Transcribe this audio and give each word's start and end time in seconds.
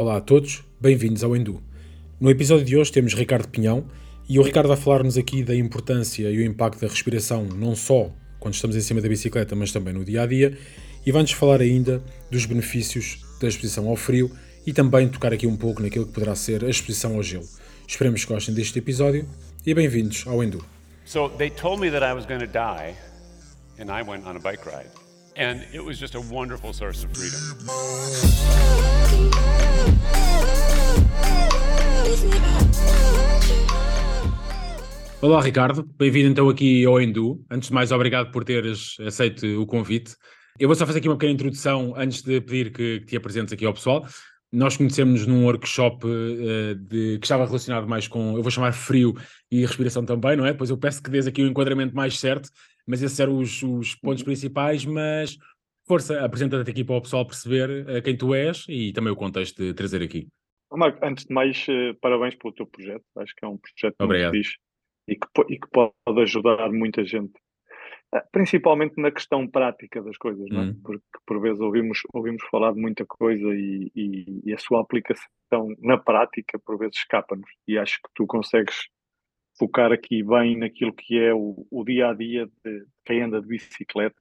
Olá 0.00 0.18
a 0.18 0.20
todos, 0.20 0.62
bem-vindos 0.80 1.24
ao 1.24 1.34
Endu. 1.34 1.60
No 2.20 2.30
episódio 2.30 2.64
de 2.64 2.76
hoje 2.76 2.92
temos 2.92 3.14
Ricardo 3.14 3.48
Pinhão 3.48 3.84
e 4.28 4.38
o 4.38 4.42
Ricardo 4.42 4.68
vai 4.68 4.76
falar-nos 4.76 5.18
aqui 5.18 5.42
da 5.42 5.56
importância 5.56 6.30
e 6.30 6.38
o 6.38 6.44
impacto 6.44 6.80
da 6.80 6.86
respiração, 6.86 7.44
não 7.46 7.74
só 7.74 8.08
quando 8.38 8.54
estamos 8.54 8.76
em 8.76 8.80
cima 8.80 9.00
da 9.00 9.08
bicicleta, 9.08 9.56
mas 9.56 9.72
também 9.72 9.92
no 9.92 10.04
dia 10.04 10.22
a 10.22 10.26
dia, 10.26 10.56
e 11.04 11.10
vai-nos 11.10 11.32
falar 11.32 11.60
ainda 11.60 12.00
dos 12.30 12.46
benefícios 12.46 13.26
da 13.40 13.48
exposição 13.48 13.88
ao 13.88 13.96
frio 13.96 14.30
e 14.64 14.72
também 14.72 15.08
tocar 15.08 15.32
aqui 15.32 15.48
um 15.48 15.56
pouco 15.56 15.82
naquilo 15.82 16.06
que 16.06 16.12
poderá 16.12 16.36
ser 16.36 16.64
a 16.64 16.70
exposição 16.70 17.16
ao 17.16 17.22
gelo. 17.24 17.48
Esperemos 17.84 18.24
que 18.24 18.32
gostem 18.32 18.54
deste 18.54 18.78
episódio 18.78 19.28
e 19.66 19.74
bem-vindos 19.74 20.22
ao 20.28 20.44
Endu. 20.44 20.64
So 21.06 21.28
they 21.28 21.50
told 21.50 21.80
me 21.80 21.90
that 21.90 22.06
I 22.06 22.14
was 22.14 22.24
going 22.24 22.38
to 22.38 22.46
die, 22.46 22.94
and 23.80 23.90
I 23.90 24.08
went 24.08 24.24
on 24.24 24.36
a 24.36 24.38
bike 24.38 24.64
ride. 24.64 25.07
And 25.40 25.62
it 25.72 25.84
was 25.84 26.00
just 26.00 26.16
a 26.16 26.20
wonderful 26.20 26.72
source 26.72 27.04
of 27.04 27.16
freedom. 27.16 27.38
Olá 35.22 35.40
Ricardo, 35.40 35.88
bem-vindo 35.96 36.28
então 36.30 36.48
aqui 36.48 36.84
ao 36.84 37.00
Endu. 37.00 37.40
Antes 37.48 37.68
de 37.68 37.74
mais, 37.74 37.92
obrigado 37.92 38.32
por 38.32 38.42
teres 38.42 38.96
aceito 38.98 39.46
o 39.62 39.64
convite. 39.64 40.16
Eu 40.58 40.66
vou 40.66 40.74
só 40.74 40.84
fazer 40.84 40.98
aqui 40.98 41.08
uma 41.08 41.16
pequena 41.16 41.34
introdução 41.34 41.94
antes 41.96 42.20
de 42.20 42.40
pedir 42.40 42.72
que, 42.72 42.98
que 42.98 43.06
te 43.06 43.16
apresentes 43.16 43.52
aqui 43.52 43.64
ao 43.64 43.72
pessoal. 43.72 44.04
Nós 44.50 44.76
conhecemos 44.76 45.24
num 45.24 45.44
workshop 45.44 46.04
uh, 46.04 46.74
de, 46.74 47.18
que 47.20 47.26
estava 47.26 47.46
relacionado 47.46 47.86
mais 47.86 48.08
com, 48.08 48.36
eu 48.36 48.42
vou 48.42 48.50
chamar 48.50 48.72
frio 48.72 49.14
e 49.52 49.60
respiração 49.60 50.04
também, 50.04 50.36
não 50.36 50.44
é? 50.44 50.50
Depois 50.50 50.68
eu 50.68 50.76
peço 50.76 51.00
que 51.00 51.10
dês 51.10 51.28
aqui 51.28 51.42
o 51.42 51.44
um 51.44 51.48
enquadramento 51.48 51.94
mais 51.94 52.18
certo, 52.18 52.50
mas 52.88 53.02
esses 53.02 53.20
eram 53.20 53.38
os, 53.38 53.62
os 53.62 53.94
pontos 53.94 54.22
uhum. 54.22 54.26
principais, 54.26 54.84
mas 54.84 55.36
força, 55.86 56.24
apresenta-te 56.24 56.70
aqui 56.70 56.82
para 56.82 56.96
o 56.96 57.02
pessoal 57.02 57.26
perceber 57.26 57.86
uh, 57.86 58.02
quem 58.02 58.16
tu 58.16 58.34
és 58.34 58.64
e 58.68 58.92
também 58.92 59.12
o 59.12 59.16
contexto 59.16 59.62
de 59.62 59.74
trazer 59.74 60.02
aqui. 60.02 60.26
Marco, 60.72 60.98
antes 61.04 61.24
de 61.24 61.34
mais, 61.34 61.66
uh, 61.68 61.94
parabéns 62.00 62.34
pelo 62.34 62.54
teu 62.54 62.66
projeto, 62.66 63.04
acho 63.16 63.34
que 63.34 63.44
é 63.44 63.48
um 63.48 63.58
projeto 63.58 63.96
Obrigado. 64.00 64.32
muito 64.32 64.44
fixe 64.44 64.58
e 65.08 65.16
que, 65.16 65.26
e 65.48 65.58
que 65.58 65.68
pode 65.70 66.22
ajudar 66.22 66.70
muita 66.70 67.04
gente 67.04 67.32
ah, 68.12 68.24
principalmente 68.32 68.94
na 68.96 69.10
questão 69.10 69.46
prática 69.46 70.02
das 70.02 70.16
coisas, 70.16 70.46
não 70.48 70.62
é? 70.62 70.64
Uhum. 70.66 70.80
Porque 70.82 71.04
por 71.26 71.40
vezes 71.40 71.60
ouvimos, 71.60 72.00
ouvimos 72.14 72.42
falar 72.50 72.72
de 72.72 72.80
muita 72.80 73.04
coisa 73.04 73.46
e, 73.54 73.90
e, 73.94 74.40
e 74.46 74.54
a 74.54 74.58
sua 74.58 74.80
aplicação 74.80 75.74
na 75.78 75.98
prática 75.98 76.58
por 76.58 76.78
vezes 76.78 76.96
escapa-nos. 76.96 77.50
E 77.66 77.76
acho 77.76 77.96
que 77.96 78.08
tu 78.14 78.26
consegues 78.26 78.88
focar 79.58 79.92
aqui 79.92 80.22
bem 80.22 80.56
naquilo 80.56 80.92
que 80.92 81.18
é 81.18 81.34
o, 81.34 81.66
o 81.70 81.84
dia 81.84 82.10
a 82.10 82.14
dia 82.14 82.46
de 82.64 82.86
quem 83.04 83.22
anda 83.22 83.40
de 83.40 83.48
bicicleta, 83.48 84.16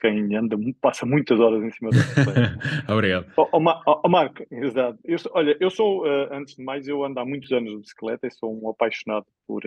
quem 0.00 0.36
anda, 0.36 0.56
passa 0.80 1.04
muitas 1.04 1.40
horas 1.40 1.62
em 1.62 1.70
cima 1.70 1.90
da 1.90 1.96
bicicleta. 1.96 2.58
Obrigado. 2.92 3.32
Oh, 3.36 3.48
oh, 3.52 4.00
oh, 4.04 4.08
Marco, 4.08 4.46
exato. 4.50 4.98
Eu, 5.04 5.18
olha, 5.32 5.56
eu 5.58 5.70
sou, 5.70 6.06
uh, 6.06 6.32
antes 6.32 6.54
de 6.54 6.62
mais, 6.62 6.86
eu 6.86 7.04
ando 7.04 7.18
há 7.18 7.24
muitos 7.24 7.50
anos 7.50 7.72
de 7.72 7.78
bicicleta 7.80 8.26
e 8.26 8.30
sou 8.30 8.62
um 8.62 8.70
apaixonado 8.70 9.26
por, 9.46 9.62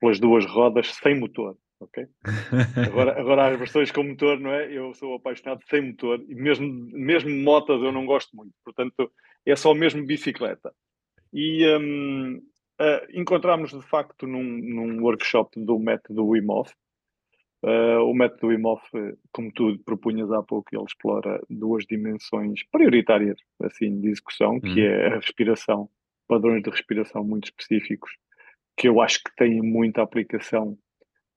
pelas 0.00 0.20
duas 0.20 0.44
rodas 0.44 0.88
sem 0.88 1.18
motor 1.18 1.56
ok? 1.82 2.06
Agora, 2.86 3.18
agora 3.18 3.48
as 3.48 3.58
versões 3.58 3.90
com 3.90 4.04
motor, 4.04 4.38
não 4.38 4.52
é? 4.52 4.70
Eu 4.72 4.94
sou 4.94 5.14
apaixonado 5.14 5.62
sem 5.68 5.82
motor 5.82 6.24
e 6.28 6.34
mesmo, 6.34 6.66
mesmo 6.92 7.30
motas 7.42 7.82
eu 7.82 7.92
não 7.92 8.06
gosto 8.06 8.34
muito, 8.36 8.52
portanto 8.64 9.10
é 9.44 9.56
só 9.56 9.74
mesmo 9.74 10.06
bicicleta. 10.06 10.72
E 11.32 11.66
um, 11.78 12.40
uh, 12.80 13.06
encontramos 13.12 13.70
de 13.70 13.82
facto 13.82 14.26
num, 14.26 14.42
num 14.42 15.02
workshop 15.02 15.58
do 15.60 15.78
método 15.78 16.26
Wim 16.26 16.46
Hof. 16.48 16.72
Uh, 17.64 18.02
o 18.04 18.14
método 18.14 18.48
Wim 18.48 18.66
Hof, 18.66 18.82
como 19.32 19.52
tu 19.52 19.78
propunhas 19.84 20.30
há 20.32 20.42
pouco, 20.42 20.68
ele 20.72 20.84
explora 20.84 21.40
duas 21.48 21.84
dimensões 21.86 22.62
prioritárias 22.70 23.38
assim, 23.62 24.00
de 24.00 24.08
execução, 24.08 24.60
que 24.60 24.68
uhum. 24.68 24.78
é 24.78 25.06
a 25.08 25.16
respiração, 25.16 25.88
padrões 26.26 26.62
de 26.62 26.70
respiração 26.70 27.22
muito 27.22 27.44
específicos, 27.44 28.10
que 28.76 28.88
eu 28.88 29.00
acho 29.00 29.22
que 29.22 29.34
têm 29.36 29.60
muita 29.62 30.02
aplicação 30.02 30.76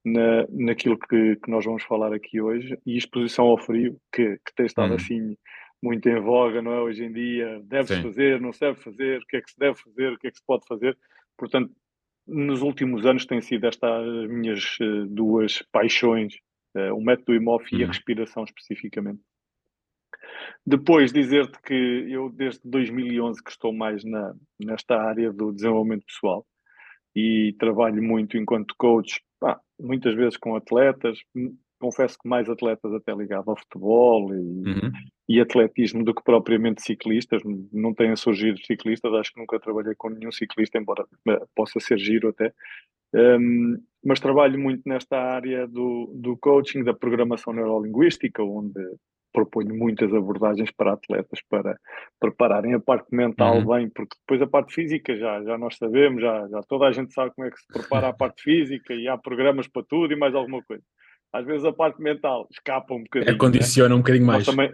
na, 0.04 0.46
naquilo 0.50 0.98
que, 0.98 1.36
que, 1.36 1.50
nós 1.50 1.66
vamos 1.66 1.84
falar 1.84 2.14
aqui 2.14 2.40
hoje 2.40 2.78
e 2.86 2.98
exposição 2.98 3.46
ao 3.46 3.58
frio, 3.58 4.00
que, 4.12 4.38
que 4.46 4.56
tem 4.56 4.66
estado 4.66 4.90
uhum. 4.90 4.96
assim 4.96 5.38
muito 5.82 6.10
em 6.10 6.20
voga, 6.20 6.62
não 6.62 6.72
é? 6.72 6.82
Hoje 6.82 7.04
em 7.04 7.12
dia, 7.12 7.62
deve-se 7.64 8.02
fazer, 8.02 8.42
não 8.42 8.52
se 8.52 8.60
deve 8.60 8.80
fazer, 8.80 9.22
o 9.22 9.26
que 9.28 9.38
é 9.38 9.42
que 9.42 9.52
se 9.52 9.60
deve 9.60 9.78
fazer, 9.80 10.14
o 10.14 10.18
que 10.18 10.28
é 10.28 10.32
que 10.32 10.38
se 10.38 10.46
pode 10.46 10.66
fazer. 10.68 10.98
Portanto, 11.38 11.72
nos 12.28 12.62
últimos 12.62 13.06
anos 13.06 13.26
têm 13.26 13.42
sido 13.42 13.66
estas 13.68 14.08
as 14.08 14.30
minhas 14.30 14.78
uh, 14.80 15.06
duas 15.08 15.62
paixões, 15.72 16.36
uh, 16.76 16.94
o 16.96 17.04
método 17.04 17.36
IMOF 17.36 17.64
uhum. 17.72 17.80
e 17.80 17.84
a 17.84 17.86
uhum. 17.86 17.92
respiração 17.92 18.44
especificamente. 18.44 19.22
Depois 20.66 21.14
dizer-te 21.14 21.62
que 21.62 21.74
eu 22.10 22.30
desde 22.30 22.62
2011 22.66 23.44
que 23.44 23.52
estou 23.52 23.72
mais 23.72 24.04
na, 24.04 24.34
nesta 24.60 24.96
área 24.96 25.32
do 25.32 25.52
desenvolvimento 25.52 26.06
pessoal 26.06 26.46
e 27.16 27.56
trabalho 27.60 28.02
muito 28.02 28.38
enquanto 28.38 28.76
coach 28.78 29.22
ah, 29.44 29.60
muitas 29.80 30.16
vezes 30.16 30.38
com 30.38 30.56
atletas, 30.56 31.20
confesso 31.80 32.18
que 32.18 32.28
mais 32.28 32.50
atletas 32.50 32.94
até 32.94 33.14
ligados 33.14 33.48
ao 33.48 33.58
futebol 33.58 34.34
e, 34.34 34.38
uhum. 34.38 34.92
e, 35.30 35.40
atletismo 35.40 36.04
do 36.04 36.14
que 36.14 36.24
propriamente 36.24 36.82
ciclistas. 36.82 37.42
Não 37.72 37.94
têm 37.94 38.16
surgido 38.16 38.58
ciclistas, 38.66 39.14
acho 39.14 39.34
que 39.34 39.40
nunca 39.40 39.60
trabalhei 39.60 39.94
com 39.96 40.10
nenhum 40.10 40.32
ciclista, 40.32 40.78
embora 40.78 41.06
eh, 41.28 41.42
possa 41.56 41.80
ser 41.80 41.98
giro 41.98 42.30
até. 42.30 42.54
Um, 43.14 43.78
mas 44.04 44.20
trabalho 44.20 44.60
muito 44.60 44.82
nesta 44.86 45.18
área 45.18 45.68
do, 45.68 46.12
do 46.16 46.38
coaching, 46.38 46.84
da 46.84 46.94
programação 46.94 47.54
neurolinguística, 47.54 48.44
onde 48.44 48.80
proponho 49.36 49.76
muitas 49.76 50.14
abordagens 50.14 50.72
para 50.72 50.94
atletas 50.94 51.40
para 51.50 51.78
prepararem 52.20 52.74
a 52.74 52.80
parte 52.80 53.14
mental 53.14 53.58
uhum. 53.58 53.66
bem, 53.66 53.90
porque 53.90 54.16
depois 54.22 54.42
a 54.42 54.48
parte 54.48 54.74
física 54.74 55.14
já, 55.18 55.44
já 55.44 55.58
nós 55.58 55.76
sabemos, 55.76 56.22
já, 56.22 56.48
já 56.48 56.62
toda 56.64 56.86
a 56.88 56.92
gente 56.94 57.14
sabe 57.14 57.34
como 57.36 57.46
é 57.46 57.52
que 57.52 57.60
se 57.60 57.68
prepara 57.68 58.08
a 58.08 58.14
parte 58.14 58.42
física 58.42 58.94
e 58.94 59.10
há 59.10 59.18
programas 59.18 59.68
para 59.68 59.84
tudo 59.84 60.14
e 60.14 60.16
mais 60.16 60.34
alguma 60.34 60.64
coisa. 60.64 60.84
Às 61.34 61.46
vezes 61.46 61.66
a 61.66 61.74
parte 61.74 62.02
mental 62.02 62.48
escapa 62.52 62.94
um 62.94 63.04
bocadinho. 63.04 63.32
É, 63.32 63.38
condiciona 63.38 63.90
né? 63.90 63.96
um 63.96 64.00
bocadinho 64.00 64.26
mais. 64.26 64.46
Também, 64.46 64.74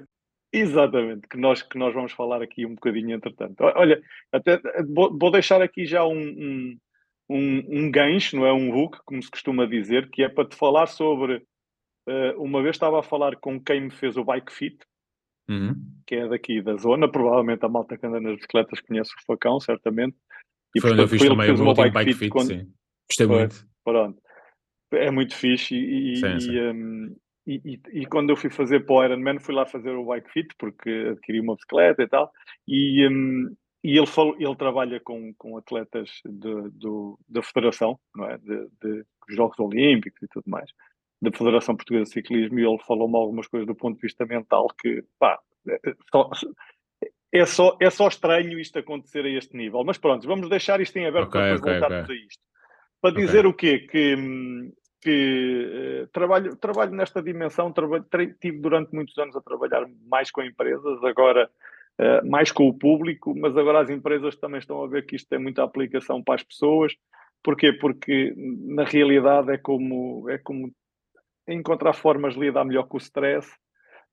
exatamente, 0.54 1.28
que 1.28 1.38
nós, 1.38 1.62
que 1.62 1.78
nós 1.78 1.94
vamos 1.94 2.12
falar 2.12 2.42
aqui 2.42 2.66
um 2.66 2.76
bocadinho 2.76 3.16
entretanto. 3.16 3.62
Olha, 3.62 4.02
até 4.32 4.60
vou, 4.94 5.18
vou 5.18 5.32
deixar 5.32 5.62
aqui 5.62 5.86
já 5.86 6.06
um, 6.06 6.20
um, 6.20 6.78
um, 7.30 7.64
um 7.70 7.92
gancho, 7.92 8.36
não 8.36 8.46
é? 8.46 8.54
Um 8.54 8.76
hook, 8.76 9.00
como 9.06 9.22
se 9.22 9.32
costuma 9.32 9.66
dizer, 9.66 10.10
que 10.10 10.24
é 10.24 10.30
para 10.30 10.48
te 10.48 10.56
falar 10.56 10.88
sobre 10.88 11.44
Uh, 12.08 12.42
uma 12.42 12.62
vez 12.64 12.76
estava 12.76 13.00
a 13.00 13.04
falar 13.04 13.36
com 13.36 13.60
quem 13.60 13.82
me 13.82 13.92
fez 13.92 14.18
o 14.18 14.24
Bike 14.24 14.52
Fit, 14.52 14.78
uhum. 15.48 15.76
que 16.08 16.16
é 16.16 16.28
daqui 16.28 16.62
da 16.62 16.76
zona. 16.76 17.10
Provavelmente 17.10 17.64
a 17.64 17.70
malta 17.70 17.98
que 17.98 18.06
anda 18.06 18.20
nas 18.20 18.36
bicicletas 18.36 18.80
conhece 18.82 19.12
o 19.12 19.26
facão, 19.26 19.60
certamente. 19.60 20.18
E, 20.76 20.82
foi 20.82 20.92
onde 20.92 21.02
eu 21.02 21.08
fiz 21.08 21.22
também 21.22 21.52
o 21.52 21.74
Bike, 21.74 21.92
bike 21.92 22.14
Fit. 22.14 22.20
fit 22.20 22.30
quando... 22.30 22.48
sim. 22.48 22.74
Gostei 23.08 23.28
foi, 23.28 23.38
muito. 23.40 23.68
Pronto. 23.84 24.22
É 24.92 25.12
muito 25.12 25.36
fixe. 25.36 25.76
E, 25.76 26.18
sim, 26.18 26.36
e, 26.36 26.42
sim. 26.42 26.60
Um, 26.60 27.16
e, 27.48 27.80
e, 27.94 28.06
quando 28.06 28.30
eu 28.30 28.38
fui 28.38 28.50
fazer 28.50 28.86
para 28.86 28.96
o 28.96 29.04
Ironman, 29.04 29.40
fui 29.40 29.56
lá 29.56 29.66
fazer 29.66 29.92
o 29.92 30.06
Bike 30.06 30.32
Fit, 30.32 30.56
porque 30.58 31.10
adquiri 31.12 31.40
uma 31.40 31.56
bicicleta 31.56 32.04
e 32.04 32.08
tal. 32.08 32.32
E, 32.68 33.08
um, 33.08 33.56
e 33.84 33.98
ele, 33.98 34.08
falou, 34.08 34.36
ele 34.40 34.56
trabalha 34.56 35.00
com, 35.00 35.34
com 35.36 35.58
atletas 35.58 36.10
de, 36.24 36.70
do, 36.72 37.18
da 37.28 37.42
federação, 37.42 38.00
não 38.16 38.30
é? 38.30 38.38
De, 38.38 38.68
de 38.82 39.06
Jogos 39.30 39.60
Olímpicos 39.60 40.22
e 40.22 40.28
tudo 40.28 40.44
mais 40.48 40.70
da 41.22 41.32
Federação 41.32 41.76
Portuguesa 41.76 42.06
de 42.06 42.14
Ciclismo 42.14 42.60
e 42.60 42.66
ele 42.66 42.80
falou-me 42.80 43.16
algumas 43.16 43.48
coisas 43.48 43.68
do 43.68 43.76
ponto 43.76 43.96
de 43.96 44.02
vista 44.02 44.26
mental 44.26 44.68
que, 44.82 45.04
pá, 45.20 45.40
é, 45.68 45.96
só, 46.12 46.30
é, 47.32 47.46
só, 47.46 47.78
é 47.80 47.90
só 47.90 48.08
estranho 48.08 48.60
isto 48.60 48.80
acontecer 48.80 49.24
a 49.26 49.30
este 49.30 49.56
nível. 49.56 49.84
Mas 49.84 50.00
pronto, 50.00 50.28
vamos 50.28 50.50
deixar 50.50 50.82
isto 50.82 50.98
em 50.98 51.06
aberto 51.06 51.28
okay, 51.28 51.40
para 51.40 51.56
depois 51.56 51.62
okay, 51.62 51.80
voltarmos 51.80 52.10
okay. 52.10 52.16
a 52.16 52.28
isto. 52.28 52.44
Para 53.00 53.16
dizer 53.16 53.46
o 53.46 53.54
quê? 53.54 53.80
Que, 53.80 54.16
que 55.02 56.04
uh, 56.04 56.08
trabalho, 56.08 56.56
trabalho 56.56 56.92
nesta 56.92 57.22
dimensão, 57.22 57.72
trabalho, 57.72 58.06
tive 58.40 58.60
durante 58.60 58.94
muitos 58.94 59.18
anos 59.18 59.36
a 59.36 59.42
trabalhar 59.42 59.86
mais 60.08 60.30
com 60.30 60.44
empresas, 60.44 61.04
agora 61.04 61.50
uh, 62.00 62.30
mais 62.30 62.52
com 62.52 62.68
o 62.68 62.74
público, 62.74 63.34
mas 63.36 63.58
agora 63.58 63.82
as 63.82 63.90
empresas 63.90 64.36
também 64.36 64.60
estão 64.60 64.84
a 64.84 64.88
ver 64.88 65.06
que 65.06 65.16
isto 65.16 65.28
tem 65.28 65.40
muita 65.40 65.64
aplicação 65.64 66.24
para 66.24 66.36
as 66.36 66.44
pessoas. 66.44 66.94
Porquê? 67.44 67.74
Porque 67.74 68.34
na 68.38 68.84
realidade 68.84 69.52
é 69.52 69.58
como, 69.58 70.30
é 70.30 70.38
como 70.38 70.72
encontrar 71.48 71.94
formas 71.94 72.36
de 72.36 72.40
lidar 72.40 72.64
melhor 72.64 72.88
com 72.88 72.98
o 72.98 73.02
stress, 73.02 73.50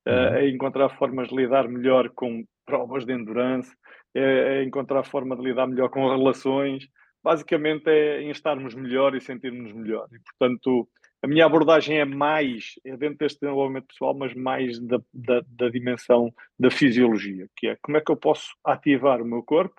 uhum. 0.06 0.14
a 0.14 0.48
encontrar 0.48 0.88
formas 0.88 1.28
de 1.28 1.36
lidar 1.36 1.68
melhor 1.68 2.08
com 2.14 2.44
provas 2.64 3.04
de 3.04 3.12
endurance, 3.12 3.70
a 4.16 4.62
encontrar 4.62 5.04
forma 5.04 5.36
de 5.36 5.42
lidar 5.42 5.66
melhor 5.66 5.90
com 5.90 6.08
relações. 6.08 6.88
Basicamente 7.22 7.88
é 7.88 8.22
em 8.22 8.30
estarmos 8.30 8.74
melhor 8.74 9.14
e 9.14 9.20
sentirmos 9.20 9.72
melhor. 9.72 10.08
E, 10.12 10.18
portanto, 10.20 10.88
a 11.22 11.26
minha 11.26 11.44
abordagem 11.44 11.98
é 11.98 12.04
mais, 12.04 12.74
é 12.84 12.96
dentro 12.96 13.18
deste 13.18 13.40
desenvolvimento 13.40 13.88
pessoal, 13.88 14.14
mas 14.14 14.34
mais 14.34 14.78
da, 14.78 15.00
da, 15.12 15.42
da 15.46 15.68
dimensão 15.68 16.32
da 16.58 16.70
fisiologia, 16.70 17.48
que 17.56 17.68
é 17.68 17.76
como 17.82 17.96
é 17.96 18.00
que 18.00 18.10
eu 18.10 18.16
posso 18.16 18.54
ativar 18.64 19.20
o 19.20 19.26
meu 19.26 19.42
corpo, 19.42 19.74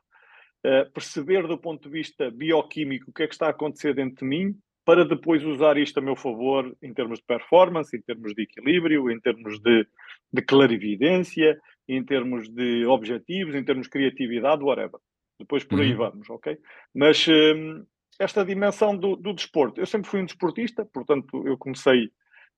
uh, 0.65 0.91
perceber 0.91 1.47
do 1.47 1.57
ponto 1.57 1.83
de 1.83 1.89
vista 1.89 2.29
bioquímico 2.29 3.09
o 3.09 3.13
que 3.13 3.23
é 3.23 3.27
que 3.27 3.33
está 3.33 3.47
a 3.47 3.51
acontecer 3.51 3.93
dentro 3.95 4.17
de 4.17 4.25
mim, 4.25 4.55
para 4.83 5.05
depois 5.05 5.43
usar 5.45 5.77
isto 5.77 5.99
a 5.99 6.01
meu 6.01 6.15
favor 6.15 6.75
em 6.81 6.93
termos 6.93 7.19
de 7.19 7.25
performance, 7.25 7.95
em 7.95 8.01
termos 8.01 8.33
de 8.33 8.41
equilíbrio, 8.41 9.09
em 9.09 9.19
termos 9.19 9.59
de, 9.59 9.87
de 10.33 10.41
clarividência 10.41 11.57
em 11.89 12.03
termos 12.03 12.47
de 12.47 12.85
objetivos, 12.85 13.55
em 13.55 13.63
termos 13.63 13.87
de 13.87 13.91
criatividade, 13.91 14.63
whatever. 14.63 14.99
Depois 15.39 15.63
por 15.63 15.79
aí 15.79 15.91
uhum. 15.91 15.97
vamos, 15.97 16.29
ok? 16.29 16.57
Mas 16.93 17.25
um, 17.27 17.85
esta 18.19 18.43
dimensão 18.43 18.95
do, 18.95 19.15
do, 19.15 19.33
desporto, 19.33 19.79
eu 19.79 19.85
sempre 19.85 20.09
fui 20.09 20.21
um 20.21 20.25
desportista, 20.25 20.85
portanto, 20.85 21.47
eu 21.47 21.57
comecei, 21.57 22.11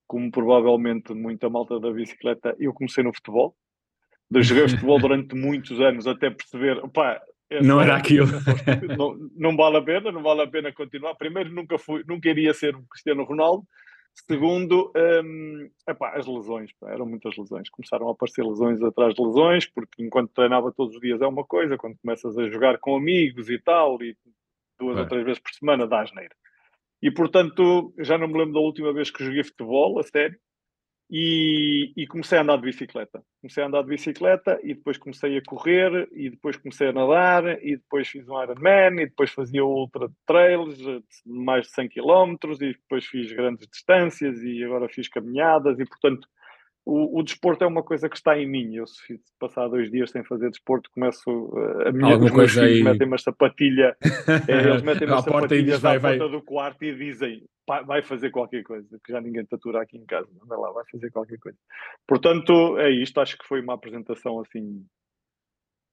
como 0.07 0.31
provavelmente 0.31 1.13
muita 1.13 1.49
malta 1.49 1.79
da 1.79 1.91
bicicleta, 1.91 2.55
eu 2.59 2.73
comecei 2.73 3.03
no 3.03 3.13
futebol. 3.13 3.55
Eu 4.33 4.41
joguei 4.41 4.67
futebol 4.69 4.99
durante 4.99 5.35
muitos 5.35 5.79
anos 5.79 6.07
até 6.07 6.29
perceber, 6.31 6.83
opá, 6.83 7.21
não 7.61 7.81
era 7.81 7.97
aquilo. 7.97 8.27
Não, 8.97 9.29
não, 9.35 9.57
vale 9.57 9.77
a 9.77 9.81
pena, 9.81 10.11
não 10.11 10.23
vale 10.23 10.41
a 10.41 10.47
pena 10.47 10.71
continuar. 10.71 11.15
Primeiro, 11.15 11.53
nunca 11.53 11.77
fui, 11.77 12.01
nunca 12.07 12.29
iria 12.29 12.53
ser 12.53 12.75
um 12.75 12.85
Cristiano 12.89 13.25
Ronaldo. 13.25 13.67
Segundo, 14.13 14.91
um, 14.95 15.69
epá, 15.87 16.15
as 16.15 16.27
lesões, 16.27 16.71
pá, 16.79 16.91
eram 16.91 17.05
muitas 17.05 17.35
lesões. 17.37 17.69
Começaram 17.69 18.09
a 18.09 18.11
aparecer 18.11 18.45
lesões 18.45 18.81
atrás 18.81 19.13
de 19.13 19.21
lesões, 19.21 19.65
porque 19.65 20.03
enquanto 20.03 20.33
treinava 20.33 20.71
todos 20.71 20.95
os 20.95 21.01
dias 21.01 21.21
é 21.21 21.27
uma 21.27 21.43
coisa, 21.43 21.77
quando 21.77 21.97
começas 21.97 22.37
a 22.37 22.49
jogar 22.49 22.77
com 22.79 22.95
amigos 22.95 23.49
e 23.49 23.57
tal, 23.59 24.01
e 24.01 24.15
duas 24.79 24.97
é. 24.97 25.01
ou 25.01 25.07
três 25.07 25.25
vezes 25.25 25.39
por 25.39 25.51
semana, 25.51 25.87
dá 25.87 26.01
asneira. 26.01 26.35
E 27.01 27.09
portanto, 27.09 27.93
já 27.99 28.17
não 28.17 28.27
me 28.27 28.37
lembro 28.37 28.53
da 28.53 28.59
última 28.59 28.93
vez 28.93 29.09
que 29.09 29.23
joguei 29.23 29.43
futebol, 29.43 29.99
a 29.99 30.03
sério, 30.03 30.37
e, 31.13 31.91
e, 31.97 32.07
comecei 32.07 32.37
a 32.37 32.41
andar 32.41 32.55
de 32.55 32.63
bicicleta. 32.63 33.21
Comecei 33.41 33.61
a 33.61 33.67
andar 33.67 33.81
de 33.81 33.89
bicicleta 33.89 34.57
e 34.63 34.73
depois 34.73 34.97
comecei 34.97 35.37
a 35.37 35.41
correr 35.45 36.07
e 36.13 36.29
depois 36.29 36.55
comecei 36.55 36.87
a 36.87 36.93
nadar 36.93 37.61
e 37.61 37.75
depois 37.75 38.07
fiz 38.07 38.25
um 38.29 38.41
Ironman 38.41 39.01
e 39.01 39.07
depois 39.07 39.29
fazia 39.31 39.65
ultra 39.65 40.09
trails 40.25 40.77
de 40.77 41.03
mais 41.25 41.67
de 41.67 41.73
100 41.73 41.89
km 41.89 42.35
e 42.61 42.73
depois 42.73 43.05
fiz 43.05 43.29
grandes 43.33 43.67
distâncias 43.67 44.41
e 44.41 44.63
agora 44.63 44.87
fiz 44.87 45.09
caminhadas 45.09 45.77
e 45.79 45.85
portanto 45.85 46.25
o, 46.85 47.19
o, 47.19 47.23
desporto 47.23 47.63
é 47.63 47.67
uma 47.67 47.83
coisa 47.83 48.09
que 48.09 48.15
está 48.15 48.37
em 48.37 48.47
mim. 48.47 48.75
Eu, 48.75 48.87
se 48.87 49.19
passar 49.39 49.67
dois 49.67 49.91
dias 49.91 50.09
sem 50.09 50.23
fazer 50.23 50.49
desporto, 50.49 50.89
começo 50.91 51.29
uh, 51.29 51.87
a 51.87 51.91
minha, 51.91 52.17
meus 52.17 52.31
filhos 52.31 52.57
aí... 52.57 52.83
metem 52.83 53.07
uma 53.07 53.17
sapatilha, 53.17 53.95
é, 54.47 54.51
eles 54.69 54.81
metem 54.81 55.07
uma 55.07 55.21
sapatilha 55.21 55.75
à 55.75 55.79
vai, 55.79 55.99
porta 55.99 56.17
vai. 56.17 56.29
do 56.29 56.41
quarto 56.41 56.83
e 56.83 56.95
dizem 56.95 57.43
vai 57.85 58.01
fazer 58.01 58.31
qualquer 58.31 58.63
coisa, 58.63 58.99
que 59.03 59.13
já 59.13 59.21
ninguém 59.21 59.45
tatura 59.45 59.81
aqui 59.81 59.97
em 59.97 60.05
casa, 60.05 60.27
anda 60.43 60.57
lá, 60.57 60.71
vai 60.71 60.83
fazer 60.91 61.09
qualquer 61.09 61.37
coisa. 61.37 61.57
Portanto, 62.07 62.77
é 62.77 62.89
isto. 62.89 63.19
Acho 63.21 63.37
que 63.37 63.47
foi 63.47 63.61
uma 63.61 63.75
apresentação 63.75 64.39
assim 64.39 64.85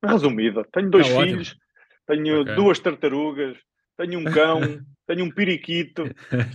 resumida. 0.03 0.65
Tenho 0.73 0.91
dois 0.91 1.09
tá 1.09 1.21
filhos, 1.21 1.51
ótimo. 1.51 1.63
tenho 2.07 2.41
okay. 2.43 2.55
duas 2.55 2.81
tartarugas, 2.81 3.59
tenho 3.99 4.21
um 4.21 4.25
cão, 4.25 4.61
tenho 5.07 5.25
um 5.25 5.31
periquito, 5.31 6.05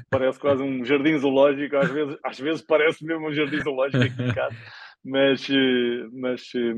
parece 0.09 0.39
quase 0.39 0.63
um 0.63 0.83
jardim 0.85 1.17
zoológico, 1.17 1.75
às 1.75 1.89
vezes, 1.91 2.17
às 2.23 2.39
vezes 2.39 2.61
parece 2.61 3.05
mesmo 3.05 3.27
um 3.27 3.33
jardim 3.33 3.61
zoológico 3.61 4.03
aqui 4.03 4.23
em 4.23 4.33
casa, 4.33 4.55
mas, 5.03 5.47
eh, 5.49 6.07
mas 6.13 6.41
eh, 6.55 6.73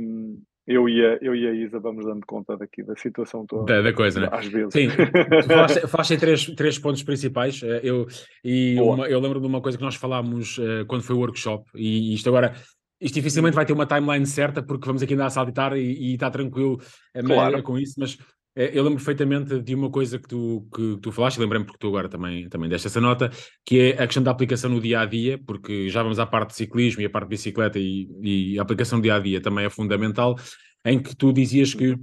eu 0.68 0.90
e, 0.90 1.06
a, 1.06 1.20
eu 1.22 1.36
e 1.36 1.48
a 1.48 1.54
Isa 1.54 1.80
vamos 1.80 2.06
dando 2.06 2.26
conta 2.26 2.58
daqui 2.58 2.82
da 2.82 2.96
situação 2.96 3.46
toda. 3.46 3.72
Da, 3.72 3.82
da 3.84 3.94
coisa, 3.94 4.20
né? 4.20 4.30
Às 4.32 4.48
vezes. 4.48 4.74
Sim, 4.74 4.88
tu 4.90 5.86
falaste, 5.88 6.14
em 6.16 6.18
três, 6.18 6.46
três 6.56 6.80
pontos 6.80 7.04
principais. 7.04 7.62
Eh, 7.62 7.82
eu, 7.84 8.08
e 8.44 8.76
uma, 8.80 9.08
eu 9.08 9.20
lembro 9.20 9.40
de 9.40 9.46
uma 9.46 9.62
coisa 9.62 9.78
que 9.78 9.84
nós 9.84 9.96
falámos 9.96 10.58
uh, 10.58 10.86
quando 10.88 11.04
foi 11.04 11.16
o 11.16 11.20
workshop, 11.20 11.70
e 11.76 12.14
isto 12.14 12.28
agora. 12.30 12.54
Isto 13.00 13.16
dificilmente 13.16 13.54
vai 13.54 13.66
ter 13.66 13.74
uma 13.74 13.86
timeline 13.86 14.26
certa, 14.26 14.64
porque 14.64 14.86
vamos 14.86 15.04
aqui 15.04 15.14
andar 15.14 15.26
a 15.26 15.30
saltitar 15.30 15.74
e, 15.74 15.82
e 15.82 16.14
está 16.14 16.32
tranquilo 16.32 16.80
claro. 17.26 17.62
com 17.62 17.78
isso, 17.78 17.96
mas 17.98 18.18
eu 18.56 18.84
lembro 18.84 18.98
perfeitamente 18.98 19.60
de 19.60 19.76
uma 19.76 19.90
coisa 19.90 20.18
que 20.18 20.28
tu, 20.28 20.66
que, 20.74 20.98
tu 21.02 21.12
falaste, 21.12 21.40
lembrei-me 21.40 21.66
porque 21.66 21.80
tu 21.80 21.88
agora 21.88 22.08
também, 22.08 22.48
também 22.48 22.70
deste 22.70 22.88
essa 22.88 23.02
nota, 23.02 23.30
que 23.66 23.80
é 23.80 24.02
a 24.02 24.06
questão 24.06 24.24
da 24.24 24.32
aplicação 24.32 24.70
no 24.70 24.80
dia 24.80 25.02
a 25.02 25.06
dia, 25.06 25.38
porque 25.38 25.90
já 25.90 26.02
vamos 26.02 26.20
à 26.20 26.26
parte 26.26 26.52
de 26.52 26.56
ciclismo 26.56 27.02
e 27.02 27.06
a 27.06 27.10
parte 27.10 27.26
de 27.26 27.32
bicicleta 27.32 27.78
e, 27.78 28.08
e 28.22 28.60
a 28.60 28.62
aplicação 28.62 28.98
no 28.98 29.04
dia 29.04 29.16
a 29.16 29.20
dia 29.20 29.42
também 29.42 29.66
é 29.66 29.70
fundamental, 29.70 30.38
em 30.86 31.02
que 31.02 31.16
tu 31.16 31.34
dizias 31.34 31.74
que 31.74 31.98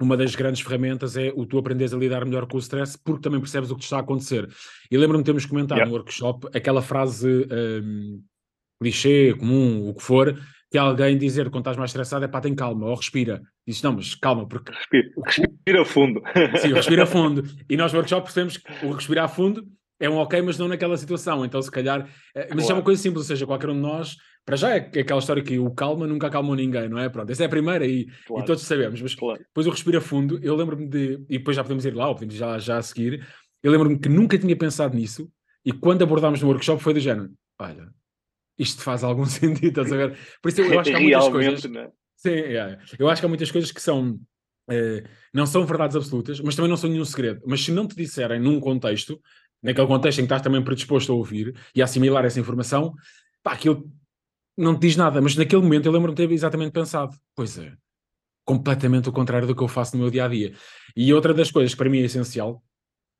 uma 0.00 0.16
das 0.16 0.34
grandes 0.34 0.62
ferramentas 0.62 1.16
é 1.16 1.32
o 1.34 1.44
tu 1.44 1.58
aprenderes 1.58 1.92
a 1.92 1.96
lidar 1.96 2.24
melhor 2.24 2.46
com 2.46 2.56
o 2.56 2.60
stress, 2.60 2.98
porque 3.04 3.20
também 3.20 3.40
percebes 3.40 3.70
o 3.70 3.74
que 3.74 3.80
te 3.80 3.84
está 3.84 3.98
a 3.98 4.00
acontecer. 4.00 4.48
E 4.90 4.96
lembro-me 4.96 5.22
de 5.22 5.26
termos 5.26 5.44
comentado 5.44 5.78
yeah. 5.78 5.90
no 5.90 5.96
workshop 5.96 6.48
aquela 6.54 6.80
frase 6.80 7.46
um, 7.50 8.22
clichê, 8.80 9.34
comum, 9.34 9.88
o 9.88 9.94
que 9.94 10.02
for, 10.02 10.38
que 10.70 10.78
alguém 10.78 11.18
dizer 11.18 11.50
quando 11.50 11.62
estás 11.62 11.76
mais 11.76 11.90
estressado 11.90 12.24
é 12.24 12.28
pá, 12.28 12.40
tem 12.40 12.54
calma, 12.54 12.86
ou 12.86 12.94
respira. 12.94 13.42
Dizes, 13.66 13.82
não, 13.82 13.94
mas 13.94 14.14
calma, 14.14 14.46
porque. 14.46 14.70
Respira, 14.72 15.10
respira 15.24 15.84
fundo. 15.84 16.22
Sim, 16.60 16.72
respira 16.72 17.06
fundo. 17.06 17.44
E 17.68 17.76
nós 17.76 17.92
no 17.92 17.98
workshop 17.98 18.22
percebemos 18.22 18.56
que 18.56 18.86
o 18.86 18.92
respirar 18.92 19.28
fundo 19.28 19.66
é 19.98 20.08
um 20.08 20.16
ok, 20.16 20.40
mas 20.42 20.56
não 20.58 20.68
naquela 20.68 20.96
situação. 20.96 21.44
Então, 21.44 21.60
se 21.60 21.70
calhar. 21.70 22.08
Eh, 22.34 22.40
mas 22.40 22.46
claro. 22.46 22.60
isso 22.60 22.72
é 22.72 22.74
uma 22.74 22.82
coisa 22.82 23.02
simples, 23.02 23.24
ou 23.24 23.28
seja, 23.28 23.46
qualquer 23.46 23.70
um 23.70 23.74
de 23.74 23.80
nós. 23.80 24.16
Para 24.46 24.56
já 24.56 24.70
é 24.70 24.76
aquela 24.78 25.18
história 25.18 25.42
que 25.42 25.58
o 25.58 25.70
calma 25.72 26.06
nunca 26.06 26.28
acalmou 26.28 26.56
ninguém, 26.56 26.88
não 26.88 26.98
é? 26.98 27.08
Pronto, 27.08 27.30
essa 27.30 27.42
é 27.42 27.46
a 27.46 27.50
primeira 27.50 27.84
e, 27.86 28.06
claro. 28.26 28.42
e 28.42 28.46
todos 28.46 28.62
sabemos. 28.62 29.02
Mas 29.02 29.14
claro. 29.14 29.38
depois 29.38 29.66
o 29.66 29.70
respira 29.70 30.00
fundo, 30.00 30.38
eu 30.42 30.54
lembro-me 30.54 30.88
de. 30.88 31.24
E 31.28 31.38
depois 31.38 31.56
já 31.56 31.62
podemos 31.62 31.84
ir 31.84 31.94
lá, 31.94 32.08
ou 32.08 32.14
podemos 32.14 32.34
já, 32.34 32.58
já 32.58 32.78
a 32.78 32.82
seguir. 32.82 33.26
Eu 33.62 33.72
lembro-me 33.72 33.98
que 33.98 34.08
nunca 34.08 34.38
tinha 34.38 34.56
pensado 34.56 34.96
nisso 34.96 35.28
e 35.64 35.72
quando 35.72 36.02
abordámos 36.02 36.40
no 36.40 36.48
workshop 36.48 36.82
foi 36.82 36.94
do 36.94 37.00
género: 37.00 37.30
olha, 37.58 37.88
isto 38.60 38.82
faz 38.82 39.02
algum 39.02 39.24
sentido, 39.26 39.68
estás 39.68 39.92
a 39.92 39.96
ver? 39.96 40.18
Por 40.42 40.50
isso 40.50 40.60
eu, 40.60 40.66
acho 40.78 40.90
que 40.90 40.96
há 40.96 41.00
muitas 41.00 41.28
coisas. 41.28 41.64
Né? 41.64 41.88
Sim, 42.16 42.30
é, 42.30 42.78
eu 42.98 43.08
acho 43.08 43.22
que 43.22 43.26
há 43.26 43.28
muitas 43.28 43.50
coisas 43.50 43.72
que 43.72 43.80
são. 43.80 44.20
Eh, 44.70 45.02
não 45.34 45.46
são 45.46 45.64
verdades 45.64 45.96
absolutas, 45.96 46.40
mas 46.40 46.54
também 46.54 46.68
não 46.68 46.76
são 46.76 46.90
nenhum 46.90 47.04
segredo. 47.04 47.40
Mas 47.46 47.64
se 47.64 47.72
não 47.72 47.88
te 47.88 47.96
disserem 47.96 48.38
num 48.38 48.60
contexto, 48.60 49.20
naquele 49.62 49.86
contexto 49.86 50.18
em 50.18 50.22
que 50.22 50.26
estás 50.26 50.42
também 50.42 50.62
predisposto 50.62 51.10
a 51.12 51.14
ouvir 51.14 51.56
e 51.74 51.80
a 51.80 51.84
assimilar 51.84 52.24
essa 52.24 52.38
informação, 52.38 52.94
pá, 53.42 53.52
aquilo 53.52 53.90
não 54.56 54.74
te 54.74 54.82
diz 54.82 54.96
nada. 54.96 55.20
Mas 55.20 55.34
naquele 55.34 55.62
momento 55.62 55.86
eu 55.86 55.92
lembro-me 55.92 56.14
de 56.14 56.26
ter 56.26 56.32
exatamente 56.32 56.72
pensado: 56.72 57.16
pois 57.34 57.58
é, 57.58 57.72
completamente 58.44 59.08
o 59.08 59.12
contrário 59.12 59.48
do 59.48 59.56
que 59.56 59.62
eu 59.62 59.68
faço 59.68 59.96
no 59.96 60.02
meu 60.02 60.10
dia 60.10 60.26
a 60.26 60.28
dia. 60.28 60.54
E 60.94 61.12
outra 61.12 61.32
das 61.32 61.50
coisas 61.50 61.72
que 61.72 61.78
para 61.78 61.88
mim 61.88 62.00
é 62.00 62.04
essencial, 62.04 62.62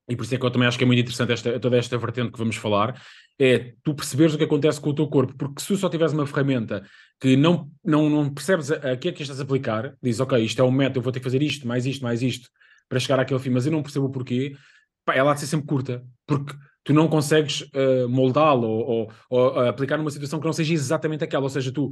e 0.08 0.17
por 0.17 0.25
isso 0.25 0.35
é 0.35 0.38
que 0.38 0.44
eu 0.44 0.50
também 0.50 0.67
acho 0.67 0.76
que 0.76 0.85
é 0.85 0.87
muito 0.87 1.00
interessante 1.00 1.32
esta, 1.32 1.61
toda 1.61 1.76
esta 1.76 1.97
vertente 1.97 2.32
que 2.32 2.38
vamos 2.38 2.56
falar, 2.56 3.00
é 3.38 3.73
tu 3.82 3.94
perceberes 3.94 4.35
o 4.35 4.38
que 4.38 4.44
acontece 4.44 4.81
com 4.81 4.91
o 4.91 4.94
teu 4.94 5.08
corpo, 5.08 5.35
porque 5.37 5.62
se 5.62 5.69
tu 5.69 5.76
só 5.76 5.88
tiveres 5.88 6.12
uma 6.12 6.26
ferramenta 6.26 6.85
que 7.20 7.37
não, 7.37 7.70
não, 7.85 8.11
não 8.11 8.32
percebes 8.32 8.70
a, 8.70 8.93
a 8.93 8.97
que 8.97 9.08
é 9.08 9.12
que 9.12 9.23
estás 9.23 9.41
a 9.41 9.43
aplicar, 9.43 9.94
diz, 10.02 10.20
ok, 10.20 10.38
isto 10.43 10.61
é 10.61 10.64
um 10.64 10.70
método, 10.70 10.99
eu 10.99 11.02
vou 11.02 11.12
ter 11.12 11.20
que 11.20 11.25
fazer 11.25 11.43
isto, 11.43 11.67
mais 11.67 11.87
isto, 11.87 12.02
mais 12.02 12.23
isto, 12.23 12.49
para 12.88 12.99
chegar 12.99 13.20
àquele 13.20 13.41
fim, 13.41 13.50
mas 13.50 13.67
eu 13.67 13.73
não 13.73 13.82
percebo 13.82 14.06
o 14.06 14.11
porquê, 14.11 14.56
pá, 15.05 15.14
ela 15.14 15.31
há 15.31 15.35
de 15.35 15.41
ser 15.41 15.47
sempre 15.47 15.67
curta, 15.67 16.05
porque 16.26 16.55
tu 16.85 16.93
não 16.93 17.08
consegues 17.08 17.62
uh, 17.62 18.08
moldá-lo 18.08 18.67
ou, 18.67 18.87
ou, 18.87 19.12
ou 19.31 19.55
uh, 19.55 19.69
aplicar 19.69 19.97
numa 19.97 20.11
situação 20.11 20.41
que 20.41 20.47
não 20.47 20.52
seja 20.52 20.75
exatamente 20.75 21.25
aquela, 21.25 21.44
ou 21.44 21.50
seja, 21.50 21.73
tu 21.73 21.91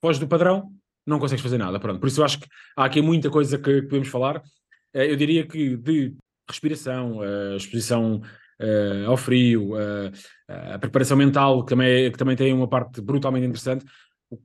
foges 0.00 0.18
do 0.18 0.26
padrão, 0.26 0.72
não 1.06 1.18
consegues 1.18 1.42
fazer 1.42 1.58
nada, 1.58 1.78
pronto. 1.80 2.00
Por 2.00 2.06
isso 2.06 2.20
eu 2.20 2.24
acho 2.24 2.40
que 2.40 2.46
há 2.76 2.84
aqui 2.84 3.00
muita 3.00 3.30
coisa 3.30 3.58
que, 3.58 3.82
podemos 3.82 4.08
falar. 4.08 4.38
Uh, 4.94 4.98
eu 4.98 5.16
diria 5.16 5.46
que 5.46 5.76
de 5.76 6.14
respiração, 6.48 7.18
uh, 7.18 7.56
exposição 7.56 8.20
uh, 8.60 9.08
ao 9.10 9.16
frio, 9.16 9.74
uh, 9.74 10.12
a 10.74 10.78
preparação 10.78 11.16
mental, 11.16 11.64
que 11.64 11.70
também, 11.70 12.06
é, 12.06 12.10
que 12.10 12.18
também 12.18 12.36
tem 12.36 12.52
uma 12.52 12.68
parte 12.68 13.00
brutalmente 13.00 13.46
interessante. 13.46 13.84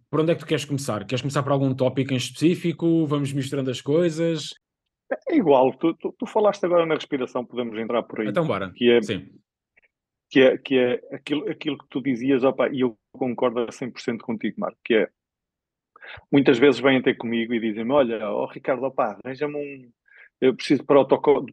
Por 0.10 0.20
onde 0.20 0.32
é 0.32 0.36
que 0.36 0.42
tu 0.42 0.48
queres 0.48 0.66
começar? 0.66 1.06
Queres 1.06 1.22
começar 1.22 1.44
por 1.44 1.52
algum 1.52 1.74
tópico 1.74 2.14
em 2.14 2.18
específico? 2.18 3.06
Vamos 3.08 3.32
misturando 3.32 3.72
as 3.72 3.82
coisas? 3.82 4.54
É 5.30 5.38
igual, 5.38 5.72
tu, 5.78 5.94
tu, 5.94 6.14
tu, 6.18 6.26
falaste 6.26 6.66
agora 6.66 6.86
na 6.86 6.96
respiração, 6.96 7.46
podemos 7.46 7.78
entrar 7.80 8.04
por 8.04 8.20
aí. 8.20 8.28
Então, 8.28 8.46
bora. 8.46 8.72
Que 8.76 8.92
é, 8.92 9.02
Sim. 9.02 9.30
Que 10.30 10.42
é, 10.42 10.58
que 10.58 10.78
é 10.78 11.02
aquilo, 11.14 11.50
aquilo 11.50 11.78
que 11.78 11.86
tu 11.90 12.02
dizias, 12.02 12.44
opa, 12.44 12.68
e 12.68 12.82
eu 12.82 12.98
concordo 13.14 13.62
a 13.62 13.68
100% 13.68 14.18
contigo, 14.20 14.60
Marco, 14.60 14.78
que 14.84 14.96
é 14.96 15.10
muitas 16.32 16.58
vezes 16.58 16.80
vêm 16.80 17.02
ter 17.02 17.16
comigo 17.16 17.54
e 17.54 17.60
dizem-me: 17.60 17.92
Olha, 17.92 18.30
oh, 18.30 18.46
Ricardo, 18.46 18.84
opa, 18.84 19.18
arranja-me 19.24 19.56
um, 19.56 19.92
eu 20.40 20.56
preciso 20.56 20.84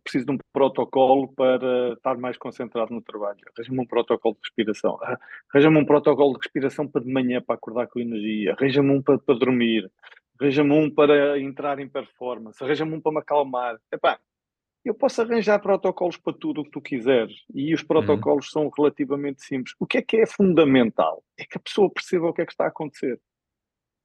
preciso 0.02 0.26
de 0.26 0.32
um 0.32 0.38
protocolo 0.52 1.28
para 1.34 1.94
estar 1.94 2.18
mais 2.18 2.36
concentrado 2.36 2.92
no 2.92 3.00
trabalho. 3.00 3.38
Arranja-me 3.56 3.80
um 3.80 3.86
protocolo 3.86 4.34
de 4.34 4.40
respiração. 4.42 4.98
Arranja-me 5.50 5.78
um 5.78 5.84
protocolo 5.84 6.34
de 6.34 6.38
respiração 6.40 6.86
para 6.86 7.02
de 7.02 7.12
manhã, 7.12 7.40
para 7.40 7.54
acordar 7.54 7.86
com 7.86 7.98
energia. 7.98 8.52
Arranja-me 8.52 8.90
um 8.90 9.02
para, 9.02 9.18
para 9.18 9.38
dormir. 9.38 9.90
Arranja-me 10.38 10.72
um 10.72 10.90
para 10.90 11.40
entrar 11.40 11.78
em 11.78 11.88
performance. 11.88 12.62
Arranja-me 12.62 12.94
um 12.94 13.00
para 13.00 13.12
me 13.12 13.18
acalmar. 13.18 13.78
Epá, 13.90 14.18
eu 14.84 14.94
posso 14.94 15.22
arranjar 15.22 15.60
protocolos 15.60 16.18
para 16.18 16.34
tudo 16.34 16.60
o 16.60 16.64
que 16.64 16.70
tu 16.70 16.80
quiseres. 16.80 17.42
E 17.54 17.72
os 17.72 17.82
protocolos 17.82 18.46
uhum. 18.46 18.64
são 18.64 18.70
relativamente 18.76 19.42
simples. 19.42 19.74
O 19.80 19.86
que 19.86 19.96
é 19.96 20.02
que 20.02 20.18
é 20.18 20.26
fundamental? 20.26 21.24
É 21.38 21.44
que 21.44 21.56
a 21.56 21.60
pessoa 21.60 21.90
perceba 21.90 22.28
o 22.28 22.34
que 22.34 22.42
é 22.42 22.46
que 22.46 22.52
está 22.52 22.64
a 22.64 22.68
acontecer. 22.68 23.18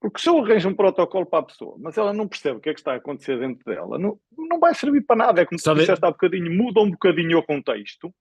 Porque 0.01 0.21
se 0.21 0.29
eu 0.29 0.39
arranjo 0.39 0.69
um 0.69 0.73
protocolo 0.73 1.25
para 1.25 1.39
a 1.39 1.43
pessoa, 1.43 1.75
mas 1.77 1.97
ela 1.97 2.13
não 2.13 2.27
percebe 2.27 2.57
o 2.57 2.61
que 2.61 2.69
é 2.69 2.73
que 2.73 2.79
está 2.79 2.93
a 2.93 2.95
acontecer 2.95 3.37
dentro 3.37 3.63
dela, 3.65 3.99
não, 3.99 4.17
não 4.37 4.59
vai 4.59 4.73
servir 4.73 5.01
para 5.01 5.17
nada. 5.17 5.41
É 5.41 5.45
como 5.45 5.59
se 5.59 5.73
disseste 5.73 6.05
há 6.05 6.11
bocadinho, 6.11 6.51
muda 6.51 6.79
um 6.79 6.89
bocadinho 6.89 7.37
o 7.37 7.43
contexto. 7.43 8.13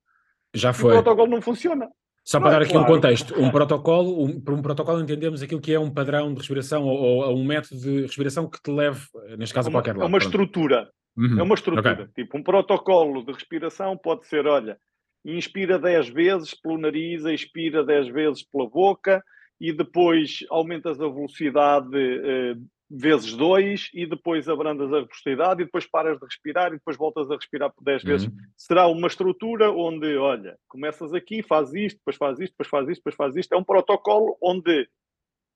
Já 0.52 0.72
foi. 0.72 0.90
o 0.90 1.02
protocolo 1.02 1.30
não 1.30 1.40
funciona. 1.40 1.88
Só 2.24 2.40
para 2.40 2.50
dar 2.50 2.62
aqui 2.62 2.72
claro. 2.72 2.84
um 2.86 2.94
contexto, 2.94 3.40
um 3.40 3.50
protocolo, 3.50 4.22
um, 4.22 4.40
por 4.40 4.52
um 4.52 4.60
protocolo 4.60 5.00
entendemos 5.00 5.42
aquilo 5.42 5.62
que 5.62 5.72
é 5.72 5.80
um 5.80 5.90
padrão 5.90 6.30
de 6.34 6.38
respiração 6.40 6.84
ou, 6.84 7.24
ou 7.24 7.38
um 7.38 7.44
método 7.44 7.80
de 7.80 8.02
respiração 8.02 8.50
que 8.50 8.60
te 8.60 8.70
leve, 8.70 9.00
neste 9.38 9.54
caso, 9.54 9.70
a 9.70 9.72
qualquer 9.72 9.92
lado. 9.96 10.02
É 10.02 10.06
uma 10.06 10.18
estrutura. 10.18 10.90
Uhum. 11.16 11.38
É 11.38 11.42
uma 11.42 11.54
estrutura. 11.54 11.92
Okay. 11.92 12.06
Tipo, 12.24 12.36
um 12.36 12.42
protocolo 12.42 13.24
de 13.24 13.32
respiração 13.32 13.96
pode 13.96 14.26
ser, 14.26 14.46
olha, 14.46 14.76
inspira 15.24 15.78
10 15.78 16.10
vezes 16.10 16.54
pelo 16.54 16.76
nariz, 16.76 17.24
expira 17.24 17.84
10 17.84 18.08
vezes 18.08 18.42
pela 18.42 18.68
boca, 18.68 19.22
e 19.60 19.72
depois 19.72 20.44
aumentas 20.50 21.00
a 21.00 21.08
velocidade 21.08 21.96
uh, 21.96 22.68
vezes 22.90 23.34
2 23.34 23.90
e 23.92 24.06
depois 24.06 24.48
abrandas 24.48 24.92
a 24.92 25.00
velocidade 25.00 25.62
e 25.62 25.64
depois 25.64 25.86
paras 25.86 26.18
de 26.18 26.24
respirar 26.24 26.68
e 26.68 26.76
depois 26.76 26.96
voltas 26.96 27.30
a 27.30 27.34
respirar 27.34 27.70
por 27.72 27.84
10 27.84 28.02
vezes. 28.02 28.26
Uhum. 28.26 28.36
Será 28.56 28.86
uma 28.86 29.06
estrutura 29.06 29.70
onde, 29.70 30.16
olha, 30.16 30.56
começas 30.66 31.12
aqui, 31.12 31.42
fazes 31.42 31.74
isto, 31.74 31.98
depois 31.98 32.16
fazes 32.16 32.40
isto, 32.40 32.52
depois 32.52 32.68
fazes 32.68 32.90
isto, 32.90 33.00
depois 33.00 33.14
fazes 33.14 33.36
isto. 33.36 33.52
É 33.52 33.58
um 33.58 33.64
protocolo 33.64 34.36
onde 34.42 34.88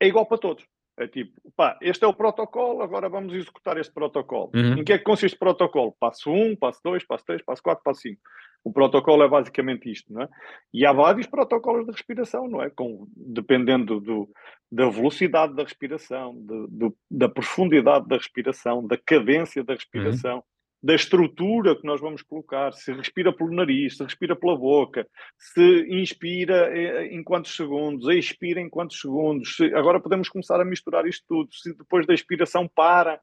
é 0.01 0.07
igual 0.07 0.27
para 0.27 0.39
todos. 0.39 0.65
É 0.99 1.07
tipo, 1.07 1.33
pá, 1.57 1.79
este 1.81 2.05
é 2.05 2.07
o 2.07 2.13
protocolo, 2.13 2.83
agora 2.83 3.09
vamos 3.09 3.33
executar 3.33 3.79
este 3.79 3.95
protocolo. 3.95 4.51
Uhum. 4.55 4.75
Em 4.75 4.85
que 4.85 4.93
é 4.93 4.99
que 4.99 5.05
consiste 5.05 5.37
o 5.37 5.39
protocolo? 5.39 5.97
Passo 5.99 6.31
1, 6.31 6.57
passo 6.57 6.81
2, 6.85 7.07
passo 7.07 7.25
3, 7.25 7.43
passo 7.43 7.63
4, 7.63 7.83
passo 7.83 8.01
5. 8.03 8.21
O 8.65 8.73
protocolo 8.73 9.23
é 9.23 9.29
basicamente 9.29 9.91
isto, 9.91 10.13
não 10.13 10.23
é? 10.23 10.29
E 10.73 10.87
há 10.87 10.93
vários 10.93 11.27
protocolos 11.27 11.85
de 11.85 11.93
respiração, 11.93 12.49
não 12.49 12.63
é? 12.63 12.71
Com, 12.71 13.07
dependendo 13.17 14.01
do, 14.01 14.29
da 14.71 14.89
velocidade 14.89 15.55
da 15.55 15.65
respiração, 15.65 16.35
de, 16.35 16.67
do, 16.69 16.97
da 17.11 17.29
profundidade 17.29 18.07
da 18.07 18.17
respiração, 18.17 18.87
da 18.87 18.97
cadência 18.97 19.65
da 19.65 19.75
respiração. 19.75 20.37
Uhum 20.37 20.43
da 20.83 20.95
estrutura 20.95 21.77
que 21.77 21.87
nós 21.87 22.01
vamos 22.01 22.23
colocar, 22.23 22.73
se 22.73 22.93
respira 22.93 23.33
pelo 23.33 23.55
nariz, 23.55 23.97
se 23.97 24.03
respira 24.03 24.35
pela 24.35 24.57
boca, 24.57 25.07
se 25.39 25.87
inspira 25.89 26.77
eh, 26.77 27.07
em 27.07 27.23
quantos 27.23 27.55
segundos, 27.55 28.09
expira 28.09 28.61
em 28.61 28.69
quantos 28.69 29.01
segundos. 29.01 29.55
Se, 29.57 29.73
agora 29.75 30.01
podemos 30.01 30.29
começar 30.29 30.61
a 30.61 30.65
misturar 30.65 31.07
isto 31.07 31.25
tudo. 31.29 31.55
Se 31.55 31.73
depois 31.77 32.05
da 32.05 32.13
expiração 32.13 32.67
para 32.67 33.21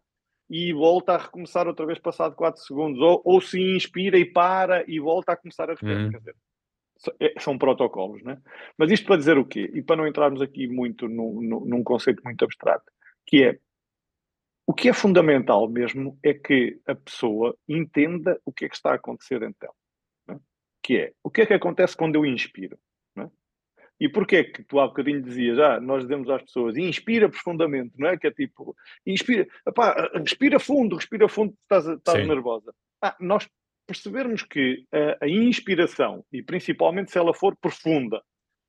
e 0.49 0.73
volta 0.73 1.13
a 1.13 1.17
recomeçar 1.17 1.67
outra 1.67 1.85
vez 1.85 1.99
passado 1.99 2.35
4 2.35 2.61
segundos, 2.61 2.99
ou, 2.99 3.21
ou 3.23 3.39
se 3.39 3.61
inspira 3.61 4.17
e 4.17 4.25
para 4.25 4.83
e 4.89 4.99
volta 4.99 5.33
a 5.33 5.37
começar 5.37 5.65
a 5.65 5.73
respirar. 5.73 6.03
Uhum. 6.03 6.09
Quer 6.09 6.17
dizer, 6.17 6.35
é, 7.19 7.39
são 7.39 7.57
protocolos, 7.57 8.23
né? 8.23 8.41
Mas 8.77 8.91
isto 8.91 9.05
para 9.05 9.17
dizer 9.17 9.37
o 9.37 9.45
quê? 9.45 9.69
E 9.73 9.81
para 9.81 9.95
não 9.95 10.07
entrarmos 10.07 10.41
aqui 10.41 10.67
muito 10.67 11.07
num, 11.07 11.41
num 11.41 11.83
conceito 11.83 12.21
muito 12.23 12.43
abstrato, 12.43 12.91
que 13.25 13.43
é 13.43 13.59
o 14.65 14.73
que 14.73 14.87
é 14.87 14.93
fundamental 14.93 15.67
mesmo 15.67 16.19
é 16.23 16.31
que 16.31 16.79
a 16.85 16.93
pessoa 16.93 17.57
entenda 17.67 18.39
o 18.45 18.53
que 18.53 18.65
é 18.65 18.69
que 18.69 18.75
está 18.75 18.91
a 18.91 18.95
acontecer 18.95 19.41
então. 19.41 19.73
É? 20.29 20.35
Que 20.83 20.97
é, 20.97 21.13
o 21.23 21.31
que 21.31 21.41
é 21.41 21.45
que 21.47 21.53
acontece 21.53 21.97
quando 21.97 22.15
eu 22.15 22.25
inspiro? 22.25 22.77
E 23.99 24.07
porquê 24.07 24.45
que 24.45 24.63
tu 24.63 24.79
há 24.79 24.87
bocadinho 24.87 25.21
dizias, 25.21 25.59
ah, 25.59 25.79
nós 25.79 26.03
dizemos 26.03 26.29
às 26.29 26.41
pessoas, 26.41 26.77
inspira 26.77 27.27
profundamente, 27.27 27.93
não 27.97 28.07
é? 28.07 28.17
Que 28.17 28.27
é 28.27 28.31
tipo, 28.31 28.75
inspira, 29.05 29.47
epá, 29.67 30.09
respira 30.13 30.59
fundo, 30.59 30.95
respira 30.95 31.27
fundo, 31.27 31.53
estás, 31.63 31.85
estás 31.85 32.25
nervosa. 32.27 32.73
Ah, 33.01 33.15
nós 33.19 33.47
percebermos 33.85 34.43
que 34.43 34.85
a, 34.91 35.25
a 35.25 35.27
inspiração, 35.27 36.23
e 36.31 36.41
principalmente 36.41 37.11
se 37.11 37.17
ela 37.17 37.33
for 37.33 37.57
profunda, 37.57 38.21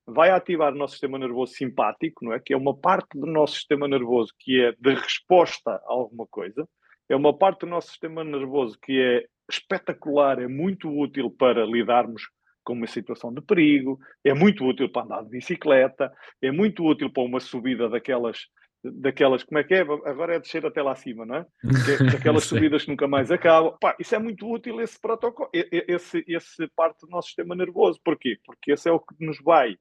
vai 0.06 0.30
ativar 0.30 0.72
o 0.72 0.76
nosso 0.76 0.94
sistema 0.94 1.18
nervoso 1.18 1.52
simpático, 1.52 2.24
não 2.24 2.32
é? 2.32 2.40
Que 2.40 2.52
é 2.52 2.56
uma 2.56 2.76
parte 2.76 3.18
do 3.18 3.26
nosso 3.26 3.54
sistema 3.54 3.86
nervoso 3.86 4.32
que 4.38 4.60
é 4.60 4.72
de 4.72 4.94
resposta 4.94 5.70
a 5.70 5.82
alguma 5.86 6.26
coisa, 6.26 6.68
é 7.08 7.14
uma 7.14 7.36
parte 7.36 7.60
do 7.60 7.66
nosso 7.66 7.88
sistema 7.88 8.24
nervoso 8.24 8.78
que 8.82 9.00
é 9.00 9.26
espetacular, 9.50 10.40
é 10.40 10.48
muito 10.48 10.88
útil 10.88 11.30
para 11.30 11.64
lidarmos 11.64 12.22
com 12.64 12.74
uma 12.74 12.86
situação 12.86 13.32
de 13.32 13.40
perigo, 13.40 13.98
é 14.24 14.34
muito 14.34 14.64
útil 14.64 14.90
para 14.90 15.02
andar 15.02 15.22
de 15.22 15.30
bicicleta, 15.30 16.12
é 16.42 16.50
muito 16.50 16.84
útil 16.84 17.10
para 17.10 17.22
uma 17.22 17.40
subida 17.40 17.88
daquelas 17.88 18.46
daquelas, 18.82 19.42
como 19.42 19.58
é 19.58 19.64
que 19.64 19.74
é? 19.74 19.80
Agora 19.80 20.36
é 20.36 20.40
descer 20.40 20.64
até 20.64 20.82
lá 20.82 20.92
acima, 20.92 21.26
não 21.26 21.36
é? 21.36 21.46
Daquelas 22.12 22.44
subidas 22.44 22.84
que 22.84 22.90
nunca 22.90 23.06
mais 23.06 23.30
acabam. 23.30 23.76
Pá, 23.78 23.94
isso 23.98 24.14
é 24.14 24.18
muito 24.18 24.50
útil, 24.50 24.80
esse 24.80 24.98
protocolo, 24.98 25.50
esse, 25.52 26.24
esse 26.26 26.66
parte 26.68 27.00
do 27.02 27.10
nosso 27.10 27.28
sistema 27.28 27.54
nervoso. 27.54 28.00
Porquê? 28.02 28.38
Porque 28.44 28.72
esse 28.72 28.88
é 28.88 28.92
o 28.92 29.00
que 29.00 29.14
nos 29.20 29.38
vai 29.42 29.76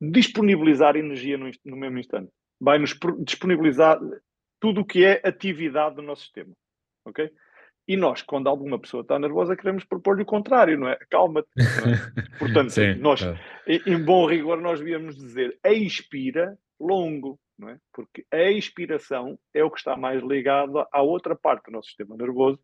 disponibilizar 0.00 0.96
energia 0.96 1.38
no, 1.38 1.50
no 1.64 1.76
mesmo 1.76 1.98
instante. 1.98 2.30
Vai-nos 2.60 2.94
disponibilizar 3.20 3.98
tudo 4.60 4.82
o 4.82 4.84
que 4.84 5.04
é 5.04 5.20
atividade 5.24 5.96
do 5.96 6.02
nosso 6.02 6.22
sistema. 6.22 6.52
Ok? 7.06 7.30
E 7.86 7.96
nós, 7.96 8.22
quando 8.22 8.48
alguma 8.48 8.78
pessoa 8.78 9.02
está 9.02 9.18
nervosa, 9.18 9.56
queremos 9.56 9.84
propor-lhe 9.84 10.22
o 10.22 10.26
contrário, 10.26 10.78
não 10.78 10.88
é? 10.88 10.96
Calma-te. 11.10 11.48
É? 11.58 11.58
Portanto, 12.38 12.70
Sim, 12.70 12.94
nós, 12.94 13.20
em 13.66 14.02
bom 14.02 14.26
rigor, 14.26 14.60
nós 14.60 14.78
devíamos 14.78 15.16
dizer 15.16 15.58
expira 15.64 16.56
longo, 16.80 17.38
não 17.58 17.68
é? 17.68 17.78
Porque 17.92 18.24
a 18.32 18.50
expiração 18.50 19.38
é 19.52 19.62
o 19.62 19.70
que 19.70 19.78
está 19.78 19.96
mais 19.96 20.22
ligado 20.22 20.86
à 20.90 21.02
outra 21.02 21.36
parte 21.36 21.66
do 21.66 21.72
nosso 21.72 21.88
sistema 21.88 22.16
nervoso, 22.16 22.58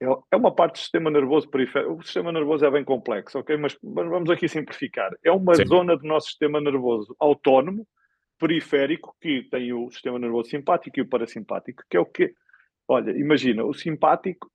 é, 0.00 0.06
é 0.32 0.36
uma 0.36 0.54
parte 0.54 0.74
do 0.74 0.78
sistema 0.78 1.10
nervoso 1.10 1.48
periférico. 1.48 1.92
O 1.92 2.02
sistema 2.02 2.32
nervoso 2.32 2.64
é 2.64 2.70
bem 2.70 2.84
complexo, 2.84 3.38
ok? 3.38 3.56
Mas 3.56 3.76
vamos 3.82 4.30
aqui 4.30 4.48
simplificar. 4.48 5.10
É 5.22 5.30
uma 5.30 5.54
Sim. 5.54 5.66
zona 5.66 5.96
do 5.96 6.06
nosso 6.06 6.28
sistema 6.28 6.60
nervoso 6.60 7.14
autónomo, 7.18 7.86
periférico, 8.38 9.14
que 9.20 9.42
tem 9.50 9.72
o 9.74 9.90
sistema 9.90 10.18
nervoso 10.18 10.48
simpático 10.48 10.98
e 10.98 11.02
o 11.02 11.08
parasimpático, 11.08 11.82
que 11.88 11.96
é 11.96 12.00
o 12.00 12.06
que. 12.06 12.32
Olha, 12.92 13.12
imagina, 13.12 13.64
o 13.64 13.72
simpático 13.72 14.50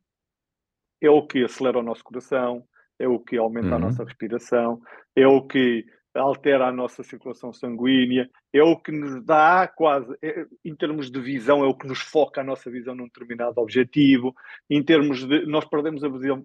é 1.01 1.09
o 1.09 1.25
que 1.25 1.45
acelera 1.45 1.79
o 1.79 1.81
nosso 1.81 2.03
coração, 2.03 2.67
é 2.99 3.07
o 3.07 3.17
que 3.17 3.37
aumenta 3.37 3.69
uhum. 3.69 3.75
a 3.75 3.79
nossa 3.79 4.03
respiração, 4.03 4.81
é 5.15 5.25
o 5.25 5.41
que 5.47 5.85
altera 6.13 6.67
a 6.67 6.71
nossa 6.71 7.01
circulação 7.01 7.53
sanguínea, 7.53 8.29
é 8.51 8.61
o 8.61 8.75
que 8.75 8.91
nos 8.91 9.23
dá 9.23 9.65
quase, 9.69 10.13
é, 10.21 10.45
em 10.65 10.75
termos 10.75 11.09
de 11.09 11.21
visão, 11.21 11.63
é 11.63 11.65
o 11.65 11.77
que 11.77 11.87
nos 11.87 11.99
foca 11.99 12.41
a 12.41 12.43
nossa 12.43 12.69
visão 12.69 12.93
num 12.93 13.05
determinado 13.05 13.61
objetivo, 13.61 14.35
em 14.69 14.83
termos 14.83 15.25
de, 15.25 15.45
nós 15.45 15.63
perdemos 15.63 16.03
a 16.03 16.09
visão 16.09 16.43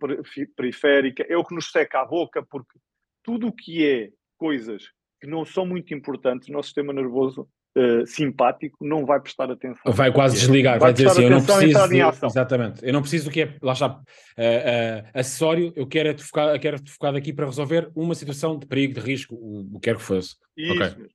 periférica, 0.54 1.26
é 1.28 1.37
o 1.37 1.44
que 1.44 1.56
nos 1.56 1.73
seca 1.73 2.02
a 2.02 2.04
boca, 2.04 2.40
porque 2.40 2.78
tudo 3.20 3.49
o 3.49 3.52
que 3.52 3.85
é 3.85 4.11
coisas 4.38 4.92
que 5.20 5.26
não 5.26 5.44
são 5.44 5.66
muito 5.66 5.92
importantes, 5.92 6.49
o 6.49 6.52
nosso 6.52 6.68
sistema 6.68 6.92
nervoso 6.92 7.49
uh, 7.76 8.06
simpático 8.06 8.76
não 8.84 9.04
vai 9.04 9.20
prestar 9.20 9.50
atenção. 9.50 9.92
Vai 9.92 10.12
quase 10.12 10.36
desligar, 10.36 10.78
vai, 10.78 10.88
vai 10.88 10.92
dizer 10.92 11.08
assim, 11.08 11.24
eu 11.24 11.30
não 11.30 11.44
preciso 11.44 11.88
de, 11.88 12.26
exatamente, 12.26 12.86
eu 12.86 12.92
não 12.92 13.00
preciso 13.00 13.24
do 13.26 13.30
que 13.30 13.42
é, 13.42 13.56
lá 13.62 13.72
está, 13.72 13.88
uh, 13.88 14.00
uh, 14.00 15.10
acessório, 15.14 15.72
eu 15.76 15.86
quero 15.86 16.08
é 16.08 16.14
te 16.14 16.24
focar, 16.24 16.58
quero 16.60 16.82
te 16.82 16.90
focar 16.90 17.14
aqui 17.14 17.32
para 17.32 17.46
resolver 17.46 17.90
uma 17.94 18.14
situação 18.14 18.58
de 18.58 18.66
perigo, 18.66 18.94
de 18.94 19.00
risco, 19.00 19.34
o, 19.34 19.74
que 19.74 19.80
quer 19.80 19.96
que 19.96 20.02
fosse. 20.02 20.36
Isso 20.56 20.72
okay. 20.72 20.86
mesmo. 20.86 21.08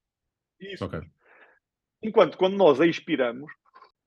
Isso. 0.60 0.86
Okay. 0.86 1.02
Enquanto 2.02 2.38
quando 2.38 2.56
nós 2.56 2.80
a 2.80 2.86
expiramos, 2.86 3.52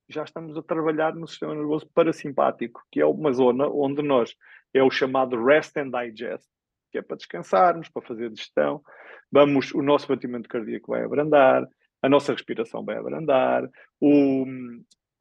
já 0.09 0.25
estamos 0.25 0.57
a 0.57 0.63
trabalhar 0.63 1.15
no 1.15 1.27
sistema 1.27 1.55
nervoso 1.55 1.87
parasimpático, 1.93 2.83
que 2.91 3.01
é 3.01 3.07
uma 3.07 3.33
zona 3.33 3.69
onde 3.69 4.03
nós, 4.03 4.35
é 4.73 4.83
o 4.83 4.91
chamado 4.91 5.43
rest 5.45 5.77
and 5.77 5.91
digest, 5.91 6.47
que 6.91 6.99
é 6.99 7.03
para 7.03 7.17
descansarmos, 7.17 7.89
para 7.89 8.07
fazer 8.07 8.31
digestão, 8.31 8.83
vamos, 9.31 9.73
o 9.75 9.83
nosso 9.83 10.09
batimento 10.09 10.49
cardíaco 10.49 10.93
vai 10.93 11.05
abrandar, 11.05 11.69
a 12.03 12.09
nossa 12.09 12.33
respiração 12.33 12.85
vai 12.85 12.97
abrandar, 12.97 13.69
o, 14.01 14.45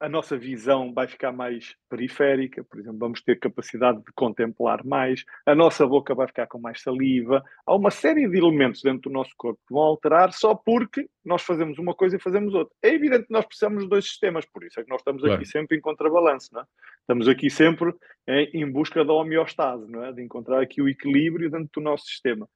a 0.00 0.08
nossa 0.08 0.36
visão 0.36 0.92
vai 0.92 1.08
ficar 1.08 1.32
mais 1.32 1.74
periférica, 1.88 2.62
por 2.62 2.78
exemplo, 2.78 2.98
vamos 2.98 3.20
ter 3.20 3.38
capacidade 3.38 3.98
de 3.98 4.12
contemplar 4.14 4.84
mais, 4.84 5.24
a 5.44 5.54
nossa 5.54 5.86
boca 5.86 6.14
vai 6.14 6.26
ficar 6.28 6.46
com 6.46 6.58
mais 6.58 6.80
saliva. 6.80 7.42
Há 7.66 7.74
uma 7.74 7.90
série 7.90 8.28
de 8.28 8.38
elementos 8.38 8.80
dentro 8.82 9.10
do 9.10 9.10
nosso 9.10 9.32
corpo 9.36 9.60
que 9.66 9.74
vão 9.74 9.82
alterar 9.82 10.32
só 10.32 10.54
porque 10.54 11.08
nós 11.24 11.42
fazemos 11.42 11.78
uma 11.78 11.94
coisa 11.94 12.16
e 12.16 12.20
fazemos 12.20 12.54
outra. 12.54 12.72
É 12.82 12.94
evidente 12.94 13.26
que 13.26 13.32
nós 13.32 13.44
precisamos 13.44 13.82
de 13.82 13.88
dois 13.88 14.04
sistemas, 14.04 14.46
por 14.46 14.62
isso 14.64 14.78
é 14.78 14.84
que 14.84 14.90
nós 14.90 15.00
estamos 15.00 15.22
claro. 15.22 15.34
aqui 15.34 15.46
sempre 15.46 15.76
em 15.76 15.80
contrabalanço, 15.80 16.50
não 16.52 16.60
é? 16.60 16.64
Estamos 17.00 17.26
aqui 17.26 17.50
sempre 17.50 17.92
em, 18.26 18.62
em 18.62 18.70
busca 18.70 19.04
da 19.04 19.12
homeostase, 19.12 19.90
não 19.90 20.04
é? 20.04 20.12
De 20.12 20.22
encontrar 20.22 20.62
aqui 20.62 20.80
o 20.80 20.88
equilíbrio 20.88 21.50
dentro 21.50 21.70
do 21.74 21.80
nosso 21.80 22.06
sistema. 22.06 22.48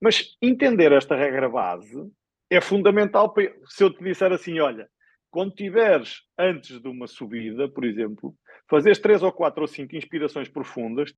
Mas 0.00 0.36
entender 0.40 0.92
esta 0.92 1.16
regra 1.16 1.48
base 1.48 2.08
é 2.50 2.60
fundamental 2.60 3.32
para, 3.32 3.52
se 3.66 3.82
eu 3.82 3.92
te 3.92 4.02
disser 4.02 4.32
assim, 4.32 4.58
olha, 4.60 4.88
quando 5.30 5.54
tiveres 5.54 6.22
antes 6.38 6.80
de 6.80 6.88
uma 6.88 7.06
subida, 7.06 7.68
por 7.68 7.84
exemplo, 7.84 8.34
fazeres 8.68 8.98
três 8.98 9.22
ou 9.22 9.32
quatro 9.32 9.62
ou 9.62 9.68
cinco 9.68 9.96
inspirações 9.96 10.48
profundas, 10.48 11.12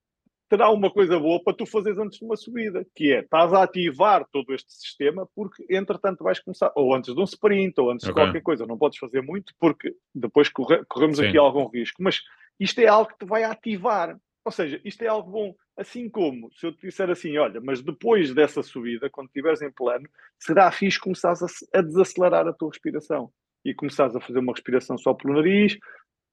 terá 0.49 0.71
uma 0.71 0.91
coisa 0.91 1.19
boa 1.19 1.43
para 1.43 1.53
tu 1.53 1.67
fazeres 1.67 1.99
antes 1.99 2.19
de 2.19 2.25
uma 2.25 2.37
subida, 2.37 2.85
que 2.95 3.13
é, 3.13 3.21
estás 3.21 3.53
a 3.53 3.63
ativar 3.63 4.27
todo 4.33 4.55
este 4.55 4.73
sistema, 4.73 5.29
porque 5.35 5.65
entretanto 5.69 6.25
vais 6.25 6.41
começar, 6.41 6.73
ou 6.75 6.95
antes 6.95 7.15
de 7.15 7.21
um 7.21 7.25
sprint, 7.25 7.79
ou 7.81 7.91
antes 7.91 8.09
okay. 8.09 8.15
de 8.15 8.27
qualquer 8.27 8.43
coisa, 8.43 8.67
não 8.67 8.79
podes 8.79 8.99
fazer 8.99 9.23
muito, 9.23 9.53
porque 9.59 9.95
depois 10.15 10.49
corre, 10.49 10.83
corremos 10.87 11.19
Sim. 11.19 11.27
aqui 11.27 11.39
algum 11.39 11.67
risco, 11.69 12.03
mas 12.03 12.23
isto 12.59 12.81
é 12.81 12.87
algo 12.87 13.11
que 13.11 13.19
te 13.19 13.27
vai 13.27 13.45
ativar, 13.45 14.19
ou 14.45 14.51
seja, 14.51 14.81
isto 14.85 15.03
é 15.03 15.09
algo 15.09 15.31
bom. 15.31 15.55
Assim 15.79 16.09
como, 16.09 16.51
se 16.53 16.67
eu 16.67 16.73
te 16.73 16.89
disser 16.89 17.09
assim, 17.09 17.39
olha, 17.39 17.61
mas 17.61 17.81
depois 17.81 18.35
dessa 18.35 18.65
subida, 18.65 19.09
quando 19.09 19.29
estiveres 19.29 19.63
em 19.63 19.71
plano, 19.71 20.09
será 20.37 20.71
fixe 20.73 20.99
começares 20.99 21.41
a, 21.41 21.79
a 21.79 21.81
desacelerar 21.81 22.49
a 22.49 22.53
tua 22.53 22.71
respiração. 22.71 23.31
E 23.65 23.73
começares 23.73 24.17
a 24.17 24.21
fazer 24.21 24.41
uma 24.41 24.53
respiração 24.53 24.99
só 24.99 25.15
pelo 25.15 25.35
nariz 25.35 25.79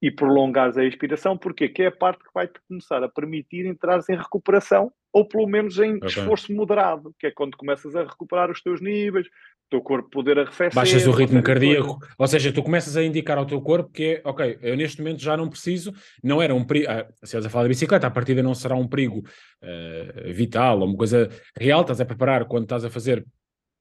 e 0.02 0.10
prolongares 0.10 0.76
a 0.76 0.84
expiração, 0.84 1.38
porque 1.38 1.68
que 1.68 1.84
é 1.84 1.86
a 1.86 1.92
parte 1.92 2.24
que 2.24 2.30
vai-te 2.34 2.60
começar 2.68 3.02
a 3.02 3.08
permitir 3.08 3.66
entrar 3.66 4.00
em 4.10 4.16
recuperação 4.16 4.92
ou 5.12 5.26
pelo 5.26 5.46
menos 5.46 5.78
em 5.78 5.96
okay. 5.96 6.08
esforço 6.08 6.52
moderado, 6.52 7.14
que 7.18 7.26
é 7.26 7.30
quando 7.30 7.56
começas 7.56 7.96
a 7.96 8.02
recuperar 8.02 8.50
os 8.50 8.60
teus 8.60 8.82
níveis, 8.82 9.26
teu 9.68 9.80
corpo 9.80 10.08
poder 10.10 10.38
arrefecer. 10.38 10.74
Baixas 10.74 11.06
o 11.06 11.10
ritmo 11.10 11.42
cardíaco, 11.42 11.98
ou 12.18 12.26
seja, 12.26 12.52
tu 12.52 12.62
começas 12.62 12.96
a 12.96 13.02
indicar 13.02 13.36
ao 13.38 13.46
teu 13.46 13.60
corpo 13.60 13.90
que 13.90 14.04
é, 14.04 14.22
ok, 14.24 14.58
eu 14.62 14.76
neste 14.76 15.00
momento 15.00 15.22
já 15.22 15.36
não 15.36 15.48
preciso, 15.48 15.92
não 16.22 16.40
era 16.40 16.54
um 16.54 16.64
perigo, 16.64 16.86
ah, 16.88 17.06
se 17.16 17.24
estás 17.24 17.46
a 17.46 17.50
falar 17.50 17.64
de 17.64 17.70
bicicleta, 17.70 18.06
a 18.06 18.10
partida 18.10 18.42
não 18.42 18.54
será 18.54 18.74
um 18.76 18.86
perigo 18.86 19.18
uh, 19.18 20.32
vital 20.32 20.80
ou 20.80 20.86
uma 20.86 20.96
coisa 20.96 21.28
real, 21.58 21.80
estás 21.80 22.00
a 22.00 22.04
preparar 22.04 22.44
quando 22.46 22.64
estás 22.64 22.84
a 22.84 22.90
fazer 22.90 23.24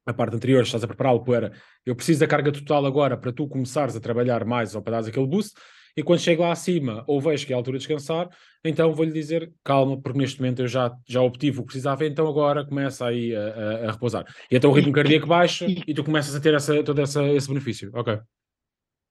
a 0.06 0.13
parte 0.13 0.36
anterior, 0.36 0.63
estás 0.63 0.84
a 0.84 0.88
prepará-lo 0.88 1.24
para 1.24 1.51
eu 1.86 1.96
preciso 1.96 2.20
da 2.20 2.27
carga 2.27 2.51
total 2.51 2.86
agora 2.86 3.18
para 3.18 3.32
tu 3.32 3.48
começares 3.48 3.96
a 3.96 4.00
trabalhar 4.00 4.46
mais 4.46 4.75
ou 4.75 4.82
para 4.82 5.01
dar 5.01 5.10
aquele 5.10 5.27
boost, 5.27 5.54
e 5.98 6.04
quando 6.04 6.20
chego 6.20 6.44
lá 6.44 6.52
acima 6.52 7.04
ou 7.08 7.22
vejo 7.22 7.46
que 7.46 7.54
é 7.54 7.56
a 7.56 7.58
altura 7.58 7.78
de 7.78 7.86
descansar, 7.86 8.30
então 8.64 8.94
vou-lhe 8.94 9.12
dizer 9.12 9.52
calma, 9.64 10.00
porque 10.02 10.18
neste 10.18 10.42
momento 10.42 10.64
eu 10.64 10.68
já, 10.68 10.92
já 11.08 11.22
obtive 11.22 11.60
o 11.60 11.62
que 11.62 11.68
precisava, 11.68 12.06
então 12.06 12.28
agora 12.28 12.66
começa 12.66 13.08
aí 13.08 13.34
a, 13.36 13.40
a, 13.40 13.88
a 13.88 13.92
repousar. 13.92 14.25
E 14.52 14.58
então 14.58 14.72
o 14.72 14.74
ritmo 14.74 14.92
cardíaco 14.92 15.28
baixa 15.28 15.66
e, 15.66 15.94
tu 15.94 16.04
começas 16.04 16.36
a 16.36 16.42
ter 16.42 16.54
essa, 16.54 16.84
todo 16.84 17.02
essa, 17.02 17.24
esse 17.30 17.48
benefício. 17.48 17.92
Ok. 17.94 18.20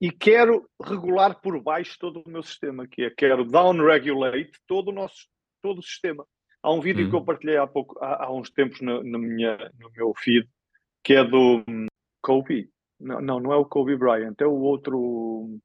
E 0.00 0.11
quero 0.11 0.69
regular 0.83 1.41
por 1.41 1.62
baixo 1.62 1.97
todo 1.99 2.21
o 2.21 2.29
meu 2.29 2.43
sistema, 2.43 2.87
que 2.87 3.05
é 3.05 3.11
quero 3.11 3.45
down-regulate 3.45 4.53
todo 4.67 4.88
o 4.88 4.93
nosso 4.93 5.29
todo 5.62 5.79
o 5.79 5.83
sistema. 5.83 6.26
Há 6.62 6.73
um 6.73 6.81
vídeo 6.81 7.09
que 7.09 7.14
eu 7.14 7.21
uhum. 7.21 7.25
partilhei 7.25 7.57
há, 7.57 7.67
pouco, 7.67 7.99
há, 8.03 8.25
há 8.25 8.33
uns 8.33 8.50
tempos 8.50 8.81
na, 8.81 9.03
na, 9.03 9.19
minha, 9.19 9.71
no 9.79 9.91
meu 9.97 10.12
feed, 10.17 10.47
que 11.03 11.14
é 11.14 11.25
do 11.25 11.62
um, 11.69 11.87
Kobe. 12.23 12.71
Não, 13.00 13.21
não, 13.21 13.41
não 13.41 13.53
é 13.53 13.57
o 13.57 13.64
Kobe 13.64 13.97
Bryant, 13.97 14.35
é 14.41 14.47
o 14.47 14.61
outro 14.61 15.59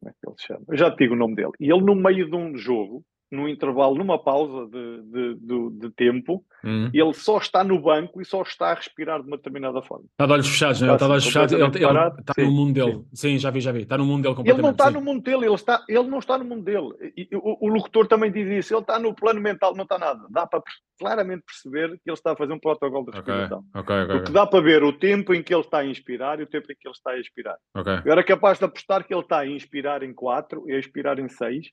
como 0.00 0.10
é 0.10 0.12
que 0.12 0.28
ele 0.28 0.36
se 0.38 0.46
chama? 0.46 0.64
Eu 0.68 0.76
já 0.76 0.90
te 0.90 0.98
digo 0.98 1.14
o 1.14 1.18
nome 1.18 1.36
dele. 1.36 1.52
E 1.60 1.70
ele, 1.70 1.82
no 1.82 1.94
meio 1.94 2.28
de 2.28 2.34
um 2.34 2.56
jogo, 2.56 3.04
num 3.30 3.48
intervalo, 3.48 3.94
numa 3.94 4.18
pausa 4.18 4.66
de, 4.66 5.02
de, 5.02 5.34
de, 5.36 5.70
de 5.78 5.90
tempo, 5.90 6.44
uhum. 6.64 6.90
ele 6.92 7.14
só 7.14 7.38
está 7.38 7.62
no 7.62 7.80
banco 7.80 8.20
e 8.20 8.24
só 8.24 8.42
está 8.42 8.72
a 8.72 8.74
respirar 8.74 9.20
de 9.22 9.28
uma 9.28 9.36
determinada 9.36 9.80
forma. 9.82 10.04
Está 10.10 10.26
de 10.26 10.32
olhos 10.32 10.48
fechados, 10.48 10.80
não 10.80 10.90
é? 10.90 10.94
Está 10.94 11.06
de 11.06 11.12
olhos 11.12 11.24
fechados, 11.24 11.52
ele, 11.52 11.62
ele, 11.62 11.70
está 11.70 12.32
sim, 12.34 12.44
no 12.44 12.50
mundo 12.50 12.74
dele. 12.74 12.92
Sim. 12.92 13.04
sim. 13.14 13.38
já 13.38 13.50
vi, 13.50 13.60
já 13.60 13.70
vi. 13.70 13.82
Está 13.82 13.96
no 13.96 14.04
mundo 14.04 14.22
dele 14.22 14.34
completamente. 14.34 14.58
Ele 14.58 14.66
não 14.66 14.72
está 14.72 14.88
sim. 14.88 14.94
no 14.94 15.00
mundo 15.00 15.22
dele, 15.22 15.46
ele, 15.46 15.54
está, 15.54 15.84
ele 15.88 16.08
não 16.08 16.18
está 16.18 16.38
no 16.38 16.44
mundo 16.44 16.64
dele. 16.64 17.12
E, 17.16 17.28
o, 17.36 17.66
o 17.66 17.68
locutor 17.68 18.06
também 18.08 18.32
diz 18.32 18.48
isso, 18.48 18.74
ele 18.74 18.80
está 18.80 18.98
no 18.98 19.14
plano 19.14 19.40
mental, 19.40 19.76
não 19.76 19.84
está 19.84 19.98
nada. 19.98 20.26
Dá 20.28 20.46
para 20.46 20.60
claramente 20.98 21.44
perceber 21.46 21.90
que 22.02 22.10
ele 22.10 22.14
está 22.14 22.32
a 22.32 22.36
fazer 22.36 22.52
um 22.52 22.58
protocolo 22.58 23.06
de 23.06 23.12
respiração. 23.12 23.64
Okay, 23.74 23.80
okay, 23.80 24.02
okay, 24.02 24.16
Porque 24.16 24.32
dá 24.32 24.46
para 24.46 24.60
ver 24.60 24.82
o 24.82 24.92
tempo 24.92 25.32
em 25.32 25.42
que 25.42 25.54
ele 25.54 25.62
está 25.62 25.78
a 25.78 25.86
inspirar 25.86 26.40
e 26.40 26.42
o 26.42 26.46
tempo 26.46 26.70
em 26.70 26.74
que 26.74 26.86
ele 26.86 26.94
está 26.94 27.12
a 27.12 27.18
expirar. 27.18 27.56
Eu 28.04 28.12
era 28.12 28.24
capaz 28.24 28.58
de 28.58 28.64
apostar 28.64 29.06
que 29.06 29.14
ele 29.14 29.22
está 29.22 29.38
a 29.38 29.46
inspirar 29.46 30.02
em 30.02 30.12
4 30.12 30.68
e 30.68 30.72
a 30.74 30.78
expirar 30.78 31.18
em 31.18 31.28
6 31.28 31.68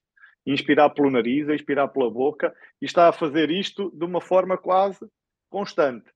inspirar 0.51 0.89
pelo 0.91 1.11
nariz, 1.11 1.49
a 1.49 1.55
expirar 1.55 1.89
pela 1.89 2.09
boca, 2.09 2.55
e 2.81 2.85
está 2.85 3.09
a 3.09 3.13
fazer 3.13 3.51
isto 3.51 3.91
de 3.93 4.05
uma 4.05 4.21
forma 4.21 4.57
quase 4.57 5.05
constante. 5.49 6.09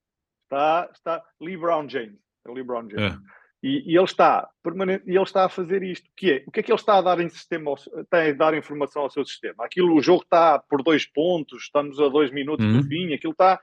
Está, 0.44 0.90
está 0.94 1.24
LeBron 1.40 1.88
James. 1.88 2.20
É 2.46 2.52
LeBron 2.52 2.90
James. 2.90 3.14
É. 3.14 3.18
E, 3.64 3.92
e, 3.92 3.96
ele 3.96 4.06
está 4.06 4.50
permanente, 4.64 5.04
e 5.06 5.12
ele 5.12 5.24
está 5.24 5.46
a 5.46 5.50
fazer 5.50 5.84
isto. 5.84 6.10
Que 6.16 6.32
é, 6.32 6.44
o 6.48 6.52
que 6.52 6.62
é 6.62 6.64
que 6.64 6.72
ele 6.72 6.80
está 6.80 6.98
a 6.98 7.02
dar 7.02 7.20
em 7.20 7.30
sistema, 7.30 7.74
está 7.74 8.24
a 8.24 8.32
dar 8.32 8.58
informação 8.58 9.04
ao 9.04 9.10
seu 9.10 9.26
sistema? 9.26 9.66
Aquilo, 9.66 9.96
o 9.96 10.02
jogo 10.02 10.24
está 10.24 10.58
por 10.60 10.82
dois 10.82 11.06
pontos, 11.06 11.64
estamos 11.64 12.00
a 12.00 12.10
dois 12.10 12.32
minutos 12.32 12.66
uhum. 12.66 12.82
do 12.82 12.88
fim, 12.88 13.14
aquilo 13.14 13.34
está. 13.34 13.60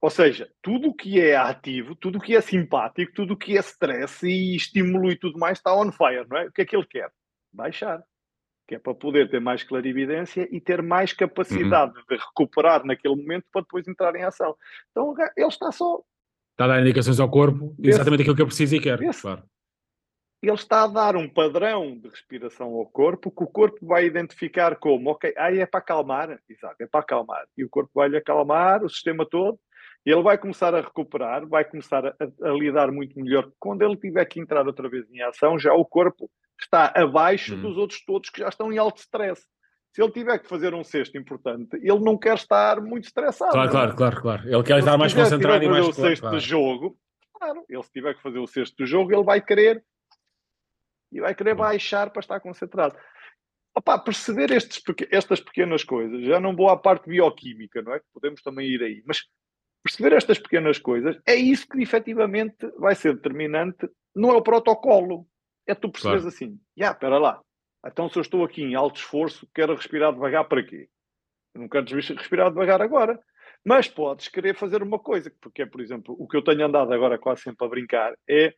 Ou 0.00 0.10
seja, 0.10 0.50
tudo 0.60 0.88
o 0.88 0.94
que 0.94 1.20
é 1.20 1.36
ativo, 1.36 1.94
tudo 1.94 2.18
o 2.18 2.20
que 2.20 2.36
é 2.36 2.40
simpático, 2.40 3.12
tudo 3.14 3.34
o 3.34 3.36
que 3.36 3.56
é 3.56 3.60
stress 3.60 4.26
e 4.26 4.54
estímulo 4.56 5.10
e 5.10 5.16
tudo 5.16 5.38
mais 5.38 5.58
está 5.58 5.74
on 5.74 5.90
fire, 5.92 6.26
não 6.28 6.36
é? 6.36 6.46
O 6.46 6.52
que 6.52 6.62
é 6.62 6.64
que 6.66 6.76
ele 6.76 6.86
quer? 6.86 7.10
Baixar 7.52 8.02
que 8.66 8.74
é 8.74 8.78
para 8.78 8.94
poder 8.94 9.30
ter 9.30 9.40
mais 9.40 9.62
clarividência 9.62 10.48
e 10.50 10.60
ter 10.60 10.82
mais 10.82 11.12
capacidade 11.12 11.92
uhum. 11.96 12.04
de 12.08 12.16
recuperar 12.16 12.84
naquele 12.84 13.16
momento 13.16 13.44
para 13.52 13.62
depois 13.62 13.86
entrar 13.86 14.14
em 14.16 14.24
ação. 14.24 14.56
Então 14.90 15.14
ele 15.36 15.46
está 15.46 15.70
só. 15.70 16.02
Está 16.52 16.64
a 16.64 16.68
dar 16.68 16.80
indicações 16.80 17.18
ao 17.18 17.30
corpo, 17.30 17.74
esse, 17.78 17.90
exatamente 17.90 18.22
aquilo 18.22 18.36
que 18.36 18.42
eu 18.42 18.46
preciso 18.46 18.76
e 18.76 18.80
quero. 18.80 19.04
Esse, 19.04 19.22
claro. 19.22 19.42
Ele 20.42 20.52
está 20.52 20.84
a 20.84 20.86
dar 20.86 21.16
um 21.16 21.28
padrão 21.28 21.98
de 21.98 22.08
respiração 22.08 22.74
ao 22.74 22.86
corpo 22.86 23.30
que 23.30 23.42
o 23.42 23.46
corpo 23.46 23.86
vai 23.86 24.04
identificar 24.04 24.76
como, 24.76 25.10
ok, 25.10 25.32
aí 25.38 25.58
é 25.58 25.66
para 25.66 25.80
acalmar, 25.80 26.38
exato, 26.48 26.76
é 26.80 26.86
para 26.86 27.00
acalmar. 27.00 27.44
E 27.56 27.64
o 27.64 27.68
corpo 27.68 27.90
vai-lhe 27.94 28.16
acalmar, 28.16 28.84
o 28.84 28.88
sistema 28.88 29.26
todo, 29.26 29.58
e 30.04 30.10
ele 30.10 30.22
vai 30.22 30.36
começar 30.36 30.74
a 30.74 30.82
recuperar, 30.82 31.46
vai 31.48 31.64
começar 31.64 32.06
a, 32.06 32.14
a, 32.42 32.50
lidar 32.50 32.92
muito 32.92 33.18
melhor. 33.18 33.50
Quando 33.58 33.82
ele 33.82 33.96
tiver 33.96 34.24
que 34.26 34.38
entrar 34.38 34.66
outra 34.66 34.88
vez 34.88 35.10
em 35.10 35.22
ação, 35.22 35.58
já 35.58 35.72
o 35.72 35.84
corpo 35.84 36.30
está 36.60 36.92
abaixo 36.94 37.54
uhum. 37.54 37.62
dos 37.62 37.76
outros 37.76 38.04
todos 38.04 38.30
que 38.30 38.40
já 38.40 38.48
estão 38.48 38.72
em 38.72 38.78
alto 38.78 38.98
stress. 38.98 39.42
Se 39.92 40.02
ele 40.02 40.10
tiver 40.10 40.38
que 40.38 40.48
fazer 40.48 40.74
um 40.74 40.82
cesto 40.82 41.16
importante, 41.16 41.76
ele 41.76 42.00
não 42.00 42.18
quer 42.18 42.34
estar 42.34 42.80
muito 42.80 43.04
estressado. 43.04 43.52
Claro, 43.52 43.70
claro, 43.70 43.96
claro, 43.96 44.20
claro. 44.20 44.48
Ele 44.48 44.62
quer 44.64 44.78
estar 44.78 44.98
mais 44.98 45.14
concentrado 45.14 45.62
e 45.62 45.68
mais... 45.68 45.84
Se 45.86 45.92
fazer 45.92 46.02
o 46.02 46.08
cesto 46.08 46.22
claro. 46.22 46.38
de 46.38 46.44
jogo, 46.44 46.98
claro, 47.32 47.64
ele 47.68 47.82
se 47.82 47.92
tiver 47.92 48.14
que 48.14 48.22
fazer 48.22 48.38
o 48.38 48.46
cesto 48.46 48.76
do 48.76 48.86
jogo, 48.86 49.12
ele 49.12 49.22
vai 49.22 49.40
querer 49.40 49.84
e 51.12 51.20
vai 51.20 51.34
querer 51.34 51.52
uhum. 51.52 51.58
baixar 51.58 52.10
para 52.10 52.20
estar 52.20 52.40
concentrado. 52.40 52.96
Opa, 53.76 53.98
perceber 53.98 54.50
estes, 54.50 54.82
estas 55.10 55.40
pequenas 55.40 55.84
coisas, 55.84 56.24
já 56.24 56.40
não 56.40 56.54
vou 56.54 56.68
à 56.68 56.76
parte 56.76 57.08
bioquímica, 57.08 57.82
não 57.82 57.94
é? 57.94 58.00
Podemos 58.12 58.42
também 58.42 58.68
ir 58.68 58.82
aí, 58.82 59.02
mas 59.06 59.22
perceber 59.82 60.16
estas 60.16 60.38
pequenas 60.38 60.78
coisas 60.78 61.20
é 61.26 61.34
isso 61.34 61.68
que 61.68 61.82
efetivamente 61.82 62.66
vai 62.78 62.94
ser 62.94 63.14
determinante, 63.14 63.88
não 64.14 64.30
é 64.30 64.36
o 64.36 64.42
protocolo, 64.42 65.26
é 65.66 65.74
tu 65.74 65.90
percebes 65.90 66.22
claro. 66.22 66.28
assim, 66.28 66.60
já, 66.76 66.84
yeah, 66.84 66.96
espera 66.96 67.18
lá, 67.18 67.40
então 67.86 68.08
se 68.08 68.18
eu 68.18 68.22
estou 68.22 68.44
aqui 68.44 68.62
em 68.62 68.74
alto 68.74 68.96
esforço, 68.96 69.48
quero 69.54 69.74
respirar 69.74 70.12
devagar 70.12 70.48
para 70.48 70.62
quê? 70.62 70.88
Eu 71.54 71.60
não 71.62 71.68
quero 71.68 71.86
respirar 71.94 72.50
devagar 72.50 72.80
agora. 72.82 73.20
Mas 73.64 73.88
podes 73.88 74.28
querer 74.28 74.54
fazer 74.54 74.82
uma 74.82 74.98
coisa, 74.98 75.32
porque 75.40 75.62
é, 75.62 75.66
por 75.66 75.80
exemplo, 75.80 76.14
o 76.18 76.28
que 76.28 76.36
eu 76.36 76.44
tenho 76.44 76.66
andado 76.66 76.92
agora 76.92 77.18
quase 77.18 77.42
sempre 77.42 77.64
a 77.64 77.68
brincar 77.68 78.14
é 78.28 78.54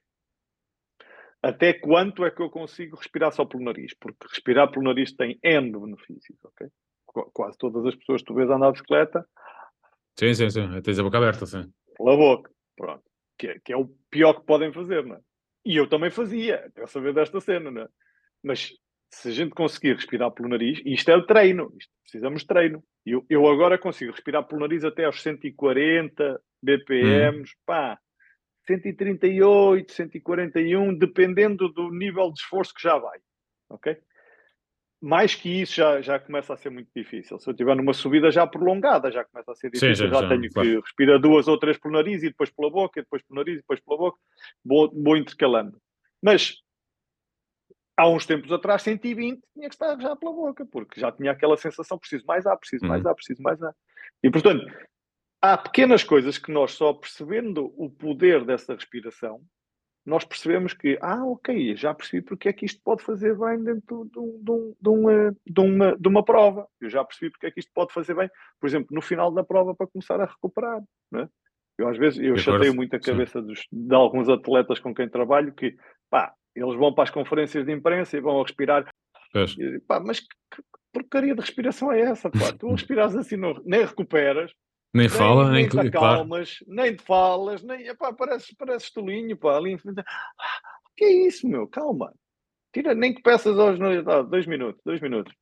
até 1.43 1.73
quanto 1.73 2.25
é 2.25 2.31
que 2.31 2.43
eu 2.43 2.51
consigo 2.51 2.97
respirar 2.97 3.31
só 3.31 3.45
pelo 3.45 3.63
nariz? 3.63 3.95
Porque 3.95 4.27
respirar 4.29 4.71
pelo 4.71 4.85
nariz 4.85 5.13
tem 5.13 5.39
N 5.45 5.71
benefícios, 5.71 6.39
ok? 6.45 6.69
Quase 7.33 7.57
todas 7.57 7.87
as 7.87 7.95
pessoas 7.95 8.21
que 8.21 8.27
tu 8.27 8.35
vês 8.35 8.51
andar 8.51 8.67
de 8.67 8.73
bicicleta. 8.73 9.25
Sim, 10.19 10.35
sim, 10.35 10.51
sim. 10.51 10.81
Tens 10.83 10.99
a 10.99 11.03
boca 11.03 11.19
aberta, 11.19 11.47
sim. 11.47 11.71
Pela 11.97 12.17
boca, 12.17 12.51
pronto. 12.77 13.05
Que 13.39 13.49
é, 13.49 13.59
que 13.61 13.73
é 13.73 13.77
o 13.77 13.87
pior 14.11 14.35
que 14.35 14.47
podem 14.47 14.73
fazer, 14.73 15.05
não 15.05 15.17
é? 15.17 15.21
E 15.67 15.77
eu 15.77 15.89
também 15.89 16.11
fazia, 16.11 16.71
eu 16.77 16.87
saber 16.87 17.13
desta 17.13 17.41
cena, 17.41 17.73
né? 17.73 17.89
Mas 18.41 18.71
se 19.11 19.29
a 19.29 19.33
gente 19.33 19.51
conseguir 19.51 19.95
respirar 19.95 20.31
pelo 20.31 20.49
nariz, 20.49 20.81
isto 20.85 21.11
é 21.11 21.17
o 21.17 21.27
treino, 21.27 21.73
isto, 21.77 21.93
precisamos 22.03 22.43
de 22.43 22.47
treino. 22.47 22.85
Eu, 23.05 23.27
eu 23.29 23.49
agora 23.49 23.77
consigo 23.77 24.13
respirar 24.13 24.45
pelo 24.47 24.61
nariz 24.61 24.85
até 24.85 25.07
aos 25.07 25.21
140 25.21 26.41
BPMs, 26.63 27.51
hum. 27.51 27.61
pá, 27.67 27.99
138, 28.69 29.91
141, 29.91 30.97
dependendo 30.97 31.69
do 31.69 31.91
nível 31.91 32.33
de 32.33 32.39
esforço 32.39 32.73
que 32.73 32.83
já 32.83 32.97
vai, 32.97 33.19
ok? 33.69 33.99
Mais 35.01 35.35
que 35.35 35.49
isso 35.63 35.75
já, 35.75 36.01
já 36.01 36.19
começa 36.19 36.55
a 36.55 36.57
ser 36.57 36.71
muito 36.71 36.89
difícil. 36.95 37.39
Se 37.39 37.49
eu 37.49 37.53
estiver 37.53 37.77
numa 37.77 37.93
subida 37.93 38.31
já 38.31 38.47
prolongada, 38.47 39.11
já 39.11 39.25
começa 39.25 39.53
a 39.53 39.55
ser 39.55 39.71
difícil. 39.71 39.95
Sim, 39.95 40.13
já, 40.13 40.21
já, 40.21 40.29
tenho 40.29 40.51
claro. 40.51 40.69
que 40.69 40.81
respirar 40.81 41.21
duas 41.21 41.49
ou 41.49 41.59
três 41.59 41.79
pelo 41.79 41.95
nariz 41.95 42.23
e 42.23 42.29
depois 42.29 42.51
pela 42.51 42.71
boca, 42.71 42.99
e 42.99 43.03
depois 43.03 43.23
pelo 43.23 43.39
nariz 43.39 43.55
e 43.55 43.61
depois 43.61 43.81
pela 43.81 43.99
boca. 43.99 44.19
Vou, 44.65 44.91
vou 44.93 45.17
intercalando. 45.17 45.79
Mas 46.23 46.57
há 47.97 48.09
uns 48.09 48.27
tempos 48.27 48.51
atrás, 48.51 48.83
120 48.83 49.41
tinha 49.55 49.69
que 49.69 49.75
estar 49.75 50.01
já 50.01 50.17
pela 50.17 50.33
boca, 50.33 50.67
porque 50.67 51.01
já 51.01 51.13
tinha 51.13 51.33
aquela 51.33 51.57
sensação: 51.57 51.99
preciso 51.99 52.25
mais 52.27 52.47
ar, 52.47 52.57
preciso 52.57 52.87
mais 52.87 53.03
uhum. 53.03 53.11
ar, 53.11 53.15
preciso 53.15 53.43
mais 53.43 53.63
ar. 53.63 53.75
E 54.23 54.31
portanto, 54.31 54.67
há 55.43 55.59
pequenas 55.59 56.03
coisas 56.03 56.39
que 56.39 56.51
nós 56.51 56.73
só 56.73 56.93
percebendo 56.95 57.73
o 57.77 57.91
poder 57.91 58.45
dessa 58.45 58.75
respiração 58.75 59.43
nós 60.07 60.25
percebemos 60.25 60.73
que, 60.73 60.97
ah, 61.03 61.25
ok, 61.27 61.75
já 61.77 61.93
percebi 61.93 62.23
porque 62.23 62.49
é 62.49 62.53
que 62.53 62.65
isto 62.65 62.81
pode 62.83 63.03
fazer 63.03 63.37
bem 63.37 63.63
dentro 63.63 64.09
de, 64.13 64.19
um, 64.21 64.41
de, 64.41 64.51
um, 64.53 64.75
de, 64.81 64.89
uma, 64.89 65.37
de, 65.45 65.61
uma, 65.61 65.97
de 65.97 66.09
uma 66.09 66.25
prova. 66.25 66.69
Eu 66.81 66.89
já 66.89 67.05
percebi 67.05 67.31
porque 67.31 67.47
é 67.47 67.51
que 67.51 67.59
isto 67.59 67.73
pode 67.75 67.93
fazer 67.93 68.15
bem, 68.15 68.31
por 68.61 68.69
exemplo, 68.69 68.89
no 68.93 69.03
final 69.03 69.33
da 69.33 69.43
prova 69.43 69.75
para 69.75 69.89
começar 69.89 70.21
a 70.21 70.27
recuperar. 70.27 70.81
Né? 71.11 71.29
Eu 71.77 71.89
às 71.89 71.99
vezes 71.99 72.21
eu 72.21 72.37
chateio 72.37 72.73
muito 72.73 72.95
a 72.95 73.01
cabeça 73.01 73.43
dos, 73.43 73.67
de 73.71 73.95
alguns 73.95 74.29
atletas 74.29 74.79
com 74.79 74.95
quem 74.95 75.09
trabalho 75.09 75.53
que, 75.53 75.77
pá, 76.09 76.33
eles 76.55 76.77
vão 76.77 76.95
para 76.95 77.05
as 77.05 77.11
conferências 77.11 77.67
de 77.67 77.73
imprensa 77.73 78.17
e 78.17 78.21
vão 78.21 78.41
a 78.41 78.43
respirar. 78.45 78.89
E, 79.59 79.81
pá, 79.81 79.99
mas 79.99 80.21
que, 80.21 80.29
que, 80.55 80.63
porcaria 80.93 81.35
de 81.35 81.41
respiração 81.41 81.91
é 81.91 82.01
essa? 82.01 82.31
Pá? 82.31 82.53
Tu 82.57 82.71
respiras 82.71 83.17
assim, 83.17 83.37
não, 83.37 83.61
nem 83.65 83.85
recuperas, 83.85 84.53
nem, 84.97 85.09
fala, 85.09 85.51
nem, 85.51 85.63
nem 85.63 85.69
te 85.69 85.79
acalmas, 85.79 86.59
claro. 86.59 86.75
nem 86.75 86.97
te 86.97 87.03
falas, 87.03 87.63
nem 87.63 87.87
epá, 87.87 88.13
pareces, 88.13 88.55
pareces 88.55 88.91
tolinho, 88.91 89.37
pá, 89.37 89.57
ali 89.57 89.75
ah, 89.75 90.05
que 90.97 91.05
é 91.05 91.27
isso, 91.27 91.47
meu? 91.49 91.67
Calma. 91.67 92.13
Tira, 92.73 92.95
nem 92.95 93.15
que 93.15 93.23
peças 93.23 93.59
aos 93.59 93.79
ah, 93.81 94.23
dois 94.23 94.47
minutos, 94.47 94.81
dois 94.85 95.01
minutos. 95.01 95.33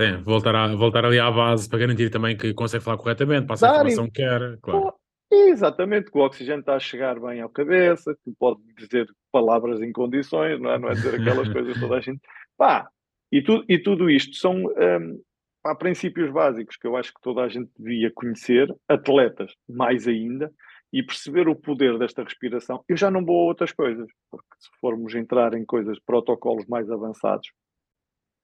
Sim, 0.00 0.22
voltar, 0.22 0.54
a, 0.54 0.74
voltar 0.74 1.04
ali 1.04 1.18
à 1.18 1.30
base 1.30 1.68
para 1.68 1.80
garantir 1.80 2.10
também 2.10 2.36
que 2.36 2.54
consegue 2.54 2.82
falar 2.82 2.96
corretamente, 2.96 3.46
passa 3.46 3.66
a 3.66 3.74
informação 3.74 4.06
que 4.06 4.22
quer, 4.22 4.58
claro. 4.62 4.94
Exatamente, 5.30 6.10
que 6.10 6.18
o 6.18 6.22
oxigênio 6.22 6.60
está 6.60 6.76
a 6.76 6.80
chegar 6.80 7.18
bem 7.18 7.40
à 7.40 7.48
cabeça, 7.48 8.14
que 8.22 8.30
pode 8.38 8.60
dizer 8.76 9.06
palavras 9.30 9.80
em 9.80 9.90
condições, 9.90 10.60
não 10.60 10.70
é? 10.70 10.78
Não 10.78 10.88
é 10.90 10.92
dizer 10.92 11.14
aquelas 11.14 11.48
coisas 11.52 11.78
toda 11.80 11.96
a 11.96 12.00
gente. 12.00 12.20
Pá, 12.56 12.86
e, 13.30 13.42
tu, 13.42 13.64
e 13.66 13.78
tudo 13.78 14.10
isto 14.10 14.36
são, 14.36 14.56
um, 14.56 15.22
há 15.64 15.74
princípios 15.74 16.30
básicos 16.30 16.76
que 16.76 16.86
eu 16.86 16.96
acho 16.96 17.12
que 17.12 17.20
toda 17.20 17.42
a 17.42 17.48
gente 17.48 17.70
devia 17.78 18.10
conhecer, 18.12 18.68
atletas 18.88 19.52
mais 19.68 20.06
ainda, 20.06 20.52
e 20.92 21.02
perceber 21.02 21.48
o 21.48 21.56
poder 21.56 21.98
desta 21.98 22.22
respiração. 22.22 22.84
Eu 22.88 22.96
já 22.96 23.10
não 23.10 23.24
vou 23.24 23.40
a 23.40 23.44
outras 23.44 23.72
coisas, 23.72 24.06
porque 24.30 24.48
se 24.58 24.68
formos 24.80 25.14
entrar 25.14 25.54
em 25.54 25.64
coisas, 25.64 25.98
protocolos 26.04 26.66
mais 26.66 26.90
avançados, 26.90 27.50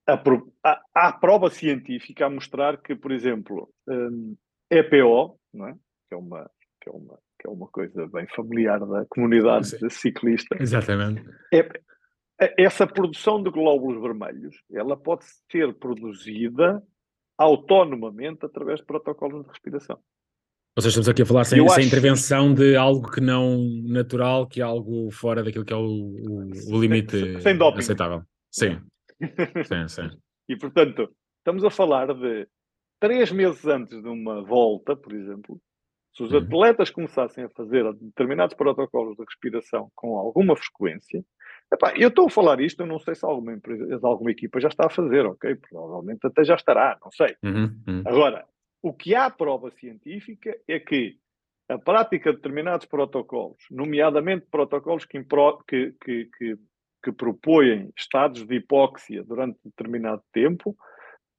há, 0.07 0.81
há 0.95 1.13
prova 1.13 1.49
científica 1.49 2.25
a 2.25 2.29
mostrar 2.29 2.77
que, 2.81 2.95
por 2.95 3.11
exemplo, 3.11 3.69
um, 3.87 4.35
EPO, 4.69 5.39
não 5.53 5.67
é? 5.67 5.75
que 6.07 6.15
é 6.15 6.17
uma, 6.17 6.49
que 6.81 6.89
é 6.89 6.91
uma 6.91 7.19
que 7.39 7.47
é 7.47 7.49
uma 7.49 7.67
coisa 7.67 8.05
bem 8.07 8.27
familiar 8.35 8.79
da 8.85 9.05
comunidade 9.05 9.69
ciclista. 9.89 10.57
Exatamente. 10.59 11.23
É, 11.53 11.59
é, 12.41 12.53
essa 12.57 12.85
produção 12.85 13.41
de 13.41 13.49
glóbulos 13.49 14.01
vermelhos, 14.01 14.55
ela 14.71 14.97
pode 14.97 15.23
ser 15.49 15.73
produzida 15.75 16.83
autonomamente 17.39 18.45
através 18.45 18.81
de 18.81 18.85
protocolos 18.85 19.43
de 19.43 19.49
respiração. 19.49 19.97
Ou 20.75 20.81
seja, 20.81 20.89
estamos 20.89 21.09
aqui 21.09 21.21
a 21.21 21.25
falar 21.25 21.45
sem, 21.45 21.59
sem 21.59 21.67
acho... 21.67 21.87
intervenção 21.87 22.53
de 22.53 22.75
algo 22.75 23.09
que 23.09 23.21
não 23.21 23.57
natural, 23.83 24.45
que 24.47 24.61
é 24.61 24.63
algo 24.63 25.09
fora 25.11 25.43
daquilo 25.43 25.65
que 25.65 25.73
é 25.73 25.75
o, 25.75 25.79
o, 25.79 26.75
o 26.75 26.81
limite 26.81 27.17
sem, 27.41 27.57
sem 27.57 27.67
aceitável. 27.77 28.21
Sim. 28.51 28.79
sim, 29.65 29.87
sim. 29.87 30.09
E 30.47 30.57
portanto, 30.57 31.09
estamos 31.37 31.63
a 31.63 31.69
falar 31.69 32.13
de 32.13 32.47
três 32.99 33.31
meses 33.31 33.65
antes 33.65 34.01
de 34.01 34.07
uma 34.09 34.43
volta, 34.43 34.95
por 34.95 35.13
exemplo, 35.13 35.59
se 36.15 36.23
os 36.23 36.31
uhum. 36.31 36.39
atletas 36.39 36.89
começassem 36.89 37.45
a 37.45 37.49
fazer 37.49 37.91
determinados 37.93 38.55
protocolos 38.55 39.15
de 39.15 39.23
respiração 39.23 39.89
com 39.95 40.17
alguma 40.17 40.55
frequência, 40.55 41.23
epá, 41.71 41.93
eu 41.95 42.09
estou 42.09 42.27
a 42.27 42.29
falar 42.29 42.59
isto, 42.59 42.81
eu 42.81 42.87
não 42.87 42.99
sei 42.99 43.15
se 43.15 43.25
alguma 43.25 43.53
empresa, 43.53 43.99
alguma 44.03 44.31
equipa 44.31 44.59
já 44.59 44.67
está 44.69 44.87
a 44.87 44.89
fazer, 44.89 45.25
ok? 45.25 45.55
Provavelmente 45.55 46.25
até 46.25 46.43
já 46.43 46.55
estará, 46.55 46.97
não 47.03 47.11
sei. 47.11 47.35
Uhum. 47.43 47.81
Uhum. 47.87 48.03
Agora, 48.05 48.45
o 48.81 48.93
que 48.93 49.13
há 49.15 49.29
prova 49.29 49.71
científica 49.71 50.57
é 50.67 50.79
que 50.79 51.17
a 51.69 51.77
prática 51.77 52.31
de 52.31 52.37
determinados 52.37 52.87
protocolos, 52.87 53.63
nomeadamente 53.69 54.47
protocolos 54.49 55.05
que, 55.05 55.23
que, 55.67 55.93
que, 56.03 56.29
que, 56.37 56.57
que 57.03 57.11
propõem 57.11 57.91
estados 57.95 58.43
de 58.43 58.55
hipóxia 58.55 59.23
durante 59.23 59.59
determinado 59.63 60.23
tempo, 60.33 60.75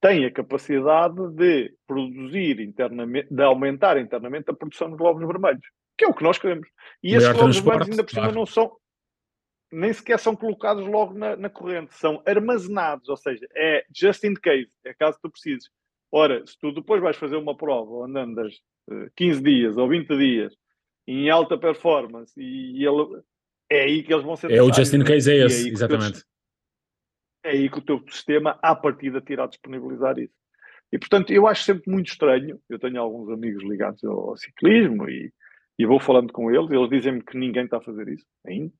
tem 0.01 0.25
a 0.25 0.33
capacidade 0.33 1.29
de 1.35 1.75
produzir 1.87 2.61
internamente, 2.61 3.29
de 3.31 3.43
aumentar 3.43 3.99
internamente 3.99 4.51
a 4.51 4.55
produção 4.55 4.91
de 4.91 4.97
glóbulos 4.97 5.29
vermelhos, 5.29 5.67
que 5.99 6.05
é 6.05 6.09
o 6.09 6.15
que 6.15 6.23
nós 6.23 6.39
queremos. 6.39 6.69
E 7.03 7.15
esses 7.15 7.29
glóbulos 7.29 7.59
vermelhos 7.59 7.91
ainda 7.91 8.05
por 8.05 8.11
cima 8.11 8.23
claro. 8.23 8.39
não 8.39 8.47
são, 8.47 8.73
nem 9.73 9.93
sequer 9.93 10.19
são 10.19 10.35
colocados 10.35 10.87
logo 10.87 11.15
na, 11.15 11.37
na, 11.37 11.49
corrente, 11.49 11.95
são 11.95 12.23
armazenados, 12.27 13.09
ou 13.09 13.17
seja, 13.17 13.47
é 13.55 13.85
just 13.95 14.25
in 14.25 14.35
case, 14.35 14.71
é 14.85 14.93
caso 14.95 15.19
tu 15.23 15.31
precises. 15.31 15.71
Ora, 16.13 16.45
se 16.47 16.59
tu 16.59 16.73
depois 16.73 17.01
vais 17.01 17.17
fazer 17.17 17.37
uma 17.37 17.57
prova 17.57 18.05
onde 18.05 18.19
andas 18.19 18.55
15 19.17 19.39
eh, 19.39 19.43
dias 19.43 19.77
ou 19.77 19.89
20 19.89 20.09
dias 20.17 20.53
em 21.07 21.31
alta 21.31 21.57
performance 21.57 22.33
e 22.37 22.85
ele, 22.85 23.23
é 23.71 23.83
aí 23.83 24.03
que 24.03 24.13
eles 24.13 24.25
vão 24.25 24.37
ser 24.37 24.51
É 24.51 24.63
o 24.63 24.73
just 24.73 24.93
in 24.93 25.05
case, 25.05 25.31
é, 25.31 25.37
é 25.39 25.47
esse, 25.47 25.69
é 25.69 25.73
exatamente. 25.73 26.25
é 27.45 27.51
aí 27.51 27.71
que 27.71 27.79
o 27.79 27.83
teu 27.83 28.03
sistema, 28.09 28.59
à 28.61 28.75
partida, 28.75 29.21
te 29.21 29.33
irá 29.33 29.47
disponibilizar 29.47 30.19
isso. 30.19 30.35
E, 30.93 30.99
portanto, 30.99 31.33
eu 31.33 31.47
acho 31.47 31.65
sempre 31.65 31.91
muito 31.91 32.09
estranho. 32.09 32.61
Eu 32.69 32.79
tenho 32.79 33.01
alguns 33.01 33.31
amigos 33.31 33.63
ligados 33.63 34.03
ao, 34.03 34.31
ao 34.31 34.37
ciclismo 34.37 35.09
e, 35.09 35.33
e, 35.79 35.87
vou 35.87 36.01
falando 36.01 36.33
com 36.33 36.51
eles. 36.51 36.71
Eles 36.71 36.91
dizem-me 36.91 37.23
que 37.23 37.39
ninguém 37.39 37.65
está 37.65 37.77
a 37.77 37.83
fazer 37.83 38.09
isso 38.09 38.27
ainda. 38.45 38.73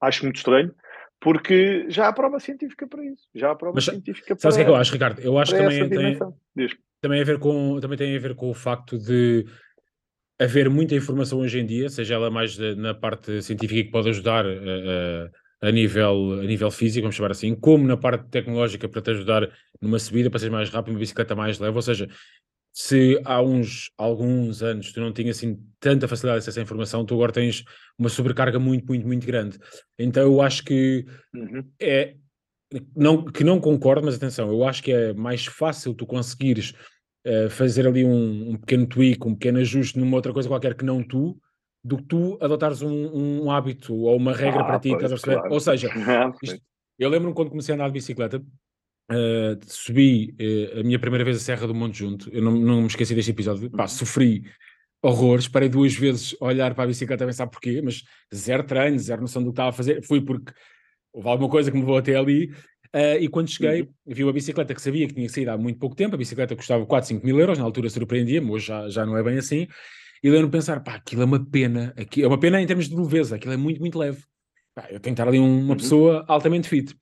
Acho 0.00 0.24
muito 0.24 0.36
estranho 0.36 0.74
porque 1.20 1.86
já 1.88 2.08
há 2.08 2.12
prova 2.12 2.38
científica 2.38 2.86
para 2.86 3.04
isso. 3.04 3.26
Já 3.34 3.50
há 3.50 3.54
prova 3.54 3.74
Mas, 3.74 3.84
científica 3.84 4.34
para 4.34 4.40
Sabes 4.40 4.56
o 4.56 4.58
que 4.58 4.62
é 4.62 4.64
que 4.64 4.70
eu 4.70 4.76
acho, 4.76 4.92
Ricardo? 4.92 5.20
Eu 5.20 5.38
acho 5.38 5.52
que 5.52 5.58
também 5.58 5.88
tem, 5.88 6.18
também, 7.00 7.20
a 7.20 7.24
ver 7.24 7.38
com, 7.38 7.80
também 7.80 7.98
tem 7.98 8.16
a 8.16 8.20
ver 8.20 8.34
com 8.34 8.50
o 8.50 8.54
facto 8.54 8.98
de 8.98 9.46
haver 10.38 10.68
muita 10.68 10.94
informação 10.94 11.40
hoje 11.40 11.58
em 11.58 11.66
dia, 11.66 11.88
seja 11.88 12.14
ela 12.14 12.30
mais 12.30 12.56
de, 12.56 12.74
na 12.74 12.94
parte 12.94 13.42
científica 13.42 13.82
que 13.82 13.90
pode 13.90 14.10
ajudar 14.10 14.44
a, 14.44 14.50
a, 14.50 15.68
a, 15.68 15.72
nível, 15.72 16.40
a 16.40 16.44
nível 16.44 16.70
físico, 16.70 17.04
vamos 17.04 17.16
chamar 17.16 17.30
assim, 17.30 17.54
como 17.54 17.86
na 17.86 17.96
parte 17.96 18.28
tecnológica 18.28 18.88
para 18.88 19.00
te 19.00 19.10
ajudar 19.12 19.50
numa 19.80 19.98
subida, 19.98 20.28
para 20.28 20.38
ser 20.38 20.50
mais 20.50 20.68
rápido, 20.68 20.92
uma 20.92 21.00
bicicleta 21.00 21.34
mais 21.34 21.58
leve, 21.58 21.74
ou 21.74 21.82
seja, 21.82 22.06
se 22.78 23.18
há 23.24 23.40
uns 23.40 23.90
alguns 23.96 24.62
anos 24.62 24.92
tu 24.92 25.00
não 25.00 25.10
tinhas 25.10 25.38
assim 25.38 25.58
tanta 25.80 26.06
facilidade 26.06 26.40
de 26.40 26.44
acesso 26.44 26.60
à 26.60 26.62
informação, 26.62 27.06
tu 27.06 27.14
agora 27.14 27.32
tens 27.32 27.64
uma 27.98 28.10
sobrecarga 28.10 28.58
muito, 28.58 28.86
muito, 28.86 29.06
muito 29.06 29.26
grande. 29.26 29.58
Então 29.98 30.22
eu 30.22 30.42
acho 30.42 30.62
que 30.62 31.06
uhum. 31.34 31.64
é 31.80 32.16
não, 32.94 33.24
que 33.24 33.42
não 33.42 33.58
concordo, 33.58 34.04
mas 34.04 34.16
atenção, 34.16 34.50
eu 34.50 34.62
acho 34.62 34.82
que 34.82 34.92
é 34.92 35.14
mais 35.14 35.46
fácil 35.46 35.94
tu 35.94 36.04
conseguires 36.04 36.74
uh, 37.26 37.48
fazer 37.48 37.86
ali 37.86 38.04
um, 38.04 38.50
um, 38.50 38.56
pequeno 38.58 38.86
tweak, 38.86 39.26
um 39.26 39.34
pequeno 39.34 39.58
ajuste 39.58 39.98
numa 39.98 40.14
outra 40.14 40.34
coisa 40.34 40.46
qualquer 40.46 40.74
que 40.74 40.84
não 40.84 41.02
tu, 41.02 41.34
do 41.82 41.96
que 41.96 42.02
tu 42.02 42.36
adotares 42.42 42.82
um, 42.82 43.44
um 43.44 43.50
hábito 43.50 43.94
ou 43.94 44.14
uma 44.14 44.34
regra 44.34 44.60
ah, 44.60 44.64
para 44.64 44.80
ti, 44.80 44.90
pois, 44.90 45.22
claro. 45.22 45.50
Ou 45.50 45.60
seja, 45.60 45.88
isto, 46.42 46.60
eu 46.98 47.08
lembro-me 47.08 47.34
quando 47.34 47.48
comecei 47.48 47.72
a 47.72 47.76
andar 47.76 47.86
de 47.86 47.94
bicicleta, 47.94 48.44
Uh, 49.08 49.56
subi 49.64 50.34
uh, 50.40 50.80
a 50.80 50.82
minha 50.82 50.98
primeira 50.98 51.24
vez 51.24 51.36
a 51.36 51.40
Serra 51.40 51.66
do 51.68 51.74
Monte 51.74 51.98
Junto, 51.98 52.28
eu 52.32 52.42
não, 52.42 52.52
não 52.52 52.80
me 52.80 52.86
esqueci 52.88 53.14
deste 53.14 53.30
episódio, 53.30 53.70
pá, 53.70 53.84
uhum. 53.84 53.88
sofri 53.88 54.42
horrores, 55.00 55.46
parei 55.46 55.68
duas 55.68 55.94
vezes 55.94 56.34
a 56.40 56.44
olhar 56.46 56.74
para 56.74 56.84
a 56.84 56.86
bicicleta 56.88 57.22
a 57.22 57.26
pensar 57.28 57.46
porquê, 57.46 57.80
mas 57.80 58.02
zero 58.34 58.64
treino, 58.64 58.98
zero 58.98 59.20
noção 59.20 59.42
do 59.42 59.50
que 59.50 59.52
estava 59.52 59.68
a 59.68 59.72
fazer, 59.72 60.02
fui 60.02 60.20
porque 60.20 60.52
houve 61.12 61.28
alguma 61.28 61.48
coisa 61.48 61.70
que 61.70 61.76
me 61.76 61.82
levou 61.82 61.96
até 61.96 62.16
ali, 62.16 62.50
uh, 62.92 63.16
e 63.20 63.28
quando 63.28 63.48
cheguei, 63.48 63.82
uhum. 63.82 63.88
vi 64.08 64.24
uma 64.24 64.32
bicicleta 64.32 64.74
que 64.74 64.82
sabia 64.82 65.06
que 65.06 65.14
tinha 65.14 65.28
saído 65.28 65.52
há 65.52 65.56
muito 65.56 65.78
pouco 65.78 65.94
tempo, 65.94 66.16
a 66.16 66.18
bicicleta 66.18 66.56
custava 66.56 66.84
4, 66.84 67.08
5 67.08 67.24
mil 67.24 67.38
euros, 67.38 67.58
na 67.58 67.64
altura 67.64 67.88
surpreendia-me, 67.88 68.50
hoje 68.50 68.66
já, 68.66 68.88
já 68.88 69.06
não 69.06 69.16
é 69.16 69.22
bem 69.22 69.38
assim, 69.38 69.68
e 70.20 70.28
lembro-me 70.28 70.50
pensar, 70.50 70.80
pá, 70.80 70.96
aquilo 70.96 71.22
é 71.22 71.24
uma 71.24 71.44
pena, 71.44 71.94
aqui, 71.96 72.24
é 72.24 72.26
uma 72.26 72.40
pena 72.40 72.60
em 72.60 72.66
termos 72.66 72.88
de 72.88 72.96
leveza, 72.96 73.36
aquilo 73.36 73.52
é 73.52 73.56
muito, 73.56 73.78
muito 73.78 73.96
leve, 73.96 74.24
pá, 74.74 74.88
eu 74.90 74.98
tenho 74.98 75.14
que 75.14 75.20
estar 75.20 75.28
ali 75.28 75.38
um, 75.38 75.60
uma 75.60 75.70
uhum. 75.70 75.76
pessoa 75.76 76.24
altamente 76.26 76.68
fit. 76.68 76.92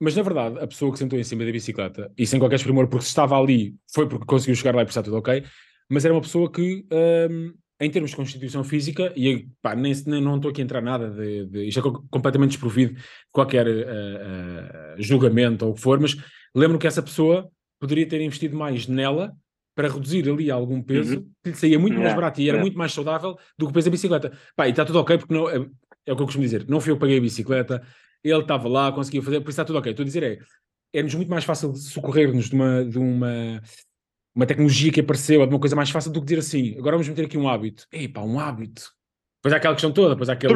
Mas 0.00 0.16
na 0.16 0.22
verdade, 0.22 0.58
a 0.58 0.66
pessoa 0.66 0.92
que 0.92 0.98
sentou 0.98 1.18
em 1.18 1.24
cima 1.24 1.44
da 1.44 1.52
bicicleta, 1.52 2.10
e 2.16 2.26
sem 2.26 2.38
qualquer 2.38 2.62
primor, 2.62 2.88
porque 2.88 3.04
estava 3.04 3.38
ali, 3.38 3.74
foi 3.92 4.08
porque 4.08 4.26
conseguiu 4.26 4.54
chegar 4.56 4.74
lá 4.74 4.82
e 4.82 4.86
está 4.86 5.02
tudo 5.02 5.16
ok, 5.16 5.44
mas 5.88 6.04
era 6.04 6.12
uma 6.12 6.20
pessoa 6.20 6.50
que, 6.50 6.84
um, 7.30 7.54
em 7.80 7.90
termos 7.90 8.10
de 8.10 8.16
constituição 8.16 8.64
física, 8.64 9.12
e 9.16 9.48
pá, 9.62 9.74
nem, 9.74 9.92
nem, 10.06 10.20
não 10.20 10.36
estou 10.36 10.50
aqui 10.50 10.60
a 10.60 10.64
entrar 10.64 10.80
nada 10.80 11.10
de, 11.10 11.46
de 11.46 11.68
isto 11.68 11.80
é 11.80 11.82
completamente 12.10 12.50
desprovido 12.50 12.94
de 12.94 13.02
qualquer 13.30 13.66
uh, 13.66 13.70
uh, 13.70 15.02
julgamento 15.02 15.64
ou 15.64 15.72
o 15.72 15.74
que 15.74 15.80
for, 15.80 16.00
mas 16.00 16.16
lembro 16.54 16.78
que 16.78 16.86
essa 16.86 17.02
pessoa 17.02 17.48
poderia 17.78 18.06
ter 18.06 18.20
investido 18.20 18.56
mais 18.56 18.86
nela 18.86 19.32
para 19.74 19.88
reduzir 19.88 20.28
ali 20.28 20.50
algum 20.50 20.80
peso, 20.80 21.16
uhum. 21.16 21.30
que 21.42 21.50
lhe 21.50 21.56
saía 21.56 21.78
muito 21.78 21.98
mais 21.98 22.14
barato 22.14 22.40
e 22.40 22.48
era 22.48 22.60
muito 22.60 22.78
mais 22.78 22.92
saudável 22.92 23.36
do 23.58 23.66
que 23.66 23.70
o 23.70 23.74
peso 23.74 23.86
da 23.86 23.90
bicicleta. 23.90 24.32
Pá, 24.54 24.68
e 24.68 24.70
está 24.70 24.84
tudo 24.84 25.00
ok, 25.00 25.18
porque 25.18 25.34
não, 25.34 25.48
é, 25.50 25.56
é 26.06 26.12
o 26.12 26.16
que 26.16 26.22
eu 26.22 26.26
costumo 26.26 26.44
dizer, 26.44 26.64
não 26.68 26.80
fui 26.80 26.92
eu 26.92 26.96
que 26.96 27.00
paguei 27.00 27.18
a 27.18 27.20
bicicleta, 27.20 27.82
ele 28.24 28.40
estava 28.40 28.68
lá, 28.68 28.90
conseguiu 28.92 29.22
fazer, 29.22 29.40
por 29.40 29.50
isso 29.50 29.60
está 29.60 29.64
tudo 29.64 29.78
ok. 29.78 29.90
Estou 29.90 30.02
a 30.02 30.06
dizer 30.06 30.22
é, 30.22 30.38
é-nos 30.98 31.14
muito 31.14 31.28
mais 31.28 31.44
fácil 31.44 31.74
socorrer-nos 31.74 32.48
de 32.48 32.54
uma, 32.54 32.84
de 32.84 32.98
uma, 32.98 33.62
uma 34.34 34.46
tecnologia 34.46 34.90
que 34.90 35.00
apareceu, 35.00 35.40
ou 35.40 35.46
de 35.46 35.54
uma 35.54 35.60
coisa 35.60 35.76
mais 35.76 35.90
fácil 35.90 36.10
do 36.10 36.20
que 36.20 36.26
dizer 36.26 36.40
assim, 36.40 36.78
agora 36.78 36.96
vamos 36.96 37.08
meter 37.08 37.26
aqui 37.26 37.36
um 37.36 37.48
hábito. 37.48 37.86
Ei 37.92 38.08
pá, 38.08 38.22
um 38.22 38.40
hábito. 38.40 38.90
Depois 39.38 39.52
há 39.52 39.56
aquela 39.58 39.74
questão 39.74 39.92
toda, 39.92 40.10
depois 40.10 40.28
há 40.28 40.32
aquele... 40.32 40.54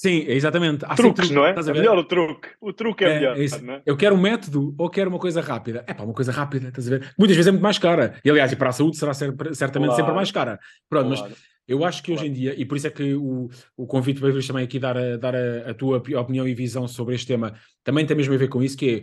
Sim, 0.00 0.26
exatamente. 0.28 0.84
Há 0.84 0.94
truques, 0.94 1.26
truque, 1.26 1.34
não 1.34 1.44
é? 1.44 1.50
É 1.50 1.72
melhor 1.72 1.98
o 1.98 2.04
truque. 2.04 2.50
O 2.60 2.72
truque 2.72 3.04
é, 3.04 3.08
é 3.08 3.14
melhor. 3.14 3.36
É 3.36 3.44
é? 3.44 3.82
Eu 3.84 3.96
quero 3.96 4.14
um 4.14 4.20
método 4.20 4.72
ou 4.78 4.88
quero 4.88 5.10
uma 5.10 5.18
coisa 5.18 5.40
rápida? 5.40 5.82
É 5.88 5.92
pá, 5.92 6.04
uma 6.04 6.14
coisa 6.14 6.30
rápida, 6.30 6.68
estás 6.68 6.86
a 6.86 6.90
ver? 6.90 7.12
Muitas 7.18 7.36
vezes 7.36 7.48
é 7.48 7.50
muito 7.50 7.64
mais 7.64 7.78
cara. 7.78 8.14
E 8.24 8.30
aliás, 8.30 8.52
e 8.52 8.54
para 8.54 8.68
a 8.68 8.72
saúde 8.72 8.96
será 8.96 9.12
certamente 9.12 9.56
claro. 9.72 9.94
sempre 9.96 10.12
mais 10.12 10.30
cara. 10.30 10.60
Pronto, 10.88 11.08
claro. 11.16 11.30
mas 11.32 11.38
eu 11.66 11.84
acho 11.84 12.00
que 12.00 12.12
claro. 12.12 12.20
hoje 12.22 12.30
em 12.30 12.32
dia, 12.32 12.54
e 12.56 12.64
por 12.64 12.76
isso 12.76 12.86
é 12.86 12.90
que 12.90 13.12
o, 13.12 13.48
o 13.76 13.88
convite 13.88 14.20
veio 14.20 14.46
também 14.46 14.62
aqui 14.62 14.78
dar, 14.78 14.96
a, 14.96 15.16
dar 15.16 15.34
a, 15.34 15.70
a, 15.70 15.74
tua 15.74 15.98
opinião 15.98 16.46
e 16.46 16.54
visão 16.54 16.86
sobre 16.86 17.16
este 17.16 17.26
tema, 17.26 17.54
também 17.82 18.06
tem 18.06 18.16
mesmo 18.16 18.32
a 18.32 18.36
ver 18.36 18.48
com 18.48 18.62
isso, 18.62 18.76
que 18.76 18.88
é 18.88 19.02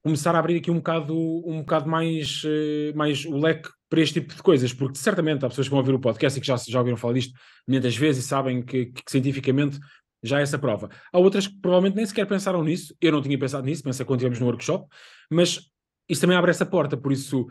começar 0.00 0.32
a 0.32 0.38
abrir 0.38 0.58
aqui 0.58 0.70
um 0.70 0.76
bocado, 0.76 1.16
um 1.44 1.58
bocado 1.58 1.90
mais, 1.90 2.42
eh, 2.44 2.92
mais 2.94 3.24
o 3.24 3.36
leque 3.36 3.68
para 3.88 4.00
este 4.00 4.20
tipo 4.20 4.32
de 4.32 4.42
coisas, 4.42 4.72
porque 4.72 4.96
certamente 4.96 5.44
há 5.44 5.48
pessoas 5.48 5.66
que 5.66 5.70
vão 5.72 5.80
ouvir 5.80 5.92
o 5.92 5.98
podcast 5.98 6.38
e 6.38 6.40
que 6.40 6.46
já, 6.46 6.56
já 6.56 6.78
ouviram 6.78 6.96
falar 6.96 7.14
disto 7.14 7.34
muitas 7.66 7.96
vezes 7.96 8.24
e 8.24 8.28
sabem 8.28 8.62
que, 8.62 8.86
que 8.86 9.02
cientificamente 9.08 9.80
já 10.22 10.40
é 10.40 10.42
essa 10.42 10.58
prova. 10.58 10.88
Há 11.12 11.18
outras 11.18 11.46
que 11.46 11.58
provavelmente 11.60 11.96
nem 11.96 12.06
sequer 12.06 12.26
pensaram 12.26 12.62
nisso, 12.62 12.94
eu 13.00 13.12
não 13.12 13.22
tinha 13.22 13.38
pensado 13.38 13.64
nisso, 13.64 13.82
pensei 13.82 14.04
quando 14.04 14.20
estivemos 14.20 14.40
no 14.40 14.46
workshop, 14.46 14.86
mas 15.30 15.60
isso 16.08 16.20
também 16.20 16.36
abre 16.36 16.50
essa 16.50 16.66
porta, 16.66 16.96
por 16.96 17.12
isso 17.12 17.46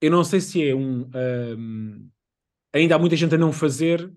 eu 0.00 0.10
não 0.10 0.24
sei 0.24 0.40
se 0.40 0.68
é 0.68 0.74
um, 0.74 1.08
um 1.56 2.08
ainda 2.74 2.96
há 2.96 2.98
muita 2.98 3.16
gente 3.16 3.34
a 3.34 3.38
não 3.38 3.52
fazer. 3.52 4.12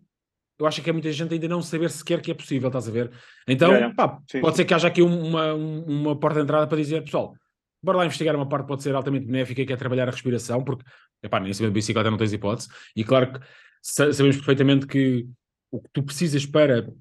Eu 0.60 0.66
acho 0.66 0.82
que 0.82 0.90
é 0.90 0.94
muita 0.94 1.12
gente 1.12 1.34
ainda 1.34 1.48
não 1.48 1.62
saber 1.62 1.90
sequer 1.92 2.20
que 2.20 2.32
é 2.32 2.34
possível, 2.34 2.68
estás 2.68 2.88
a 2.88 2.92
ver? 2.92 3.12
Então, 3.48 3.72
é, 3.72 3.84
é. 3.84 3.94
Pá, 3.94 4.20
sim, 4.30 4.42
pode 4.42 4.56
sim. 4.56 4.58
ser 4.58 4.66
que 4.66 4.74
haja 4.74 4.88
aqui 4.88 5.04
uma, 5.04 5.54
uma 5.54 6.20
porta 6.20 6.40
de 6.40 6.44
entrada 6.44 6.66
para 6.66 6.78
dizer, 6.78 7.04
pessoal, 7.04 7.36
bora 7.82 8.00
lá 8.00 8.06
investigar 8.06 8.36
uma 8.36 8.50
parte 8.50 8.64
que 8.64 8.70
pode 8.70 8.82
ser 8.82 8.96
altamente 8.96 9.28
benéfica, 9.28 9.64
que 9.64 9.72
é 9.72 9.76
trabalhar 9.78 10.08
a 10.08 10.12
respiração, 10.12 10.64
porque, 10.64 10.84
epá, 11.22 11.40
nem 11.40 11.52
de 11.52 11.70
bicicleta 11.70 12.10
não 12.10 12.18
tens 12.18 12.34
hipótese, 12.34 12.70
e 12.96 13.04
claro 13.04 13.34
que 13.34 13.40
sabemos 13.82 14.36
perfeitamente 14.38 14.88
que 14.88 15.28
o 15.72 15.80
que 15.80 15.90
tu 15.94 16.02
precisas 16.02 16.46
para 16.46 16.92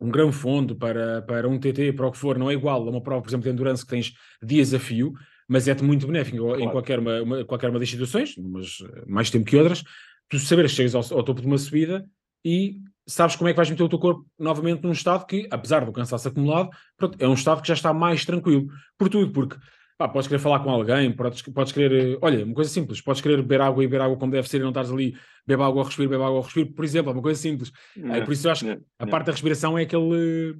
um 0.00 0.10
grão 0.10 0.30
fundo, 0.30 0.76
para, 0.76 1.22
para 1.22 1.48
um 1.48 1.58
TT, 1.58 1.92
para 1.92 2.06
o 2.06 2.12
que 2.12 2.18
for, 2.18 2.38
não 2.38 2.50
é 2.50 2.54
igual 2.54 2.86
a 2.86 2.90
uma 2.90 3.00
prova, 3.00 3.22
por 3.22 3.28
exemplo, 3.28 3.44
de 3.44 3.50
endurance 3.50 3.84
que 3.84 3.90
tens 3.90 4.12
dias 4.42 4.72
a 4.72 4.78
fio, 4.78 5.12
mas 5.48 5.66
é-te 5.66 5.82
muito 5.82 6.06
benéfico 6.06 6.38
claro. 6.38 6.60
em 6.60 6.70
qualquer 6.70 6.98
uma, 6.98 7.22
uma, 7.22 7.44
qualquer 7.44 7.70
uma 7.70 7.78
das 7.78 7.90
situações, 7.90 8.34
mas 8.36 8.78
mais 9.06 9.30
tempo 9.30 9.44
que 9.44 9.56
outras, 9.56 9.82
tu 10.28 10.38
saberes 10.38 10.72
que 10.72 10.76
chegas 10.76 10.94
ao, 10.94 11.18
ao, 11.18 11.24
topo 11.24 11.40
de 11.40 11.46
uma 11.46 11.58
subida 11.58 12.06
e 12.44 12.80
sabes 13.06 13.34
como 13.34 13.48
é 13.48 13.52
que 13.52 13.56
vais 13.56 13.70
meter 13.70 13.82
o 13.82 13.88
teu 13.88 13.98
corpo 13.98 14.26
novamente 14.38 14.82
num 14.82 14.92
estado 14.92 15.26
que, 15.26 15.48
apesar 15.50 15.84
do 15.84 15.92
cansaço 15.92 16.28
acumulado, 16.28 16.68
pronto, 16.96 17.16
é 17.18 17.26
um 17.26 17.34
estado 17.34 17.62
que 17.62 17.68
já 17.68 17.74
está 17.74 17.92
mais 17.92 18.24
tranquilo. 18.24 18.68
Por 18.96 19.08
tudo, 19.08 19.32
porque 19.32 19.56
Pá, 19.98 20.08
podes 20.08 20.28
querer 20.28 20.38
falar 20.38 20.60
com 20.60 20.70
alguém, 20.70 21.10
podes, 21.10 21.42
podes 21.42 21.72
querer. 21.72 22.14
Eh, 22.14 22.18
olha, 22.22 22.44
uma 22.44 22.54
coisa 22.54 22.70
simples, 22.70 23.00
podes 23.00 23.20
querer 23.20 23.38
beber 23.38 23.60
água 23.60 23.82
e 23.82 23.86
beber 23.88 24.02
água 24.02 24.16
como 24.16 24.30
deve 24.30 24.48
ser 24.48 24.58
e 24.58 24.60
não 24.60 24.68
estás 24.68 24.92
ali, 24.92 25.18
bebe 25.44 25.60
água 25.60 25.80
ao 25.80 25.86
respiro, 25.86 26.08
bebe 26.08 26.22
água 26.22 26.36
ao 26.36 26.42
respiro, 26.42 26.72
por 26.72 26.84
exemplo, 26.84 27.10
é 27.10 27.14
uma 27.14 27.22
coisa 27.22 27.40
simples. 27.40 27.72
É, 27.96 28.20
por 28.20 28.32
isso 28.32 28.46
eu 28.46 28.52
acho 28.52 28.64
que 28.64 28.80
a 28.96 29.06
parte 29.08 29.26
da 29.26 29.32
respiração 29.32 29.76
é 29.76 29.82
aquele. 29.82 30.56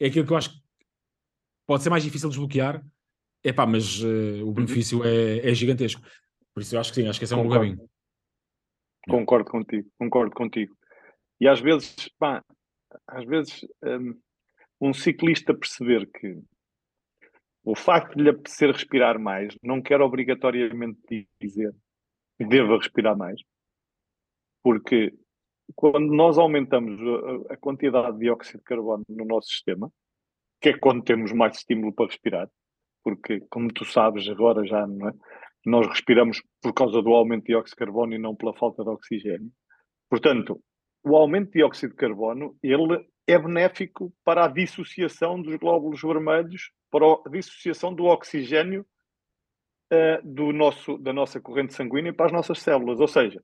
É 0.00 0.06
aquilo 0.08 0.26
que 0.26 0.32
eu 0.32 0.36
acho 0.36 0.50
que 0.50 0.60
pode 1.68 1.84
ser 1.84 1.90
mais 1.90 2.02
difícil 2.02 2.28
de 2.28 2.34
desbloquear, 2.34 2.84
é 3.44 3.52
pá, 3.52 3.64
mas 3.64 4.02
uh, 4.02 4.42
o 4.42 4.46
uhum. 4.46 4.52
benefício 4.52 5.04
é, 5.04 5.48
é, 5.48 5.54
gigantesco. 5.54 6.02
Por 6.52 6.60
isso 6.60 6.74
eu 6.74 6.80
acho 6.80 6.92
que 6.92 7.00
sim, 7.00 7.08
acho 7.08 7.20
que 7.20 7.26
esse 7.26 7.34
é 7.34 7.36
um 7.36 7.44
bom 7.44 7.50
caminho. 7.50 7.78
Concordo 9.08 9.48
contigo, 9.48 9.88
concordo 9.96 10.34
contigo. 10.34 10.76
E 11.40 11.46
às 11.46 11.60
vezes, 11.60 12.08
pá, 12.18 12.42
às 13.06 13.24
vezes 13.24 13.60
um, 13.84 14.18
um 14.80 14.92
ciclista 14.92 15.54
perceber 15.54 16.10
que 16.10 16.42
o 17.64 17.74
facto 17.74 18.16
de 18.16 18.22
lhe 18.22 18.30
apetecer 18.30 18.70
respirar 18.70 19.18
mais 19.18 19.56
não 19.62 19.80
quer 19.80 20.00
obrigatoriamente 20.00 21.26
dizer 21.40 21.74
que 22.36 22.44
deva 22.44 22.76
respirar 22.76 23.16
mais, 23.16 23.40
porque 24.62 25.14
quando 25.74 26.12
nós 26.12 26.36
aumentamos 26.36 27.00
a, 27.50 27.56
quantidade 27.56 28.12
de 28.14 28.24
dióxido 28.24 28.58
de 28.58 28.64
carbono 28.64 29.04
no 29.08 29.24
nosso 29.24 29.48
sistema, 29.48 29.90
que 30.60 30.70
é 30.70 30.78
quando 30.78 31.02
temos 31.02 31.32
mais 31.32 31.56
estímulo 31.56 31.92
para 31.92 32.06
respirar, 32.06 32.50
porque, 33.02 33.40
como 33.50 33.72
tu 33.72 33.84
sabes, 33.84 34.28
agora 34.28 34.66
já 34.66 34.86
não 34.86 35.08
é? 35.08 35.12
nós 35.64 35.86
respiramos 35.86 36.42
por 36.62 36.74
causa 36.74 37.00
do 37.00 37.10
aumento 37.14 37.42
de 37.42 37.48
dióxido 37.48 37.76
de 37.76 37.84
carbono 37.84 38.14
e 38.14 38.18
não 38.18 38.36
pela 38.36 38.54
falta 38.54 38.82
de 38.82 38.90
oxigênio. 38.90 39.50
Portanto, 40.10 40.60
o 41.04 41.16
aumento 41.16 41.46
de 41.46 41.58
dióxido 41.58 41.90
de 41.90 41.96
carbono 41.96 42.56
ele 42.62 43.06
é 43.26 43.38
benéfico 43.38 44.12
para 44.24 44.44
a 44.44 44.48
dissociação 44.48 45.40
dos 45.40 45.56
glóbulos 45.56 46.00
vermelhos, 46.02 46.70
para 46.90 47.04
a 47.06 47.28
dissociação 47.30 47.94
do 47.94 48.04
oxigênio 48.04 48.86
uh, 49.92 50.20
do 50.22 50.52
nosso, 50.52 50.98
da 50.98 51.12
nossa 51.12 51.40
corrente 51.40 51.74
sanguínea 51.74 52.12
para 52.12 52.26
as 52.26 52.32
nossas 52.32 52.58
células. 52.58 53.00
Ou 53.00 53.08
seja, 53.08 53.42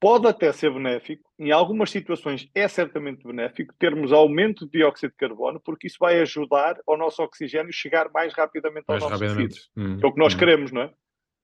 pode 0.00 0.26
até 0.26 0.52
ser 0.52 0.72
benéfico, 0.72 1.28
em 1.38 1.50
algumas 1.50 1.90
situações 1.90 2.48
é 2.54 2.68
certamente 2.68 3.26
benéfico, 3.26 3.74
termos 3.78 4.12
aumento 4.12 4.64
de 4.66 4.78
dióxido 4.78 5.10
de 5.10 5.16
carbono, 5.16 5.60
porque 5.60 5.86
isso 5.86 5.96
vai 5.98 6.20
ajudar 6.20 6.76
ao 6.86 6.96
nosso 6.96 7.22
oxigênio 7.22 7.72
chegar 7.72 8.10
mais 8.12 8.32
rapidamente 8.34 8.84
ao 8.88 8.94
mais 8.94 9.02
nosso 9.02 9.14
rapidamente. 9.14 9.60
Hum, 9.76 9.98
é 10.02 10.06
o 10.06 10.12
que 10.12 10.18
nós 10.20 10.34
hum. 10.34 10.38
queremos, 10.38 10.72
não 10.72 10.82
é? 10.82 10.92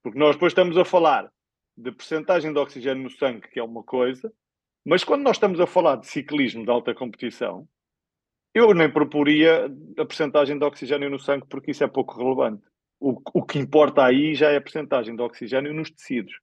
Porque 0.02 0.18
nós 0.18 0.34
depois 0.34 0.52
estamos 0.52 0.76
a 0.76 0.84
falar 0.84 1.30
de 1.76 1.90
percentagem 1.90 2.52
de 2.52 2.58
oxigênio 2.58 3.04
no 3.04 3.10
sangue, 3.10 3.48
que 3.48 3.58
é 3.58 3.62
uma 3.62 3.82
coisa, 3.82 4.32
mas 4.84 5.04
quando 5.04 5.22
nós 5.22 5.36
estamos 5.36 5.60
a 5.60 5.66
falar 5.66 5.96
de 5.96 6.06
ciclismo 6.06 6.64
de 6.64 6.70
alta 6.70 6.94
competição, 6.94 7.68
eu 8.54 8.74
nem 8.74 8.90
proporia 8.90 9.66
a 9.98 10.04
percentagem 10.04 10.58
de 10.58 10.64
oxigênio 10.64 11.08
no 11.08 11.18
sangue, 11.18 11.46
porque 11.48 11.70
isso 11.70 11.84
é 11.84 11.88
pouco 11.88 12.16
relevante. 12.16 12.62
O, 13.00 13.20
o 13.32 13.42
que 13.42 13.58
importa 13.58 14.04
aí 14.04 14.34
já 14.34 14.50
é 14.50 14.56
a 14.56 14.60
percentagem 14.60 15.16
de 15.16 15.22
oxigênio 15.22 15.72
nos 15.72 15.90
tecidos. 15.90 16.34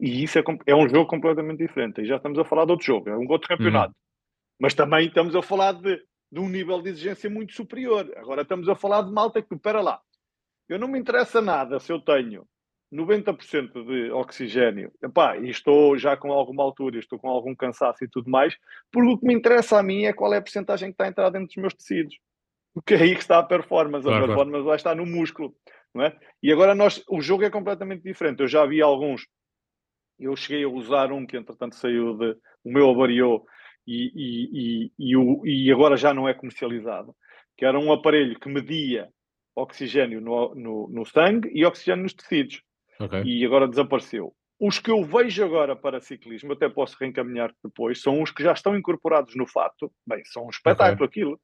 E 0.00 0.22
isso 0.22 0.38
é, 0.38 0.44
é, 0.66 0.74
um 0.74 0.88
jogo 0.88 1.06
completamente 1.06 1.58
diferente. 1.58 2.00
E 2.00 2.06
já 2.06 2.16
estamos 2.16 2.38
a 2.38 2.44
falar 2.44 2.64
de 2.64 2.72
outro 2.72 2.86
jogo, 2.86 3.08
é 3.08 3.16
um 3.16 3.28
outro 3.28 3.48
campeonato. 3.48 3.90
Uhum. 3.90 4.60
Mas 4.60 4.74
também 4.74 5.08
estamos 5.08 5.34
a 5.34 5.42
falar 5.42 5.72
de, 5.72 5.96
de, 6.30 6.40
um 6.40 6.48
nível 6.48 6.80
de 6.80 6.90
exigência 6.90 7.28
muito 7.28 7.52
superior. 7.52 8.10
Agora 8.16 8.42
estamos 8.42 8.68
a 8.68 8.76
falar 8.76 9.02
de 9.02 9.12
malta 9.12 9.42
que, 9.42 9.54
espera 9.54 9.80
lá, 9.80 10.00
eu 10.68 10.78
não 10.78 10.88
me 10.88 10.98
interessa 10.98 11.40
nada 11.40 11.80
se 11.80 11.92
eu 11.92 12.00
tenho 12.00 12.46
90% 12.92 13.84
de 13.84 14.10
oxigênio, 14.10 14.90
epá, 15.02 15.36
e 15.36 15.50
estou 15.50 15.98
já 15.98 16.16
com 16.16 16.32
alguma 16.32 16.62
altura, 16.62 16.98
estou 16.98 17.18
com 17.18 17.28
algum 17.28 17.54
cansaço 17.54 18.02
e 18.02 18.08
tudo 18.08 18.30
mais, 18.30 18.56
porque 18.90 19.10
o 19.10 19.18
que 19.18 19.26
me 19.26 19.34
interessa 19.34 19.78
a 19.78 19.82
mim 19.82 20.04
é 20.04 20.12
qual 20.12 20.32
é 20.32 20.38
a 20.38 20.42
percentagem 20.42 20.88
que 20.88 20.94
está 20.94 21.04
a 21.04 21.08
entrar 21.08 21.30
dentro 21.30 21.48
dos 21.48 21.56
meus 21.56 21.74
tecidos. 21.74 22.18
Porque 22.72 22.94
é 22.94 23.02
aí 23.02 23.14
que 23.14 23.20
está 23.20 23.38
a 23.38 23.42
performance. 23.42 24.06
A 24.06 24.10
claro, 24.10 24.26
performance 24.26 24.52
claro. 24.52 24.64
vai 24.64 24.76
estar 24.76 24.94
no 24.94 25.04
músculo. 25.04 25.54
Não 25.94 26.04
é? 26.04 26.16
E 26.42 26.52
agora 26.52 26.74
nós, 26.74 27.02
o 27.08 27.20
jogo 27.20 27.44
é 27.44 27.50
completamente 27.50 28.02
diferente. 28.02 28.40
Eu 28.40 28.48
já 28.48 28.64
vi 28.64 28.80
alguns, 28.80 29.26
eu 30.18 30.36
cheguei 30.36 30.64
a 30.64 30.68
usar 30.68 31.12
um 31.12 31.26
que 31.26 31.36
entretanto 31.36 31.74
saiu 31.74 32.16
de, 32.16 32.36
o 32.64 32.72
meu 32.72 32.90
avariou 32.90 33.44
e, 33.86 34.12
e, 34.14 34.50
e, 34.52 34.92
e, 34.98 35.16
o, 35.16 35.46
e 35.46 35.72
agora 35.72 35.96
já 35.96 36.12
não 36.12 36.28
é 36.28 36.34
comercializado, 36.34 37.14
que 37.56 37.64
era 37.64 37.78
um 37.78 37.90
aparelho 37.92 38.38
que 38.38 38.48
media 38.48 39.08
oxigênio 39.56 40.20
no, 40.20 40.54
no, 40.54 40.88
no 40.88 41.04
sangue 41.04 41.50
e 41.52 41.64
oxigênio 41.64 42.04
nos 42.04 42.14
tecidos. 42.14 42.62
Okay. 43.00 43.22
E 43.22 43.44
agora 43.44 43.68
desapareceu. 43.68 44.34
Os 44.60 44.80
que 44.80 44.90
eu 44.90 45.04
vejo 45.04 45.44
agora 45.44 45.76
para 45.76 46.00
ciclismo, 46.00 46.52
até 46.52 46.68
posso 46.68 46.96
reencaminhar 46.98 47.54
depois, 47.62 48.02
são 48.02 48.20
os 48.20 48.32
que 48.32 48.42
já 48.42 48.52
estão 48.52 48.76
incorporados 48.76 49.36
no 49.36 49.46
fato. 49.46 49.92
Bem, 50.06 50.24
são 50.24 50.46
um 50.46 50.50
espetáculo 50.50 51.04
okay. 51.04 51.22
aquilo. 51.22 51.40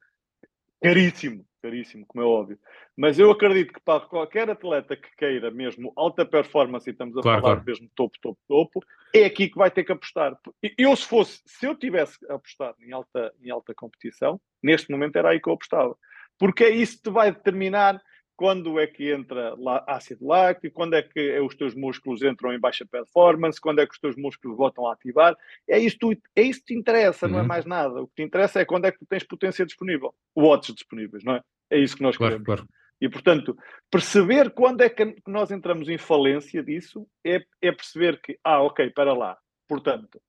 Caríssimo, 0.82 1.46
caríssimo, 1.62 2.04
como 2.06 2.24
é 2.24 2.26
óbvio. 2.26 2.58
Mas 2.96 3.18
eu 3.18 3.30
acredito 3.30 3.72
que 3.72 3.80
para 3.80 4.04
qualquer 4.04 4.50
atleta 4.50 4.96
que 4.96 5.08
queira 5.16 5.50
mesmo 5.50 5.92
alta 5.96 6.26
performance, 6.26 6.90
e 6.90 6.92
estamos 6.92 7.16
a 7.16 7.22
claro, 7.22 7.40
falar 7.40 7.54
claro. 7.54 7.66
mesmo 7.66 7.88
topo, 7.94 8.18
topo, 8.20 8.40
topo, 8.48 8.84
é 9.14 9.24
aqui 9.24 9.48
que 9.48 9.56
vai 9.56 9.70
ter 9.70 9.84
que 9.84 9.92
apostar. 9.92 10.36
Eu, 10.76 10.94
se 10.96 11.06
fosse, 11.06 11.40
se 11.46 11.64
eu 11.64 11.74
tivesse 11.76 12.18
apostado 12.28 12.76
em 12.82 12.92
alta, 12.92 13.32
em 13.40 13.50
alta 13.50 13.72
competição, 13.74 14.40
neste 14.62 14.90
momento 14.90 15.16
era 15.16 15.30
aí 15.30 15.40
que 15.40 15.48
eu 15.48 15.54
apostava. 15.54 15.96
Porque 16.36 16.64
é 16.64 16.70
isso 16.70 16.96
que 16.96 17.04
te 17.04 17.10
vai 17.10 17.30
determinar 17.30 18.02
quando 18.36 18.78
é 18.78 18.86
que 18.86 19.12
entra 19.12 19.54
ácido 19.86 20.26
láctico, 20.26 20.74
quando 20.74 20.94
é 20.94 21.02
que 21.02 21.38
os 21.40 21.54
teus 21.54 21.74
músculos 21.74 22.22
entram 22.22 22.52
em 22.52 22.58
baixa 22.58 22.84
performance, 22.84 23.60
quando 23.60 23.80
é 23.80 23.86
que 23.86 23.92
os 23.92 24.00
teus 24.00 24.16
músculos 24.16 24.56
voltam 24.56 24.86
a 24.86 24.92
ativar. 24.92 25.36
É 25.68 25.78
isso, 25.78 25.96
tu, 25.98 26.12
é 26.34 26.42
isso 26.42 26.60
que 26.60 26.66
te 26.66 26.74
interessa, 26.74 27.26
uhum. 27.26 27.32
não 27.32 27.38
é 27.38 27.42
uhum. 27.42 27.48
mais 27.48 27.64
nada. 27.64 28.02
O 28.02 28.08
que 28.08 28.16
te 28.16 28.22
interessa 28.22 28.60
é 28.60 28.64
quando 28.64 28.86
é 28.86 28.92
que 28.92 28.98
tu 28.98 29.06
tens 29.06 29.22
potência 29.22 29.64
disponível, 29.64 30.14
watts 30.36 30.74
disponíveis, 30.74 31.22
não 31.24 31.36
é? 31.36 31.42
É 31.70 31.78
isso 31.78 31.96
que 31.96 32.02
nós 32.02 32.16
claro, 32.16 32.32
queremos. 32.32 32.46
Claro. 32.46 32.68
E, 33.00 33.08
portanto, 33.08 33.56
perceber 33.90 34.50
quando 34.50 34.80
é 34.80 34.88
que 34.88 35.16
nós 35.26 35.50
entramos 35.50 35.88
em 35.88 35.98
falência 35.98 36.62
disso 36.62 37.06
é, 37.24 37.44
é 37.60 37.72
perceber 37.72 38.20
que, 38.20 38.38
ah, 38.42 38.62
ok, 38.62 38.90
para 38.90 39.12
lá. 39.12 39.36
Portanto, 39.68 40.20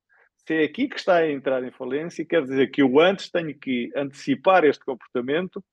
se 0.47 0.53
é 0.53 0.63
aqui 0.63 0.87
que 0.87 0.97
está 0.97 1.17
a 1.17 1.31
entrar 1.31 1.63
em 1.63 1.71
falência, 1.71 2.25
quer 2.25 2.43
dizer 2.43 2.69
que 2.69 2.81
eu 2.81 2.99
antes 2.99 3.29
tenho 3.31 3.57
que 3.57 3.91
antecipar 3.95 4.63
este 4.63 4.83
comportamento 4.83 5.63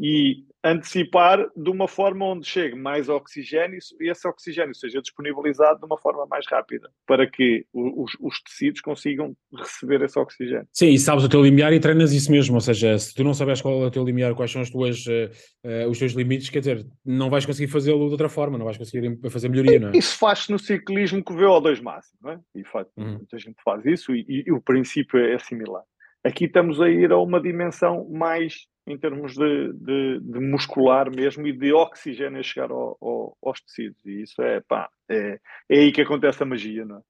e 0.00 0.44
antecipar 0.64 1.46
de 1.54 1.70
uma 1.70 1.86
forma 1.86 2.24
onde 2.26 2.46
chegue 2.46 2.74
mais 2.74 3.08
oxigênio 3.08 3.78
e 4.00 4.10
esse 4.10 4.26
oxigênio 4.26 4.74
seja 4.74 5.00
disponibilizado 5.00 5.78
de 5.78 5.86
uma 5.86 5.98
forma 5.98 6.26
mais 6.26 6.46
rápida, 6.46 6.90
para 7.06 7.26
que 7.26 7.66
os, 7.72 8.12
os, 8.20 8.42
tecidos 8.42 8.80
consigam 8.80 9.34
receber 9.54 10.02
esse 10.02 10.18
oxigênio. 10.18 10.66
Sim, 10.72 10.88
e 10.88 10.98
sabes 10.98 11.24
o 11.24 11.28
teu 11.28 11.42
limiar 11.42 11.72
e 11.72 11.80
treinas 11.80 12.12
isso 12.12 12.30
mesmo, 12.30 12.54
ou 12.54 12.60
seja, 12.60 12.98
se 12.98 13.14
tu 13.14 13.24
não 13.24 13.34
sabes 13.34 13.60
qual 13.60 13.82
é 13.82 13.86
o 13.86 13.90
teu 13.90 14.04
limiar, 14.04 14.34
quais 14.34 14.50
são 14.50 14.62
as 14.62 14.70
tuas, 14.70 15.04
uh, 15.06 15.88
os 15.88 15.98
teus 15.98 16.12
limites, 16.12 16.50
quer 16.50 16.60
dizer, 16.60 16.86
não 17.04 17.30
vais 17.30 17.46
conseguir 17.46 17.70
fazê-lo 17.70 18.06
de 18.06 18.12
outra 18.12 18.28
forma, 18.28 18.58
não 18.58 18.66
vais 18.66 18.78
conseguir 18.78 19.18
fazer 19.30 19.48
melhoria, 19.48 19.80
não 19.80 19.88
é? 19.90 19.96
Isso 19.96 20.18
faz-se 20.18 20.50
no 20.50 20.58
ciclismo 20.58 21.22
com 21.22 21.34
o 21.34 21.36
VO2 21.36 21.82
máximo, 21.82 22.18
não 22.22 22.32
é? 22.32 22.40
E 22.54 22.64
faz, 22.64 22.86
uhum. 22.96 23.16
muita 23.16 23.38
gente 23.38 23.56
faz 23.62 23.84
isso 23.86 24.14
e, 24.14 24.24
e, 24.28 24.44
e 24.46 24.52
o 24.52 24.60
princípio 24.60 25.18
é 25.18 25.38
similar. 25.38 25.82
Aqui 26.22 26.44
estamos 26.44 26.80
a 26.82 26.88
ir 26.88 27.10
a 27.12 27.18
uma 27.18 27.40
dimensão 27.40 28.06
mais 28.10 28.66
em 28.90 28.98
termos 28.98 29.34
de, 29.34 29.72
de, 29.72 30.20
de, 30.20 30.40
muscular 30.40 31.10
mesmo 31.10 31.46
e 31.46 31.52
de 31.52 31.72
oxigênio 31.72 32.40
a 32.40 32.42
chegar 32.42 32.70
ao, 32.70 32.96
ao, 33.00 33.36
aos 33.42 33.60
tecidos. 33.60 34.04
E 34.04 34.22
isso 34.22 34.40
é, 34.42 34.60
pá, 34.60 34.88
é, 35.08 35.38
é 35.68 35.78
aí 35.78 35.92
que 35.92 36.02
acontece 36.02 36.42
a 36.42 36.46
magia, 36.46 36.84
não 36.84 36.98
é? 36.98 37.00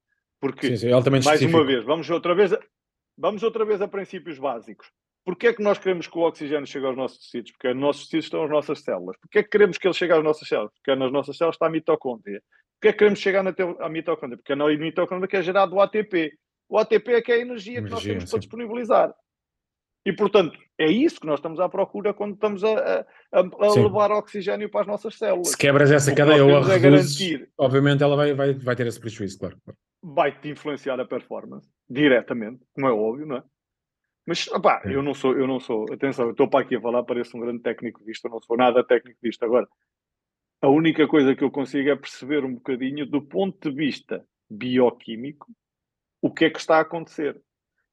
Porque, 0.41 0.69
sim, 0.69 0.77
sim, 0.77 0.89
é 0.89 1.11
mais 1.11 1.27
específico. 1.27 1.59
uma 1.59 1.67
vez, 1.67 1.85
vamos 1.85 2.09
outra 2.09 2.35
vez, 2.35 2.53
a, 2.53 2.61
vamos 3.17 3.43
outra 3.43 3.65
vez 3.65 3.83
a 3.83 3.89
princípios 3.89 4.39
básicos. 4.39 4.91
Porquê 5.25 5.49
é 5.49 5.53
que 5.53 5.63
nós 5.63 5.79
queremos 5.79 6.07
que 6.07 6.19
o 6.19 6.23
oxigênio 6.23 6.67
chegue 6.67 6.87
aos 6.87 6.97
nossos 6.97 7.19
tecidos? 7.19 7.53
Porque 7.53 7.69
nos 7.75 7.83
nossos 7.83 8.05
tecidos 8.05 8.25
estão 8.27 8.45
as 8.45 8.51
nossas 8.51 8.81
células. 8.81 9.17
Porquê 9.19 9.41
é 9.41 9.43
que 9.43 9.51
queremos 9.51 9.77
que 9.77 9.87
ele 9.87 9.95
chegue 9.95 10.13
às 10.13 10.25
nossas 10.25 10.49
células? 10.49 10.73
Porque 10.73 10.95
nas 10.95 11.13
nossas 11.13 11.37
células 11.37 11.57
está 11.57 11.67
a 11.67 11.71
mitocôndria. 11.71 12.43
Porquê 12.81 12.89
é 12.89 12.93
que 12.93 12.99
queremos 12.99 13.19
chegar 13.19 13.43
na 13.43 13.55
à 13.81 13.89
mitocôndria? 13.91 14.39
Porque 14.39 14.55
na 14.55 14.67
mitocôndria 14.67 15.29
que 15.29 15.37
é 15.37 15.43
gerado 15.43 15.77
o 15.77 15.81
ATP. 15.81 16.33
O 16.69 16.79
ATP 16.79 17.13
é 17.13 17.21
que 17.21 17.33
é 17.33 17.35
a 17.35 17.39
energia, 17.39 17.79
energia 17.79 17.83
que 17.83 17.91
nós 17.91 18.03
temos 18.03 18.25
sim. 18.25 18.31
para 18.31 18.39
disponibilizar. 18.39 19.15
E, 20.05 20.13
portanto, 20.13 20.59
é 20.79 20.91
isso 20.91 21.21
que 21.21 21.27
nós 21.27 21.39
estamos 21.39 21.61
à 21.61 21.69
procura 21.69 22.15
quando 22.15 22.35
estamos 22.35 22.65
a, 22.65 23.05
a, 23.33 23.41
a 23.41 23.75
levar 23.75 24.11
oxigênio 24.11 24.71
para 24.71 24.83
as 24.83 24.87
nossas 24.87 25.17
células. 25.17 25.49
Se 25.49 25.59
quebras 25.59 25.91
essa 25.91 26.15
cadeia 26.15 26.45
ou 26.45 26.57
a 26.57 26.61
reduzes, 26.61 26.83
garantir, 26.83 27.51
obviamente 27.59 28.03
ela 28.03 28.17
vai, 28.17 28.33
vai, 28.33 28.55
vai 28.55 28.77
ter 28.77 28.87
esse 28.87 28.99
prejuízo, 28.99 29.39
claro. 29.39 29.59
Vai-te 30.03 30.49
influenciar 30.49 30.99
a 30.99 31.05
performance, 31.05 31.69
diretamente, 31.89 32.65
como 32.73 32.87
é 32.87 32.93
óbvio, 32.93 33.27
não 33.27 33.37
é? 33.37 33.43
Mas, 34.27 34.49
opá, 34.49 34.81
é. 34.85 34.95
eu 34.95 35.03
não 35.03 35.13
sou, 35.13 35.37
eu 35.37 35.47
não 35.47 35.61
sou, 35.61 35.85
atenção, 35.93 36.27
eu 36.27 36.31
estou 36.31 36.49
para 36.49 36.61
aqui 36.61 36.77
a 36.77 36.81
falar, 36.81 37.03
pareço 37.03 37.37
um 37.37 37.41
grande 37.41 37.63
técnico 37.63 38.03
disto, 38.05 38.25
eu 38.25 38.31
não 38.31 38.41
sou 38.41 38.57
nada 38.57 38.83
técnico 38.83 39.19
disto. 39.23 39.45
Agora, 39.45 39.69
a 40.63 40.69
única 40.69 41.07
coisa 41.09 41.35
que 41.35 41.45
eu 41.45 41.51
consigo 41.51 41.91
é 41.91 41.97
perceber 41.97 42.45
um 42.45 42.55
bocadinho, 42.55 43.05
do 43.05 43.21
ponto 43.21 43.71
de 43.71 43.77
vista 43.77 44.25
bioquímico, 44.49 45.47
o 46.23 46.33
que 46.33 46.45
é 46.45 46.51
que 46.51 46.59
está 46.59 46.77
a 46.77 46.83
acontecer. 46.83 47.41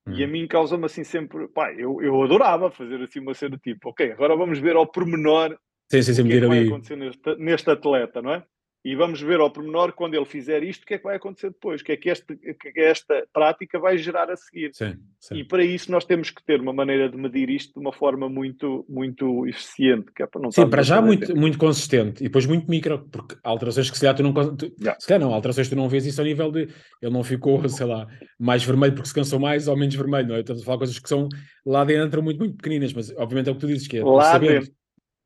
E 0.08 0.24
a 0.24 0.28
hum. 0.28 0.32
mim 0.32 0.48
causa-me 0.48 0.86
assim 0.86 1.04
sempre, 1.04 1.48
pá, 1.50 1.74
eu, 1.74 2.02
eu 2.02 2.22
adorava 2.24 2.72
fazer 2.72 3.02
assim 3.02 3.20
uma 3.20 3.34
cena 3.34 3.58
tipo, 3.58 3.90
ok, 3.90 4.12
agora 4.12 4.36
vamos 4.36 4.60
ver 4.60 4.76
ao 4.76 4.88
pormenor 4.88 5.58
sim, 5.92 6.02
sim, 6.02 6.14
sim, 6.14 6.22
o 6.22 6.28
que, 6.28 6.34
é 6.34 6.40
que 6.40 6.48
vai 6.48 6.60
ali. 6.60 6.68
acontecer 6.68 6.96
neste, 6.96 7.36
neste 7.36 7.70
atleta, 7.70 8.22
não 8.22 8.34
é? 8.34 8.44
E 8.88 8.96
vamos 8.96 9.20
ver 9.20 9.42
ao 9.42 9.52
pormenor, 9.52 9.92
quando 9.92 10.14
ele 10.14 10.24
fizer 10.24 10.64
isto, 10.64 10.84
o 10.84 10.86
que 10.86 10.94
é 10.94 10.98
que 10.98 11.04
vai 11.04 11.18
acontecer 11.18 11.50
depois, 11.50 11.82
o 11.82 11.84
que 11.84 11.92
é 11.92 11.98
que, 11.98 12.10
este, 12.10 12.38
que 12.38 12.80
esta 12.80 13.28
prática 13.34 13.78
vai 13.78 13.98
gerar 13.98 14.32
a 14.32 14.36
seguir. 14.38 14.70
Sim, 14.74 14.96
sim. 15.20 15.36
E 15.36 15.44
para 15.44 15.62
isso 15.62 15.92
nós 15.92 16.06
temos 16.06 16.30
que 16.30 16.42
ter 16.42 16.62
uma 16.62 16.72
maneira 16.72 17.10
de 17.10 17.18
medir 17.18 17.50
isto 17.50 17.74
de 17.74 17.80
uma 17.82 17.92
forma 17.92 18.30
muito, 18.30 18.86
muito 18.88 19.46
eficiente. 19.46 20.10
Que 20.16 20.24
é 20.24 20.26
para 20.26 20.40
não 20.40 20.54
sim, 20.54 20.70
para 20.70 20.84
já 20.84 21.02
muito, 21.02 21.36
muito 21.36 21.58
consistente 21.58 22.24
e 22.24 22.28
depois 22.30 22.46
muito 22.46 22.72
micro, 22.72 23.06
porque 23.12 23.36
alterações 23.44 23.90
que 23.90 23.98
se 23.98 24.06
calhar 24.06 24.16
tu 24.16 24.24
não. 24.24 24.56
Tu, 24.56 24.74
yeah. 24.80 24.98
Se 24.98 25.06
calhar 25.06 25.20
não, 25.20 25.34
alterações 25.34 25.68
que 25.68 25.76
tu 25.76 25.78
não 25.78 25.90
vês 25.90 26.06
isso 26.06 26.22
ao 26.22 26.26
nível 26.26 26.50
de. 26.50 26.70
Ele 27.02 27.12
não 27.12 27.26
ficou, 27.26 27.68
sei 27.68 27.88
lá, 27.88 28.08
mais 28.40 28.64
vermelho 28.64 28.94
porque 28.94 29.10
se 29.10 29.14
cansou 29.14 29.38
mais 29.38 29.68
ou 29.68 29.76
menos 29.76 29.96
vermelho, 29.96 30.30
não 30.30 30.36
é? 30.36 30.40
Estamos 30.40 30.62
a 30.62 30.66
falar 30.66 30.78
coisas 30.78 30.98
que 30.98 31.10
são 31.10 31.28
lá 31.66 31.84
dentro 31.84 32.24
muito, 32.24 32.40
muito 32.40 32.56
pequeninas, 32.56 32.94
mas 32.94 33.14
obviamente 33.18 33.50
é 33.50 33.52
o 33.52 33.56
que 33.56 33.60
tu 33.60 33.68
dizes, 33.68 33.86
que 33.86 33.98
é. 33.98 34.04
Lá 34.06 34.32
sabendo, 34.32 34.62
dentro. 34.62 34.72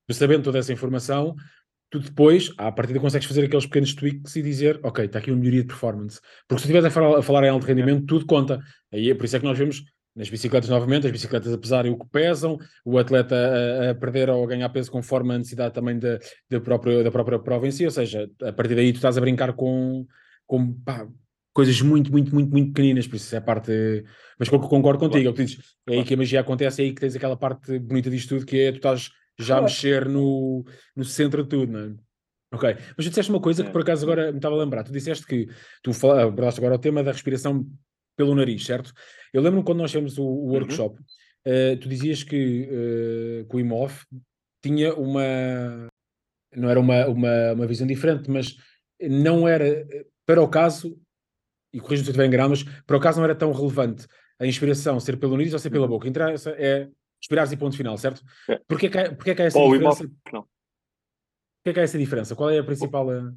sabendo 0.09 0.43
toda 0.45 0.57
essa 0.57 0.73
informação, 0.73 1.35
tu 1.91 1.99
depois, 1.99 2.51
à 2.57 2.71
partida, 2.71 2.99
consegues 2.99 3.27
fazer 3.27 3.43
aqueles 3.43 3.65
pequenos 3.65 3.93
tweaks 3.93 4.35
e 4.37 4.41
dizer, 4.41 4.79
ok, 4.81 5.05
está 5.05 5.19
aqui 5.19 5.29
uma 5.29 5.37
melhoria 5.37 5.61
de 5.61 5.67
performance. 5.67 6.19
Porque 6.47 6.61
se 6.61 6.65
estiveres 6.65 6.85
a 6.85 6.89
falar, 6.89 7.19
a 7.19 7.21
falar 7.21 7.43
em 7.43 7.49
alto 7.49 7.67
rendimento, 7.67 8.05
tudo 8.05 8.25
conta. 8.25 8.59
Aí 8.91 9.11
é 9.11 9.13
por 9.13 9.25
isso 9.25 9.35
é 9.35 9.39
que 9.39 9.45
nós 9.45 9.57
vemos 9.57 9.83
nas 10.15 10.29
bicicletas 10.29 10.69
novamente, 10.69 11.05
as 11.05 11.11
bicicletas 11.11 11.53
a 11.53 11.57
pesarem 11.57 11.91
o 11.91 11.99
que 11.99 12.07
pesam, 12.09 12.57
o 12.85 12.97
atleta 12.97 13.35
a, 13.35 13.91
a 13.91 13.95
perder 13.95 14.29
ou 14.29 14.43
a 14.43 14.47
ganhar 14.47 14.69
peso 14.69 14.89
conforme 14.89 15.33
a 15.33 15.37
necessidade 15.37 15.73
também 15.73 15.99
da, 15.99 16.17
da, 16.49 16.61
própria, 16.61 17.03
da 17.03 17.11
própria 17.11 17.39
prova 17.39 17.67
em 17.67 17.71
si, 17.71 17.85
ou 17.85 17.91
seja, 17.91 18.29
a 18.41 18.53
partir 18.53 18.75
daí 18.75 18.91
tu 18.91 18.97
estás 18.97 19.17
a 19.17 19.21
brincar 19.21 19.53
com, 19.53 20.05
com 20.45 20.73
pá, 20.73 21.07
coisas 21.53 21.81
muito, 21.81 22.11
muito, 22.11 22.33
muito, 22.33 22.51
muito 22.51 22.73
pequeninas, 22.73 23.05
por 23.05 23.17
isso 23.17 23.33
é 23.35 23.37
a 23.37 23.41
parte. 23.41 23.71
Mas 24.39 24.49
concordo 24.49 24.99
contigo, 24.99 25.29
é, 25.29 25.33
que 25.33 25.43
dizes, 25.43 25.75
é 25.89 25.93
aí 25.93 26.03
que 26.03 26.13
a 26.13 26.17
magia 26.17 26.39
acontece, 26.39 26.81
é 26.81 26.85
aí 26.85 26.93
que 26.93 27.01
tens 27.01 27.15
aquela 27.15 27.37
parte 27.37 27.79
bonita 27.79 28.09
disto 28.09 28.29
tudo, 28.29 28.45
que 28.45 28.59
é 28.59 28.71
tu 28.71 28.77
estás 28.77 29.11
já 29.41 29.61
mexer 29.61 30.07
no, 30.07 30.65
no 30.95 31.03
centro 31.03 31.43
de 31.43 31.49
tudo, 31.49 31.71
não 31.71 31.79
é? 31.79 31.93
Ok, 32.53 32.75
mas 32.97 33.05
tu 33.05 33.09
disseste 33.09 33.31
uma 33.31 33.39
coisa 33.39 33.63
é. 33.63 33.65
que 33.65 33.71
por 33.71 33.81
acaso 33.81 34.03
agora 34.03 34.31
me 34.31 34.37
estava 34.37 34.55
a 34.55 34.57
lembrar. 34.57 34.83
Tu 34.83 34.91
disseste 34.91 35.25
que 35.25 35.47
tu 35.81 35.93
falaste 35.93 36.59
agora 36.59 36.75
o 36.75 36.79
tema 36.79 37.01
da 37.01 37.11
respiração 37.11 37.65
pelo 38.17 38.35
nariz, 38.35 38.65
certo? 38.65 38.91
Eu 39.33 39.41
lembro-me 39.41 39.65
quando 39.65 39.79
nós 39.79 39.91
temos 39.91 40.17
o, 40.17 40.23
o 40.23 40.27
uhum. 40.27 40.51
workshop, 40.51 40.99
uhum. 40.99 41.73
uh, 41.73 41.77
tu 41.77 41.87
dizias 41.87 42.23
que, 42.23 42.67
uh, 42.67 43.47
que 43.47 43.55
o 43.55 43.59
IMOF 43.59 44.05
tinha 44.61 44.93
uma. 44.93 45.87
Não 46.53 46.69
era 46.69 46.79
uma, 46.79 47.07
uma, 47.07 47.53
uma 47.53 47.67
visão 47.67 47.87
diferente, 47.87 48.29
mas 48.29 48.57
não 49.01 49.47
era, 49.47 49.87
para 50.25 50.41
o 50.41 50.49
caso, 50.49 50.99
e 51.73 51.79
corrijo-me 51.79 52.03
se 52.03 52.09
eu 52.09 52.11
estiver 52.11 52.27
enganado, 52.27 52.49
mas 52.49 52.63
para 52.85 52.97
o 52.97 52.99
caso 52.99 53.19
não 53.19 53.23
era 53.23 53.33
tão 53.33 53.53
relevante 53.53 54.05
a 54.37 54.45
inspiração 54.45 54.99
ser 54.99 55.17
pelo 55.17 55.37
nariz 55.37 55.53
ou 55.53 55.59
ser 55.59 55.69
pela 55.69 55.85
uhum. 55.85 55.91
boca. 55.91 56.09
Interessa 56.09 56.51
é 56.57 56.89
Esperares 57.21 57.51
e 57.51 57.57
ponto 57.57 57.77
final, 57.77 57.97
certo? 57.97 58.23
É. 58.49 58.57
Porquê, 58.67 58.89
que 58.89 58.97
há, 58.97 59.15
porquê 59.15 59.35
que 59.35 59.41
há 59.41 59.45
essa 59.45 59.59
Bom, 59.59 59.71
diferença? 59.71 60.03
Não. 60.33 60.41
Porquê 60.41 61.73
que 61.73 61.79
há 61.79 61.83
essa 61.83 61.97
diferença? 61.97 62.35
Qual 62.35 62.49
é 62.49 62.59
a 62.59 62.63
principal... 62.63 63.11
Eh? 63.13 63.31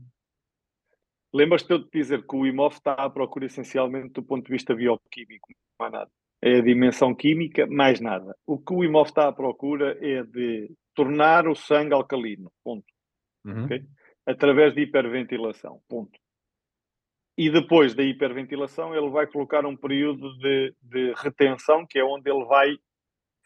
Lembras-te 1.33 1.77
de 1.79 1.89
dizer 1.93 2.27
que 2.27 2.37
o 2.37 2.47
IMOF 2.47 2.77
está 2.77 2.95
à 2.95 3.11
procura 3.11 3.47
essencialmente 3.47 4.13
do 4.15 4.23
ponto 4.23 4.47
de 4.47 4.53
vista 4.53 4.75
bioquímico, 4.75 5.53
mais 5.79 5.93
nada. 5.93 6.11
É 6.41 6.59
a 6.59 6.63
dimensão 6.63 7.15
química, 7.15 7.67
mais 7.67 8.01
nada. 8.01 8.37
O 8.47 8.59
que 8.59 8.73
o 8.73 8.85
IMOF 8.85 9.11
está 9.11 9.29
à 9.29 9.33
procura 9.33 9.99
é 10.01 10.23
de 10.23 10.71
tornar 10.95 11.49
o 11.49 11.55
sangue 11.55 11.93
alcalino, 11.93 12.53
ponto. 12.63 12.87
Uhum. 13.45 13.65
Okay? 13.65 13.85
Através 14.25 14.75
de 14.75 14.83
hiperventilação, 14.83 15.81
ponto. 15.89 16.19
E 17.37 17.51
depois 17.51 17.95
da 17.95 18.03
hiperventilação, 18.05 18.95
ele 18.95 19.11
vai 19.11 19.27
colocar 19.27 19.67
um 19.67 19.77
período 19.77 20.39
de, 20.39 20.75
de 20.81 21.13
retenção, 21.17 21.85
que 21.85 21.99
é 21.99 22.05
onde 22.05 22.31
ele 22.31 22.45
vai 22.45 22.79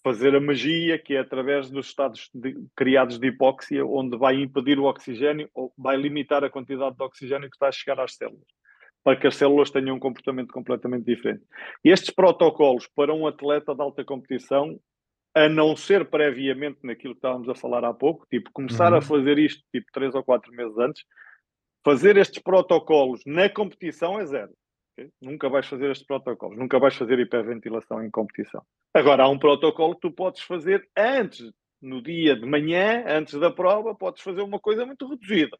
fazer 0.08 0.34
a 0.34 0.40
magia, 0.40 0.98
que 0.98 1.14
é 1.14 1.18
através 1.18 1.68
dos 1.68 1.88
estados 1.88 2.30
de, 2.32 2.56
criados 2.74 3.18
de 3.18 3.26
hipóxia, 3.26 3.84
onde 3.84 4.16
vai 4.16 4.36
impedir 4.36 4.78
o 4.78 4.84
oxigênio 4.84 5.50
ou 5.54 5.70
vai 5.76 5.98
limitar 5.98 6.42
a 6.42 6.48
quantidade 6.48 6.96
de 6.96 7.02
oxigênio 7.02 7.50
que 7.50 7.56
está 7.56 7.68
a 7.68 7.72
chegar 7.72 8.00
às 8.00 8.14
células, 8.14 8.46
para 9.04 9.20
que 9.20 9.26
as 9.26 9.36
células 9.36 9.70
tenham 9.70 9.96
um 9.96 9.98
comportamento 9.98 10.50
completamente 10.50 11.04
diferente. 11.04 11.44
E 11.84 11.90
estes 11.90 12.08
protocolos 12.08 12.86
para 12.86 13.12
um 13.12 13.26
atleta 13.26 13.74
de 13.74 13.82
alta 13.82 14.02
competição, 14.02 14.80
a 15.34 15.46
não 15.46 15.76
ser 15.76 16.06
previamente 16.06 16.78
naquilo 16.82 17.12
que 17.12 17.18
estávamos 17.18 17.50
a 17.50 17.54
falar 17.54 17.84
há 17.84 17.92
pouco, 17.92 18.26
tipo 18.30 18.50
começar 18.50 18.92
uhum. 18.92 18.98
a 18.98 19.02
fazer 19.02 19.38
isto 19.38 19.62
tipo 19.70 19.88
três 19.92 20.14
ou 20.14 20.24
quatro 20.24 20.50
meses 20.52 20.78
antes, 20.78 21.04
fazer 21.84 22.16
estes 22.16 22.42
protocolos 22.42 23.20
na 23.26 23.46
competição 23.50 24.18
é 24.18 24.24
zero. 24.24 24.52
Nunca 25.20 25.48
vais 25.48 25.66
fazer 25.66 25.90
estes 25.90 26.06
protocolos, 26.06 26.58
nunca 26.58 26.78
vais 26.78 26.94
fazer 26.94 27.18
hiperventilação 27.18 28.04
em 28.04 28.10
competição. 28.10 28.62
Agora, 28.94 29.24
há 29.24 29.28
um 29.28 29.38
protocolo 29.38 29.94
que 29.94 30.00
tu 30.00 30.10
podes 30.10 30.42
fazer 30.42 30.88
antes, 30.96 31.52
no 31.80 32.02
dia 32.02 32.34
de 32.34 32.44
manhã, 32.44 33.04
antes 33.06 33.38
da 33.38 33.50
prova, 33.50 33.94
podes 33.94 34.22
fazer 34.22 34.42
uma 34.42 34.58
coisa 34.58 34.84
muito 34.84 35.08
reduzida. 35.08 35.56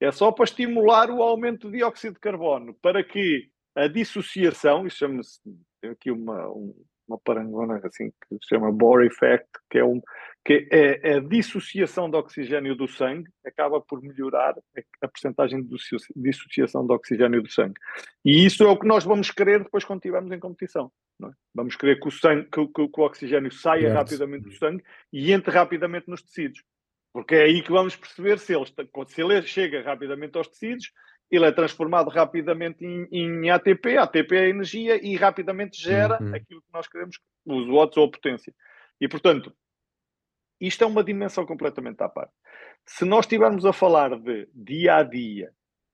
É 0.00 0.12
só 0.12 0.30
para 0.30 0.44
estimular 0.44 1.10
o 1.10 1.22
aumento 1.22 1.68
de 1.68 1.78
dióxido 1.78 2.14
de 2.14 2.20
carbono, 2.20 2.74
para 2.74 3.02
que 3.02 3.50
a 3.74 3.88
dissociação, 3.88 4.86
isso 4.86 4.98
chama-se, 4.98 5.40
aqui 5.84 6.10
uma, 6.10 6.48
um, 6.50 6.74
uma 7.08 7.18
parangona 7.18 7.80
assim 7.82 8.10
que 8.10 8.34
se 8.34 8.48
chama 8.48 8.70
Bohr 8.70 9.02
Effect, 9.02 9.48
que 9.70 9.78
é, 9.78 9.84
um, 9.84 10.00
que 10.44 10.68
é, 10.70 11.12
é 11.12 11.14
a 11.16 11.20
dissociação 11.20 12.10
de 12.10 12.16
oxigênio 12.16 12.76
do 12.76 12.86
sangue, 12.86 13.28
acaba 13.44 13.80
por 13.80 14.02
melhorar 14.02 14.54
a, 14.58 15.06
a 15.06 15.08
percentagem 15.08 15.62
de 15.62 15.76
dissociação 16.14 16.86
de 16.86 16.92
oxigênio 16.92 17.42
do 17.42 17.50
sangue. 17.50 17.80
E 18.24 18.44
isso 18.44 18.62
é 18.62 18.66
o 18.66 18.78
que 18.78 18.86
nós 18.86 19.04
vamos 19.04 19.30
querer 19.30 19.62
depois 19.62 19.84
quando 19.84 20.00
estivermos 20.00 20.30
em 20.30 20.38
competição. 20.38 20.92
É? 21.24 21.30
Vamos 21.54 21.74
querer 21.74 21.98
que 21.98 22.08
o, 22.08 22.10
sangue, 22.10 22.48
que, 22.50 22.66
que, 22.66 22.88
que 22.88 23.00
o 23.00 23.04
oxigênio 23.04 23.50
saia 23.50 23.88
yes. 23.88 23.94
rapidamente 23.94 24.44
do 24.44 24.52
sangue 24.52 24.84
e 25.12 25.32
entre 25.32 25.50
rapidamente 25.50 26.08
nos 26.08 26.22
tecidos. 26.22 26.62
Porque 27.12 27.34
é 27.34 27.44
aí 27.44 27.62
que 27.62 27.72
vamos 27.72 27.96
perceber 27.96 28.38
se 28.38 28.54
ele, 28.54 28.66
se 29.08 29.20
ele 29.20 29.42
chega 29.42 29.82
rapidamente 29.82 30.36
aos 30.36 30.48
tecidos, 30.48 30.92
ele 31.30 31.46
é 31.46 31.52
transformado 31.52 32.08
rapidamente 32.08 32.84
em, 32.84 33.06
em 33.10 33.50
ATP, 33.50 33.98
ATP 33.98 34.34
é 34.36 34.48
energia 34.48 35.04
e 35.04 35.16
rapidamente 35.16 35.80
gera 35.80 36.18
uhum. 36.22 36.34
aquilo 36.34 36.62
que 36.62 36.72
nós 36.72 36.88
queremos, 36.88 37.18
os 37.44 37.68
watts 37.68 37.96
ou 37.96 38.06
a 38.06 38.10
potência. 38.10 38.54
E, 39.00 39.08
portanto, 39.08 39.52
isto 40.60 40.82
é 40.82 40.86
uma 40.86 41.04
dimensão 41.04 41.44
completamente 41.46 42.02
à 42.02 42.08
parte. 42.08 42.32
Se 42.86 43.04
nós 43.04 43.26
estivermos 43.26 43.64
a 43.66 43.72
falar 43.72 44.18
de 44.18 44.48
dia 44.54 44.96
a 44.96 45.02
dia, 45.02 45.52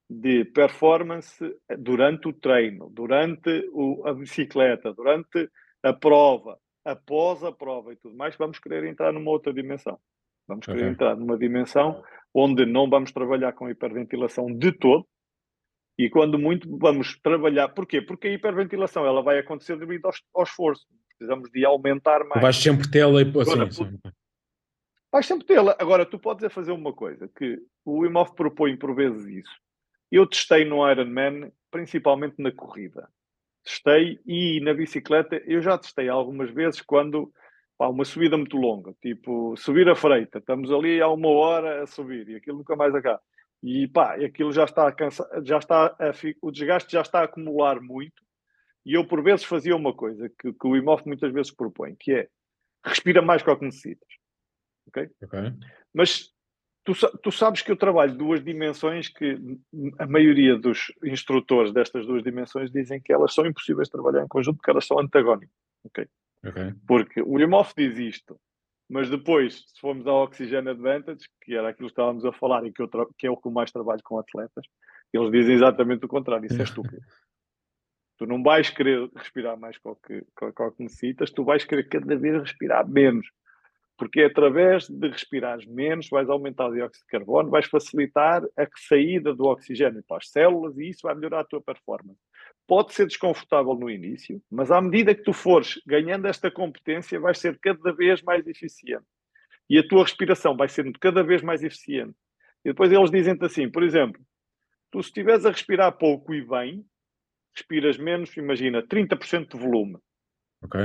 de 0.09 0.45
performance 0.45 1.45
durante 1.79 2.29
o 2.29 2.33
treino, 2.33 2.89
durante 2.91 3.69
o, 3.73 4.07
a 4.07 4.15
bicicleta, 4.15 4.93
durante 4.93 5.51
a 5.83 5.93
prova, 5.93 6.59
após 6.85 7.43
a 7.43 7.51
prova 7.51 7.93
e 7.93 7.97
tudo 7.97 8.17
mais, 8.17 8.37
vamos 8.37 8.59
querer 8.59 8.85
entrar 8.85 9.13
numa 9.13 9.31
outra 9.31 9.53
dimensão. 9.53 9.99
Vamos 10.47 10.67
querer 10.67 10.81
okay. 10.81 10.91
entrar 10.91 11.17
numa 11.17 11.39
dimensão 11.39 12.03
onde 12.33 12.67
não 12.67 12.89
vamos 12.89 13.13
trabalhar 13.13 13.53
com 13.53 13.71
hiperventilação 13.71 14.47
de 14.47 14.73
todo, 14.73 15.07
e 15.99 16.11
quando 16.11 16.39
muito 16.39 16.77
vamos 16.77 17.19
trabalhar, 17.21 17.69
porquê? 17.69 18.03
Porque 18.03 18.29
a 18.29 18.33
hiperventilação 18.33 19.07
ela 19.07 19.23
vai 19.23 19.39
acontecer 19.39 19.77
devido 19.79 20.07
ao, 20.07 20.13
ao 20.35 20.43
esforço. 20.43 20.87
Precisamos 21.17 21.51
de 21.51 21.65
aumentar 21.65 22.25
mais. 22.25 22.43
Vais 22.43 22.57
sempre 22.57 22.91
tê-la 22.91 23.23
e 23.23 23.33
assim, 23.41 23.99
Vais 25.13 25.27
sempre 25.27 25.47
tê-la. 25.47 25.77
Agora, 25.79 26.05
tu 26.05 26.19
podes 26.19 26.43
é 26.43 26.49
fazer 26.49 26.73
uma 26.73 26.93
coisa, 26.93 27.29
que 27.29 27.61
o 27.85 28.05
IMOF 28.05 28.35
propõe 28.35 28.77
por 28.77 28.95
vezes 28.95 29.25
isso. 29.27 29.55
Eu 30.11 30.27
testei 30.27 30.65
no 30.65 30.89
Ironman, 30.91 31.53
principalmente 31.71 32.35
na 32.39 32.51
corrida. 32.51 33.09
Testei 33.65 34.21
e 34.27 34.61
na 34.61 34.75
bicicleta, 34.75 35.37
eu 35.47 35.63
já 35.63 35.79
testei 35.79 36.09
algumas 36.09 36.51
vezes 36.51 36.81
quando 36.83 37.33
pá, 37.79 37.89
uma 37.89 38.05
subida 38.05 38.37
muito 38.37 38.57
longa, 38.57 38.95
tipo 39.01 39.57
subir 39.57 39.89
a 39.89 39.95
freita, 39.95 40.39
estamos 40.39 40.71
ali 40.71 41.01
há 41.01 41.09
uma 41.09 41.29
hora 41.29 41.83
a 41.83 41.87
subir 41.87 42.29
e 42.29 42.37
aquilo 42.37 42.59
nunca 42.59 42.77
mais 42.77 42.95
acaba. 42.95 43.21
E 43.67 43.89
pá, 43.89 44.15
aquilo 44.17 44.53
já 44.53 44.65
está 44.65 44.87
a 44.87 44.93
cansar, 44.93 45.27
já 45.43 45.57
está 45.57 45.87
a, 45.87 46.13
o 46.43 46.51
desgaste 46.51 46.93
já 46.93 47.01
está 47.01 47.21
a 47.21 47.25
acumular 47.25 47.81
muito. 47.81 48.23
E 48.85 48.93
eu 48.93 49.07
por 49.07 49.23
vezes 49.23 49.43
fazia 49.43 49.75
uma 49.75 49.95
coisa 49.95 50.29
que, 50.29 50.53
que 50.53 50.67
o 50.67 50.77
IMOF 50.77 51.07
muitas 51.07 51.33
vezes 51.33 51.51
propõe, 51.51 51.97
que 51.99 52.13
é 52.13 52.29
respira 52.85 53.23
mais 53.23 53.43
que 53.43 53.49
o 53.49 53.57
que 53.57 53.65
necessitas. 53.65 54.09
Ok? 54.89 55.11
Mas 55.95 56.31
tu, 56.85 56.93
tu 57.23 57.33
sabes 57.33 57.63
que 57.63 57.73
eu 57.73 57.77
trabalho 57.77 58.15
duas 58.15 58.45
dimensões 58.45 59.09
que 59.09 59.41
a 59.99 60.07
maioria 60.07 60.59
dos 60.59 60.93
instrutores 61.03 61.73
destas 61.73 62.05
duas 62.05 62.23
dimensões 62.23 62.71
dizem 62.71 63.01
que 63.01 63.15
elas 63.15 63.33
são 63.33 63.47
impossíveis 63.47 63.89
de 63.89 63.93
trabalhar 63.93 64.23
em 64.23 64.29
conjunto 64.29 64.59
porque 64.59 64.71
elas 64.71 64.87
são 64.87 64.99
antagónicas. 64.99 65.57
Ok? 65.85 66.07
okay. 66.47 66.75
Porque 66.87 67.23
o 67.23 67.41
IMOF 67.41 67.73
diz 67.75 67.97
isto, 67.97 68.39
mas 68.89 69.09
depois, 69.09 69.65
se 69.67 69.81
formos 69.81 70.07
ao 70.07 70.25
Oxygen 70.25 70.69
Advantage, 70.69 71.27
que 71.43 71.55
era 71.55 71.69
aquilo 71.69 71.89
que 71.89 71.93
estávamos 71.93 72.25
a 72.25 72.33
falar 72.33 72.65
e 72.67 72.73
que, 72.73 72.83
eu 72.83 72.89
que 73.17 73.27
é 73.27 73.31
o 73.31 73.37
que 73.37 73.49
eu 73.49 73.53
mais 73.53 73.73
trabalho 73.73 74.01
com 74.05 74.19
atletas, 74.19 74.65
eles 75.13 75.31
dizem 75.31 75.55
exatamente 75.55 76.05
o 76.05 76.09
contrário. 76.09 76.45
Isso 76.45 76.61
é 76.61 76.65
estúpido. 76.65 76.99
tu 78.19 78.27
não 78.27 78.43
vais 78.43 78.71
querer 78.71 79.11
respirar 79.17 79.59
mais 79.59 79.79
com 79.79 79.91
o 79.91 79.97
que, 79.97 80.25
com, 80.37 80.47
o 80.47 80.73
que 80.73 80.83
necessitas, 80.83 81.31
tu 81.31 81.45
vais 81.45 81.65
querer 81.65 81.89
cada 81.89 82.17
vez 82.17 82.41
respirar 82.41 82.87
menos. 82.87 83.27
Porque 83.97 84.23
é 84.23 84.27
através 84.27 84.89
de 84.89 85.09
respirares 85.09 85.67
menos, 85.67 86.09
vais 86.11 86.29
aumentar 86.29 86.67
o 86.67 86.75
dióxido 86.75 87.05
de 87.05 87.11
carbono, 87.11 87.51
vais 87.51 87.67
facilitar 87.67 88.43
a 88.57 88.67
saída 88.89 89.33
do 89.33 89.45
oxigênio 89.45 90.03
para 90.07 90.17
as 90.17 90.29
células 90.29 90.77
e 90.77 90.89
isso 90.89 91.01
vai 91.05 91.15
melhorar 91.15 91.41
a 91.41 91.45
tua 91.45 91.63
performance 91.63 92.19
pode 92.67 92.95
ser 92.95 93.07
desconfortável 93.07 93.75
no 93.75 93.91
início, 93.91 94.43
mas 94.51 94.71
à 94.71 94.81
medida 94.81 95.15
que 95.15 95.23
tu 95.23 95.33
fores 95.33 95.81
ganhando 95.87 96.27
esta 96.27 96.51
competência, 96.51 97.21
vais 97.21 97.39
ser 97.39 97.59
cada 97.59 97.93
vez 97.93 98.23
mais 98.23 98.47
eficiente. 98.47 99.05
E 99.69 99.79
a 99.79 99.87
tua 99.87 100.03
respiração 100.03 100.57
vai 100.57 100.69
sendo 100.69 100.99
cada 100.99 101.23
vez 101.23 101.43
mais 101.43 101.63
eficiente. 101.63 102.15
E 102.65 102.71
depois 102.71 102.91
eles 102.91 103.11
dizem-te 103.11 103.45
assim, 103.45 103.71
por 103.71 103.83
exemplo, 103.83 104.21
Tu, 104.95 105.03
se 105.03 105.09
estiveres 105.09 105.45
a 105.45 105.51
respirar 105.51 105.91
pouco 105.99 106.33
e 106.33 106.41
bem, 106.41 106.87
respiras 107.53 107.99
menos, 107.99 108.37
imagina, 108.37 108.81
30% 108.81 109.49
de 109.49 109.59
volume. 109.59 109.99
Ok. 110.63 110.81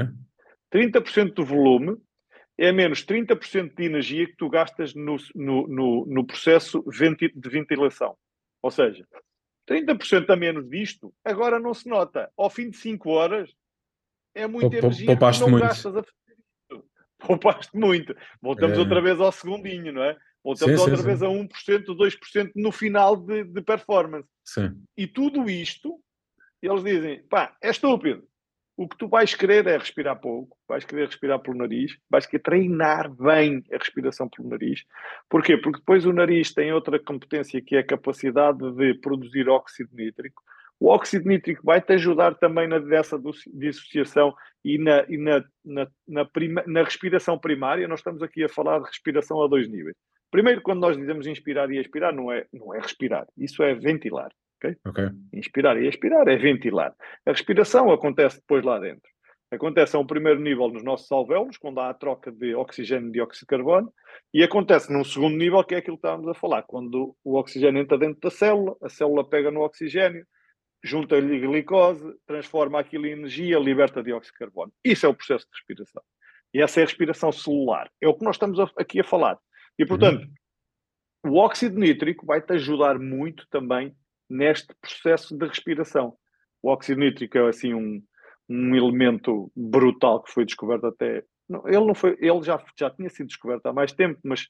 30% 0.73 1.33
do 1.35 1.45
volume 1.45 1.95
é 2.57 2.71
menos 2.71 3.05
30% 3.05 3.75
de 3.75 3.85
energia 3.85 4.25
que 4.25 4.35
tu 4.35 4.49
gastas 4.49 4.95
no, 4.95 5.15
no, 5.35 5.67
no, 5.67 6.05
no 6.07 6.25
processo 6.25 6.83
de 6.89 7.49
ventilação. 7.49 8.17
Ou 8.63 8.71
seja, 8.71 9.07
30% 9.69 10.29
a 10.31 10.35
menos 10.35 10.67
disto, 10.69 11.13
agora 11.23 11.59
não 11.59 11.73
se 11.73 11.87
nota. 11.87 12.31
Ao 12.35 12.49
fim 12.49 12.69
de 12.71 12.77
5 12.77 13.09
horas, 13.09 13.53
é 14.33 14.47
muita 14.47 14.75
energia 14.77 15.05
Poupaste 15.05 15.41
não 15.41 15.49
muito. 15.51 15.63
gastas 15.63 15.95
a 15.95 16.03
Poupaste 17.19 17.77
muito. 17.77 18.15
Voltamos 18.41 18.77
É. 18.77 18.79
outra 18.79 19.01
vez 19.01 19.19
ao 19.19 19.31
segundinho, 19.31 19.91
não 19.93 20.03
é? 20.03 20.17
Voltamos 20.43 20.71
Sim, 20.79 20.85
sim, 20.85 20.91
outra 20.91 20.97
sim. 20.97 21.03
vez 21.05 21.21
a 21.21 21.27
1%, 21.27 21.85
2% 21.95 22.51
no 22.55 22.71
final 22.71 23.15
de, 23.17 23.43
de 23.43 23.61
performance. 23.61 24.27
Sim. 24.45 24.81
E 24.97 25.05
tudo 25.05 25.49
isto, 25.49 25.99
eles 26.61 26.83
dizem, 26.83 27.23
pá, 27.27 27.55
é 27.61 27.69
estúpido. 27.69 28.25
O 28.79 28.87
que 28.87 28.95
tu 28.95 29.09
vais 29.09 29.35
querer 29.35 29.67
é 29.67 29.75
respirar 29.75 30.21
pouco, 30.21 30.57
vais 30.65 30.85
querer 30.85 31.07
respirar 31.07 31.37
pelo 31.39 31.57
nariz, 31.57 31.97
vais 32.09 32.25
querer 32.25 32.41
treinar 32.41 33.13
bem 33.13 33.61
a 33.73 33.77
respiração 33.77 34.29
pelo 34.29 34.47
nariz. 34.47 34.85
Porquê? 35.27 35.57
Porque 35.57 35.79
depois 35.79 36.05
o 36.05 36.13
nariz 36.13 36.53
tem 36.53 36.71
outra 36.71 36.97
competência 36.97 37.61
que 37.61 37.75
é 37.75 37.79
a 37.79 37.85
capacidade 37.85 38.59
de 38.77 38.93
produzir 38.93 39.49
óxido 39.49 39.89
nítrico. 39.93 40.41
O 40.79 40.87
óxido 40.87 41.27
nítrico 41.27 41.61
vai-te 41.61 41.91
ajudar 41.91 42.35
também 42.35 42.69
na 42.69 42.79
dessa 42.79 43.19
dissociação 43.53 44.33
e, 44.63 44.77
na, 44.77 45.03
e 45.09 45.17
na, 45.17 45.43
na, 45.65 45.87
na, 46.07 46.23
prima, 46.23 46.63
na 46.65 46.81
respiração 46.81 47.37
primária. 47.37 47.85
Nós 47.85 47.99
estamos 47.99 48.23
aqui 48.23 48.45
a 48.45 48.49
falar 48.49 48.79
de 48.79 48.85
respiração 48.85 49.43
a 49.43 49.47
dois 49.49 49.67
níveis. 49.67 49.97
Primeiro, 50.31 50.61
quando 50.61 50.79
nós 50.79 50.95
dizemos 50.95 51.27
inspirar 51.27 51.69
e 51.69 51.77
expirar, 51.77 52.15
não 52.15 52.31
é, 52.31 52.45
não 52.53 52.73
é 52.73 52.79
respirar, 52.79 53.27
isso 53.37 53.61
é 53.61 53.73
ventilar. 53.73 54.31
Okay? 54.59 54.75
Ok. 54.85 55.09
Inspirar 55.33 55.81
e 55.81 55.87
expirar 55.87 56.27
é 56.27 56.35
ventilar. 56.37 56.93
A 57.25 57.31
respiração 57.31 57.91
acontece 57.91 58.39
depois 58.39 58.63
lá 58.63 58.77
dentro. 58.79 59.09
Acontece 59.51 59.95
a 59.95 59.99
um 59.99 60.05
primeiro 60.05 60.39
nível 60.39 60.69
nos 60.69 60.83
nossos 60.83 61.11
alvéolos, 61.11 61.57
quando 61.57 61.79
há 61.79 61.89
a 61.89 61.93
troca 61.93 62.31
de 62.31 62.53
oxigênio 62.53 63.09
e 63.09 63.13
dióxido 63.13 63.41
de 63.41 63.47
carbono, 63.47 63.91
e 64.31 64.43
acontece 64.43 64.93
num 64.93 65.03
segundo 65.03 65.35
nível, 65.35 65.63
que 65.63 65.73
é 65.73 65.79
aquilo 65.79 65.97
que 65.97 66.05
estávamos 66.05 66.27
a 66.27 66.35
falar, 66.35 66.61
quando 66.63 67.15
o 67.23 67.35
oxigênio 67.35 67.81
entra 67.81 67.97
dentro 67.97 68.19
da 68.21 68.29
célula, 68.29 68.75
a 68.83 68.89
célula 68.89 69.27
pega 69.27 69.49
no 69.49 69.61
oxigênio, 69.61 70.23
junta-lhe 70.83 71.39
glicose, 71.39 72.13
transforma 72.27 72.79
aquilo 72.79 73.07
em 73.07 73.13
energia, 73.13 73.57
liberta 73.57 74.03
dióxido 74.03 74.33
de 74.33 74.39
carbono. 74.39 74.71
Isso 74.85 75.07
é 75.07 75.09
o 75.09 75.15
processo 75.15 75.45
de 75.45 75.57
respiração. 75.57 76.03
E 76.53 76.61
essa 76.61 76.79
é 76.79 76.83
a 76.83 76.85
respiração 76.85 77.31
celular. 77.31 77.89
É 78.01 78.07
o 78.07 78.13
que 78.13 78.23
nós 78.23 78.35
estamos 78.35 78.59
aqui 78.77 78.99
a 78.99 79.03
falar. 79.03 79.37
E, 79.79 79.85
portanto, 79.85 80.27
uhum. 81.25 81.33
o 81.33 81.37
óxido 81.37 81.79
nítrico 81.79 82.25
vai-te 82.25 82.53
ajudar 82.53 82.99
muito 82.99 83.47
também 83.49 83.95
neste 84.29 84.73
processo 84.81 85.37
de 85.37 85.45
respiração. 85.45 86.15
O 86.61 86.69
óxido 86.69 86.99
nítrico 86.99 87.37
é 87.37 87.47
assim 87.47 87.73
um, 87.73 88.03
um 88.47 88.75
elemento 88.75 89.51
brutal 89.55 90.21
que 90.21 90.31
foi 90.31 90.45
descoberto 90.45 90.87
até. 90.87 91.23
Não, 91.47 91.67
ele 91.67 91.85
não 91.85 91.95
foi, 91.95 92.17
ele 92.19 92.41
já, 92.43 92.63
já 92.77 92.89
tinha 92.89 93.09
sido 93.09 93.27
descoberto 93.27 93.65
há 93.65 93.73
mais 93.73 93.91
tempo, 93.91 94.19
mas 94.23 94.47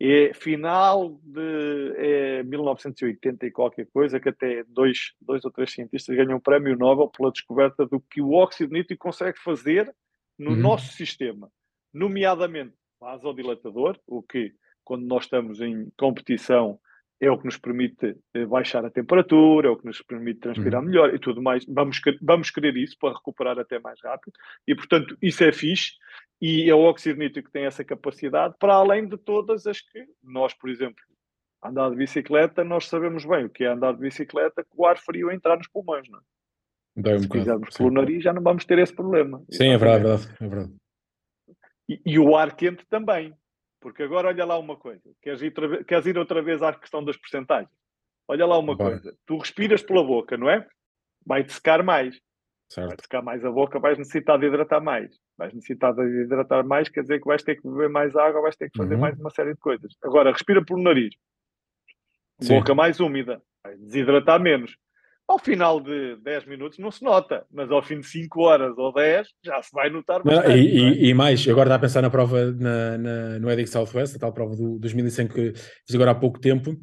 é 0.00 0.34
final 0.34 1.18
de 1.22 1.94
é 1.96 2.42
1980 2.42 3.46
e 3.46 3.50
qualquer 3.50 3.86
coisa, 3.86 4.20
que 4.20 4.28
até 4.28 4.62
dois, 4.64 5.14
dois 5.20 5.44
ou 5.44 5.50
três 5.50 5.72
cientistas 5.72 6.14
ganham 6.14 6.36
um 6.36 6.40
prémio 6.40 6.76
Nobel 6.76 7.08
pela 7.08 7.32
descoberta 7.32 7.86
do 7.86 8.00
que 8.00 8.20
o 8.20 8.32
óxido 8.32 8.74
nítrico 8.74 9.04
consegue 9.08 9.38
fazer 9.38 9.90
no 10.38 10.50
uhum. 10.50 10.56
nosso 10.56 10.92
sistema, 10.92 11.50
nomeadamente 11.94 12.74
vasodilatador, 13.00 13.98
o 14.06 14.22
que, 14.22 14.52
quando 14.84 15.06
nós 15.06 15.24
estamos 15.24 15.60
em 15.60 15.90
competição, 15.96 16.78
é 17.20 17.30
o 17.30 17.38
que 17.38 17.46
nos 17.46 17.56
permite 17.56 18.16
baixar 18.48 18.84
a 18.84 18.90
temperatura, 18.90 19.68
é 19.68 19.70
o 19.70 19.76
que 19.76 19.86
nos 19.86 20.02
permite 20.02 20.40
transpirar 20.40 20.80
uhum. 20.80 20.88
melhor 20.88 21.14
e 21.14 21.18
tudo 21.18 21.42
mais. 21.42 21.64
Vamos, 21.66 22.00
vamos 22.20 22.50
querer 22.50 22.76
isso 22.76 22.96
para 22.98 23.14
recuperar 23.14 23.58
até 23.58 23.78
mais 23.78 23.98
rápido 24.02 24.34
e, 24.66 24.74
portanto, 24.74 25.16
isso 25.22 25.42
é 25.42 25.52
fixe 25.52 25.92
e 26.40 26.68
é 26.68 26.74
o 26.74 26.80
óxido 26.80 27.18
nítrico 27.18 27.48
que 27.48 27.52
tem 27.52 27.64
essa 27.64 27.84
capacidade, 27.84 28.54
para 28.58 28.74
além 28.74 29.08
de 29.08 29.16
todas 29.16 29.66
as 29.66 29.80
que 29.80 30.06
nós, 30.22 30.52
por 30.52 30.68
exemplo, 30.68 31.02
andar 31.64 31.90
de 31.90 31.96
bicicleta, 31.96 32.62
nós 32.62 32.86
sabemos 32.86 33.24
bem 33.24 33.46
o 33.46 33.50
que 33.50 33.64
é 33.64 33.68
andar 33.68 33.92
de 33.94 34.00
bicicleta 34.00 34.64
com 34.64 34.82
o 34.82 34.86
ar 34.86 34.98
frio 34.98 35.30
a 35.30 35.34
entrar 35.34 35.56
nos 35.56 35.68
pulmões, 35.68 36.08
não 36.08 36.18
é? 36.18 36.22
Um 36.96 37.18
Se 37.18 37.28
fizermos 37.28 37.76
pelo 37.76 37.90
nariz, 37.90 38.22
já 38.22 38.32
não 38.32 38.42
vamos 38.42 38.64
ter 38.64 38.78
esse 38.78 38.94
problema. 38.94 39.42
Sim, 39.50 39.68
é 39.68 39.76
verdade, 39.76 40.26
é 40.40 40.48
verdade. 40.48 40.74
E, 41.88 42.00
e, 42.06 42.18
o 42.18 42.34
ar 42.34 42.56
quente 42.56 42.86
também. 42.88 43.34
Porque 43.86 44.02
agora 44.02 44.26
olha 44.26 44.44
lá 44.44 44.58
uma 44.58 44.74
coisa. 44.76 45.00
Queres 45.22 45.40
ir, 45.42 45.54
queres 45.84 46.06
ir 46.06 46.18
outra 46.18 46.42
vez 46.42 46.60
à 46.60 46.72
questão 46.72 47.04
das 47.04 47.16
porcentagens? 47.16 47.70
Olha 48.26 48.44
lá 48.44 48.58
uma 48.58 48.76
coisa. 48.76 49.16
Tu 49.24 49.38
respiras 49.38 49.80
pela 49.80 50.02
boca, 50.02 50.36
não 50.36 50.50
é? 50.50 50.66
Vai-te 51.24 51.52
secar 51.52 51.84
mais. 51.84 52.20
Certo. 52.68 52.88
Vai-te 52.88 53.02
secar 53.02 53.22
mais 53.22 53.44
a 53.44 53.50
boca, 53.52 53.78
vais 53.78 53.96
necessitar 53.96 54.40
de 54.40 54.46
hidratar 54.48 54.80
mais. 54.82 55.16
Vais 55.38 55.54
necessitar 55.54 55.94
de 55.94 56.02
hidratar 56.24 56.64
mais, 56.64 56.88
quer 56.88 57.02
dizer 57.02 57.20
que 57.20 57.28
vais 57.28 57.44
ter 57.44 57.54
que 57.54 57.62
beber 57.62 57.88
mais 57.88 58.16
água, 58.16 58.42
vais 58.42 58.56
ter 58.56 58.68
que 58.70 58.76
fazer 58.76 58.94
Uhum. 58.96 59.00
mais 59.02 59.16
uma 59.20 59.30
série 59.30 59.54
de 59.54 59.60
coisas. 59.60 59.94
Agora, 60.02 60.32
respira 60.32 60.64
pelo 60.64 60.82
nariz. 60.82 61.14
Sim. 62.40 62.58
Boca 62.58 62.74
mais 62.74 62.98
úmida. 62.98 63.40
Vai 63.62 63.76
desidratar 63.76 64.40
menos. 64.40 64.76
Ao 65.28 65.38
final 65.40 65.80
de 65.80 66.16
10 66.22 66.46
minutos 66.46 66.78
não 66.78 66.90
se 66.90 67.02
nota, 67.02 67.44
mas 67.52 67.68
ao 67.70 67.82
fim 67.82 67.98
de 67.98 68.06
5 68.06 68.40
horas 68.42 68.78
ou 68.78 68.92
10 68.92 69.26
já 69.44 69.60
se 69.60 69.70
vai 69.72 69.90
notar 69.90 70.24
Não, 70.24 70.32
bastante. 70.36 70.56
e, 70.58 70.80
não 70.80 70.86
é? 70.88 70.90
e- 70.92 71.08
e 71.08 71.14
mais, 71.14 71.48
agora 71.48 71.68
está 71.68 71.74
a 71.74 71.78
pensar 71.80 72.00
na 72.02 72.10
prova 72.10 72.52
na, 72.52 72.96
na- 72.96 73.38
no 73.40 73.50
Edix 73.50 73.70
Southwest, 73.70 74.14
a 74.14 74.18
tal 74.20 74.32
prova 74.32 74.54
do 74.54 74.78
2005 74.78 75.34
que 75.34 75.52
fiz 75.54 75.94
agora 75.94 76.12
há 76.12 76.14
pouco 76.14 76.38
tempo. 76.38 76.76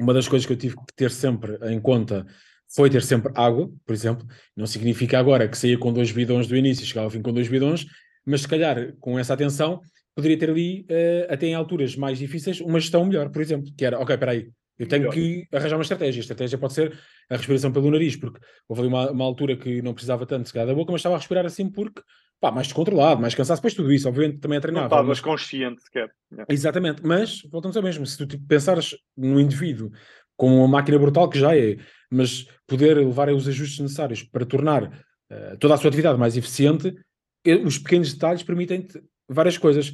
Uma 0.00 0.12
das 0.12 0.26
coisas 0.28 0.44
que 0.46 0.52
eu 0.52 0.56
tive 0.56 0.74
que 0.76 0.94
ter 0.96 1.10
sempre 1.10 1.56
em 1.72 1.80
conta 1.80 2.26
foi 2.74 2.90
ter 2.90 3.02
sempre 3.02 3.32
água, 3.36 3.70
por 3.86 3.92
exemplo. 3.92 4.26
Não 4.56 4.66
significa 4.66 5.18
agora 5.18 5.48
que 5.48 5.56
saía 5.56 5.78
com 5.78 5.92
dois 5.92 6.10
bidões 6.10 6.46
do 6.48 6.56
início 6.56 6.82
e 6.82 6.86
chegava 6.86 7.06
ao 7.06 7.10
fim 7.10 7.22
com 7.22 7.32
dois 7.32 7.48
bidões, 7.48 7.86
mas 8.26 8.42
se 8.42 8.48
calhar 8.48 8.92
com 9.00 9.18
essa 9.18 9.34
atenção 9.34 9.80
poderia 10.16 10.36
ter 10.36 10.50
ali, 10.50 10.84
eh, 10.88 11.28
até 11.30 11.46
em 11.46 11.54
alturas 11.54 11.94
mais 11.94 12.18
difíceis, 12.18 12.60
uma 12.60 12.80
gestão 12.80 13.04
melhor, 13.04 13.30
por 13.30 13.40
exemplo, 13.40 13.70
que 13.76 13.84
era, 13.84 14.00
ok, 14.00 14.14
espera 14.16 14.32
aí, 14.32 14.50
eu 14.78 14.86
tenho 14.86 15.10
que 15.10 15.46
arranjar 15.52 15.76
uma 15.76 15.82
estratégia. 15.82 16.20
A 16.20 16.22
estratégia 16.22 16.58
pode 16.58 16.72
ser 16.74 16.98
a 17.28 17.36
respiração 17.36 17.72
pelo 17.72 17.90
nariz, 17.90 18.16
porque 18.16 18.40
houve 18.68 18.82
ali 18.82 18.88
uma, 18.88 19.10
uma 19.10 19.24
altura 19.24 19.56
que 19.56 19.82
não 19.82 19.92
precisava 19.92 20.24
tanto 20.24 20.44
de 20.44 20.48
se 20.50 20.54
da 20.54 20.74
boca, 20.74 20.92
mas 20.92 21.00
estava 21.00 21.16
a 21.16 21.18
respirar 21.18 21.44
assim 21.44 21.68
porque, 21.68 22.02
pá, 22.40 22.50
mais 22.50 22.68
descontrolado, 22.68 23.20
mais 23.20 23.34
cansado. 23.34 23.56
Depois 23.56 23.74
tudo 23.74 23.92
isso, 23.92 24.08
obviamente, 24.08 24.38
também 24.38 24.58
é 24.58 24.70
Não 24.70 24.84
estavas 24.84 25.06
mas- 25.08 25.20
consciente 25.20 25.82
sequer. 25.82 26.10
Yeah. 26.30 26.46
Exatamente, 26.52 27.02
mas 27.04 27.42
voltamos 27.50 27.76
ao 27.76 27.82
mesmo. 27.82 28.06
Se 28.06 28.16
tu 28.16 28.26
tipo, 28.26 28.46
pensares 28.46 28.96
no 29.16 29.40
indivíduo 29.40 29.90
como 30.36 30.56
uma 30.58 30.68
máquina 30.68 30.98
brutal, 30.98 31.28
que 31.28 31.38
já 31.38 31.56
é, 31.56 31.76
mas 32.10 32.46
poder 32.66 32.96
levar 32.96 33.28
os 33.30 33.48
ajustes 33.48 33.80
necessários 33.80 34.22
para 34.22 34.46
tornar 34.46 35.04
eh, 35.28 35.56
toda 35.58 35.74
a 35.74 35.76
sua 35.76 35.88
atividade 35.88 36.18
mais 36.18 36.36
eficiente, 36.36 36.94
os 37.64 37.78
pequenos 37.78 38.12
detalhes 38.12 38.42
permitem-te 38.44 39.02
várias 39.28 39.58
coisas. 39.58 39.92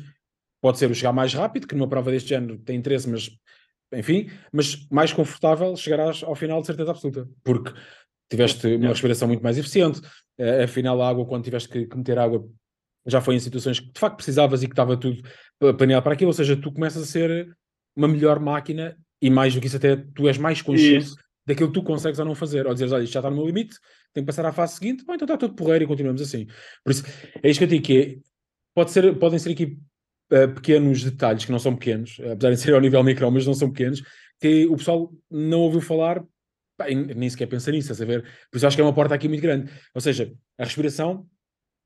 Pode 0.60 0.78
ser 0.78 0.90
o 0.90 0.94
chegar 0.94 1.12
mais 1.12 1.32
rápido, 1.32 1.66
que 1.66 1.74
numa 1.74 1.88
prova 1.88 2.10
deste 2.10 2.30
género 2.30 2.58
tem 2.58 2.76
interesse, 2.76 3.08
mas 3.08 3.30
enfim, 3.96 4.30
mas 4.52 4.86
mais 4.90 5.12
confortável 5.12 5.76
chegarás 5.76 6.22
ao 6.22 6.34
final 6.34 6.60
de 6.60 6.66
certeza 6.66 6.90
absoluta, 6.90 7.28
porque 7.42 7.72
tiveste 8.30 8.66
uma 8.76 8.88
respiração 8.88 9.28
muito 9.28 9.42
mais 9.42 9.58
eficiente, 9.58 10.00
eh, 10.38 10.64
afinal 10.64 11.00
a 11.00 11.08
água, 11.08 11.26
quando 11.26 11.44
tiveste 11.44 11.68
que, 11.68 11.86
que 11.86 11.96
meter 11.96 12.18
água, 12.18 12.44
já 13.06 13.20
foi 13.20 13.34
em 13.34 13.38
situações 13.38 13.80
que 13.80 13.92
de 13.92 14.00
facto 14.00 14.16
precisavas 14.16 14.62
e 14.62 14.66
que 14.66 14.72
estava 14.72 14.96
tudo 14.96 15.22
planeado 15.76 16.02
para 16.02 16.14
aquilo, 16.14 16.30
ou 16.30 16.34
seja, 16.34 16.56
tu 16.56 16.72
começas 16.72 17.02
a 17.02 17.06
ser 17.06 17.54
uma 17.96 18.08
melhor 18.08 18.40
máquina 18.40 18.96
e 19.20 19.30
mais 19.30 19.54
do 19.54 19.60
que 19.60 19.66
isso 19.66 19.76
até 19.76 19.96
tu 19.96 20.28
és 20.28 20.36
mais 20.36 20.60
consciente 20.60 21.06
Isso. 21.06 21.16
daquilo 21.46 21.68
que 21.68 21.80
tu 21.80 21.82
consegues 21.82 22.18
ou 22.18 22.24
não 22.24 22.34
fazer, 22.34 22.66
ou 22.66 22.72
dizeres, 22.72 22.92
olha, 22.92 23.04
isto 23.04 23.12
já 23.12 23.20
está 23.20 23.30
no 23.30 23.36
meu 23.36 23.46
limite, 23.46 23.76
tenho 24.12 24.24
que 24.24 24.26
passar 24.26 24.44
à 24.44 24.52
fase 24.52 24.74
seguinte, 24.74 25.04
bom, 25.04 25.14
então 25.14 25.24
está 25.24 25.36
tudo 25.36 25.54
porreiro 25.54 25.84
e 25.84 25.86
continuamos 25.86 26.20
assim. 26.20 26.46
Por 26.84 26.90
isso, 26.90 27.04
é 27.42 27.48
isto 27.48 27.58
que 27.58 27.64
eu 27.64 27.68
digo, 27.68 27.84
que 27.84 27.98
é, 27.98 28.18
pode 28.74 28.90
ser, 28.90 29.18
podem 29.18 29.38
ser 29.38 29.52
aqui 29.52 29.78
pequenos 30.54 31.04
detalhes, 31.04 31.44
que 31.44 31.52
não 31.52 31.58
são 31.58 31.76
pequenos, 31.76 32.18
apesar 32.20 32.50
de 32.50 32.56
ser 32.56 32.74
ao 32.74 32.80
nível 32.80 33.02
micro, 33.04 33.30
mas 33.30 33.46
não 33.46 33.54
são 33.54 33.70
pequenos, 33.70 34.02
que 34.40 34.66
o 34.66 34.76
pessoal 34.76 35.12
não 35.30 35.60
ouviu 35.60 35.80
falar, 35.80 36.22
nem 36.88 37.30
sequer 37.30 37.46
pensa 37.46 37.70
nisso, 37.70 37.92
a 37.92 38.06
ver? 38.06 38.22
Por 38.50 38.56
isso 38.56 38.66
acho 38.66 38.76
que 38.76 38.80
é 38.80 38.84
uma 38.84 38.92
porta 38.94 39.14
aqui 39.14 39.28
muito 39.28 39.42
grande. 39.42 39.70
Ou 39.94 40.00
seja, 40.00 40.32
a 40.58 40.64
respiração, 40.64 41.26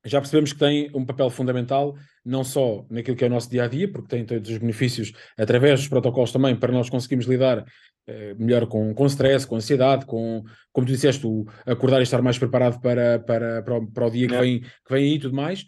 já 0.05 0.19
percebemos 0.19 0.53
que 0.53 0.59
tem 0.59 0.89
um 0.95 1.05
papel 1.05 1.29
fundamental, 1.29 1.95
não 2.25 2.43
só 2.43 2.85
naquilo 2.89 3.15
que 3.15 3.23
é 3.23 3.27
o 3.27 3.29
nosso 3.29 3.49
dia 3.49 3.65
a 3.65 3.67
dia, 3.67 3.91
porque 3.91 4.07
tem 4.07 4.25
todos 4.25 4.49
os 4.49 4.57
benefícios 4.57 5.11
através 5.37 5.81
dos 5.81 5.89
protocolos 5.89 6.31
também, 6.31 6.55
para 6.55 6.71
nós 6.71 6.89
conseguirmos 6.89 7.27
lidar 7.27 7.65
eh, 8.07 8.33
melhor 8.39 8.65
com, 8.65 8.93
com 8.93 9.05
stress, 9.05 9.45
com 9.45 9.57
ansiedade, 9.57 10.05
com, 10.05 10.43
como 10.71 10.87
tu 10.87 10.93
disseste, 10.93 11.27
o 11.27 11.45
acordar 11.65 11.99
e 11.99 12.03
estar 12.03 12.21
mais 12.21 12.39
preparado 12.39 12.79
para, 12.81 13.19
para, 13.19 13.61
para, 13.61 13.77
o, 13.77 13.87
para 13.91 14.07
o 14.07 14.09
dia 14.09 14.27
que, 14.27 14.33
Yeah. 14.33 14.47
vem, 14.47 14.59
que 14.61 14.93
vem 14.93 15.03
aí 15.03 15.15
e 15.15 15.19
tudo 15.19 15.35
mais, 15.35 15.65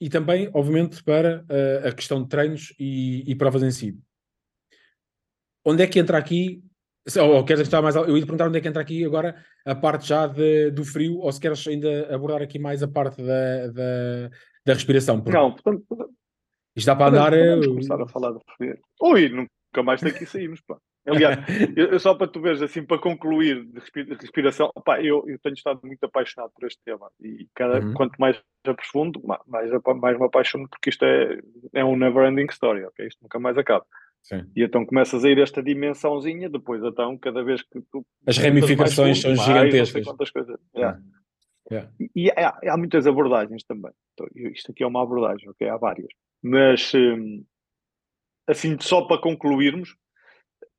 e 0.00 0.08
também, 0.08 0.50
obviamente, 0.54 1.02
para 1.04 1.44
eh, 1.48 1.88
a 1.88 1.92
questão 1.92 2.22
de 2.22 2.28
treinos 2.28 2.74
e, 2.78 3.30
e 3.30 3.34
provas 3.34 3.62
em 3.62 3.70
si. 3.70 3.98
Onde 5.64 5.82
é 5.82 5.86
que 5.86 5.98
entra 5.98 6.16
aqui? 6.18 6.62
se- 7.06 7.20
Ou, 7.20 7.34
ou 7.36 7.44
queres 7.44 7.62
estar 7.62 7.82
mais. 7.82 7.94
Eu 7.96 8.16
ia 8.16 8.22
perguntar 8.24 8.48
onde 8.48 8.58
é 8.58 8.60
que 8.60 8.68
entra 8.68 8.80
aqui 8.82 9.04
agora 9.04 9.44
a 9.64 9.74
parte 9.74 10.06
já 10.08 10.26
de- 10.26 10.70
do 10.70 10.84
frio, 10.84 11.18
ou 11.18 11.30
se 11.32 11.40
queres 11.40 11.66
ainda 11.66 12.14
abordar 12.14 12.40
aqui 12.42 12.58
mais 12.58 12.82
a 12.82 12.88
parte 12.88 13.22
da, 13.22 13.66
da, 13.68 14.28
da 14.64 14.72
respiração. 14.74 15.20
Porque 15.20 15.36
Não, 15.36 15.52
portanto, 15.52 15.84
isto 16.74 16.86
dá 16.86 16.96
para 16.96 17.06
podemos, 17.10 17.26
andar. 17.26 17.32
eh, 17.38 17.44
podemos 17.54 17.66
começar 17.66 18.00
a 18.02 18.06
falar 18.08 18.32
de 18.32 18.40
frio. 18.56 18.78
Ui, 19.02 19.28
nunca 19.28 19.82
mais 19.84 20.00
daqui 20.00 20.24
saímos, 20.24 20.60
pá. 20.62 20.78
Aliás, 21.06 21.38
eu, 21.76 21.98
só 21.98 22.14
para 22.14 22.28
tu 22.28 22.40
veres, 22.40 22.60
assim, 22.62 22.84
para 22.84 22.98
concluir 23.00 23.64
de 23.64 23.80
respiração, 24.20 24.70
opa, 24.74 25.00
eu, 25.00 25.24
eu 25.26 25.38
tenho 25.38 25.54
estado 25.54 25.80
muito 25.82 26.04
apaixonado 26.04 26.50
por 26.54 26.66
este 26.66 26.80
tema 26.84 27.10
e 27.20 27.46
cada, 27.54 27.80
uhum. 27.80 27.94
quanto 27.94 28.16
mais 28.18 28.40
aprofundo, 28.64 29.20
mais, 29.46 29.70
mais 30.00 30.18
me 30.18 30.26
apaixono 30.26 30.68
porque 30.68 30.90
isto 30.90 31.04
é, 31.04 31.40
é 31.72 31.84
um 31.84 31.96
never-ending 31.96 32.46
story, 32.50 32.84
ok? 32.84 33.06
Isto 33.06 33.22
nunca 33.22 33.38
mais 33.38 33.56
acaba. 33.56 33.84
Sim. 34.22 34.44
E 34.54 34.62
então 34.62 34.84
começas 34.84 35.24
a 35.24 35.30
ir 35.30 35.38
esta 35.38 35.62
dimensãozinha, 35.62 36.50
depois 36.50 36.82
então, 36.84 37.16
cada 37.16 37.42
vez 37.42 37.62
que 37.62 37.80
tu... 37.90 38.04
As 38.26 38.36
ramificações 38.36 39.22
fundo, 39.22 39.36
são 39.36 39.46
gigantescas. 39.46 40.30
coisas. 40.30 40.60
Yeah. 40.76 41.00
Yeah. 41.70 41.90
E, 41.98 42.10
e 42.16 42.30
há, 42.30 42.58
há, 42.72 42.76
muitas 42.76 43.06
abordagens 43.06 43.62
também. 43.62 43.92
Então, 44.12 44.26
isto 44.52 44.72
aqui 44.72 44.82
é 44.82 44.86
uma 44.86 45.02
abordagem, 45.02 45.48
ok? 45.48 45.68
Há 45.68 45.76
várias. 45.76 46.08
Mas, 46.42 46.92
hum, 46.94 47.44
assim, 48.46 48.76
só 48.80 49.02
para 49.02 49.20
concluirmos, 49.20 49.96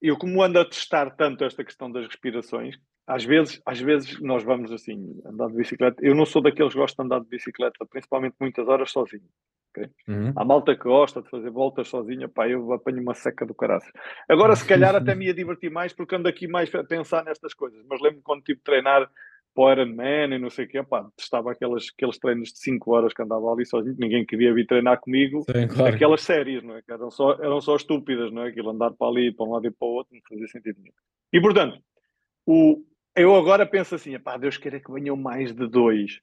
eu 0.01 0.17
como 0.17 0.41
ando 0.41 0.59
a 0.59 0.65
testar 0.65 1.11
tanto 1.11 1.43
esta 1.43 1.63
questão 1.63 1.91
das 1.91 2.05
respirações, 2.07 2.77
às 3.07 3.23
vezes, 3.23 3.61
às 3.65 3.79
vezes 3.79 4.19
nós 4.21 4.43
vamos 4.43 4.71
assim, 4.71 5.21
andar 5.25 5.47
de 5.47 5.55
bicicleta. 5.55 5.97
Eu 6.01 6.15
não 6.15 6.25
sou 6.25 6.41
daqueles 6.41 6.73
que 6.73 6.79
gostam 6.79 7.05
de 7.05 7.13
andar 7.13 7.23
de 7.23 7.29
bicicleta, 7.29 7.85
principalmente 7.85 8.35
muitas 8.39 8.67
horas 8.67 8.91
sozinho. 8.91 9.27
Okay? 9.71 9.89
Uhum. 10.07 10.33
Há 10.35 10.45
malta 10.45 10.75
que 10.75 10.83
gosta 10.83 11.21
de 11.21 11.29
fazer 11.29 11.49
voltas 11.49 11.87
sozinha, 11.87 12.27
pá, 12.27 12.47
eu 12.47 12.71
apanho 12.73 13.01
uma 13.01 13.13
seca 13.13 13.45
do 13.45 13.53
caraças. 13.53 13.91
Agora, 14.29 14.55
se 14.55 14.65
calhar, 14.65 14.95
até 14.95 15.15
me 15.15 15.25
ia 15.25 15.33
divertir 15.33 15.71
mais 15.71 15.93
porque 15.93 16.15
ando 16.15 16.27
aqui 16.27 16.47
mais 16.47 16.73
a 16.75 16.83
pensar 16.83 17.23
nestas 17.23 17.53
coisas. 17.53 17.81
Mas 17.89 18.01
lembro-me 18.01 18.23
quando 18.23 18.43
tive 18.43 18.59
de 18.59 18.63
treinar 18.63 19.09
para 19.53 19.63
o 19.63 19.71
Ironman 19.71 20.35
e 20.35 20.39
não 20.39 20.49
sei 20.49 20.65
o 20.65 20.67
quê, 20.67 20.83
pá, 20.83 21.07
testava 21.15 21.51
aquelas, 21.51 21.87
aqueles 21.95 22.17
treinos 22.17 22.49
de 22.49 22.59
5 22.59 22.91
horas 22.91 23.13
que 23.13 23.21
andava 23.21 23.51
ali 23.51 23.65
sozinho, 23.65 23.95
ninguém 23.99 24.25
queria 24.25 24.53
vir 24.53 24.65
treinar 24.65 24.99
comigo, 24.99 25.41
Sim, 25.43 25.67
claro. 25.67 25.95
aquelas 25.95 26.21
séries, 26.21 26.63
não 26.63 26.75
é? 26.75 26.81
Que 26.81 26.91
eram 26.91 27.11
só, 27.11 27.33
eram 27.33 27.59
só 27.59 27.75
estúpidas, 27.75 28.31
não 28.31 28.43
é? 28.43 28.49
Aquilo 28.49 28.69
andar 28.69 28.91
para 28.91 29.07
ali, 29.07 29.31
para 29.31 29.45
um 29.45 29.53
lado 29.53 29.67
e 29.67 29.71
para 29.71 29.87
o 29.87 29.91
outro, 29.91 30.15
não 30.15 30.21
fazia 30.27 30.47
sentido 30.47 30.79
nenhum. 30.79 30.93
E 31.33 31.41
portanto, 31.41 31.81
o, 32.45 32.83
eu 33.15 33.35
agora 33.35 33.65
penso 33.65 33.95
assim, 33.95 34.17
pá, 34.19 34.37
Deus 34.37 34.57
queira 34.57 34.79
que 34.79 34.91
venham 34.91 35.15
mais 35.15 35.53
de 35.53 35.67
dois. 35.67 36.19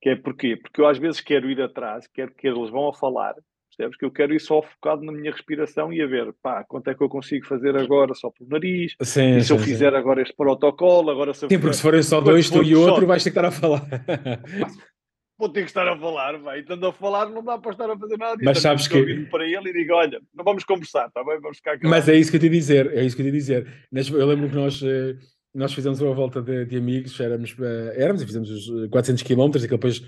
Que 0.00 0.10
é 0.10 0.16
porquê? 0.16 0.56
Porque 0.56 0.80
eu 0.80 0.86
às 0.86 0.96
vezes 0.96 1.20
quero 1.20 1.50
ir 1.50 1.60
atrás, 1.60 2.06
quero 2.06 2.32
que 2.34 2.48
eles 2.48 2.70
vão 2.70 2.88
a 2.88 2.94
falar, 2.94 3.34
percebes? 3.80 3.96
Que 3.96 4.04
eu 4.04 4.10
quero 4.10 4.34
ir 4.34 4.40
só 4.40 4.62
focado 4.62 5.02
na 5.02 5.12
minha 5.12 5.32
respiração 5.32 5.92
e 5.92 6.02
a 6.02 6.06
ver, 6.06 6.32
pá, 6.42 6.64
quanto 6.64 6.88
é 6.90 6.94
que 6.94 7.02
eu 7.02 7.08
consigo 7.08 7.46
fazer 7.46 7.76
agora 7.76 8.14
só 8.14 8.30
pelo 8.30 8.50
nariz, 8.50 8.94
sim, 9.02 9.36
e 9.36 9.40
se 9.40 9.48
sim, 9.48 9.54
eu 9.54 9.58
fizer 9.58 9.90
sim. 9.90 9.96
agora 9.96 10.22
este 10.22 10.34
protocolo, 10.34 11.10
agora 11.10 11.32
se 11.32 11.44
eu 11.44 11.48
Sim, 11.48 11.58
porque 11.58 11.76
se 11.76 11.82
forem 11.82 12.02
só 12.02 12.20
dois, 12.20 12.50
tu 12.50 12.62
e 12.62 12.74
outro, 12.74 13.00
só... 13.00 13.06
vais 13.06 13.24
ter 13.24 13.30
que 13.30 13.38
estar 13.38 13.48
a 13.48 13.50
falar. 13.50 13.86
Vou 15.38 15.48
ter 15.48 15.62
que 15.62 15.68
estar 15.68 15.88
a 15.88 15.96
falar, 15.98 16.36
vai. 16.36 16.60
Estando 16.60 16.86
a 16.86 16.92
falar, 16.92 17.30
não 17.30 17.42
dá 17.42 17.56
para 17.56 17.72
estar 17.72 17.90
a 17.90 17.96
fazer 17.96 18.18
nada. 18.18 18.36
Mas 18.42 18.58
sabes 18.58 18.86
que. 18.86 19.24
para 19.30 19.46
ele 19.46 19.70
e 19.70 19.72
digo: 19.72 19.94
olha, 19.94 20.20
não 20.34 20.44
vamos 20.44 20.64
conversar, 20.64 21.06
está 21.06 21.24
bem? 21.24 21.40
Vamos 21.40 21.56
ficar 21.56 21.72
aqui. 21.72 21.86
Mas 21.86 22.10
é 22.10 22.14
isso 22.14 22.30
que 22.30 22.36
eu 22.36 22.40
te 22.40 22.44
ia 22.44 22.52
dizer, 22.52 22.92
é 22.94 23.02
isso 23.02 23.16
que 23.16 23.22
eu 23.22 23.26
te 23.26 23.32
dizer. 23.32 23.66
Eu 23.90 24.26
lembro 24.26 24.50
que 24.50 24.54
nós, 24.54 24.82
eh, 24.82 25.16
nós 25.54 25.72
fizemos 25.72 25.98
uma 26.02 26.12
volta 26.12 26.42
de, 26.42 26.66
de 26.66 26.76
amigos, 26.76 27.18
éramos, 27.18 27.56
eh, 27.58 27.94
éramos 27.96 28.20
e 28.20 28.26
fizemos 28.26 28.50
os 28.50 28.90
400 28.90 29.22
km, 29.22 29.56
e 29.56 29.66
depois 29.66 30.02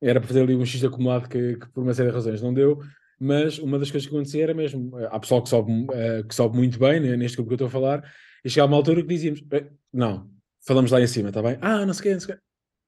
era 0.00 0.20
para 0.20 0.28
fazer 0.28 0.42
ali 0.42 0.54
um 0.54 0.64
X 0.64 0.82
acumulado 0.84 1.28
que, 1.28 1.56
que, 1.56 1.68
por 1.68 1.82
uma 1.82 1.94
série 1.94 2.08
de 2.08 2.14
razões 2.14 2.40
não 2.40 2.54
deu 2.54 2.80
mas 3.18 3.58
uma 3.58 3.78
das 3.78 3.90
coisas 3.90 4.08
que 4.08 4.14
acontecia 4.14 4.44
era 4.44 4.54
mesmo, 4.54 4.98
eh, 4.98 5.08
há 5.10 5.18
pessoal 5.18 5.42
que 5.42 5.48
sobe, 5.48 5.72
uh, 5.72 6.26
que 6.26 6.34
sobe 6.34 6.56
muito 6.56 6.78
bem, 6.78 7.00
né, 7.00 7.16
neste 7.16 7.36
grupo 7.36 7.48
que 7.48 7.54
eu 7.54 7.66
estou 7.66 7.68
a 7.68 7.70
falar, 7.70 8.12
e 8.44 8.50
chegava 8.50 8.70
uma 8.70 8.76
altura 8.76 9.02
que 9.02 9.08
dizíamos, 9.08 9.42
não, 9.92 10.30
falamos 10.66 10.90
lá 10.90 11.00
em 11.00 11.06
cima, 11.06 11.28
está 11.28 11.42
bem? 11.42 11.58
Ah, 11.60 11.84
não 11.84 11.94
sei 11.94 12.12
o 12.12 12.14
não 12.14 12.20
sei 12.20 12.34
o. 12.34 12.38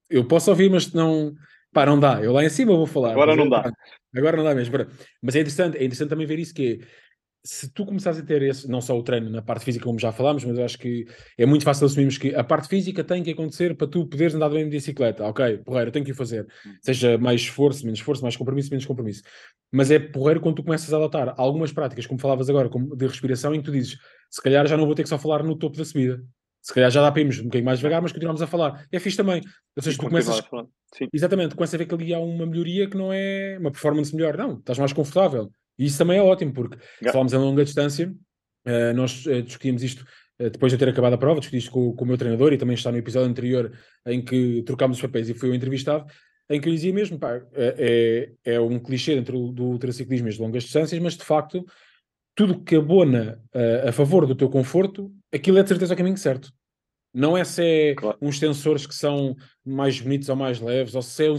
Eu 0.08 0.24
posso 0.24 0.50
ouvir, 0.50 0.70
mas 0.70 0.92
não, 0.92 1.34
pá, 1.72 1.86
não 1.86 1.98
dá, 1.98 2.22
eu 2.22 2.32
lá 2.32 2.44
em 2.44 2.48
cima 2.48 2.74
vou 2.74 2.86
falar. 2.86 3.12
Agora 3.12 3.34
não 3.34 3.48
dá. 3.48 3.70
Agora 4.14 4.36
não 4.36 4.44
dá 4.44 4.54
mesmo. 4.54 4.74
Mas 5.22 5.36
é 5.36 5.40
interessante, 5.40 5.76
é 5.76 5.84
interessante 5.84 6.08
também 6.10 6.26
ver 6.26 6.38
isso 6.38 6.54
que 6.54 6.80
é, 6.82 6.86
se 7.42 7.72
tu 7.72 7.86
começares 7.86 8.18
a 8.18 8.22
ter 8.22 8.42
esse, 8.42 8.68
não 8.68 8.80
só 8.80 8.98
o 8.98 9.02
treino 9.02 9.30
na 9.30 9.40
parte 9.40 9.64
física, 9.64 9.84
como 9.84 9.98
já 9.98 10.12
falámos, 10.12 10.44
mas 10.44 10.58
eu 10.58 10.64
acho 10.64 10.78
que 10.78 11.06
é 11.38 11.46
muito 11.46 11.64
fácil 11.64 11.86
assumirmos 11.86 12.18
que 12.18 12.34
a 12.34 12.44
parte 12.44 12.68
física 12.68 13.02
tem 13.02 13.22
que 13.22 13.30
acontecer 13.30 13.74
para 13.76 13.86
tu 13.86 14.06
poderes 14.06 14.34
andar 14.34 14.50
bem 14.50 14.64
de 14.64 14.70
bicicleta. 14.70 15.24
Ok, 15.24 15.58
porreiro, 15.58 15.90
tenho 15.90 16.04
que 16.04 16.12
o 16.12 16.14
fazer. 16.14 16.46
Hum. 16.66 16.74
Seja 16.82 17.16
mais 17.16 17.40
esforço, 17.40 17.84
menos 17.84 17.98
esforço, 17.98 18.22
mais 18.22 18.36
compromisso, 18.36 18.70
menos 18.70 18.84
compromisso. 18.84 19.22
Mas 19.72 19.90
é 19.90 19.98
porreiro 19.98 20.40
quando 20.40 20.56
tu 20.56 20.62
começas 20.62 20.92
a 20.92 20.96
adotar 20.96 21.34
algumas 21.38 21.72
práticas, 21.72 22.06
como 22.06 22.20
falavas 22.20 22.50
agora, 22.50 22.68
como 22.68 22.94
de 22.94 23.06
respiração, 23.06 23.54
em 23.54 23.58
que 23.58 23.64
tu 23.64 23.72
dizes, 23.72 23.96
se 24.28 24.42
calhar 24.42 24.66
já 24.66 24.76
não 24.76 24.84
vou 24.84 24.94
ter 24.94 25.02
que 25.02 25.08
só 25.08 25.18
falar 25.18 25.42
no 25.42 25.56
topo 25.56 25.78
da 25.78 25.84
subida. 25.84 26.22
Se 26.62 26.74
calhar 26.74 26.90
já 26.90 27.00
dá 27.00 27.10
para 27.10 27.22
irmos 27.22 27.38
um 27.38 27.44
bocadinho 27.44 27.64
mais 27.64 27.78
devagar, 27.78 28.02
mas 28.02 28.12
continuamos 28.12 28.42
a 28.42 28.46
falar. 28.46 28.86
É 28.92 28.98
fixe 28.98 29.16
também. 29.16 29.42
Ou 29.76 29.82
seja, 29.82 29.96
tu 29.96 30.06
começas. 30.06 30.42
Exatamente, 31.12 31.54
começas 31.54 31.74
a 31.74 31.78
ver 31.78 31.86
que 31.86 31.94
ali 31.94 32.12
há 32.12 32.18
uma 32.18 32.44
melhoria 32.44 32.88
que 32.88 32.98
não 32.98 33.10
é 33.12 33.56
uma 33.58 33.70
performance 33.70 34.14
melhor, 34.14 34.36
não, 34.36 34.58
estás 34.58 34.78
mais 34.78 34.92
confortável. 34.92 35.50
E 35.80 35.86
isso 35.86 35.96
também 35.96 36.18
é 36.18 36.22
ótimo, 36.22 36.52
porque 36.52 36.76
yeah. 36.76 37.10
falamos 37.10 37.32
em 37.32 37.38
longa 37.38 37.64
distância, 37.64 38.14
uh, 38.66 38.94
nós 38.94 39.24
uh, 39.24 39.42
discutimos 39.42 39.82
isto 39.82 40.04
uh, 40.38 40.50
depois 40.50 40.70
de 40.70 40.76
ter 40.76 40.90
acabado 40.90 41.14
a 41.14 41.18
prova, 41.18 41.40
discuti 41.40 41.56
isto 41.56 41.70
com, 41.70 41.96
com, 41.96 42.04
o 42.04 42.06
meu 42.06 42.18
treinador 42.18 42.52
e 42.52 42.58
também 42.58 42.74
está 42.74 42.92
no 42.92 42.98
episódio 42.98 43.30
anterior 43.30 43.72
em 44.06 44.22
que 44.22 44.62
trocámos 44.64 44.98
os 44.98 45.02
papéis 45.02 45.30
e 45.30 45.34
fui 45.34 45.48
o 45.48 45.54
entrevistado, 45.54 46.04
em 46.50 46.60
que 46.60 46.68
eu 46.68 46.72
dizia 46.74 46.92
mesmo, 46.92 47.18
pá, 47.18 47.40
é, 47.54 48.30
é, 48.44 48.52
é 48.56 48.60
um 48.60 48.78
clichê 48.78 49.14
dentro 49.14 49.52
do 49.52 49.64
ultraciclismo 49.64 50.28
e 50.28 50.32
de 50.32 50.38
longas 50.38 50.64
distâncias, 50.64 51.00
mas 51.00 51.16
de 51.16 51.24
facto, 51.24 51.64
tudo 52.34 52.60
que 52.62 52.76
abona 52.76 53.40
a 53.86 53.92
favor 53.92 54.26
do 54.26 54.34
teu 54.34 54.50
conforto, 54.50 55.10
aquilo 55.32 55.58
é 55.58 55.62
de 55.62 55.68
certeza 55.68 55.94
o 55.94 55.96
caminho 55.96 56.16
certo. 56.16 56.52
Não 57.14 57.38
é 57.38 57.44
se 57.44 57.62
é 57.62 57.94
claro. 57.94 58.18
uns 58.20 58.38
sensores 58.38 58.86
que 58.86 58.94
são 58.94 59.36
mais 59.64 60.00
bonitos 60.00 60.28
ou 60.28 60.36
mais 60.36 60.60
leves, 60.60 60.94
ou 60.94 61.02
se 61.02 61.26
é 61.26 61.30
um. 61.30 61.36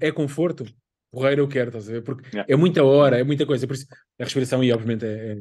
É 0.00 0.10
conforto, 0.10 0.64
porreiro 1.12 1.42
eu 1.42 1.48
quero, 1.48 1.68
estás 1.68 1.88
a 1.88 1.92
ver? 1.92 2.02
Porque 2.02 2.28
yeah. 2.34 2.52
é 2.52 2.56
muita 2.56 2.82
hora, 2.82 3.20
é 3.20 3.22
muita 3.22 3.44
coisa. 3.44 3.66
Por 3.66 3.74
isso, 3.74 3.86
a 4.18 4.24
respiração 4.24 4.62
aí, 4.62 4.72
obviamente, 4.72 5.04
é, 5.04 5.32
é, 5.32 5.38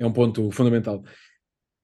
é 0.00 0.06
um 0.06 0.12
ponto 0.12 0.50
fundamental. 0.50 1.02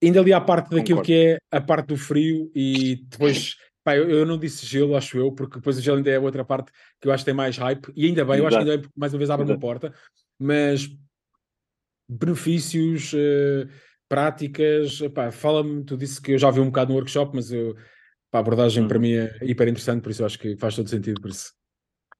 Ainda 0.02 0.20
ali 0.20 0.32
à 0.32 0.40
parte 0.40 0.70
daquilo 0.70 0.98
Concordo. 0.98 1.06
que 1.06 1.14
é 1.14 1.38
a 1.50 1.60
parte 1.60 1.86
do 1.86 1.96
frio 1.96 2.50
e 2.54 2.96
depois. 3.08 3.56
Pá, 3.84 3.96
eu, 3.96 4.10
eu, 4.10 4.26
não 4.26 4.36
disse 4.36 4.66
gelo, 4.66 4.96
acho 4.96 5.16
eu, 5.16 5.32
porque 5.32 5.56
depois 5.56 5.78
o 5.78 5.80
gelo 5.80 5.96
ainda 5.96 6.10
é 6.10 6.18
outra 6.18 6.44
parte 6.44 6.70
que 7.00 7.08
eu 7.08 7.12
acho 7.12 7.22
que 7.22 7.26
tem 7.26 7.34
mais 7.34 7.56
hype, 7.56 7.90
e 7.96 8.06
ainda 8.06 8.22
bem, 8.22 8.34
Exato. 8.34 8.42
eu 8.42 8.46
acho 8.46 8.56
que 8.56 8.60
ainda 8.60 8.72
bem, 8.72 8.80
porque 8.82 9.00
mais 9.00 9.14
uma 9.14 9.18
vez 9.18 9.30
abre 9.30 9.46
uma 9.46 9.58
porta, 9.58 9.94
mas 10.38 10.90
benefícios, 12.06 13.14
uh, 13.14 13.66
práticas, 14.06 14.98
fala-me, 15.32 15.84
tu 15.84 15.96
disse 15.96 16.20
que 16.20 16.32
eu 16.32 16.38
já 16.38 16.50
vi 16.50 16.60
um 16.60 16.66
bocado 16.66 16.90
no 16.90 16.96
workshop, 16.96 17.34
mas 17.34 17.50
eu, 17.50 17.74
pá, 18.30 18.38
a 18.38 18.40
abordagem 18.40 18.86
para 18.86 18.96
uhum. 18.96 19.02
mim 19.02 19.12
é 19.12 19.38
hiper 19.42 19.68
interessante, 19.68 20.02
por 20.02 20.10
isso 20.10 20.20
eu 20.20 20.26
acho 20.26 20.38
que 20.38 20.54
faz 20.58 20.76
todo 20.76 20.90
sentido, 20.90 21.20
por 21.20 21.30
isso 21.30 21.57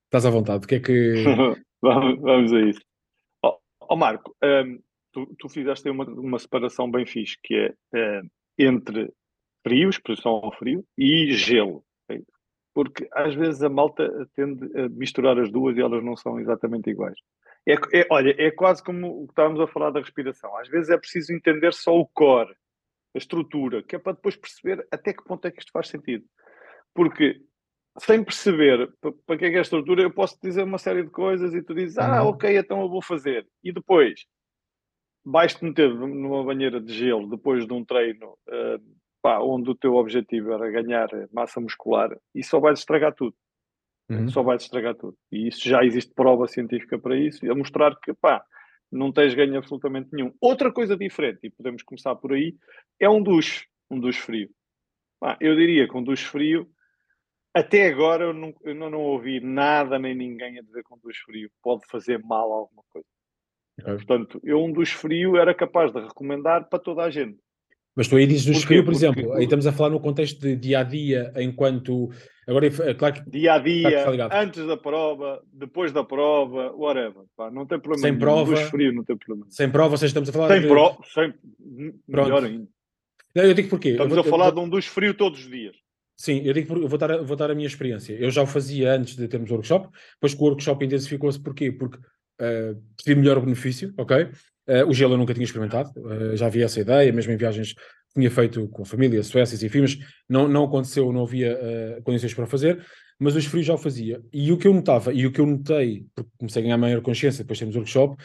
Estás 0.09 0.25
à 0.25 0.31
vontade. 0.31 0.65
O 0.65 0.69
que 0.69 0.77
é 0.77 0.81
que. 0.81 1.23
vamos, 1.83 2.53
a 2.55 2.61
isso. 2.63 2.81
Ó 3.45 3.51
oh, 3.51 3.87
oh 3.91 3.97
Marco, 3.97 4.35
um, 4.43 4.81
tu, 5.13 5.27
tu, 5.39 5.49
fizeste 5.51 5.91
uma, 5.91 6.05
uma 6.05 6.39
separação 6.39 6.91
bem 6.91 7.05
fixe, 7.05 7.37
que 7.43 7.55
é 7.55 8.21
uh, 8.21 8.29
entre 8.59 9.13
frio, 9.63 9.91
exposição 9.91 10.33
ao 10.33 10.53
frio, 10.57 10.83
e 10.97 11.33
gelo. 11.33 11.85
Okay? 12.05 12.25
Porque 12.75 13.07
às 13.13 13.35
vezes 13.35 13.63
a 13.63 13.69
malta 13.69 14.11
tende 14.35 14.65
a 14.81 14.89
misturar 14.89 15.39
as 15.39 15.53
duas 15.53 15.77
e 15.77 15.81
elas 15.83 16.03
não 16.03 16.17
são 16.17 16.41
exatamente 16.41 16.89
iguais. 16.89 17.19
É, 17.67 17.75
é, 18.01 18.07
olha, 18.11 18.35
é 18.39 18.51
quase 18.51 18.83
como 18.83 19.25
o 19.25 19.27
que 19.27 19.33
estávamos 19.33 19.61
a 19.61 19.67
falar 19.67 19.91
da 19.91 20.01
respiração. 20.01 20.57
Às 20.57 20.69
vezes 20.69 20.89
é 20.89 20.97
preciso 20.97 21.35
entender 21.35 21.75
só 21.75 21.95
o 21.95 22.07
core, 22.07 22.57
a 23.15 23.19
estrutura, 23.19 23.83
que 23.83 23.95
é 23.95 23.99
para 23.99 24.15
depois 24.15 24.37
perceber 24.37 24.87
até 24.91 25.13
que 25.13 25.23
ponto 25.23 25.47
é 25.47 25.51
que 25.51 25.59
isto 25.59 25.71
faz 25.71 25.89
sentido. 25.89 26.25
Porque 26.95 27.43
sem 28.01 28.25
perceber 28.25 28.93
para 29.27 29.37
que 29.37 29.45
é 29.45 29.51
que 29.51 29.57
é 29.57 29.59
a 29.59 29.63
estrutura, 29.63 30.03
eu 30.03 30.11
posso 30.11 30.39
dizer 30.43 30.63
uma 30.63 30.79
série 30.79 31.03
de 31.03 31.11
coisas 31.11 31.55
e 31.55 31.63
tu 31.63 31.75
dizes, 31.75 31.99
ah, 31.99 32.23
uhum. 32.23 32.31
ok, 32.31 32.57
então 32.57 32.81
eu 32.81 32.89
vou 32.89 33.03
fazer. 33.03 33.47
E 33.63 33.73
depois 33.73 34.25
vais-te 35.25 35.65
meter 35.65 35.93
numa 35.95 36.45
banheira 36.45 36.81
de 36.81 36.93
gelo 36.93 37.29
depois 37.29 37.67
de 37.67 37.73
um 37.73 37.85
treino 37.85 38.39
uh, 38.49 38.99
pá, 39.21 39.41
onde 39.41 39.71
o 39.71 39.75
teu 39.75 39.95
objetivo 39.95 40.53
era 40.53 40.71
ganhar 40.71 41.09
massa 41.33 41.61
muscular 41.61 42.17
e 42.35 42.43
só 42.43 42.59
vais 42.61 42.79
estragar 42.79 43.15
tudo. 43.15 43.35
Uhum. 44.11 44.29
Só 44.29 44.43
vais 44.43 44.63
estragar 44.63 44.95
tudo. 44.95 45.17
E 45.31 45.49
isso 45.49 45.69
já 45.69 45.85
existe 45.85 46.15
prova 46.15 46.49
científica 46.49 46.99
para 46.99 47.17
isso, 47.17 47.51
a 47.51 47.55
mostrar 47.55 47.95
que 48.01 48.15
pá, 48.15 48.43
não 48.91 49.13
tens 49.13 49.35
ganho 49.35 49.59
absolutamente 49.59 50.09
nenhum. 50.13 50.33
Outra 50.41 50.73
coisa 50.73 50.97
diferente, 50.97 51.41
e 51.43 51.51
podemos 51.51 51.83
começar 51.83 52.15
por 52.17 52.33
aí, 52.33 52.57
é 52.99 53.09
um 53.09 53.23
duche, 53.23 53.67
um 53.91 54.01
duche 54.01 54.21
frio. 54.21 54.49
Pá, 55.21 55.37
eu 55.41 55.55
diria 55.57 55.87
que 55.87 55.97
um 55.97 56.03
duche 56.03 56.25
frio 56.25 56.67
até 57.59 57.89
agora 57.89 58.25
eu 58.25 58.33
não, 58.33 58.55
eu 58.65 58.75
não, 58.75 59.01
ouvi 59.01 59.41
nada 59.41 59.99
nem 59.99 60.15
ninguém 60.15 60.59
a 60.59 60.63
dizer 60.63 60.83
que 60.83 60.95
um 60.95 60.99
dos 60.99 61.17
frio 61.19 61.51
pode 61.63 61.87
fazer 61.87 62.19
mal 62.19 62.53
a 62.53 62.57
alguma 62.57 62.83
coisa. 62.91 63.07
É. 63.81 63.95
Portanto, 63.95 64.41
eu 64.43 64.63
um 64.63 64.73
dos 64.73 64.91
frio 64.91 65.37
era 65.37 65.55
capaz 65.55 65.93
de 65.93 66.01
recomendar 66.01 66.69
para 66.69 66.79
toda 66.79 67.03
a 67.03 67.11
gente. 67.11 67.39
Mas 67.99 68.07
tu 68.07 68.17
aí 68.17 68.27
dizes 68.27 68.47
dos 68.47 68.63
frio, 68.63 68.85
por 68.85 68.93
exemplo, 68.93 69.23
Porque... 69.23 69.39
aí 69.39 69.45
estamos 69.45 69.67
a 69.67 69.73
falar 69.73 69.91
no 69.91 69.99
contexto 69.99 70.41
de 70.41 70.55
dia 70.55 70.81
a 70.81 70.83
dia, 70.85 71.33
enquanto. 71.37 72.11
Agora, 72.47 72.67
é 72.67 72.95
claro 72.95 73.15
que. 73.15 73.29
Dia 73.29 73.55
a 73.55 73.59
dia, 73.59 74.09
antes 74.33 74.65
da 74.67 74.77
prova, 74.77 75.43
depois 75.53 75.91
da 75.91 76.05
prova, 76.05 76.73
whatever. 76.77 77.25
Pá, 77.37 77.51
não 77.51 77.67
tem 77.67 77.79
problema. 77.81 78.07
Sem 78.07 78.17
prova. 78.17 78.53
Um 78.53 78.57
frio, 78.57 78.93
não 78.93 79.03
tem 79.03 79.17
problema. 79.17 79.51
Sem 79.51 79.69
prova, 79.69 79.97
seja, 79.97 80.11
estamos 80.11 80.29
a 80.29 80.33
falar. 80.33 80.49
Sem 80.49 80.61
de... 80.61 80.69
prova, 80.69 80.99
sem... 81.13 81.35
melhor 82.07 82.45
ainda. 82.45 82.69
Não, 83.35 83.45
eu 83.45 83.55
digo 83.55 83.69
porquê. 83.69 83.91
Estamos 83.91 84.15
vou, 84.15 84.21
a 84.21 84.25
falar 84.25 84.53
de 84.53 84.61
um 84.61 84.69
dos 84.69 84.87
frio 84.87 85.13
todos 85.13 85.41
os 85.41 85.51
dias. 85.51 85.77
Sim, 86.21 86.43
eu 86.45 86.53
digo 86.53 86.77
eu 86.77 86.89
vou 86.89 86.99
dar, 86.99 87.23
vou 87.23 87.37
dar 87.37 87.51
a 87.51 87.55
minha 87.55 87.67
experiência. 87.67 88.13
Eu 88.15 88.29
já 88.29 88.43
o 88.43 88.47
fazia 88.47 88.93
antes 88.93 89.15
de 89.15 89.29
termos 89.29 89.49
o 89.51 89.55
workshop, 89.55 89.89
depois 90.15 90.35
que 90.35 90.41
o 90.43 90.45
workshop 90.47 90.85
intensificou-se, 90.85 91.41
porquê? 91.41 91.71
Porque 91.71 91.97
uh, 91.97 92.83
percebi 92.97 93.21
melhor 93.21 93.39
o 93.39 93.43
benefício, 93.43 93.95
ok? 93.97 94.25
Uh, 94.69 94.89
o 94.89 94.93
gelo 94.93 95.15
eu 95.15 95.19
nunca 95.19 95.33
tinha 95.33 95.45
experimentado, 95.45 95.93
uh, 95.97 96.37
já 96.37 96.47
havia 96.47 96.65
essa 96.65 96.81
ideia, 96.81 97.13
mesmo 97.13 97.33
em 97.33 97.37
viagens 97.37 97.73
que 97.73 98.15
tinha 98.17 98.31
feito 98.33 98.67
com 98.69 98.83
a 98.83 98.85
família, 98.85 99.23
Suécias 99.23 99.63
e 99.63 99.69
filmes, 99.69 99.97
não, 100.29 100.49
não 100.49 100.65
aconteceu, 100.65 101.13
não 101.13 101.23
havia 101.23 101.57
uh, 101.57 102.03
condições 102.03 102.35
para 102.35 102.47
fazer, 102.49 102.85
mas 103.17 103.37
os 103.37 103.47
frios 103.47 103.67
já 103.67 103.75
o 103.75 103.79
fazia. 103.79 104.21
E 104.33 104.51
o 104.51 104.59
que 104.59 104.67
eu 104.67 104.75
notava, 104.75 105.13
e 105.13 105.25
o 105.25 105.31
que 105.31 105.41
eu 105.41 105.47
notei, 105.47 106.05
porque 106.17 106.31
comecei 106.37 106.63
a 106.63 106.65
ganhar 106.65 106.79
maior 106.79 107.01
consciência 107.01 107.45
depois 107.45 107.61
temos 107.61 107.77
o 107.77 107.79
workshop, 107.79 108.21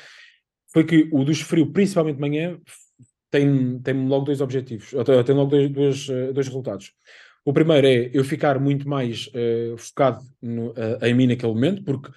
foi 0.74 0.84
que 0.84 1.08
o 1.12 1.24
dos 1.24 1.41
frios, 1.41 1.70
principalmente 1.72 2.16
de 2.16 2.22
manhã, 2.22 2.60
tem, 3.30 3.80
tem 3.80 4.08
logo 4.08 4.26
dois 4.26 4.41
objetivos, 4.41 4.89
tem 5.26 5.36
logo 5.36 5.52
dois, 5.52 5.72
dois, 5.72 6.08
dois 6.34 6.48
resultados. 6.48 6.91
O 7.46 7.54
primeiro 7.54 7.86
é 7.86 8.10
eu 8.14 8.24
ficar 8.24 8.60
muito 8.60 8.88
mais 8.88 9.30
focado 9.78 10.24
no, 10.41 10.74
em 11.02 11.14
mim 11.14 11.28
naquele 11.28 11.54
momento, 11.54 11.84
porque 11.84 12.10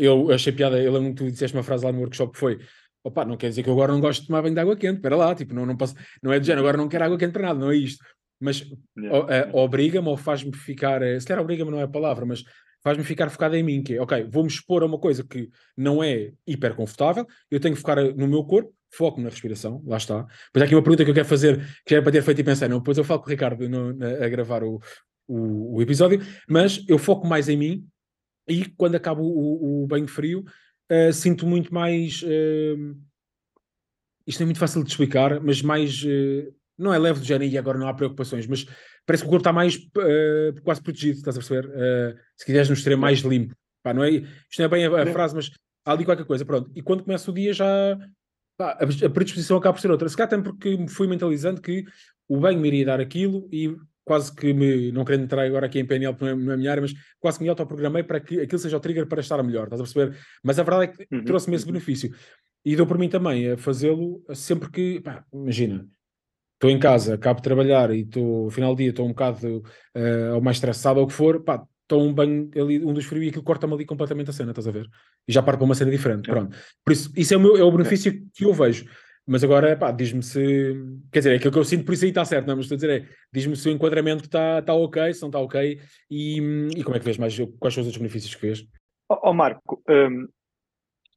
eu 0.00 0.30
achei 0.30 0.52
piada, 0.52 0.80
eu 0.80 0.92
lembro 0.92 1.10
que 1.10 1.24
tu 1.24 1.30
disseste 1.30 1.56
uma 1.56 1.62
frase 1.62 1.84
lá 1.84 1.90
no 1.90 1.98
workshop 1.98 2.32
que 2.32 2.38
foi 2.38 2.58
Opa, 3.02 3.24
não 3.24 3.36
quer 3.36 3.48
dizer 3.48 3.62
que 3.62 3.68
eu 3.68 3.72
agora 3.72 3.92
não 3.92 4.00
gosto 4.00 4.20
de 4.22 4.26
tomar 4.26 4.42
banho 4.42 4.54
de 4.54 4.60
água 4.60 4.76
quente, 4.76 4.96
espera 4.96 5.16
lá, 5.16 5.34
tipo, 5.34 5.54
não, 5.54 5.64
não, 5.64 5.76
posso, 5.76 5.94
não 6.22 6.32
é 6.32 6.38
de 6.38 6.46
género, 6.46 6.60
agora 6.60 6.76
não 6.76 6.88
quero 6.88 7.04
água 7.04 7.16
quente 7.16 7.32
para 7.32 7.42
nada, 7.42 7.58
não 7.58 7.70
é 7.70 7.76
isto. 7.76 8.04
Mas 8.38 8.64
yeah. 8.96 9.50
obriga-me 9.52 10.08
ou 10.08 10.16
faz-me 10.16 10.54
ficar, 10.54 11.00
se 11.18 11.26
calhar 11.26 11.42
obriga-me 11.42 11.70
não 11.70 11.80
é 11.80 11.84
a 11.84 11.88
palavra, 11.88 12.26
mas 12.26 12.44
faz-me 12.82 13.04
ficar 13.04 13.30
focado 13.30 13.56
em 13.56 13.62
mim, 13.62 13.82
que 13.82 13.94
é, 13.94 14.02
ok, 14.02 14.24
vou-me 14.30 14.48
expor 14.48 14.82
a 14.82 14.86
uma 14.86 14.98
coisa 14.98 15.24
que 15.24 15.48
não 15.76 16.02
é 16.04 16.32
hiper 16.46 16.74
confortável, 16.74 17.26
eu 17.50 17.58
tenho 17.58 17.74
que 17.74 17.80
focar 17.80 18.02
no 18.14 18.28
meu 18.28 18.44
corpo, 18.44 18.72
foco 18.90 19.20
na 19.20 19.28
respiração, 19.28 19.82
lá 19.86 19.96
está. 19.96 20.26
Pois 20.52 20.62
há 20.62 20.64
aqui 20.64 20.74
uma 20.74 20.82
pergunta 20.82 21.04
que 21.04 21.10
eu 21.10 21.14
quero 21.14 21.28
fazer, 21.28 21.64
que 21.86 21.94
era 21.94 22.02
para 22.02 22.12
ter 22.12 22.22
feito 22.22 22.40
e 22.40 22.44
pensar, 22.44 22.68
não, 22.68 22.78
depois 22.78 22.98
eu 22.98 23.04
falo 23.04 23.20
com 23.20 23.26
o 23.26 23.30
Ricardo 23.30 23.68
no, 23.68 23.92
na, 23.92 24.24
a 24.24 24.28
gravar 24.28 24.64
o, 24.64 24.80
o, 25.28 25.76
o, 25.76 25.82
episódio, 25.82 26.20
mas 26.48 26.84
eu 26.88 26.98
foco 26.98 27.26
mais 27.26 27.48
em 27.48 27.56
mim 27.56 27.86
e 28.48 28.64
quando 28.76 28.96
acabo 28.96 29.22
o, 29.22 29.84
o 29.84 29.86
banho 29.86 30.08
frio, 30.08 30.44
uh, 30.90 31.12
sinto 31.12 31.46
muito 31.46 31.72
mais. 31.72 32.22
Uh, 32.22 32.96
isto 34.26 34.42
é 34.42 34.44
muito 34.44 34.58
fácil 34.58 34.82
de 34.82 34.90
explicar, 34.90 35.40
mas 35.40 35.62
mais. 35.62 36.02
Uh, 36.02 36.52
não 36.76 36.94
é 36.94 36.98
leve 36.98 37.20
do 37.20 37.26
género 37.26 37.44
e 37.44 37.58
agora 37.58 37.78
não 37.78 37.86
há 37.86 37.94
preocupações, 37.94 38.46
mas 38.46 38.64
parece 39.04 39.22
que 39.22 39.28
o 39.28 39.30
corpo 39.30 39.42
está 39.42 39.52
mais 39.52 39.76
quase 40.64 40.82
protegido, 40.82 41.18
estás 41.18 41.36
a 41.36 41.40
perceber? 41.40 41.68
se 42.34 42.46
quiseres 42.46 42.70
nos 42.70 42.78
extremo 42.78 43.02
mais 43.02 43.18
limpo. 43.18 43.54
Pá, 43.82 43.92
não 43.92 44.02
é, 44.02 44.10
isto 44.10 44.58
não 44.58 44.64
é 44.64 44.68
bem 44.68 44.86
a, 44.86 45.02
a 45.02 45.06
frase, 45.06 45.34
mas 45.34 45.50
há 45.84 45.92
ali 45.92 46.06
qualquer 46.06 46.24
coisa. 46.24 46.42
Pronto. 46.42 46.70
E 46.74 46.80
quando 46.80 47.04
começa 47.04 47.30
o 47.30 47.34
dia 47.34 47.52
já. 47.52 47.98
A, 48.60 49.10
predisposição 49.10 49.56
acaba 49.56 49.74
por 49.74 49.80
ser 49.80 49.90
outra. 49.90 50.08
Se 50.08 50.16
calhar 50.16 50.28
também 50.28 50.44
porque 50.44 50.76
me 50.76 50.88
fui 50.88 51.06
mentalizando 51.06 51.60
que 51.60 51.84
o 52.28 52.38
banho 52.38 52.60
me 52.60 52.68
iria 52.68 52.86
dar 52.86 53.00
aquilo 53.00 53.48
e 53.52 53.74
quase 54.04 54.34
que 54.34 54.52
me, 54.52 54.90
não 54.92 55.04
querendo 55.04 55.24
entrar 55.24 55.44
agora 55.44 55.66
aqui 55.66 55.78
em 55.78 55.86
PNL 55.86 56.14
porque 56.14 56.34
não 56.34 56.48
é, 56.48 56.50
é 56.50 56.54
a 56.54 56.56
minha 56.56 56.70
área, 56.70 56.80
mas 56.80 56.92
quase 57.18 57.38
que 57.38 57.44
me 57.44 57.50
autoprogramei 57.50 58.02
para 58.02 58.20
que 58.20 58.40
aquilo 58.40 58.58
seja 58.58 58.76
o 58.76 58.80
trigger 58.80 59.06
para 59.06 59.20
estar 59.20 59.42
melhor, 59.42 59.64
estás 59.64 59.80
a 59.80 59.84
perceber? 59.84 60.18
Mas 60.42 60.58
a 60.58 60.62
verdade 60.62 60.84
é 60.84 60.86
que 60.88 61.14
uhum. 61.14 61.24
trouxe-me 61.24 61.56
esse 61.56 61.66
benefício. 61.66 62.12
E 62.64 62.76
dou 62.76 62.86
por 62.86 62.98
mim 62.98 63.08
também 63.08 63.52
a 63.52 63.56
fazê-lo 63.56 64.22
sempre 64.34 64.70
que, 64.70 65.00
pá, 65.00 65.24
imagina, 65.32 65.86
estou 66.54 66.70
em 66.70 66.78
casa, 66.78 67.14
acabo 67.14 67.38
de 67.38 67.44
trabalhar 67.44 67.90
e 67.90 68.00
estou, 68.00 68.44
no 68.44 68.50
final 68.50 68.74
do 68.74 68.78
dia 68.78 68.90
estou 68.90 69.06
um 69.06 69.10
bocado 69.10 69.58
uh, 69.58 70.34
ou 70.34 70.42
mais 70.42 70.56
estressado 70.56 70.98
ou 70.98 71.06
o 71.06 71.08
que 71.08 71.14
for, 71.14 71.42
pá, 71.42 71.64
estou 71.90 72.02
um 72.02 72.14
banho 72.14 72.48
ali, 72.54 72.84
um 72.84 72.94
dos 72.94 73.04
frios 73.04 73.26
e 73.26 73.28
aquilo 73.28 73.42
corta-me 73.42 73.74
ali 73.74 73.84
completamente 73.84 74.30
a 74.30 74.32
cena, 74.32 74.50
estás 74.50 74.68
a 74.68 74.70
ver? 74.70 74.88
E 75.26 75.32
já 75.32 75.42
parto 75.42 75.58
para 75.58 75.64
uma 75.64 75.74
cena 75.74 75.90
diferente, 75.90 76.30
é. 76.30 76.32
pronto. 76.32 76.56
Por 76.84 76.92
isso, 76.92 77.12
isso 77.16 77.34
é 77.34 77.36
o, 77.36 77.40
meu, 77.40 77.56
é 77.56 77.64
o 77.64 77.72
benefício 77.72 78.12
é. 78.12 78.18
que 78.32 78.44
eu 78.44 78.54
vejo. 78.54 78.86
Mas 79.26 79.44
agora, 79.44 79.76
pá, 79.76 79.92
diz-me 79.92 80.22
se. 80.22 80.74
Quer 81.12 81.20
dizer, 81.20 81.32
é 81.32 81.36
aquilo 81.36 81.52
que 81.52 81.58
eu 81.58 81.64
sinto, 81.64 81.84
por 81.84 81.92
isso 81.92 82.04
aí 82.04 82.10
está 82.10 82.24
certo, 82.24 82.46
não? 82.46 82.56
Mas 82.56 82.64
estou 82.64 82.76
a 82.76 82.78
dizer 82.78 83.02
é, 83.02 83.08
diz-me 83.32 83.54
se 83.54 83.68
o 83.68 83.72
enquadramento 83.72 84.24
está 84.24 84.62
tá 84.62 84.74
ok, 84.74 85.12
se 85.12 85.20
não 85.20 85.28
está 85.28 85.38
ok, 85.38 85.80
e, 86.10 86.38
e 86.76 86.82
como 86.82 86.96
é 86.96 86.98
que 86.98 87.04
vês 87.04 87.18
mais? 87.18 87.36
Quais 87.58 87.74
são 87.74 87.82
os 87.82 87.86
outros 87.86 87.98
benefícios 87.98 88.34
que 88.34 88.46
vês? 88.46 88.66
Ó 89.08 89.30
oh, 89.30 89.32
Marco, 89.32 89.82
um, 89.88 90.26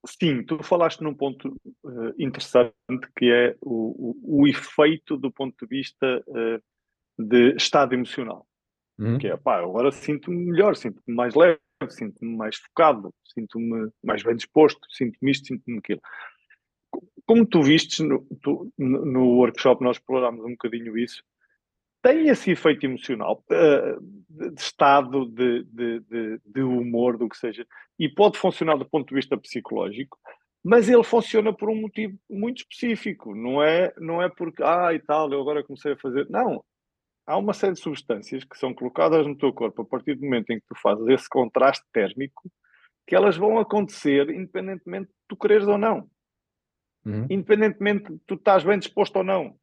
sim, 0.06 0.44
tu 0.44 0.62
falaste 0.62 1.02
num 1.02 1.14
ponto 1.14 1.56
uh, 1.84 2.14
interessante 2.20 2.74
que 3.18 3.32
é 3.32 3.56
o, 3.62 4.12
o, 4.26 4.42
o, 4.42 4.48
efeito 4.48 5.18
do 5.18 5.32
ponto 5.32 5.56
de 5.66 5.68
vista 5.68 6.24
uh, 6.28 6.62
de 7.18 7.56
estado 7.56 7.94
emocional. 7.94 8.46
Uhum. 9.00 9.18
Que 9.18 9.28
é, 9.28 9.38
pá, 9.38 9.60
agora 9.60 9.92
sinto-me 9.92 10.52
melhor, 10.52 10.76
sinto-me 10.76 11.16
mais 11.16 11.34
leve, 11.34 11.60
sinto-me 11.90 12.36
mais 12.36 12.56
focado, 12.58 13.14
sinto-me 13.34 13.90
mais 14.04 14.24
bem 14.24 14.36
disposto, 14.36 14.80
sinto-me 14.92 15.32
isto, 15.32 15.48
sinto-me 15.48 15.80
aquilo 15.80 16.02
como 17.26 17.46
tu 17.46 17.62
vistes 17.62 18.00
no, 18.00 18.26
tu, 18.42 18.72
no 18.78 19.38
workshop, 19.38 19.84
nós 19.84 19.98
explorámos 19.98 20.44
um 20.44 20.52
bocadinho 20.52 20.98
isso, 20.98 21.24
tem 22.02 22.28
esse 22.28 22.52
efeito 22.52 22.86
emocional, 22.86 23.44
uh, 23.50 24.52
de 24.52 24.62
estado 24.62 25.26
de, 25.26 25.64
de, 25.64 26.00
de, 26.02 26.42
de, 26.46 26.62
humor, 26.62 27.18
do 27.18 27.30
que 27.30 27.38
seja, 27.38 27.66
e 27.98 28.10
pode 28.10 28.38
funcionar 28.38 28.76
do 28.76 28.86
ponto 28.86 29.08
de 29.08 29.16
vista 29.16 29.38
psicológico, 29.38 30.18
mas 30.62 30.90
ele 30.90 31.04
funciona 31.04 31.54
por 31.54 31.70
um 31.70 31.80
motivo 31.80 32.18
muito 32.30 32.60
específico, 32.60 33.34
não 33.34 33.64
é, 33.64 33.94
não 33.98 34.22
é 34.22 34.30
porque, 34.30 34.62
ah, 34.64 34.94
e 34.94 35.00
tal, 35.00 35.32
eu 35.32 35.42
agora 35.42 35.64
comecei 35.64 35.94
a 35.94 35.98
fazer. 35.98 36.30
Não. 36.30 36.64
Há 37.26 37.38
uma 37.38 37.54
série 37.54 37.74
de 37.74 37.80
substâncias 37.80 38.44
que 38.44 38.58
são 38.58 38.74
colocadas 38.74 39.26
no 39.26 39.38
teu 39.38 39.54
corpo 39.54 39.82
a 39.82 39.86
partir 39.86 40.16
do 40.16 40.24
momento 40.24 40.52
em 40.52 40.60
que 40.60 40.66
tu 40.68 40.76
fazes 40.76 41.08
esse 41.08 41.30
contraste 41.30 41.86
térmico, 41.94 42.52
que 43.08 43.16
elas 43.16 43.38
vão 43.38 43.58
acontecer 43.60 44.30
independentemente 44.30 45.08
de 45.08 45.16
tu 45.28 45.36
quereres 45.38 45.68
ou 45.68 45.78
não. 45.78 46.10
Uhum. 47.06 47.26
Independentemente 47.30 48.12
de 48.12 48.20
tu 48.26 48.36
estás 48.36 48.64
bem 48.64 48.78
disposto 48.78 49.18
ou 49.18 49.24
não, 49.24 49.58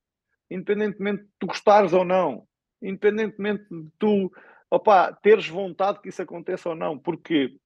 independentemente 0.51 1.23
de 1.23 1.31
tu 1.39 1.47
gostares 1.47 1.93
ou 1.93 2.05
não, 2.05 2.47
independentemente 2.83 3.65
de 3.71 3.91
tu 3.99 4.33
opa, 4.71 5.13
teres 5.23 5.49
vontade 5.49 6.01
que 6.01 6.09
isso 6.09 6.23
aconteça 6.23 6.71
ou 6.71 6.75
não, 6.75 6.99
porque 6.99 7.57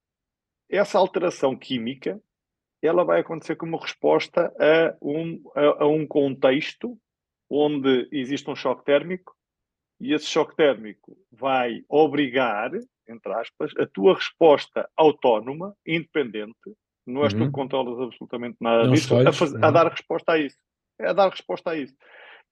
essa 0.69 0.99
alteração 0.99 1.57
química 1.57 2.21
ela 2.83 3.05
vai 3.05 3.21
acontecer 3.21 3.57
como 3.57 3.79
resposta 3.79 4.53
a 4.59 4.97
um, 5.01 5.43
a, 5.55 5.85
a 5.85 5.87
um 5.87 6.07
contexto 6.07 6.99
onde 7.49 8.09
existe 8.13 8.51
um 8.51 8.57
choque 8.57 8.85
térmico 8.85 9.35
e 10.01 10.13
esse 10.13 10.27
choque 10.27 10.57
térmico 10.57 11.17
vai 11.31 11.83
obrigar, 11.89 12.71
entre 13.09 13.33
aspas, 13.33 13.73
a 13.79 13.87
tua 13.87 14.15
resposta 14.15 14.89
autónoma, 14.97 15.75
independente, 15.87 16.55
não 17.07 17.25
és 17.25 17.33
uhum. 17.33 17.41
tu 17.41 17.47
que 17.47 17.53
controlas 17.53 18.01
absolutamente 18.01 18.57
nada 18.61 18.85
não 18.85 18.93
disso, 18.93 19.17
a, 19.17 19.33
fazer, 19.33 19.63
a, 19.63 19.71
dar 19.71 19.91
resposta 19.91 20.33
a 20.33 20.39
isso. 20.39 20.57
É 20.99 21.09
a 21.09 21.13
dar 21.13 21.29
resposta 21.29 21.71
a 21.71 21.77
isso. 21.77 21.95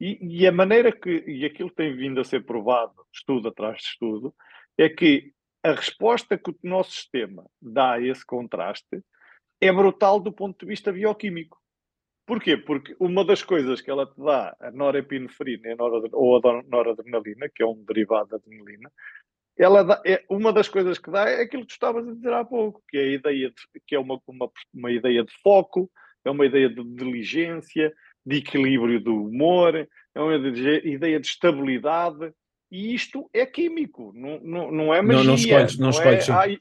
E, 0.00 0.40
e, 0.40 0.46
a 0.46 0.52
maneira 0.52 0.92
que, 0.92 1.24
e 1.26 1.44
aquilo 1.44 1.70
tem 1.70 1.96
vindo 1.96 2.20
a 2.20 2.24
ser 2.24 2.44
provado, 2.44 2.94
estudo 3.12 3.48
atrás 3.48 3.78
de 3.78 3.84
estudo, 3.84 4.34
é 4.76 4.88
que 4.88 5.32
a 5.62 5.72
resposta 5.72 6.36
que 6.36 6.50
o 6.50 6.56
nosso 6.62 6.90
sistema 6.90 7.46
dá 7.60 7.92
a 7.92 8.00
esse 8.00 8.24
contraste 8.26 9.02
é 9.60 9.72
brutal 9.72 10.18
do 10.18 10.32
ponto 10.32 10.58
de 10.58 10.66
vista 10.66 10.92
bioquímico. 10.92 11.61
Porquê? 12.26 12.56
Porque 12.56 12.94
uma 13.00 13.24
das 13.24 13.42
coisas 13.42 13.80
que 13.80 13.90
ela 13.90 14.06
te 14.06 14.14
dá, 14.16 14.56
a 14.60 14.70
norepinefrina 14.70 15.76
ou 16.12 16.36
a 16.36 16.62
noradrenalina, 16.62 17.48
que 17.48 17.62
é 17.62 17.66
um 17.66 17.84
derivado 17.84 18.30
da 18.30 18.36
adrenalina, 18.36 18.90
ela 19.58 19.82
dá, 19.82 20.02
é, 20.06 20.24
uma 20.30 20.52
das 20.52 20.68
coisas 20.68 20.98
que 20.98 21.10
dá 21.10 21.28
é 21.28 21.42
aquilo 21.42 21.62
que 21.62 21.68
tu 21.68 21.72
estavas 21.72 22.06
a 22.08 22.12
dizer 22.12 22.32
há 22.32 22.44
pouco, 22.44 22.82
que 22.88 22.96
é 22.96 23.02
a 23.02 23.12
ideia 23.12 23.50
de, 23.50 23.80
que 23.86 23.94
é 23.94 23.98
uma, 23.98 24.20
uma, 24.26 24.50
uma 24.72 24.90
ideia 24.90 25.24
de 25.24 25.32
foco, 25.42 25.90
é 26.24 26.30
uma 26.30 26.46
ideia 26.46 26.68
de 26.68 26.82
diligência, 26.82 27.92
de 28.24 28.36
equilíbrio 28.36 29.00
do 29.00 29.24
humor, 29.26 29.74
é 30.14 30.20
uma 30.20 30.36
ideia 30.36 31.18
de 31.18 31.26
estabilidade, 31.26 32.32
e 32.70 32.94
isto 32.94 33.28
é 33.34 33.44
químico, 33.44 34.12
não, 34.14 34.40
não, 34.40 34.70
não 34.70 34.94
é 34.94 35.02
magia. 35.02 35.18
Não, 35.18 35.24
não 35.24 35.34
escolhes, 35.34 35.76
não, 35.76 35.84
não 35.84 35.90
escolhes. 35.90 36.28
É, 36.28 36.32
ah, 36.32 36.58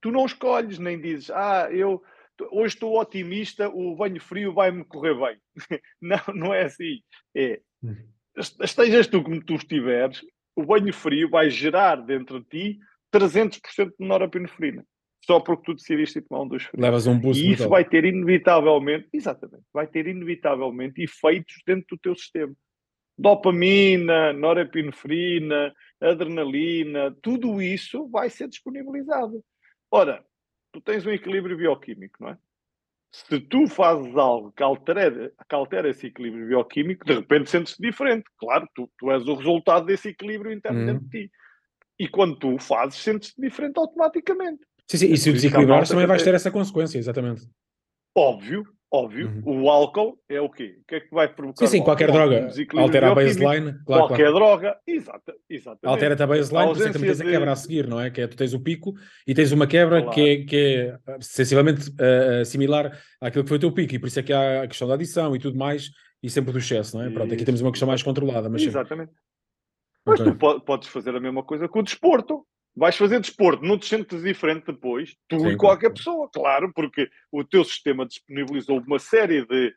tu 0.00 0.10
não 0.10 0.26
escolhes, 0.26 0.78
nem 0.78 1.00
dizes, 1.00 1.30
ah, 1.30 1.68
eu 1.70 2.02
hoje 2.50 2.74
estou 2.74 2.98
otimista, 2.98 3.68
o 3.68 3.96
banho 3.96 4.20
frio 4.20 4.52
vai-me 4.52 4.84
correr 4.84 5.14
bem. 5.14 5.38
não, 6.00 6.34
não 6.34 6.54
é 6.54 6.64
assim. 6.64 7.00
É, 7.34 7.60
hum. 7.82 7.96
estejas 8.36 9.06
tu 9.06 9.22
como 9.22 9.42
tu 9.44 9.54
estiveres, 9.54 10.22
o 10.56 10.64
banho 10.64 10.92
frio 10.92 11.28
vai 11.30 11.50
gerar 11.50 11.96
dentro 11.96 12.40
de 12.40 12.46
ti 12.46 12.78
300% 13.12 13.92
de 13.98 14.06
norepinefrina. 14.06 14.84
Só 15.24 15.40
porque 15.40 15.64
tu 15.64 15.74
decidiste 15.74 16.22
tomar 16.22 16.42
um 16.42 16.48
dos 16.48 16.62
frios. 16.62 16.82
Levas 16.82 17.06
um 17.06 17.18
boost 17.18 17.44
E 17.44 17.52
isso 17.52 17.68
vai 17.68 17.84
ter 17.84 18.04
inevitavelmente, 18.04 19.08
exatamente, 19.12 19.64
vai 19.72 19.86
ter 19.86 20.06
inevitavelmente 20.06 21.02
efeitos 21.02 21.54
dentro 21.66 21.96
do 21.96 21.98
teu 21.98 22.16
sistema. 22.16 22.54
Dopamina, 23.18 24.32
norepinefrina, 24.32 25.74
adrenalina, 26.00 27.14
tudo 27.20 27.60
isso 27.60 28.08
vai 28.08 28.30
ser 28.30 28.48
disponibilizado. 28.48 29.44
Ora, 29.90 30.24
tu 30.72 30.80
tens 30.80 31.06
um 31.06 31.10
equilíbrio 31.10 31.56
bioquímico, 31.56 32.16
não 32.20 32.30
é? 32.30 32.38
se 33.10 33.40
tu 33.40 33.66
fazes 33.66 34.14
algo 34.16 34.52
que 34.52 34.62
altera, 34.62 35.32
que 35.48 35.54
altera 35.54 35.88
esse 35.88 36.08
equilíbrio 36.08 36.46
bioquímico, 36.46 37.06
de 37.06 37.14
repente 37.14 37.50
sentes-te 37.50 37.80
diferente. 37.80 38.24
Claro, 38.38 38.68
tu, 38.74 38.90
tu 38.98 39.10
és 39.10 39.26
o 39.26 39.34
resultado 39.34 39.86
desse 39.86 40.08
equilíbrio 40.08 40.52
interno 40.52 40.84
dentro 40.84 41.04
de 41.08 41.26
ti. 41.26 41.32
E 41.98 42.06
quando 42.06 42.38
tu 42.38 42.58
fazes, 42.58 43.00
sentes-te 43.00 43.40
diferente 43.40 43.78
automaticamente. 43.78 44.60
Sim, 44.86 44.98
sim, 44.98 45.12
e 45.12 45.16
se 45.16 45.30
o 45.30 45.32
desequilibrares 45.32 45.88
também 45.88 46.06
vais 46.06 46.22
ter 46.22 46.34
essa 46.34 46.50
consequência, 46.50 46.98
exatamente. 46.98 47.48
Óbvio, 48.14 48.64
Óbvio, 48.90 49.30
uhum. 49.44 49.64
o 49.64 49.70
álcool 49.70 50.18
é 50.30 50.40
o 50.40 50.48
quê? 50.48 50.78
O 50.80 50.84
que 50.86 50.94
é 50.94 51.00
que 51.00 51.14
vai 51.14 51.28
provocar? 51.28 51.66
Sim, 51.66 51.78
sim, 51.78 51.84
qualquer 51.84 52.10
droga. 52.10 52.48
Altera 52.74 53.10
a 53.10 53.14
baseline. 53.14 53.74
Claro, 53.84 54.06
qualquer 54.06 54.16
claro. 54.16 54.34
droga, 54.34 54.78
exato, 54.86 55.34
exatamente. 55.48 55.86
Altera-te 55.86 56.22
a 56.22 56.26
baseline, 56.26 56.66
por 56.68 56.76
isso 56.76 56.88
é 56.88 56.92
que 56.92 56.98
tens 56.98 57.18
de... 57.18 57.22
a 57.22 57.30
quebra 57.30 57.52
a 57.52 57.56
seguir, 57.56 57.86
não 57.86 58.00
é? 58.00 58.10
Que 58.10 58.22
é 58.22 58.26
tu 58.26 58.34
tens 58.34 58.54
o 58.54 58.60
pico 58.60 58.94
e 59.26 59.34
tens 59.34 59.52
uma 59.52 59.66
quebra 59.66 60.00
claro. 60.00 60.14
que, 60.14 60.28
é, 60.28 60.44
que 60.44 60.56
é 60.56 60.98
sensivelmente 61.20 61.90
uh, 61.90 62.42
similar 62.46 62.98
àquilo 63.20 63.44
que 63.44 63.48
foi 63.48 63.58
o 63.58 63.60
teu 63.60 63.72
pico, 63.72 63.94
e 63.94 63.98
por 63.98 64.06
isso 64.06 64.20
é 64.20 64.22
que 64.22 64.32
há 64.32 64.62
a 64.62 64.66
questão 64.66 64.88
da 64.88 64.94
adição 64.94 65.36
e 65.36 65.38
tudo 65.38 65.58
mais, 65.58 65.90
e 66.22 66.30
sempre 66.30 66.50
do 66.50 66.58
excesso, 66.58 66.96
não 66.96 67.04
é? 67.04 67.10
Pronto, 67.10 67.34
aqui 67.34 67.44
temos 67.44 67.60
uma 67.60 67.70
questão 67.70 67.86
mais 67.86 68.02
controlada. 68.02 68.48
Mas 68.48 68.62
exatamente. 68.62 69.12
Mas 70.06 70.18
okay. 70.18 70.32
tu 70.32 70.60
podes 70.62 70.88
fazer 70.88 71.14
a 71.14 71.20
mesma 71.20 71.42
coisa 71.42 71.68
com 71.68 71.80
o 71.80 71.82
desporto 71.82 72.42
vais 72.78 72.96
fazer 72.96 73.20
desporto, 73.20 73.64
não 73.64 73.76
te 73.76 73.86
sentes 73.86 74.22
diferente 74.22 74.66
depois, 74.66 75.16
tu 75.28 75.40
Sim, 75.40 75.48
e 75.48 75.56
qualquer 75.56 75.90
pessoa, 75.90 76.30
claro, 76.32 76.72
porque 76.72 77.10
o 77.32 77.42
teu 77.42 77.64
sistema 77.64 78.06
disponibilizou 78.06 78.78
uma 78.78 79.00
série 79.00 79.44
de 79.44 79.74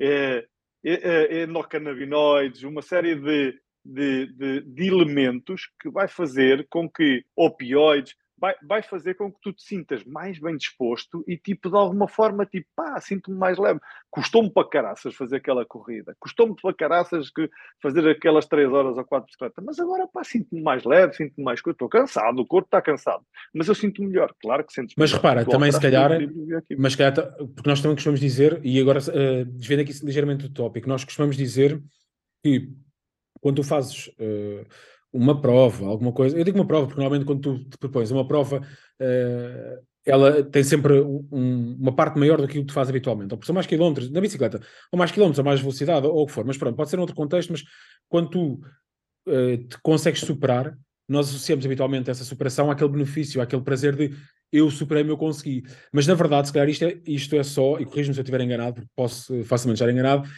é, 0.00 0.46
é, 0.84 1.42
endocannabinoides, 1.42 2.62
uma 2.62 2.80
série 2.80 3.16
de, 3.16 3.60
de, 3.84 4.26
de, 4.32 4.60
de 4.60 4.86
elementos 4.86 5.68
que 5.80 5.90
vai 5.90 6.06
fazer 6.06 6.64
com 6.70 6.88
que 6.88 7.24
opioides, 7.34 8.14
vai, 8.44 8.54
vai 8.62 8.82
fazer 8.82 9.14
com 9.14 9.32
que 9.32 9.38
tu 9.40 9.54
te 9.54 9.62
sintas 9.62 10.04
mais 10.04 10.38
bem 10.38 10.54
disposto 10.54 11.24
e, 11.26 11.34
tipo, 11.38 11.70
de 11.70 11.76
alguma 11.76 12.06
forma, 12.06 12.44
tipo, 12.44 12.66
pá, 12.76 13.00
sinto-me 13.00 13.38
mais 13.38 13.56
leve. 13.56 13.80
Custou-me 14.10 14.50
para 14.50 14.68
caraças 14.68 15.14
fazer 15.14 15.36
aquela 15.36 15.64
corrida, 15.64 16.14
custou-me 16.20 16.54
para 16.60 16.74
caraças 16.74 17.30
que 17.30 17.48
fazer 17.80 18.06
aquelas 18.06 18.46
3 18.46 18.70
horas 18.70 18.98
ou 18.98 19.04
4 19.04 19.24
bicicleta, 19.24 19.62
mas 19.62 19.80
agora, 19.80 20.06
pá, 20.06 20.22
sinto-me 20.22 20.60
mais 20.60 20.84
leve, 20.84 21.14
sinto-me 21.14 21.42
mais. 21.42 21.60
Estou 21.64 21.88
cansado, 21.88 22.38
o 22.40 22.46
corpo 22.46 22.66
está 22.66 22.82
cansado, 22.82 23.24
mas 23.54 23.66
eu 23.66 23.74
sinto-me 23.74 24.08
melhor, 24.08 24.34
claro 24.38 24.62
que 24.62 24.74
sentes 24.74 24.94
Mas 24.98 25.10
repara, 25.10 25.46
também 25.46 25.72
se 25.72 25.80
calhar, 25.80 26.10
mas 26.76 26.92
se 26.92 26.98
calhar, 26.98 27.14
porque 27.14 27.68
nós 27.68 27.80
também 27.80 27.96
costumamos 27.96 28.20
dizer, 28.20 28.60
e 28.62 28.78
agora 28.78 28.98
uh, 28.98 29.44
desvendo 29.46 29.82
aqui 29.82 29.92
ligeiramente 30.04 30.44
o 30.44 30.50
tópico, 30.50 30.86
nós 30.86 31.02
costumamos 31.02 31.36
dizer 31.36 31.82
que 32.44 32.68
quando 33.40 33.56
tu 33.56 33.62
fazes. 33.64 34.08
Uh, 34.18 34.66
uma 35.14 35.40
prova, 35.40 35.86
alguma 35.86 36.12
coisa. 36.12 36.36
Eu 36.36 36.44
digo 36.44 36.58
uma 36.58 36.66
prova 36.66 36.86
porque 36.86 37.00
normalmente 37.00 37.26
quando 37.26 37.40
tu 37.40 37.70
te 37.70 37.78
propões 37.78 38.10
uma 38.10 38.26
prova, 38.26 38.58
uh, 38.58 39.84
ela 40.04 40.42
tem 40.42 40.62
sempre 40.64 41.00
um, 41.00 41.76
uma 41.80 41.94
parte 41.94 42.18
maior 42.18 42.40
do 42.40 42.48
que 42.48 42.58
o 42.58 42.66
que 42.66 42.74
fazes 42.74 42.90
habitualmente. 42.90 43.32
Ou 43.32 43.38
por 43.38 43.46
são 43.46 43.54
mais 43.54 43.66
quilómetros 43.66 44.10
na 44.10 44.20
bicicleta, 44.20 44.60
ou 44.92 44.98
mais 44.98 45.12
quilómetros, 45.12 45.38
ou 45.38 45.44
mais 45.44 45.60
velocidade, 45.60 46.06
ou 46.06 46.22
o 46.22 46.26
que 46.26 46.32
for. 46.32 46.44
Mas 46.44 46.58
pronto, 46.58 46.74
pode 46.76 46.90
ser 46.90 46.96
em 46.96 47.00
outro 47.00 47.14
contexto, 47.14 47.50
mas 47.50 47.62
quando 48.08 48.28
tu 48.28 48.60
uh, 49.28 49.56
te 49.56 49.78
consegues 49.82 50.20
superar, 50.20 50.76
nós 51.08 51.28
associamos 51.28 51.64
habitualmente 51.64 52.10
essa 52.10 52.24
superação 52.24 52.70
àquele 52.70 52.90
benefício, 52.90 53.40
àquele 53.40 53.62
prazer 53.62 53.94
de 53.94 54.10
eu 54.52 54.70
superei-me, 54.70 55.10
eu 55.10 55.16
consegui. 55.16 55.64
Mas 55.92 56.06
na 56.06 56.14
verdade, 56.14 56.48
se 56.48 56.52
calhar 56.52 56.68
isto 56.68 56.84
é, 56.84 56.98
isto 57.06 57.34
é 57.36 57.42
só, 57.42 57.78
e 57.78 57.84
corrijo-me 57.84 58.14
se 58.14 58.20
eu 58.20 58.22
estiver 58.22 58.40
enganado, 58.40 58.74
porque 58.74 58.90
posso 58.94 59.42
facilmente 59.44 59.80
estar 59.80 59.92
enganado, 59.92 60.28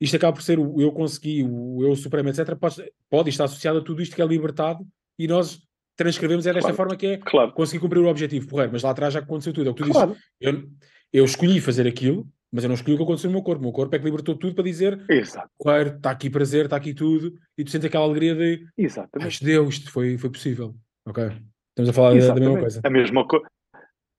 isto 0.00 0.16
acaba 0.16 0.32
por 0.32 0.42
ser 0.42 0.58
o 0.58 0.80
eu 0.80 0.92
consegui, 0.92 1.42
o 1.42 1.82
eu 1.82 1.96
supremo, 1.96 2.28
etc. 2.28 2.54
Pode, 2.56 2.92
pode 3.08 3.30
estar 3.30 3.44
associado 3.44 3.78
a 3.78 3.82
tudo 3.82 4.02
isto 4.02 4.14
que 4.14 4.22
é 4.22 4.26
libertado 4.26 4.86
e 5.18 5.26
nós 5.26 5.60
transcrevemos 5.96 6.46
é 6.46 6.52
desta 6.52 6.68
claro, 6.68 6.76
forma 6.76 6.96
que 6.96 7.06
é 7.06 7.16
claro. 7.16 7.52
conseguir 7.52 7.80
cumprir 7.80 8.00
o 8.00 8.08
objetivo, 8.08 8.46
porreiro, 8.46 8.72
mas 8.72 8.82
lá 8.82 8.90
atrás 8.90 9.14
já 9.14 9.20
aconteceu 9.20 9.52
tudo. 9.52 9.68
É 9.68 9.70
o 9.70 9.74
que 9.74 9.82
tu 9.82 9.90
claro. 9.90 10.10
dizes. 10.10 10.24
Eu, 10.40 10.68
eu 11.12 11.24
escolhi 11.24 11.60
fazer 11.60 11.86
aquilo, 11.86 12.28
mas 12.52 12.64
eu 12.64 12.68
não 12.68 12.74
escolhi 12.74 12.94
o 12.94 12.98
que 12.98 13.04
aconteceu 13.04 13.30
no 13.30 13.36
meu 13.36 13.42
corpo. 13.42 13.60
O 13.60 13.64
meu 13.64 13.72
corpo 13.72 13.96
é 13.96 13.98
que 13.98 14.04
libertou 14.04 14.36
tudo 14.36 14.54
para 14.54 14.64
dizer: 14.64 15.02
está 15.08 16.10
aqui 16.10 16.28
prazer, 16.28 16.66
está 16.66 16.76
aqui 16.76 16.92
tudo, 16.92 17.32
e 17.56 17.64
tu 17.64 17.70
sentes 17.70 17.86
aquela 17.86 18.04
alegria 18.04 18.34
de 18.34 18.66
Exatamente. 18.76 19.32
isto 19.32 19.44
deu, 19.44 19.68
isto 19.68 19.90
foi, 19.90 20.18
foi 20.18 20.30
possível. 20.30 20.74
Ok? 21.06 21.24
Estamos 21.70 21.88
a 21.88 21.92
falar 21.92 22.14
da, 22.14 22.26
da 22.26 22.34
mesma 22.34 22.60
coisa. 22.60 22.80
A 22.84 22.90
mesma 22.90 23.26
coisa. 23.26 23.46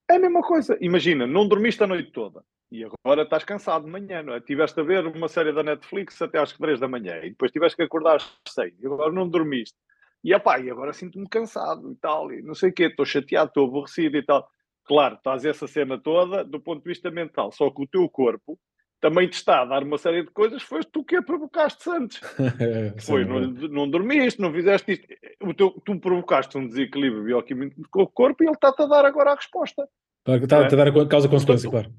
É 0.10 0.16
a 0.16 0.20
mesma 0.20 0.42
coisa. 0.42 0.78
Imagina, 0.82 1.28
não 1.28 1.48
dormiste 1.48 1.84
a 1.84 1.88
noite 1.88 2.12
toda 2.12 2.42
e 2.72 2.84
agora 2.84 3.24
estás 3.24 3.44
cansado 3.44 3.86
de 3.86 3.92
manhã, 3.92 4.22
não 4.22 4.34
é? 4.34 4.42
Tiveste 4.42 4.80
a 4.80 4.84
ver 4.84 5.06
uma 5.06 5.28
série 5.28 5.54
da 5.54 5.64
Netflix 5.64 6.22
até 6.22 6.40
às 6.40 6.52
3 6.52 6.80
da 6.80 6.88
manhã 6.88 7.18
e 7.24 7.30
depois 7.30 7.52
tiveste 7.52 7.78
que 7.78 7.84
acordar 7.84 8.18
às 8.18 8.30
6 8.50 8.74
e 8.80 8.86
agora 8.86 9.12
não 9.12 9.28
dormiste. 9.28 9.76
E, 10.24 10.34
opá, 10.34 10.60
e 10.60 10.70
agora 10.70 10.92
sinto-me 10.94 11.28
cansado 11.30 11.92
e 11.92 11.96
tal, 11.96 12.32
e 12.32 12.42
não 12.42 12.54
sei 12.54 12.70
o 12.70 12.74
quê, 12.74 12.86
estou 12.86 13.06
chateado, 13.06 13.50
estou 13.50 13.68
aborrecido 13.68 14.18
e 14.18 14.24
tal. 14.24 14.48
Claro, 14.84 15.16
estás 15.16 15.46
essa 15.46 15.68
cena 15.68 15.98
toda 15.98 16.44
do 16.44 16.60
ponto 16.60 16.84
de 16.84 16.90
vista 16.90 17.10
mental, 17.12 17.52
só 17.52 17.70
que 17.70 17.82
o 17.82 17.88
teu 17.88 18.10
corpo 18.10 18.60
também 19.00 19.30
te 19.30 19.34
está 19.34 19.62
a 19.62 19.66
dar 19.66 19.84
uma 19.84 19.98
série 19.98 20.24
de 20.24 20.32
coisas, 20.32 20.62
foi 20.64 20.84
tu 20.84 21.04
que 21.04 21.16
a 21.16 21.22
provocaste 21.22 21.88
antes. 21.90 22.20
foi, 23.06 23.24
não, 23.24 23.42
não 23.42 23.90
dormiste, 23.90 24.42
não 24.42 24.52
fizeste 24.52 24.94
isto. 24.94 25.08
O 25.44 25.54
teu, 25.54 25.70
tu 25.86 26.00
provocaste 26.00 26.58
um 26.58 26.68
desequilíbrio 26.68 27.24
bioquímico 27.24 28.02
o 28.02 28.08
corpo 28.08 28.44
e 28.44 28.48
ele 28.48 28.56
está-te 28.56 28.82
a 28.82 28.86
dar 28.88 29.06
agora 29.06 29.32
a 29.32 29.36
resposta. 29.36 29.88
Está-te 30.28 30.74
a 30.74 30.78
dar 30.78 30.88
a 30.88 31.08
causa-consequência, 31.08 31.70
claro. 31.70 31.94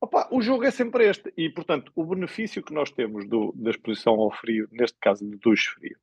Opa, 0.00 0.28
o 0.30 0.40
jogo 0.42 0.64
é 0.64 0.70
sempre 0.70 1.08
este. 1.08 1.32
E, 1.36 1.48
portanto, 1.50 1.90
o 1.94 2.04
benefício 2.04 2.62
que 2.62 2.74
nós 2.74 2.90
temos 2.90 3.26
do, 3.26 3.52
da 3.56 3.70
exposição 3.70 4.14
ao 4.14 4.30
frio, 4.30 4.68
neste 4.70 4.98
caso 5.00 5.24
do 5.24 5.38
duche 5.38 5.68
frio, 5.70 5.96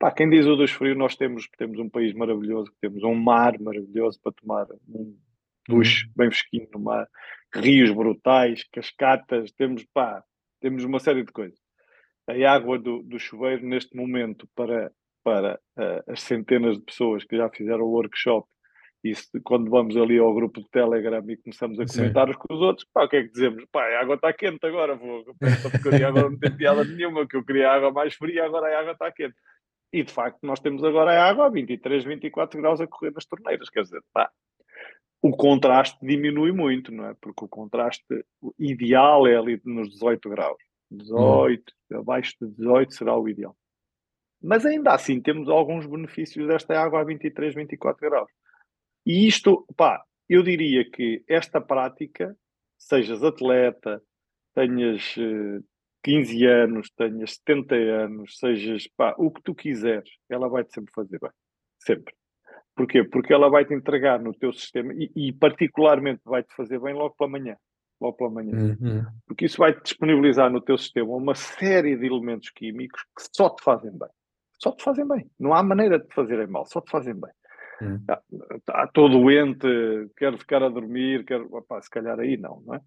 Pá, 0.00 0.10
quem 0.10 0.30
diz 0.30 0.46
o 0.46 0.56
duche 0.56 0.74
frio, 0.74 0.94
nós 0.94 1.14
temos, 1.14 1.46
temos 1.58 1.78
um 1.78 1.86
país 1.86 2.14
maravilhoso, 2.14 2.72
temos 2.80 3.02
um 3.02 3.14
mar 3.14 3.60
maravilhoso 3.60 4.18
para 4.22 4.32
tomar 4.32 4.66
um 4.88 5.14
duche 5.68 6.06
uhum. 6.06 6.12
bem 6.16 6.30
fresquinho 6.30 6.68
no 6.72 6.80
mar, 6.80 7.06
rios 7.54 7.90
brutais, 7.90 8.64
cascatas, 8.72 9.52
temos, 9.52 9.84
pá, 9.92 10.24
temos 10.58 10.84
uma 10.84 10.98
série 10.98 11.22
de 11.22 11.30
coisas. 11.30 11.58
A 12.26 12.50
água 12.50 12.78
do, 12.78 13.02
do 13.02 13.18
chuveiro, 13.18 13.66
neste 13.66 13.94
momento, 13.94 14.48
para, 14.54 14.90
para 15.22 15.60
uh, 15.76 16.10
as 16.10 16.22
centenas 16.22 16.78
de 16.78 16.82
pessoas 16.82 17.22
que 17.22 17.36
já 17.36 17.50
fizeram 17.50 17.82
o 17.82 17.90
workshop, 17.90 18.48
e 19.02 19.14
se, 19.14 19.40
quando 19.40 19.70
vamos 19.70 19.96
ali 19.96 20.18
ao 20.18 20.34
grupo 20.34 20.60
de 20.60 20.68
Telegram 20.68 21.24
e 21.28 21.36
começamos 21.36 21.80
a 21.80 21.86
comentar 21.86 22.26
Sim. 22.26 22.30
uns 22.32 22.36
com 22.36 22.54
os 22.54 22.60
outros, 22.60 22.86
pá, 22.92 23.04
o 23.04 23.08
que 23.08 23.16
é 23.16 23.22
que 23.22 23.32
dizemos? 23.32 23.64
Pá, 23.72 23.82
a 23.82 24.00
água 24.00 24.16
está 24.16 24.32
quente 24.32 24.64
agora, 24.66 24.94
vou, 24.94 25.24
porcaria 25.62 26.08
agora 26.08 26.28
não 26.28 26.38
tem 26.38 26.56
piada 26.56 26.84
nenhuma, 26.84 27.26
que 27.26 27.36
eu 27.36 27.44
queria 27.44 27.70
água 27.70 27.90
mais 27.90 28.14
fria, 28.14 28.44
agora 28.44 28.74
a 28.74 28.80
água 28.80 28.92
está 28.92 29.10
quente. 29.10 29.36
E 29.92 30.02
de 30.04 30.12
facto, 30.12 30.38
nós 30.42 30.60
temos 30.60 30.84
agora 30.84 31.12
a 31.12 31.28
água 31.28 31.46
a 31.46 31.48
23, 31.48 32.04
24 32.04 32.60
graus 32.60 32.80
a 32.80 32.86
correr 32.86 33.12
nas 33.12 33.24
torneiras, 33.24 33.70
quer 33.70 33.82
dizer, 33.82 34.02
pá, 34.12 34.30
o 35.22 35.30
contraste 35.36 35.98
diminui 36.02 36.52
muito, 36.52 36.92
não 36.92 37.06
é? 37.06 37.14
Porque 37.20 37.44
o 37.44 37.48
contraste 37.48 38.24
ideal 38.58 39.26
é 39.26 39.36
ali 39.36 39.60
nos 39.64 39.90
18 39.90 40.28
graus. 40.30 40.58
18, 40.90 41.62
hum. 41.90 41.98
abaixo 41.98 42.34
de 42.40 42.48
18 42.48 42.94
será 42.94 43.16
o 43.16 43.28
ideal. 43.28 43.56
Mas 44.42 44.64
ainda 44.64 44.92
assim 44.92 45.20
temos 45.20 45.48
alguns 45.48 45.86
benefícios 45.86 46.46
desta 46.48 46.78
água 46.80 47.00
a 47.00 47.04
23, 47.04 47.54
24 47.54 48.08
graus. 48.08 48.30
E 49.10 49.26
isto, 49.26 49.66
pá, 49.76 50.00
eu 50.28 50.40
diria 50.40 50.88
que 50.88 51.24
esta 51.26 51.60
prática, 51.60 52.36
sejas 52.78 53.24
atleta, 53.24 54.00
tenhas 54.54 55.16
15 56.04 56.46
eh, 56.46 56.62
anos, 56.62 56.90
tenhas 56.90 57.32
70 57.44 57.74
anos, 57.74 58.38
sejas, 58.38 58.86
pá, 58.96 59.12
o 59.18 59.32
que 59.32 59.42
tu 59.42 59.52
quiseres, 59.52 60.08
ela 60.28 60.48
vai-te 60.48 60.72
sempre 60.72 60.92
fazer 60.94 61.18
bem. 61.18 61.32
Sempre. 61.80 62.14
Porquê? 62.76 63.02
Porque 63.02 63.34
ela 63.34 63.50
vai-te 63.50 63.74
entregar 63.74 64.20
no 64.20 64.32
teu 64.32 64.52
sistema 64.52 64.94
e, 64.94 65.10
e 65.16 65.32
particularmente 65.32 66.20
vai-te 66.24 66.54
fazer 66.54 66.78
bem 66.78 66.94
logo 66.94 67.16
pela 67.16 67.30
manhã. 67.30 67.56
Logo 68.00 68.16
pela 68.16 68.30
manhã. 68.30 68.56
Uhum. 68.56 69.04
Porque 69.26 69.46
isso 69.46 69.58
vai-te 69.58 69.82
disponibilizar 69.82 70.52
no 70.52 70.60
teu 70.60 70.78
sistema 70.78 71.12
uma 71.16 71.34
série 71.34 71.96
de 71.96 72.06
elementos 72.06 72.48
químicos 72.50 73.02
que 73.02 73.26
só 73.34 73.50
te 73.50 73.64
fazem 73.64 73.90
bem. 73.90 74.08
Só 74.56 74.70
te 74.70 74.84
fazem 74.84 75.08
bem. 75.08 75.28
Não 75.36 75.52
há 75.52 75.64
maneira 75.64 75.98
de 75.98 76.06
te 76.06 76.14
fazerem 76.14 76.46
mal, 76.46 76.64
só 76.64 76.80
te 76.80 76.92
fazem 76.92 77.14
bem. 77.14 77.32
Está, 77.80 78.22
está 78.56 78.86
todo 78.88 79.18
doente, 79.18 79.66
quero 80.16 80.38
ficar 80.38 80.62
a 80.62 80.68
dormir, 80.68 81.24
quero. 81.24 81.48
Opá, 81.54 81.80
se 81.80 81.90
calhar 81.90 82.18
aí 82.18 82.36
não, 82.36 82.62
não 82.66 82.74
é? 82.74 82.80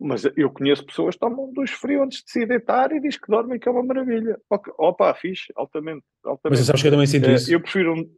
Mas 0.00 0.24
eu 0.34 0.50
conheço 0.50 0.84
pessoas 0.86 1.14
que 1.14 1.20
tomam 1.20 1.52
dois 1.52 1.70
frios 1.70 2.02
antes 2.02 2.24
de 2.24 2.30
se 2.30 2.46
deitar 2.46 2.90
e 2.90 3.00
diz 3.00 3.18
que 3.18 3.30
dormem 3.30 3.58
que 3.58 3.68
é 3.68 3.70
uma 3.70 3.82
maravilha. 3.82 4.38
Opa, 4.78 5.12
fixe, 5.14 5.52
altamente, 5.54 6.02
altamente. 6.24 6.58
Mas 6.58 6.66
sabes 6.66 6.80
que 6.80 6.88
eu 6.88 6.92
também 6.92 7.06
sinto 7.06 7.28
é, 7.28 7.34
isso. 7.34 7.52
Eu 7.52 7.60
prefiro 7.60 7.94
um. 7.94 8.10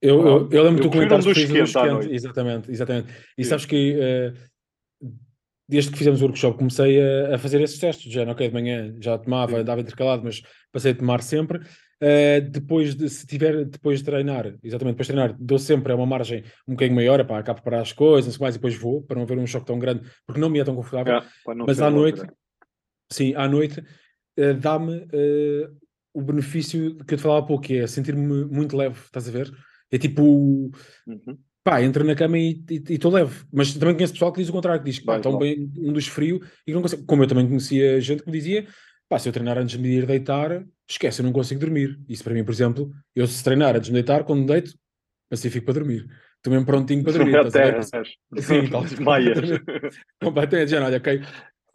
Eu, 0.00 0.26
eu, 0.26 0.48
eu 0.50 0.62
lembro-te 0.62 0.84
do 0.84 0.90
comentário 0.90 1.24
um 1.24 1.26
dos 1.26 1.34
quente, 1.34 1.72
quente. 1.72 2.14
Exatamente, 2.14 2.70
exatamente. 2.70 3.12
E 3.36 3.44
Sim. 3.44 3.50
sabes 3.50 3.66
que 3.66 3.98
uh, 3.98 5.08
desde 5.68 5.90
que 5.90 5.98
fizemos 5.98 6.22
o 6.22 6.24
workshop 6.24 6.56
comecei 6.56 7.00
a, 7.00 7.34
a 7.34 7.38
fazer 7.38 7.60
esses 7.60 7.78
testes, 7.78 8.10
já, 8.10 8.22
ok, 8.30 8.48
de 8.48 8.54
manhã 8.54 8.94
já 9.00 9.18
tomava, 9.18 9.58
Sim. 9.58 9.64
dava 9.64 9.80
intercalado, 9.80 10.22
mas 10.24 10.42
passei 10.72 10.92
a 10.92 10.96
tomar 10.96 11.22
sempre. 11.22 11.60
Uh, 12.02 12.42
depois 12.50 12.94
de 12.94 13.08
se 13.08 13.26
tiver 13.26 13.64
depois 13.64 14.00
de 14.00 14.04
treinar, 14.04 14.54
exatamente 14.62 14.94
depois 14.94 15.06
de 15.06 15.14
treinar, 15.14 15.36
dou 15.40 15.58
sempre 15.58 15.94
uma 15.94 16.04
margem 16.04 16.44
um 16.68 16.72
bocadinho 16.72 16.94
maior 16.94 17.24
para 17.24 17.42
cá 17.42 17.54
preparar 17.54 17.80
as 17.80 17.92
coisas, 17.92 18.26
não 18.26 18.32
sei 18.32 18.40
mais, 18.40 18.54
e 18.54 18.58
depois 18.58 18.74
vou 18.74 19.02
para 19.02 19.16
não 19.16 19.22
haver 19.22 19.38
um 19.38 19.46
choque 19.46 19.64
tão 19.64 19.78
grande, 19.78 20.02
porque 20.26 20.38
não 20.38 20.50
me 20.50 20.58
é 20.58 20.64
tão 20.64 20.76
confortável. 20.76 21.14
É, 21.14 21.24
mas 21.66 21.80
à 21.80 21.90
noite, 21.90 22.20
outra. 22.20 22.36
sim, 23.10 23.34
à 23.34 23.48
noite 23.48 23.80
uh, 23.80 24.54
dá-me 24.60 24.94
uh, 24.94 25.76
o 26.12 26.20
benefício 26.20 26.96
que 26.96 27.14
eu 27.14 27.18
te 27.18 27.22
falava 27.22 27.44
há 27.44 27.46
pouco, 27.46 27.64
que 27.64 27.78
é 27.78 27.86
sentir-me 27.86 28.44
muito 28.44 28.76
leve, 28.76 28.98
estás 29.04 29.26
a 29.28 29.32
ver? 29.32 29.50
É 29.90 29.98
tipo, 29.98 30.22
uhum. 30.22 31.38
pá, 31.62 31.82
entro 31.82 32.04
na 32.04 32.14
cama 32.14 32.38
e 32.38 32.62
estou 32.90 33.12
leve. 33.12 33.44
Mas 33.52 33.74
também 33.74 33.94
conheço 33.94 34.12
pessoal 34.12 34.32
que 34.32 34.40
diz 34.40 34.48
o 34.48 34.52
contrário, 34.52 34.82
que 34.82 34.90
diz 34.90 34.98
que 34.98 35.10
estão 35.10 35.38
bem 35.38 35.70
um 35.78 35.92
dos 35.92 36.06
frio 36.06 36.40
e 36.66 36.72
não 36.72 36.82
consegue. 36.82 37.04
Como 37.04 37.22
eu 37.22 37.26
também 37.26 37.46
conhecia 37.46 38.00
gente 38.00 38.22
que 38.22 38.30
me 38.30 38.36
dizia, 38.36 38.66
pá, 39.08 39.18
se 39.18 39.28
eu 39.28 39.32
treinar 39.32 39.58
antes 39.58 39.76
de 39.76 39.82
me 39.82 39.88
ir 39.88 40.06
deitar, 40.06 40.64
esquece, 40.88 41.20
eu 41.20 41.24
não 41.24 41.32
consigo 41.32 41.60
dormir. 41.60 41.98
Isso 42.08 42.22
para 42.24 42.34
mim, 42.34 42.44
por 42.44 42.52
exemplo, 42.52 42.90
eu 43.14 43.26
se 43.26 43.42
treinar 43.42 43.76
antes 43.76 43.86
de 43.86 43.92
me 43.92 44.02
deitar, 44.02 44.24
quando 44.24 44.40
me 44.40 44.46
deito, 44.46 44.74
pacífico 45.28 45.66
para 45.66 45.74
dormir. 45.74 46.06
estou 46.36 46.52
mesmo 46.52 46.66
prontinho 46.66 47.02
para 47.02 47.12
dormir. 47.12 47.36
Até, 47.38 47.80
Sim, 48.38 48.68
tal, 48.70 48.84
completamente. 50.22 50.70
Já, 50.70 50.84
olha, 50.84 50.98
ok, 50.98 51.22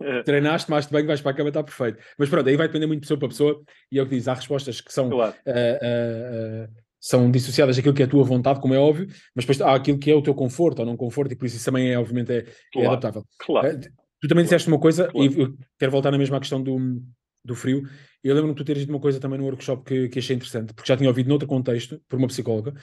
é. 0.02 0.24
treinaste, 0.24 0.68
tomaste 0.68 0.92
bem, 0.92 1.06
vais 1.06 1.22
para 1.22 1.32
a 1.32 1.34
cama, 1.34 1.50
está 1.50 1.64
perfeito. 1.64 2.00
Mas 2.18 2.30
pronto, 2.30 2.48
aí 2.48 2.56
vai 2.56 2.68
depender 2.68 2.88
muito 2.88 3.02
de 3.02 3.06
pessoa 3.06 3.20
para 3.20 3.28
pessoa, 3.28 3.62
e 3.92 4.00
é 4.00 4.02
o 4.02 4.08
que 4.08 4.16
diz, 4.16 4.28
há 4.28 4.34
respostas 4.34 4.82
que 4.82 4.92
são, 4.92 5.10
claro. 5.10 5.34
uh, 5.46 5.52
uh, 5.52 6.66
uh, 6.66 6.82
são 7.00 7.32
dissociadas 7.32 7.76
daquilo 7.76 7.94
que 7.94 8.02
é 8.02 8.06
a 8.06 8.10
tua 8.10 8.24
vontade, 8.24 8.60
como 8.60 8.74
é 8.74 8.80
óbvio, 8.80 9.08
mas 9.36 9.46
depois 9.46 9.62
há 9.62 9.76
aquilo 9.76 9.98
que 10.00 10.12
é 10.12 10.16
o 10.16 10.22
teu 10.22 10.34
conforto 10.34 10.80
ou 10.80 10.86
não 10.86 10.98
conforto, 10.98 11.32
e 11.34 11.36
por 11.36 11.46
isso 11.46 11.56
isso 11.56 11.66
também 11.66 11.92
é, 11.92 11.98
obviamente, 11.98 12.32
é, 12.32 12.38
é 12.38 12.44
claro. 12.72 12.86
é 12.86 12.88
adaptável. 12.88 13.26
Claro. 13.40 13.80
tu 14.22 14.28
também 14.28 14.44
disseste 14.44 14.68
uma 14.68 14.80
coisa, 14.80 15.10
e 15.16 15.30
quero 15.78 15.92
voltar 15.92 16.12
na 16.12 16.18
mesma 16.18 16.40
questão 16.40 16.62
do, 16.62 17.02
do 17.44 17.56
frio. 17.56 17.84
Eu 18.24 18.36
lembro-me 18.36 18.54
de 18.54 18.62
tu 18.62 18.66
teres 18.66 18.82
dito 18.82 18.92
uma 18.92 19.00
coisa 19.00 19.20
também 19.20 19.40
no 19.40 19.46
workshop 19.46 19.84
que, 19.84 20.10
que 20.10 20.20
achei 20.20 20.36
interessante, 20.36 20.74
porque 20.74 20.88
já 20.88 20.98
tinha 20.98 21.10
ouvido 21.10 21.28
noutro 21.28 21.48
contexto, 21.48 22.02
por 22.08 22.18
uma 22.20 22.28
psicóloga, 22.28 22.74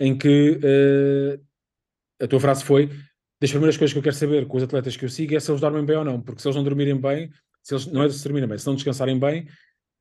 em 0.00 0.16
que 0.16 0.58
a 2.20 2.26
tua 2.26 2.40
frase 2.40 2.64
foi 2.64 2.90
das 3.40 3.50
primeiras 3.50 3.76
coisas 3.76 3.92
que 3.92 3.98
eu 3.98 4.02
quero 4.02 4.16
saber 4.16 4.46
com 4.46 4.56
os 4.56 4.62
atletas 4.62 4.96
que 4.96 5.04
eu 5.04 5.08
sigo 5.08 5.34
é 5.34 5.40
se 5.40 5.50
eles 5.50 5.60
dormem 5.60 5.84
bem 5.84 5.96
ou 5.96 6.04
não, 6.04 6.20
porque 6.20 6.40
se 6.40 6.48
eles 6.48 6.56
não 6.56 6.64
dormirem 6.64 6.98
bem, 6.98 7.30
se 7.62 7.74
eles, 7.74 7.86
não 7.86 8.02
é 8.02 8.08
se 8.08 8.24
dormirem 8.24 8.48
bem, 8.48 8.58
se 8.58 8.66
não 8.66 8.74
descansarem 8.74 9.18
bem, 9.18 9.46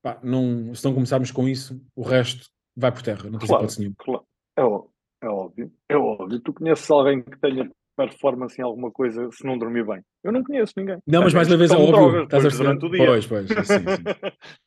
pá, 0.02 0.20
não, 0.24 0.74
se 0.74 0.86
não 0.86 0.94
começarmos 0.94 1.32
com 1.32 1.48
isso, 1.48 1.82
o 1.96 2.04
resto 2.04 2.50
vai 2.76 2.92
por 2.92 3.02
terra, 3.02 3.30
não 3.30 3.40
tens 3.40 3.48
claro, 3.48 3.64
hipótese 3.64 3.80
nenhuma. 3.80 3.96
Claro. 4.00 4.26
É, 4.58 5.26
é 5.26 5.30
óbvio, 5.30 5.74
é 5.90 5.98
óbvio. 5.98 6.40
Tu 6.40 6.54
conheces 6.54 6.90
alguém 6.90 7.22
que 7.22 7.38
tenha 7.40 7.70
performance 7.96 8.60
em 8.60 8.64
alguma 8.64 8.92
coisa 8.92 9.30
se 9.32 9.46
não 9.46 9.58
dormir 9.58 9.86
bem? 9.86 10.02
Eu 10.24 10.32
não 10.32 10.44
conheço 10.44 10.74
ninguém. 10.78 10.98
Não, 11.06 11.22
mas 11.22 11.34
mais 11.34 11.48
uma 11.48 11.58
vez 11.58 11.72
é 11.72 11.76
óbvio. 11.76 11.92
Drogas, 11.92 12.24
estás 12.24 12.46
a 12.46 12.58
durante 12.58 12.86
o 12.86 12.90
dia. 12.90 13.06
Pois, 13.06 13.28
pois, 13.28 13.48
sim, 13.48 13.56
sim. 13.64 13.80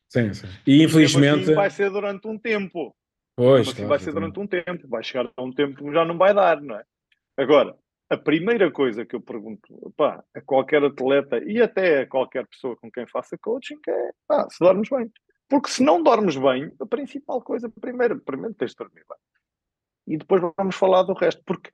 sim, 0.07 0.33
sim. 0.47 0.47
E 0.65 0.83
infelizmente... 0.83 1.43
Assim 1.43 1.53
vai 1.55 1.69
ser 1.69 1.89
durante 1.89 2.27
um 2.27 2.37
tempo. 2.37 2.95
Pois, 3.35 3.67
assim 3.67 3.75
claro, 3.75 3.89
vai 3.89 3.99
ser 3.99 4.13
durante 4.13 4.39
um 4.39 4.47
tempo. 4.47 4.87
Vai 4.87 5.03
chegar 5.03 5.31
a 5.35 5.43
um 5.43 5.51
tempo 5.51 5.75
que 5.75 5.93
já 5.93 6.03
não 6.03 6.17
vai 6.17 6.33
dar, 6.33 6.61
não 6.61 6.75
é? 6.75 6.83
Agora, 7.37 7.75
a 8.09 8.17
primeira 8.17 8.71
coisa 8.71 9.05
que 9.05 9.15
eu 9.15 9.21
pergunto 9.21 9.93
pá, 9.95 10.23
a 10.35 10.41
qualquer 10.41 10.83
atleta 10.83 11.37
e 11.45 11.61
até 11.61 12.01
a 12.01 12.07
qualquer 12.07 12.47
pessoa 12.47 12.75
com 12.75 12.91
quem 12.91 13.07
faça 13.07 13.37
coaching 13.37 13.79
é 13.87 14.09
pá, 14.27 14.47
se 14.49 14.59
dormes 14.59 14.89
bem. 14.89 15.11
Porque 15.47 15.69
se 15.69 15.83
não 15.83 16.03
dormes 16.03 16.35
bem, 16.35 16.71
a 16.79 16.85
principal 16.85 17.41
coisa, 17.41 17.69
primeiro, 17.69 18.19
primeiro 18.19 18.53
tens 18.53 18.71
de 18.71 18.77
dormir 18.77 19.03
bem. 19.07 19.17
E 20.15 20.17
depois 20.17 20.41
vamos 20.57 20.75
falar 20.75 21.03
do 21.03 21.13
resto. 21.13 21.41
Porque 21.45 21.71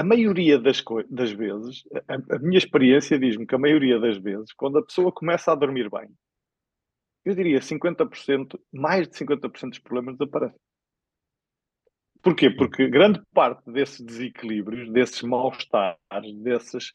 a 0.00 0.02
maioria 0.02 0.58
das, 0.58 0.82
das 1.10 1.30
vezes, 1.30 1.82
a, 2.08 2.36
a 2.36 2.38
minha 2.38 2.56
experiência 2.56 3.18
diz-me 3.18 3.46
que 3.46 3.54
a 3.54 3.58
maioria 3.58 4.00
das 4.00 4.16
vezes, 4.16 4.50
quando 4.54 4.78
a 4.78 4.82
pessoa 4.82 5.12
começa 5.12 5.52
a 5.52 5.54
dormir 5.54 5.90
bem, 5.90 6.08
eu 7.22 7.34
diria 7.34 7.60
50%, 7.60 8.58
mais 8.72 9.06
de 9.06 9.14
50% 9.14 9.68
dos 9.68 9.78
problemas 9.78 10.16
desaparecem. 10.16 10.58
Porquê? 12.22 12.48
Porque 12.50 12.88
grande 12.88 13.20
parte 13.34 13.70
desses 13.70 14.00
desequilíbrios, 14.00 14.90
desses 14.90 15.20
mal-estares, 15.20 16.34
dessas 16.42 16.92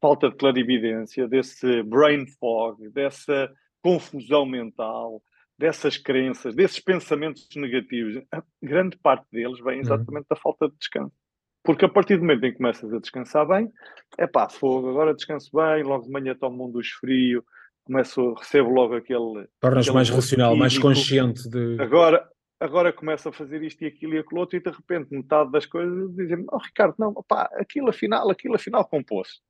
falta 0.00 0.30
de 0.30 0.36
clarividência, 0.36 1.28
desse 1.28 1.82
brain 1.82 2.26
fog, 2.38 2.88
dessa 2.90 3.52
confusão 3.82 4.46
mental, 4.46 5.22
dessas 5.58 5.98
crenças, 5.98 6.54
desses 6.54 6.80
pensamentos 6.80 7.46
negativos, 7.56 8.22
grande 8.62 8.96
parte 8.98 9.26
deles 9.30 9.58
vem 9.58 9.74
uhum. 9.74 9.80
exatamente 9.80 10.26
da 10.30 10.36
falta 10.36 10.68
de 10.68 10.76
descanso. 10.78 11.17
Porque 11.62 11.84
a 11.84 11.88
partir 11.88 12.16
do 12.16 12.22
momento 12.22 12.44
em 12.44 12.52
que 12.52 12.58
começas 12.58 12.92
a 12.92 12.98
descansar 12.98 13.46
bem, 13.46 13.70
é 14.16 14.26
pá, 14.26 14.48
fogo, 14.48 14.88
agora 14.90 15.14
descanso 15.14 15.50
bem, 15.52 15.82
logo 15.82 16.04
de 16.04 16.10
manhã 16.10 16.34
tomo 16.34 16.66
um 16.66 16.70
dos 16.70 16.88
frio, 16.88 17.44
começo, 17.84 18.34
recebo 18.34 18.70
logo 18.70 18.94
aquele. 18.94 19.48
Tornas 19.60 19.88
mais 19.88 20.08
racional, 20.08 20.50
físico. 20.50 20.60
mais 20.60 20.78
consciente 20.78 21.48
de. 21.48 21.80
Agora, 21.80 22.26
agora 22.60 22.92
começa 22.92 23.30
a 23.30 23.32
fazer 23.32 23.62
isto 23.62 23.82
e 23.82 23.86
aquilo 23.86 24.14
e 24.14 24.18
aquilo 24.18 24.40
outro 24.40 24.56
e 24.56 24.62
de 24.62 24.70
repente 24.70 25.12
metade 25.12 25.50
das 25.50 25.66
coisas 25.66 26.14
dizem 26.14 26.44
oh 26.50 26.58
Ricardo, 26.58 26.94
não, 26.98 27.12
pá, 27.26 27.48
aquilo 27.54 27.88
afinal, 27.88 28.30
aquilo 28.30 28.54
afinal 28.54 28.84
compôs. 28.86 29.40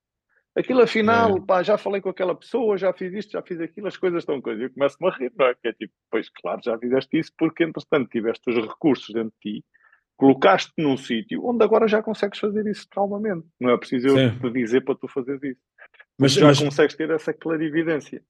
Aquilo 0.57 0.83
afinal, 0.83 1.37
é. 1.37 1.41
pá, 1.41 1.63
já 1.63 1.79
falei 1.79 2.01
com 2.01 2.09
aquela 2.09 2.35
pessoa, 2.35 2.77
já 2.77 2.93
fiz 2.93 3.13
isto, 3.13 3.33
já 3.33 3.43
fiz 3.43 3.61
aquilo, 3.61 3.87
as 3.87 3.97
coisas 3.97 4.23
estão 4.23 4.41
coisas. 4.41 4.63
Eu 4.63 4.73
começo-me 4.73 5.09
a 5.09 5.13
rir, 5.13 5.33
não 5.39 5.47
é? 5.47 5.55
Que 5.55 5.69
é 5.69 5.73
tipo, 5.73 5.93
pois 6.11 6.29
claro, 6.31 6.61
já 6.65 6.77
fizeste 6.79 7.19
isso 7.19 7.33
porque 7.39 7.65
entretanto 7.65 8.09
tiveste 8.09 8.51
os 8.51 8.57
recursos 8.57 9.15
dentro 9.15 9.33
de 9.43 9.61
ti, 9.61 9.65
colocaste-te 10.19 10.83
num 10.83 10.97
sítio 10.97 11.47
onde 11.47 11.65
agora 11.65 11.89
já 11.89 12.03
consegues 12.03 12.39
fazer 12.39 12.67
isso 12.67 12.87
calmamente. 12.91 13.47
Não 13.59 13.71
é 13.71 13.79
preciso 13.79 14.09
eu 14.09 14.39
te 14.39 14.51
dizer 14.51 14.83
para 14.83 14.97
tu 14.97 15.09
fazeres 15.09 15.43
isso. 15.43 15.61
Mas 16.21 16.33
já 16.33 16.47
mas... 16.47 16.59
consegues 16.59 16.97
ter 16.97 17.09
essa 17.11 17.33
clarividência. 17.33 18.21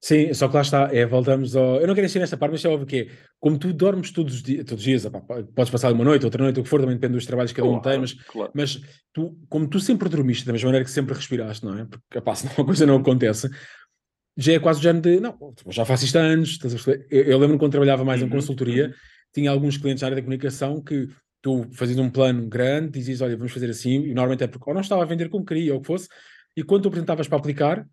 Sim, 0.00 0.32
só 0.32 0.46
que 0.46 0.54
lá 0.54 0.60
está, 0.60 0.88
é, 0.92 1.04
voltamos 1.04 1.56
ao. 1.56 1.80
Eu 1.80 1.88
não 1.88 1.94
quero 1.94 2.06
encher 2.06 2.20
nesta 2.20 2.36
parte, 2.36 2.52
mas 2.52 2.64
é 2.64 2.68
óbvio 2.68 2.86
que 2.86 2.96
é, 3.00 3.08
como 3.40 3.58
tu 3.58 3.72
dormes 3.72 4.12
todos 4.12 4.32
os 4.32 4.42
dias, 4.42 4.64
todos 4.64 4.80
os 4.80 4.84
dias, 4.84 5.04
podes 5.56 5.72
passar 5.72 5.92
uma 5.92 6.04
noite, 6.04 6.24
outra 6.24 6.40
noite, 6.40 6.60
o 6.60 6.62
que 6.62 6.68
for, 6.68 6.80
também 6.80 6.94
depende 6.94 7.14
dos 7.14 7.26
trabalhos 7.26 7.50
que 7.50 7.60
cada 7.60 7.68
um 7.68 7.80
tem, 7.80 7.98
mas, 7.98 8.12
claro. 8.12 8.52
mas 8.54 8.80
tu, 9.12 9.36
como 9.48 9.66
tu 9.66 9.80
sempre 9.80 10.08
dormiste 10.08 10.46
da 10.46 10.52
mesma 10.52 10.68
maneira 10.68 10.84
que 10.84 10.90
sempre 10.92 11.14
respiraste, 11.14 11.64
não 11.64 11.76
é? 11.76 11.84
Porque 11.84 12.20
pá, 12.20 12.32
senão 12.36 12.54
uma 12.58 12.64
coisa 12.64 12.86
não 12.86 12.98
acontece, 12.98 13.50
já 14.36 14.52
é 14.52 14.60
quase 14.60 14.78
o 14.78 14.82
género 14.82 15.02
de, 15.02 15.18
não, 15.18 15.36
já 15.68 15.84
faço 15.84 16.04
isto 16.04 16.16
há 16.16 16.20
anos. 16.20 16.60
Eu, 17.10 17.24
eu 17.24 17.38
lembro 17.38 17.58
quando 17.58 17.72
trabalhava 17.72 18.04
mais 18.04 18.20
uhum. 18.20 18.28
em 18.28 18.30
consultoria, 18.30 18.86
uhum. 18.86 18.92
tinha 19.34 19.50
alguns 19.50 19.78
clientes 19.78 20.02
na 20.02 20.06
área 20.06 20.16
da 20.16 20.22
comunicação 20.22 20.80
que 20.80 21.08
tu 21.48 21.66
fazias 21.72 21.98
um 21.98 22.10
plano 22.10 22.46
grande, 22.46 22.90
dizias, 22.90 23.20
olha, 23.20 23.36
vamos 23.36 23.52
fazer 23.52 23.70
assim, 23.70 24.02
e 24.02 24.08
normalmente 24.08 24.44
é 24.44 24.46
porque 24.46 24.68
ou 24.68 24.74
não 24.74 24.82
estava 24.82 25.02
a 25.02 25.06
vender 25.06 25.28
como 25.28 25.44
queria, 25.44 25.72
ou 25.72 25.78
o 25.78 25.80
que 25.80 25.86
fosse, 25.86 26.08
e 26.56 26.62
quando 26.62 26.82
tu 26.82 26.88
apresentavas 26.88 27.26
para 27.26 27.38
aplicar, 27.38 27.86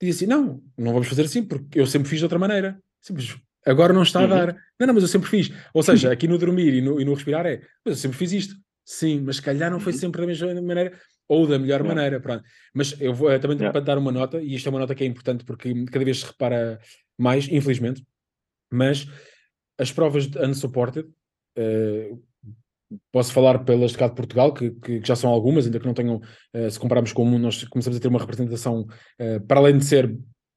dizia 0.00 0.14
assim: 0.14 0.26
não, 0.26 0.62
não 0.76 0.92
vamos 0.92 1.08
fazer 1.08 1.22
assim, 1.22 1.42
porque 1.42 1.80
eu 1.80 1.86
sempre 1.86 2.08
fiz 2.08 2.18
de 2.18 2.24
outra 2.24 2.38
maneira. 2.38 2.80
Simples. 3.00 3.36
Agora 3.64 3.92
não 3.92 4.02
está 4.02 4.20
a 4.20 4.22
uhum. 4.22 4.28
dar. 4.28 4.56
Não, 4.78 4.86
não, 4.86 4.94
mas 4.94 5.02
eu 5.02 5.08
sempre 5.08 5.28
fiz. 5.28 5.50
Ou 5.72 5.82
seja, 5.82 6.10
aqui 6.12 6.26
no 6.26 6.38
dormir 6.38 6.74
e 6.74 6.80
no, 6.80 7.00
e 7.00 7.04
no 7.04 7.14
respirar 7.14 7.46
é, 7.46 7.60
mas 7.84 7.94
eu 7.94 7.96
sempre 7.96 8.18
fiz 8.18 8.32
isto. 8.32 8.54
Sim, 8.84 9.20
mas 9.20 9.36
se 9.36 9.42
calhar 9.42 9.70
não 9.70 9.80
foi 9.80 9.92
uhum. 9.92 9.98
sempre 9.98 10.20
da 10.20 10.26
mesma 10.26 10.54
maneira 10.62 10.98
ou 11.28 11.46
da 11.46 11.58
melhor 11.58 11.80
yeah. 11.80 11.94
maneira. 11.94 12.20
Pronto. 12.20 12.42
Mas 12.74 12.98
eu 13.00 13.12
vou 13.14 13.28
também 13.38 13.56
yeah. 13.56 13.72
para 13.72 13.84
dar 13.84 13.98
uma 13.98 14.10
nota, 14.10 14.40
e 14.40 14.54
isto 14.54 14.66
é 14.66 14.70
uma 14.70 14.78
nota 14.78 14.94
que 14.94 15.04
é 15.04 15.06
importante 15.06 15.44
porque 15.44 15.72
cada 15.86 16.04
vez 16.04 16.20
se 16.20 16.26
repara 16.26 16.80
mais, 17.18 17.46
infelizmente, 17.48 18.04
mas 18.70 19.06
as 19.78 19.92
provas 19.92 20.26
de 20.26 20.38
unsupported, 20.38 21.08
uh, 21.56 22.22
posso 23.12 23.32
falar 23.32 23.60
pelas 23.60 23.92
de 23.92 23.98
cá 23.98 24.08
de 24.08 24.14
Portugal, 24.14 24.52
que, 24.52 24.70
que, 24.70 25.00
que, 25.00 25.06
já 25.06 25.14
são 25.14 25.30
algumas, 25.30 25.66
ainda 25.66 25.78
que 25.78 25.86
não 25.86 25.94
tenham, 25.94 26.16
uh, 26.16 26.70
se 26.70 26.78
compararmos 26.78 27.12
com 27.12 27.24
o 27.24 27.38
nós 27.38 27.64
começamos 27.64 27.96
a 27.96 28.00
ter 28.00 28.08
uma 28.08 28.18
representação, 28.18 28.82
uh, 29.20 29.40
para 29.46 29.60
além 29.60 29.78
de 29.78 29.84
ser, 29.84 30.16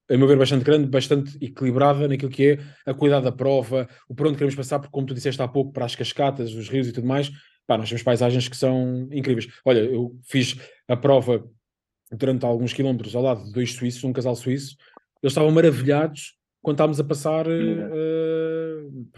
a 0.09 0.17
meu 0.17 0.27
ver, 0.27 0.37
bastante 0.37 0.63
grande, 0.63 0.87
bastante 0.87 1.37
equilibrada 1.41 2.07
naquilo 2.07 2.31
que 2.31 2.51
é 2.51 2.59
a 2.85 2.93
qualidade 2.93 3.25
da 3.25 3.31
prova, 3.31 3.87
o 4.07 4.15
por 4.15 4.27
onde 4.27 4.37
queremos 4.37 4.55
passar, 4.55 4.79
porque 4.79 4.91
como 4.91 5.07
tu 5.07 5.13
disseste 5.13 5.41
há 5.41 5.47
pouco, 5.47 5.71
para 5.71 5.85
as 5.85 5.95
cascatas, 5.95 6.53
os 6.53 6.69
rios 6.69 6.87
e 6.87 6.91
tudo 6.91 7.07
mais, 7.07 7.29
pá, 7.67 7.77
nós 7.77 7.89
temos 7.89 8.03
paisagens 8.03 8.47
que 8.47 8.57
são 8.57 9.07
incríveis. 9.11 9.47
Olha, 9.65 9.79
eu 9.79 10.15
fiz 10.23 10.55
a 10.87 10.95
prova 10.95 11.43
durante 12.11 12.45
alguns 12.45 12.73
quilómetros 12.73 13.15
ao 13.15 13.23
lado 13.23 13.43
de 13.45 13.51
dois 13.51 13.73
suíços, 13.73 14.03
um 14.03 14.13
casal 14.13 14.35
suíço, 14.35 14.75
eles 15.23 15.31
estavam 15.31 15.51
maravilhados 15.51 16.33
quando 16.61 16.75
estávamos 16.75 16.99
a 16.99 17.03
passar 17.03 17.47
uh, 17.47 18.70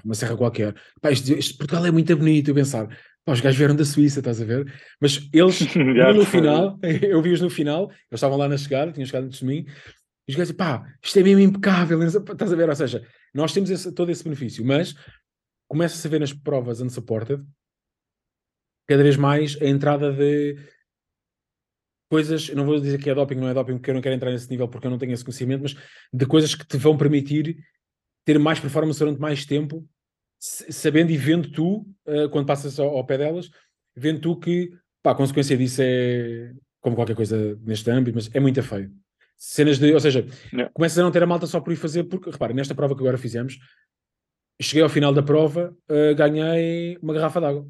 uma 0.03 0.13
serra 0.13 0.37
qualquer. 0.37 0.75
Pá, 1.01 1.11
este, 1.11 1.33
este, 1.33 1.57
Portugal 1.57 1.85
é 1.85 1.91
muito 1.91 2.15
bonito, 2.15 2.49
eu 2.49 2.55
pensar, 2.55 2.87
pá, 3.25 3.33
os 3.33 3.41
gajos 3.41 3.57
vieram 3.57 3.75
da 3.75 3.85
Suíça, 3.85 4.19
estás 4.19 4.41
a 4.41 4.45
ver? 4.45 4.71
Mas 4.99 5.27
eles, 5.33 5.59
no 6.15 6.25
final, 6.25 6.79
eu 7.01 7.21
vi-os 7.21 7.41
no 7.41 7.49
final, 7.49 7.89
eles 7.89 7.99
estavam 8.13 8.37
lá 8.37 8.47
na 8.47 8.57
chegada, 8.57 8.91
tinham 8.91 9.05
chegado 9.05 9.25
antes 9.25 9.39
de 9.39 9.45
mim, 9.45 9.65
e 10.27 10.31
os 10.31 10.35
gajos 10.35 10.55
pá, 10.55 10.85
isto 11.03 11.19
é 11.19 11.23
mesmo 11.23 11.41
impecável, 11.41 12.01
estás 12.03 12.53
a 12.53 12.55
ver? 12.55 12.69
Ou 12.69 12.75
seja, 12.75 13.05
nós 13.33 13.53
temos 13.53 13.69
esse, 13.69 13.91
todo 13.91 14.11
esse 14.11 14.23
benefício, 14.23 14.65
mas 14.65 14.95
começa-se 15.67 16.05
a 16.07 16.09
ver 16.09 16.19
nas 16.19 16.33
provas 16.33 16.81
unsupported 16.81 17.43
cada 18.87 19.03
vez 19.03 19.17
mais 19.17 19.57
a 19.61 19.65
entrada 19.65 20.11
de 20.11 20.57
coisas, 22.09 22.49
não 22.49 22.65
vou 22.65 22.79
dizer 22.79 23.01
que 23.01 23.09
é 23.09 23.15
doping, 23.15 23.35
não 23.35 23.47
é 23.47 23.53
doping, 23.53 23.77
porque 23.77 23.89
eu 23.89 23.95
não 23.95 24.01
quero 24.01 24.15
entrar 24.15 24.31
nesse 24.31 24.49
nível 24.49 24.67
porque 24.67 24.85
eu 24.85 24.91
não 24.91 24.99
tenho 24.99 25.13
esse 25.13 25.23
conhecimento, 25.23 25.63
mas 25.63 25.75
de 26.13 26.25
coisas 26.25 26.53
que 26.53 26.65
te 26.65 26.77
vão 26.77 26.95
permitir 26.95 27.57
ter 28.25 28.39
mais 28.39 28.59
performance 28.59 28.99
durante 28.99 29.19
mais 29.19 29.45
tempo, 29.45 29.87
sabendo 30.39 31.11
e 31.11 31.17
vendo 31.17 31.51
tu, 31.51 31.85
uh, 32.05 32.29
quando 32.31 32.45
passas 32.45 32.79
ao, 32.79 32.97
ao, 32.97 33.05
pé 33.05 33.17
delas, 33.17 33.49
vendo 33.95 34.19
tu 34.21 34.39
que, 34.39 34.71
pá, 35.01 35.11
a 35.11 35.15
consequência 35.15 35.57
disso 35.57 35.81
é, 35.83 36.51
como 36.81 36.95
qualquer 36.95 37.15
coisa 37.15 37.57
neste 37.61 37.89
âmbito, 37.89 38.15
mas 38.15 38.29
é 38.33 38.39
muito 38.39 38.61
feio. 38.63 38.91
Cenas 39.37 39.77
de, 39.77 39.93
ou 39.93 39.99
seja, 39.99 40.25
não. 40.51 40.69
começas 40.73 40.97
a 40.99 41.03
não 41.03 41.11
ter 41.11 41.23
a 41.23 41.27
malta 41.27 41.47
só 41.47 41.59
por 41.59 41.73
ir 41.73 41.77
fazer, 41.77 42.05
porque, 42.05 42.29
repara, 42.29 42.53
nesta 42.53 42.75
prova 42.75 42.95
que 42.95 43.01
agora 43.01 43.17
fizemos, 43.17 43.57
cheguei 44.61 44.83
ao 44.83 44.89
final 44.89 45.13
da 45.13 45.23
prova, 45.23 45.75
uh, 45.89 46.15
ganhei 46.15 46.97
uma 47.01 47.13
garrafa 47.13 47.41
d'água 47.41 47.67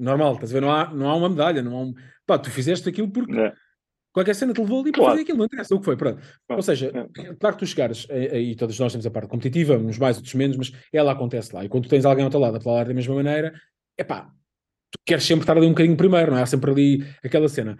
normal, 0.00 0.34
estás 0.34 0.50
a 0.50 0.54
ver? 0.54 0.60
Não 0.60 0.72
há, 0.72 0.92
não 0.92 1.08
há 1.08 1.14
uma 1.14 1.28
medalha, 1.28 1.62
não 1.62 1.76
há 1.76 1.80
um. 1.82 1.94
Pá, 2.26 2.38
tu 2.38 2.50
fizeste 2.50 2.88
aquilo 2.88 3.10
porque 3.10 3.38
é. 3.38 3.52
Qualquer 4.12 4.34
cena 4.34 4.52
te 4.52 4.60
levou 4.60 4.80
ali 4.80 4.92
claro. 4.92 5.04
para 5.04 5.12
fazer 5.12 5.22
aquilo, 5.22 5.38
não 5.38 5.44
interessa 5.44 5.74
o 5.74 5.78
que 5.78 5.84
foi, 5.84 5.96
pronto. 5.96 6.22
Ou 6.48 6.62
seja, 6.62 6.90
é. 7.16 7.34
claro 7.34 7.56
que 7.56 7.64
tu 7.64 7.66
chegares, 7.66 8.06
e 8.10 8.54
todos 8.56 8.78
nós 8.78 8.92
temos 8.92 9.06
a 9.06 9.10
parte 9.10 9.28
competitiva, 9.28 9.76
uns 9.76 9.98
mais, 9.98 10.16
outros 10.16 10.34
menos, 10.34 10.56
mas 10.56 10.72
ela 10.92 11.12
acontece 11.12 11.54
lá. 11.54 11.64
E 11.64 11.68
quando 11.68 11.84
tu 11.84 11.90
tens 11.90 12.04
alguém 12.04 12.24
ao 12.24 12.30
teu 12.30 12.40
lado 12.40 12.56
a 12.56 12.60
falar 12.60 12.86
da 12.86 12.94
mesma 12.94 13.14
maneira, 13.14 13.52
é 13.96 14.04
pá, 14.04 14.30
tu 14.90 14.98
queres 15.04 15.24
sempre 15.24 15.42
estar 15.42 15.56
ali 15.56 15.66
um 15.66 15.70
bocadinho 15.70 15.96
primeiro, 15.96 16.32
não 16.32 16.38
é? 16.38 16.42
Há 16.42 16.46
sempre 16.46 16.70
ali 16.70 17.06
aquela 17.22 17.48
cena. 17.48 17.78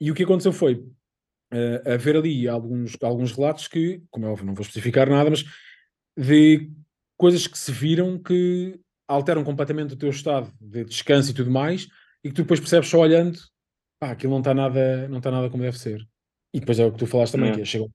E 0.00 0.10
o 0.10 0.14
que 0.14 0.24
aconteceu 0.24 0.52
foi 0.52 0.74
uh, 0.74 1.92
haver 1.92 2.16
ali 2.16 2.48
alguns, 2.48 2.96
alguns 3.02 3.32
relatos 3.32 3.68
que, 3.68 4.02
como 4.10 4.26
é 4.26 4.28
óbvio, 4.28 4.46
não 4.46 4.54
vou 4.54 4.62
especificar 4.62 5.08
nada, 5.08 5.30
mas 5.30 5.44
de 6.16 6.70
coisas 7.16 7.46
que 7.46 7.58
se 7.58 7.72
viram 7.72 8.18
que 8.18 8.78
alteram 9.06 9.42
completamente 9.42 9.94
o 9.94 9.96
teu 9.96 10.10
estado 10.10 10.52
de 10.60 10.84
descanso 10.84 11.30
e 11.30 11.34
tudo 11.34 11.50
mais, 11.50 11.88
e 12.22 12.28
que 12.28 12.34
tu 12.34 12.42
depois 12.42 12.60
percebes 12.60 12.88
só 12.88 12.98
olhando, 12.98 13.38
pá, 13.98 14.10
aquilo 14.10 14.32
não 14.32 14.40
está 14.40 14.54
nada, 14.54 15.08
não 15.08 15.18
está 15.18 15.30
nada 15.30 15.50
como 15.50 15.62
deve 15.62 15.78
ser. 15.78 16.06
E 16.54 16.60
depois 16.60 16.78
é 16.78 16.86
o 16.86 16.92
que 16.92 16.98
tu 16.98 17.06
falaste 17.06 17.32
também, 17.32 17.52
que 17.52 17.60
é, 17.60 17.64
chega, 17.64 17.86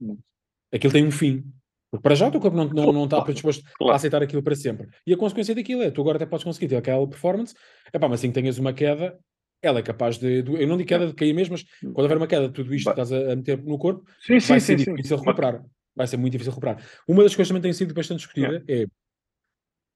aquilo 0.71 0.93
tem 0.93 1.05
um 1.05 1.11
fim. 1.11 1.43
Porque 1.91 2.03
para 2.03 2.15
já 2.15 2.27
o 2.27 2.31
teu 2.31 2.41
corpo 2.41 2.57
não, 2.57 2.65
não, 2.65 2.91
não 2.91 3.03
está 3.05 3.21
predisposto 3.21 3.63
claro. 3.77 3.93
a 3.93 3.95
aceitar 3.95 4.21
aquilo 4.23 4.41
para 4.41 4.55
sempre. 4.55 4.87
E 5.05 5.13
a 5.13 5.17
consequência 5.17 5.53
daquilo 5.53 5.83
é, 5.83 5.91
tu 5.91 6.01
agora 6.01 6.17
até 6.17 6.25
podes 6.25 6.43
conseguir 6.43 6.67
ter 6.67 6.75
aquela 6.75 7.07
performance, 7.07 7.53
é 7.91 7.99
pá, 7.99 8.07
mas 8.07 8.19
assim 8.19 8.29
que 8.29 8.33
tenhas 8.33 8.57
uma 8.57 8.73
queda, 8.73 9.17
ela 9.61 9.79
é 9.79 9.83
capaz 9.83 10.17
de, 10.17 10.41
de, 10.41 10.61
eu 10.61 10.67
não 10.67 10.75
digo 10.75 10.89
queda 10.89 11.07
de 11.07 11.13
cair 11.13 11.33
mesmo, 11.33 11.53
mas 11.53 11.63
quando 11.81 11.99
houver 11.99 12.17
uma 12.17 12.27
queda, 12.27 12.49
tudo 12.49 12.73
isto 12.73 12.91
que 12.91 12.99
estás 12.99 13.11
a, 13.13 13.33
a, 13.33 13.35
meter 13.35 13.61
no 13.63 13.77
corpo, 13.77 14.03
sim, 14.19 14.39
vai 14.39 14.59
sim, 14.59 14.59
ser 14.59 14.79
sim, 14.79 14.93
difícil 14.93 15.17
sim. 15.17 15.23
recuperar. 15.23 15.63
Vai 15.95 16.07
ser 16.07 16.17
muito 16.17 16.31
difícil 16.31 16.51
recuperar. 16.51 16.83
Uma 17.07 17.21
das 17.21 17.35
coisas 17.35 17.47
que 17.47 17.53
também 17.53 17.61
tem 17.61 17.73
sido 17.73 17.93
bastante 17.93 18.17
discutida 18.19 18.63
é 18.67 18.87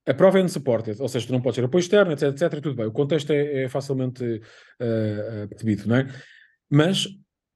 a 0.07 0.13
prova 0.13 0.39
é 0.39 0.43
unsupported, 0.43 1.01
ou 1.01 1.07
seja, 1.07 1.27
tu 1.27 1.33
não 1.33 1.41
podes 1.41 1.57
ter 1.57 1.65
apoio 1.65 1.81
externo, 1.81 2.13
etc, 2.13 2.29
etc, 2.29 2.61
tudo 2.61 2.75
bem. 2.75 2.85
O 2.85 2.91
contexto 2.91 3.31
é, 3.31 3.63
é 3.63 3.69
facilmente 3.69 4.23
uh, 4.23 5.47
percebido, 5.49 5.87
não 5.87 5.97
é? 5.97 6.07
Mas 6.69 7.07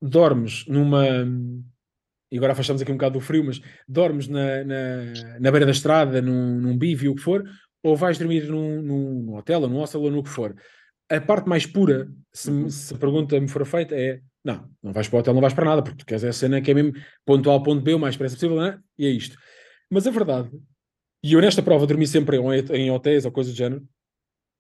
dormes 0.02 0.66
numa 0.68 1.26
e 2.32 2.38
agora 2.38 2.54
afastamos 2.54 2.82
aqui 2.82 2.92
um 2.92 2.96
bocado 2.96 3.14
do 3.14 3.20
frio, 3.20 3.44
mas 3.44 3.62
dormes 3.88 4.28
na, 4.28 4.64
na, 4.64 5.38
na 5.40 5.52
beira 5.52 5.66
da 5.66 5.72
estrada, 5.72 6.22
num, 6.22 6.60
num 6.60 6.78
bivio, 6.78 7.12
o 7.12 7.16
que 7.16 7.22
for, 7.22 7.44
ou 7.84 7.96
vais 7.96 8.18
dormir 8.18 8.48
num, 8.48 8.82
num 8.82 9.36
hotel, 9.36 9.62
ou 9.62 9.68
num 9.68 9.80
hostel, 9.80 10.02
ou 10.02 10.10
no 10.10 10.24
que 10.24 10.30
for. 10.30 10.56
A 11.10 11.20
parte 11.20 11.50
mais 11.50 11.66
pura, 11.66 12.08
se, 12.32 12.50
uhum. 12.50 12.70
se 12.70 12.94
a 12.94 12.98
pergunta 12.98 13.38
me 13.38 13.50
for 13.50 13.66
feita, 13.66 13.96
é 13.96 14.22
não, 14.44 14.66
não 14.82 14.94
vais 14.94 15.10
para 15.10 15.18
o 15.18 15.20
hotel, 15.20 15.34
não 15.34 15.42
vais 15.42 15.54
para 15.54 15.66
nada, 15.66 15.84
porque 15.84 15.98
tu 15.98 16.06
queres 16.06 16.24
a 16.24 16.32
cena 16.32 16.62
que 16.62 16.72
é 16.72 16.74
mesmo 16.74 16.94
ponto 17.26 17.50
A 17.50 17.54
ao 17.54 17.62
ponto 17.62 17.82
B, 17.84 17.94
o 17.94 18.00
mais 18.00 18.16
depressa 18.16 18.36
possível, 18.36 18.56
não 18.56 18.66
é? 18.66 18.80
e 18.98 19.06
é 19.06 19.10
isto. 19.10 19.38
Mas 19.90 20.08
a 20.08 20.12
verdade, 20.12 20.50
e 21.24 21.34
eu 21.34 21.42
nesta 21.42 21.62
prova 21.62 21.86
dormi 21.86 22.08
sempre 22.08 22.38
em, 22.38 22.76
em 22.76 22.92
hotéis 22.92 23.26
ou 23.26 23.32
coisa 23.32 23.52
do 23.52 23.56
género, 23.56 23.88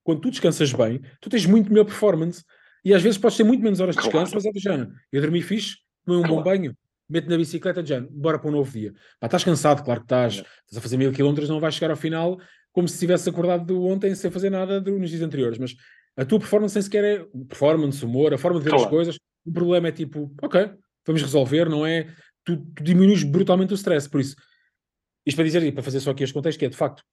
quando 0.04 0.22
tu 0.22 0.30
descansas 0.30 0.72
bem, 0.74 1.02
tu 1.20 1.30
tens 1.30 1.46
muito 1.46 1.70
melhor 1.70 1.86
performance. 1.86 2.44
E 2.84 2.94
às 2.94 3.02
vezes 3.04 3.18
podes 3.18 3.38
ter 3.38 3.44
muito 3.44 3.62
menos 3.62 3.80
horas 3.80 3.96
de 3.96 4.02
descanso, 4.02 4.34
mas 4.34 4.46
é 4.46 4.52
do 4.52 4.60
género. 4.60 4.92
Eu 5.12 5.22
dormi 5.22 5.42
fixe, 5.42 5.78
tomei 6.04 6.20
um 6.20 6.28
bom 6.28 6.42
banho, 6.42 6.76
mete 7.08 7.28
na 7.28 7.38
bicicleta, 7.38 7.86
já, 7.86 8.00
bora 8.10 8.40
para 8.40 8.50
um 8.50 8.54
novo 8.54 8.72
dia. 8.72 8.94
Pá, 9.20 9.28
estás 9.28 9.44
cansado, 9.44 9.84
claro 9.84 10.00
que 10.00 10.06
estás, 10.06 10.34
estás 10.34 10.78
a 10.78 10.82
fazer 10.82 10.98
mil 10.98 11.12
quilómetros, 11.12 11.48
não 11.48 11.60
vais 11.60 11.76
chegar 11.76 11.92
ao 11.92 11.98
final 11.98 12.40
como 12.72 12.88
se 12.88 12.98
tivesse 12.98 13.30
acordado 13.30 13.66
de 13.66 13.74
ontem 13.74 14.16
sem 14.16 14.32
fazer 14.32 14.50
nada 14.50 14.80
nos 14.80 15.10
dias 15.10 15.22
anteriores, 15.22 15.58
mas 15.58 15.76
a 16.16 16.26
tua 16.26 16.40
performance 16.40 16.76
nem 16.76 16.82
sequer 16.82 17.04
é 17.04 17.26
performance, 17.48 18.04
humor, 18.04 18.34
a 18.34 18.38
forma 18.38 18.60
de 18.60 18.64
ver 18.64 18.70
claro. 18.72 18.86
as 18.86 18.90
coisas, 18.90 19.16
o 19.46 19.52
problema 19.52 19.90
é 19.90 19.92
tipo, 19.92 20.34
ok, 20.42 20.72
vamos 21.06 21.22
resolver, 21.22 21.70
não 21.70 21.86
é? 21.86 22.08
Tu, 22.44 22.58
tu 22.76 22.84
diminuis 22.84 23.24
brutalmente 23.24 23.74
o 23.74 23.76
stress, 23.76 24.10
por 24.10 24.22
isso, 24.22 24.36
isto 25.26 25.36
para 25.36 25.46
dizer, 25.46 25.64
e 25.64 25.72
para 25.72 25.84
fazer 25.84 26.00
só 26.00 26.12
aqui 26.12 26.24
este 26.24 26.34
contexto, 26.34 26.60
que 26.60 26.66
é 26.66 26.70
de 26.70 26.78
facto, 26.78 27.04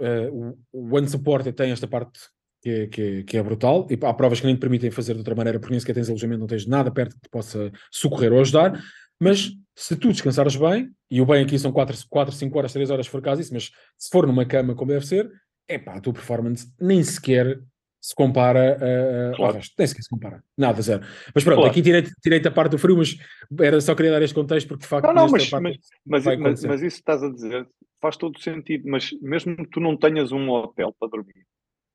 uh, 0.00 0.56
o, 0.72 0.98
Unsupported 0.98 1.54
tem 1.54 1.70
esta 1.70 1.86
parte 1.86 2.20
que 2.62 2.70
é, 2.70 2.86
que, 2.86 3.02
é, 3.02 3.22
que 3.24 3.36
é, 3.36 3.42
brutal, 3.42 3.86
e 3.90 3.98
há 4.04 4.14
provas 4.14 4.40
que 4.40 4.46
nem 4.46 4.54
te 4.54 4.60
permitem 4.60 4.90
fazer 4.90 5.14
de 5.14 5.18
outra 5.18 5.34
maneira, 5.34 5.58
porque 5.58 5.72
nem 5.72 5.80
sequer 5.80 5.94
tens 5.94 6.08
alojamento, 6.08 6.40
não 6.40 6.46
tens 6.46 6.64
nada 6.64 6.90
perto 6.90 7.14
que 7.16 7.22
te 7.22 7.28
possa 7.28 7.72
socorrer 7.90 8.32
ou 8.32 8.40
ajudar, 8.40 8.80
mas 9.20 9.52
se 9.74 9.96
tu 9.96 10.08
descansares 10.08 10.54
bem, 10.54 10.90
e 11.10 11.20
o 11.20 11.26
bem 11.26 11.42
aqui 11.44 11.58
são 11.58 11.72
4, 11.72 11.96
4 12.08 12.34
5 12.34 12.58
horas, 12.58 12.72
3 12.72 12.90
horas, 12.90 13.06
se 13.06 13.12
for 13.12 13.20
caso 13.20 13.40
isso, 13.40 13.52
mas 13.52 13.70
se 13.98 14.10
for 14.10 14.26
numa 14.26 14.44
cama 14.44 14.74
como 14.74 14.92
deve 14.92 15.06
ser, 15.06 15.30
é 15.68 15.78
pá, 15.78 15.96
a 15.96 16.00
tua 16.00 16.12
performance 16.12 16.72
nem 16.80 17.02
sequer 17.02 17.60
se 18.02 18.14
compara 18.16 18.76
uh, 18.76 19.36
claro. 19.36 19.52
ao 19.52 19.52
resto. 19.52 19.74
Nem 19.78 19.86
sequer 19.86 20.02
se 20.02 20.08
compara. 20.08 20.42
Nada, 20.58 20.82
zero. 20.82 21.02
Mas 21.32 21.44
pronto, 21.44 21.58
claro. 21.58 21.70
aqui 21.70 21.80
tirei, 21.80 22.02
tirei 22.20 22.42
a 22.44 22.50
parte 22.50 22.72
do 22.72 22.78
frio, 22.78 22.96
mas 22.96 23.16
era 23.60 23.80
só 23.80 23.94
querer 23.94 24.10
dar 24.10 24.22
este 24.22 24.34
contexto 24.34 24.66
porque 24.66 24.82
de 24.82 24.88
facto. 24.88 25.06
Não, 25.06 25.14
não, 25.14 25.28
mas, 25.28 25.48
mas, 25.50 25.76
mas, 26.04 26.24
mas, 26.24 26.64
mas, 26.64 26.82
isso 26.82 26.96
estás 26.96 27.22
a 27.22 27.30
dizer 27.30 27.66
faz 28.02 28.16
todo 28.16 28.40
sentido. 28.40 28.82
Mas 28.88 29.12
mesmo 29.22 29.56
que 29.56 29.70
tu 29.70 29.80
não 29.80 29.96
tenhas 29.96 30.32
um 30.32 30.50
hotel 30.50 30.92
para 30.98 31.08
dormir, 31.08 31.46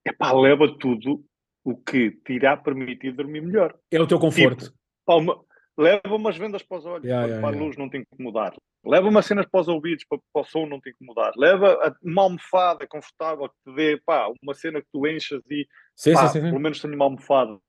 é 0.06 0.14
pá, 0.14 0.32
leva 0.32 0.74
tudo 0.80 1.22
o 1.64 1.76
que 1.76 2.12
te 2.12 2.34
irá 2.34 2.56
permitir 2.56 3.12
dormir 3.12 3.42
melhor. 3.42 3.78
É 3.92 4.00
o 4.00 4.08
teu 4.08 4.18
conforto. 4.18 4.66
Tipo, 4.66 4.78
pá, 5.06 5.16
uma, 5.16 5.44
leva 5.78 6.16
umas 6.16 6.38
vendas 6.38 6.64
para 6.64 6.78
os 6.78 6.86
olhos, 6.86 7.04
yeah, 7.04 7.22
para, 7.22 7.28
yeah, 7.28 7.42
para 7.42 7.52
yeah. 7.52 7.62
a 7.62 7.68
luz 7.68 7.78
não 7.78 7.90
te 7.90 7.98
incomodar. 7.98 8.56
Leva 8.86 9.10
umas 9.10 9.26
cenas 9.26 9.46
para 9.46 9.62
os 9.62 9.68
ouvidos, 9.68 10.06
para, 10.10 10.18
para 10.34 10.42
o 10.42 10.46
som 10.46 10.66
não 10.66 10.80
te 10.80 10.90
incomodar. 10.90 11.34
Leva 11.36 11.94
uma 12.02 12.24
almofada 12.24 12.88
confortável 12.88 13.50
que 13.50 13.72
te 13.72 13.76
dê, 13.76 14.02
pá, 14.06 14.30
uma 14.42 14.54
cena 14.54 14.82
que 14.82 14.88
tu 14.92 15.06
enchas 15.06 15.42
e, 15.52 15.68
sim, 15.98 16.14
pá, 16.14 16.28
sim, 16.28 16.40
sim, 16.40 16.50
pelo 16.50 16.60
menos 16.60 16.80
tenho 16.80 16.96
uma 16.96 17.06
almofada. 17.06 17.60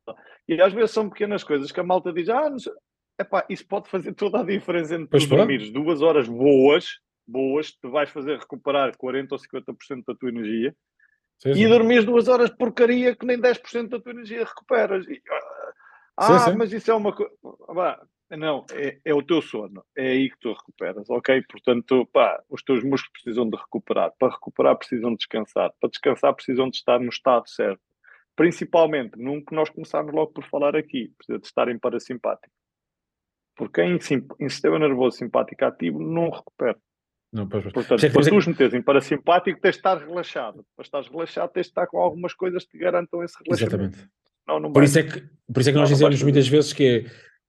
E 0.46 0.60
às 0.60 0.72
vezes 0.72 0.92
são 0.92 1.08
pequenas 1.08 1.42
coisas 1.42 1.72
que 1.72 1.80
a 1.80 1.84
malta 1.84 2.12
diz, 2.12 2.28
ah, 2.28 2.48
não 2.48 2.58
sei. 2.58 2.72
Epá, 3.20 3.44
isso 3.50 3.66
pode 3.66 3.88
fazer 3.88 4.14
toda 4.14 4.40
a 4.40 4.44
diferença 4.44 4.94
entre 4.94 5.08
pois 5.08 5.26
tu 5.26 5.34
dormires 5.34 5.70
duas 5.70 6.02
horas 6.02 6.28
boas, 6.28 7.00
boas, 7.26 7.72
te 7.72 7.88
vais 7.88 8.08
fazer 8.10 8.38
recuperar 8.38 8.96
40 8.96 9.34
ou 9.34 9.40
50% 9.40 10.04
da 10.06 10.14
tua 10.14 10.28
energia, 10.28 10.72
sim, 11.38 11.50
e 11.50 11.66
dormires 11.66 12.04
duas 12.04 12.28
horas 12.28 12.48
porcaria 12.50 13.16
que 13.16 13.26
nem 13.26 13.36
10% 13.36 13.88
da 13.88 13.98
tua 13.98 14.12
energia 14.12 14.44
recuperas. 14.44 15.04
E, 15.08 15.20
ah, 16.16 16.38
sim, 16.38 16.52
sim. 16.52 16.56
mas 16.56 16.72
isso 16.72 16.90
é 16.92 16.94
uma 16.94 17.12
coisa. 17.12 17.32
Não, 18.30 18.66
é, 18.72 18.98
é, 19.04 19.14
o 19.14 19.22
teu 19.22 19.40
sono, 19.40 19.82
é 19.96 20.10
aí 20.10 20.30
que 20.30 20.38
tu 20.38 20.52
recuperas, 20.52 21.08
ok? 21.08 21.42
Portanto, 21.50 22.06
pá, 22.12 22.42
os 22.48 22.62
teus 22.62 22.84
músculos 22.84 23.10
precisam 23.12 23.48
de 23.48 23.56
recuperar. 23.56 24.12
Para 24.18 24.34
recuperar, 24.34 24.76
precisam 24.76 25.12
de 25.12 25.16
descansar. 25.16 25.72
Para 25.80 25.88
descansar, 25.88 26.34
precisam 26.34 26.68
de 26.68 26.76
estar 26.76 27.00
no 27.00 27.08
estado 27.08 27.48
certo. 27.48 27.80
Principalmente 28.38 29.18
num 29.18 29.44
que 29.44 29.52
nós 29.52 29.68
começámos 29.68 30.14
logo 30.14 30.30
por 30.30 30.44
falar 30.44 30.76
aqui, 30.76 31.12
precisa 31.18 31.40
de 31.40 31.46
estar 31.46 31.68
em 31.68 31.76
parasimpático. 31.76 32.54
Porque 33.56 33.82
em, 33.82 33.98
em 34.38 34.48
sistema 34.48 34.78
nervoso 34.78 35.16
simpático 35.16 35.64
ativo 35.64 35.98
não 35.98 36.30
recupera. 36.30 36.78
Não, 37.32 37.48
pois, 37.48 37.64
Portanto, 37.64 38.00
para 38.00 38.22
tu 38.22 38.36
os 38.36 38.46
meteres 38.46 38.74
em 38.74 38.80
parasimpático, 38.80 39.60
tens 39.60 39.72
de 39.72 39.78
estar 39.78 39.98
relaxado. 39.98 40.64
Para 40.76 40.84
estar 40.84 41.02
relaxado, 41.02 41.50
tens 41.50 41.64
de 41.64 41.70
estar 41.70 41.88
com 41.88 41.98
algumas 41.98 42.32
coisas 42.32 42.64
que 42.64 42.70
te 42.70 42.78
garantam 42.78 43.24
esse 43.24 43.34
relaxamento. 43.44 43.96
Exatamente. 43.96 44.10
Não, 44.46 44.60
não 44.60 44.72
por, 44.72 44.84
isso 44.84 45.00
é 45.00 45.02
que, 45.02 45.20
por 45.52 45.60
isso 45.60 45.70
é 45.70 45.72
que 45.72 45.78
nós 45.80 45.88
dizemos 45.88 46.22
muitas 46.22 46.46
vezes 46.46 46.72
que 46.72 46.86
é, 46.86 47.00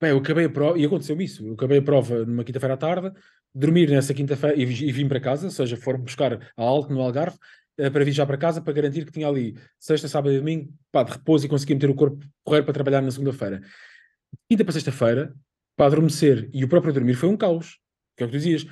bem, 0.01 0.09
eu 0.09 0.17
acabei 0.17 0.45
a 0.45 0.49
prova, 0.49 0.75
e 0.75 0.83
aconteceu 0.83 1.21
isso, 1.21 1.45
eu 1.45 1.53
acabei 1.53 1.77
a 1.77 1.83
prova 1.83 2.25
numa 2.25 2.43
quinta-feira 2.43 2.73
à 2.73 2.77
tarde, 2.77 3.13
dormir 3.53 3.91
nessa 3.91 4.11
quinta-feira 4.11 4.57
e, 4.57 4.63
e 4.63 4.91
vim 4.91 5.07
para 5.07 5.19
casa, 5.19 5.45
ou 5.45 5.51
seja, 5.51 5.77
foram 5.77 5.99
buscar 5.99 6.33
a 6.57 6.61
Alto 6.63 6.91
no 6.91 6.99
Algarve, 6.99 7.37
para 7.89 8.03
vir 8.03 8.11
já 8.11 8.25
para 8.25 8.37
casa, 8.37 8.61
para 8.61 8.73
garantir 8.73 9.05
que 9.05 9.11
tinha 9.11 9.27
ali 9.27 9.55
sexta, 9.79 10.07
sábado 10.07 10.33
e 10.33 10.39
domingo, 10.39 10.73
pá, 10.91 11.03
de 11.03 11.11
repouso 11.11 11.45
e 11.45 11.49
conseguia 11.49 11.75
meter 11.75 11.89
o 11.89 11.95
corpo 11.95 12.25
correr 12.43 12.63
para 12.63 12.73
trabalhar 12.73 13.01
na 13.01 13.11
segunda-feira. 13.11 13.61
Quinta 14.49 14.65
para 14.65 14.73
sexta-feira, 14.73 15.33
para 15.77 15.85
adormecer 15.85 16.49
e 16.53 16.63
o 16.63 16.67
próprio 16.67 16.93
dormir 16.93 17.13
foi 17.13 17.29
um 17.29 17.37
caos, 17.37 17.77
que 18.17 18.23
é 18.23 18.25
o 18.25 18.29
que 18.29 18.35
tu 18.35 18.41
dizias. 18.41 18.65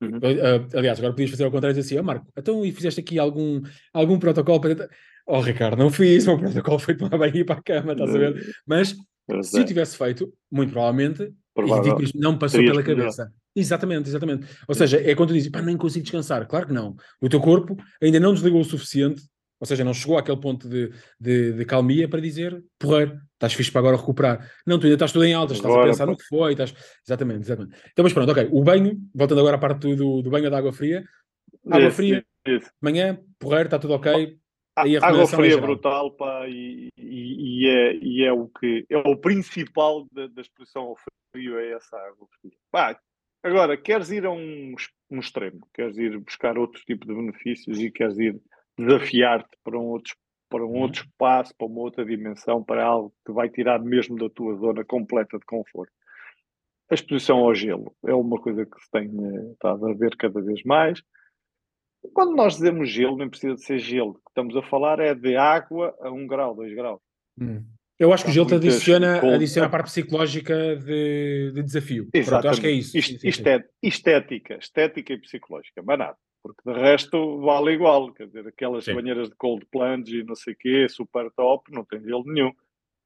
Uhum. 0.00 0.18
Uh, 0.18 0.76
aliás, 0.76 0.98
agora 0.98 1.12
podias 1.12 1.30
fazer 1.30 1.44
ao 1.44 1.50
contrário 1.50 1.74
e 1.74 1.80
dizer 1.80 1.94
assim, 1.94 2.00
oh, 2.00 2.04
Marco, 2.04 2.26
então 2.36 2.64
e 2.64 2.72
fizeste 2.72 3.00
aqui 3.00 3.18
algum, 3.18 3.62
algum 3.92 4.18
protocolo 4.18 4.60
para... 4.60 4.88
Oh, 5.26 5.40
Ricardo, 5.40 5.78
não 5.78 5.90
fiz, 5.90 6.26
o 6.26 6.36
meu 6.36 6.38
protocolo 6.38 6.78
foi 6.78 6.94
tomar 6.96 7.18
banho 7.18 7.36
e 7.36 7.40
ir 7.40 7.44
para 7.44 7.58
a 7.58 7.62
cama, 7.62 7.92
estás 7.92 8.14
a 8.14 8.18
ver? 8.18 8.56
Mas 8.64 8.96
se 9.42 9.60
eu 9.60 9.64
tivesse 9.64 9.96
feito, 9.96 10.32
muito 10.50 10.72
provavelmente, 10.72 11.32
Provável. 11.54 11.98
e 12.00 12.18
não 12.18 12.32
me 12.32 12.38
passou 12.38 12.60
pela 12.60 12.82
cabeça. 12.82 13.32
Exatamente, 13.56 14.08
exatamente. 14.10 14.46
Ou 14.68 14.74
seja, 14.74 15.00
é 15.00 15.14
quando 15.14 15.30
tu 15.30 15.34
dizes, 15.34 15.50
pá, 15.50 15.62
nem 15.62 15.76
consigo 15.78 16.02
descansar. 16.02 16.46
Claro 16.46 16.66
que 16.66 16.74
não. 16.74 16.94
O 17.20 17.28
teu 17.28 17.40
corpo 17.40 17.74
ainda 18.02 18.20
não 18.20 18.34
desligou 18.34 18.60
o 18.60 18.64
suficiente, 18.64 19.22
ou 19.58 19.66
seja, 19.66 19.82
não 19.82 19.94
chegou 19.94 20.18
àquele 20.18 20.38
ponto 20.38 20.68
de, 20.68 20.92
de, 21.18 21.52
de 21.54 21.64
calmia 21.64 22.06
para 22.06 22.20
dizer, 22.20 22.62
porreiro, 22.78 23.18
estás 23.32 23.54
fixe 23.54 23.72
para 23.72 23.80
agora 23.80 23.96
recuperar. 23.96 24.50
Não, 24.66 24.78
tu 24.78 24.84
ainda 24.84 24.96
estás 24.96 25.10
tudo 25.10 25.24
em 25.24 25.32
altas, 25.32 25.56
estás 25.56 25.72
agora, 25.72 25.88
a 25.88 25.92
pensar 25.92 26.04
pô. 26.04 26.10
no 26.10 26.18
que 26.18 26.24
foi, 26.24 26.52
estás... 26.52 26.74
Exatamente, 27.06 27.40
exatamente. 27.40 27.78
Então, 27.90 28.02
mas 28.02 28.12
pronto, 28.12 28.30
ok. 28.30 28.48
O 28.52 28.62
banho, 28.62 29.00
voltando 29.14 29.40
agora 29.40 29.56
à 29.56 29.58
parte 29.58 29.94
do, 29.96 30.20
do 30.20 30.30
banho 30.30 30.50
da 30.50 30.58
água 30.58 30.72
fria, 30.74 31.02
água 31.66 31.88
isso, 31.88 31.96
fria, 31.96 32.24
isso. 32.46 32.70
manhã, 32.80 33.18
porreiro, 33.38 33.68
está 33.68 33.78
tudo 33.78 33.94
ok, 33.94 34.38
Aí 34.78 34.94
a 34.94 35.06
água 35.06 35.26
fria 35.26 35.54
é 35.54 35.60
brutal, 35.60 36.10
pá, 36.10 36.46
e, 36.46 36.88
e, 36.98 37.62
e, 37.62 37.66
é, 37.66 37.96
e 37.96 38.24
é 38.24 38.32
o 38.32 38.46
que 38.46 38.84
é 38.90 38.98
o 38.98 39.16
principal 39.16 40.06
da, 40.12 40.26
da 40.26 40.42
exposição 40.42 40.82
ao 40.82 40.96
frio, 41.32 41.58
é 41.58 41.72
essa 41.72 41.96
água 41.96 42.28
fria. 42.38 42.52
Pá, 42.70 43.00
agora, 43.46 43.76
queres 43.76 44.10
ir 44.10 44.26
a 44.26 44.30
um, 44.30 44.74
um 45.10 45.18
extremo, 45.18 45.66
queres 45.72 45.96
ir 45.96 46.18
buscar 46.18 46.58
outro 46.58 46.82
tipo 46.84 47.06
de 47.06 47.14
benefícios 47.14 47.80
e 47.80 47.90
queres 47.90 48.18
ir 48.18 48.40
desafiar-te 48.78 49.56
para 49.64 49.78
um 49.78 49.84
outro 49.84 50.14
para 50.48 50.64
um 50.64 50.68
uhum. 50.68 50.82
outro 50.82 51.02
espaço, 51.02 51.52
para 51.56 51.66
uma 51.66 51.80
outra 51.80 52.04
dimensão, 52.04 52.62
para 52.62 52.84
algo 52.84 53.12
que 53.26 53.32
vai 53.32 53.48
tirar 53.48 53.80
mesmo 53.80 54.16
da 54.16 54.30
tua 54.30 54.54
zona 54.54 54.84
completa 54.84 55.38
de 55.38 55.44
conforto. 55.44 55.92
A 56.88 56.94
exposição 56.94 57.38
ao 57.38 57.54
gelo 57.54 57.92
é 58.04 58.14
uma 58.14 58.40
coisa 58.40 58.64
que 58.64 58.80
se 58.80 58.88
tem 58.90 59.08
eh, 59.08 59.52
estado 59.52 59.88
a 59.88 59.92
ver 59.92 60.16
cada 60.16 60.40
vez 60.40 60.62
mais. 60.62 61.02
Quando 62.14 62.36
nós 62.36 62.54
dizemos 62.54 62.88
gelo, 62.88 63.16
nem 63.16 63.28
precisa 63.28 63.54
de 63.54 63.64
ser 63.64 63.78
gelo. 63.78 64.10
O 64.10 64.14
que 64.14 64.30
estamos 64.30 64.56
a 64.56 64.62
falar 64.62 65.00
é 65.00 65.14
de 65.14 65.36
água 65.36 65.96
a 66.00 66.10
1 66.12 66.26
grau, 66.28 66.54
2 66.54 66.74
graus. 66.74 67.00
Hum. 67.40 67.64
Eu 67.98 68.12
acho 68.12 68.24
que 68.24 68.30
o 68.30 68.32
gelo 68.32 68.46
te 68.46 68.54
adiciona, 68.54 69.20
adiciona 69.34 69.66
a 69.66 69.70
parte 69.70 69.86
psicológica 69.86 70.76
de, 70.76 71.52
de 71.52 71.62
desafio. 71.62 72.08
Pronto, 72.10 72.48
acho 72.48 72.60
que 72.60 72.66
é 72.66 72.70
isso. 72.70 72.96
É 72.96 73.64
estética, 73.82 74.56
estética 74.56 75.12
e 75.14 75.20
psicológica, 75.20 75.82
mas 75.84 75.98
nada. 75.98 76.16
Porque 76.42 76.60
de 76.64 76.78
resto 76.78 77.40
vale 77.40 77.72
igual. 77.72 78.12
Quer 78.12 78.26
dizer, 78.26 78.46
aquelas 78.46 78.84
Sim. 78.84 78.94
banheiras 78.94 79.28
de 79.30 79.34
cold 79.36 79.66
plunge 79.72 80.20
e 80.20 80.24
não 80.24 80.34
sei 80.34 80.52
o 80.52 80.56
quê, 80.56 80.86
super 80.88 81.30
top, 81.32 81.72
não 81.72 81.84
tem 81.84 82.00
gelo 82.02 82.24
nenhum. 82.26 82.52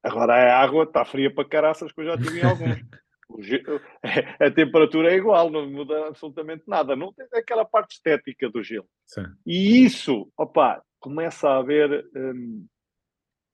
Agora 0.03 0.35
a 0.35 0.61
água 0.61 0.85
está 0.85 1.05
fria 1.05 1.33
para 1.33 1.49
caraças 1.49 1.93
que 1.93 2.01
eu 2.01 2.07
já 2.07 2.17
tive 2.19 2.41
em 2.41 2.45
alguns. 2.45 2.81
a 4.41 4.51
temperatura 4.51 5.13
é 5.13 5.17
igual, 5.17 5.51
não 5.51 5.71
muda 5.71 6.09
absolutamente 6.09 6.65
nada. 6.67 6.97
Não 6.97 7.13
tem 7.13 7.27
aquela 7.35 7.65
parte 7.65 7.93
estética 7.93 8.51
do 8.51 8.63
gelo. 8.63 8.89
Sim. 9.07 9.25
E 9.47 9.85
isso, 9.85 10.31
opa, 10.37 10.83
começa 10.99 11.49
a 11.49 11.59
haver. 11.59 12.05
Hum, 12.15 12.67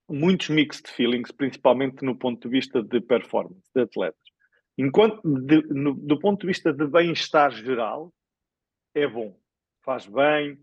muitos 0.08 0.48
mixed 0.48 0.88
feelings, 0.90 1.30
principalmente 1.32 2.04
no 2.04 2.16
ponto 2.16 2.48
de 2.48 2.48
vista 2.48 2.82
de 2.82 3.00
performance 3.00 3.70
de 3.74 3.82
atletas. 3.82 4.22
Enquanto, 4.78 5.20
de, 5.22 5.62
no, 5.68 5.94
do 5.94 6.18
ponto 6.18 6.42
de 6.42 6.46
vista 6.48 6.72
de 6.72 6.86
bem-estar 6.86 7.50
geral, 7.50 8.12
é 8.94 9.06
bom, 9.06 9.36
faz 9.82 10.06
bem, 10.06 10.58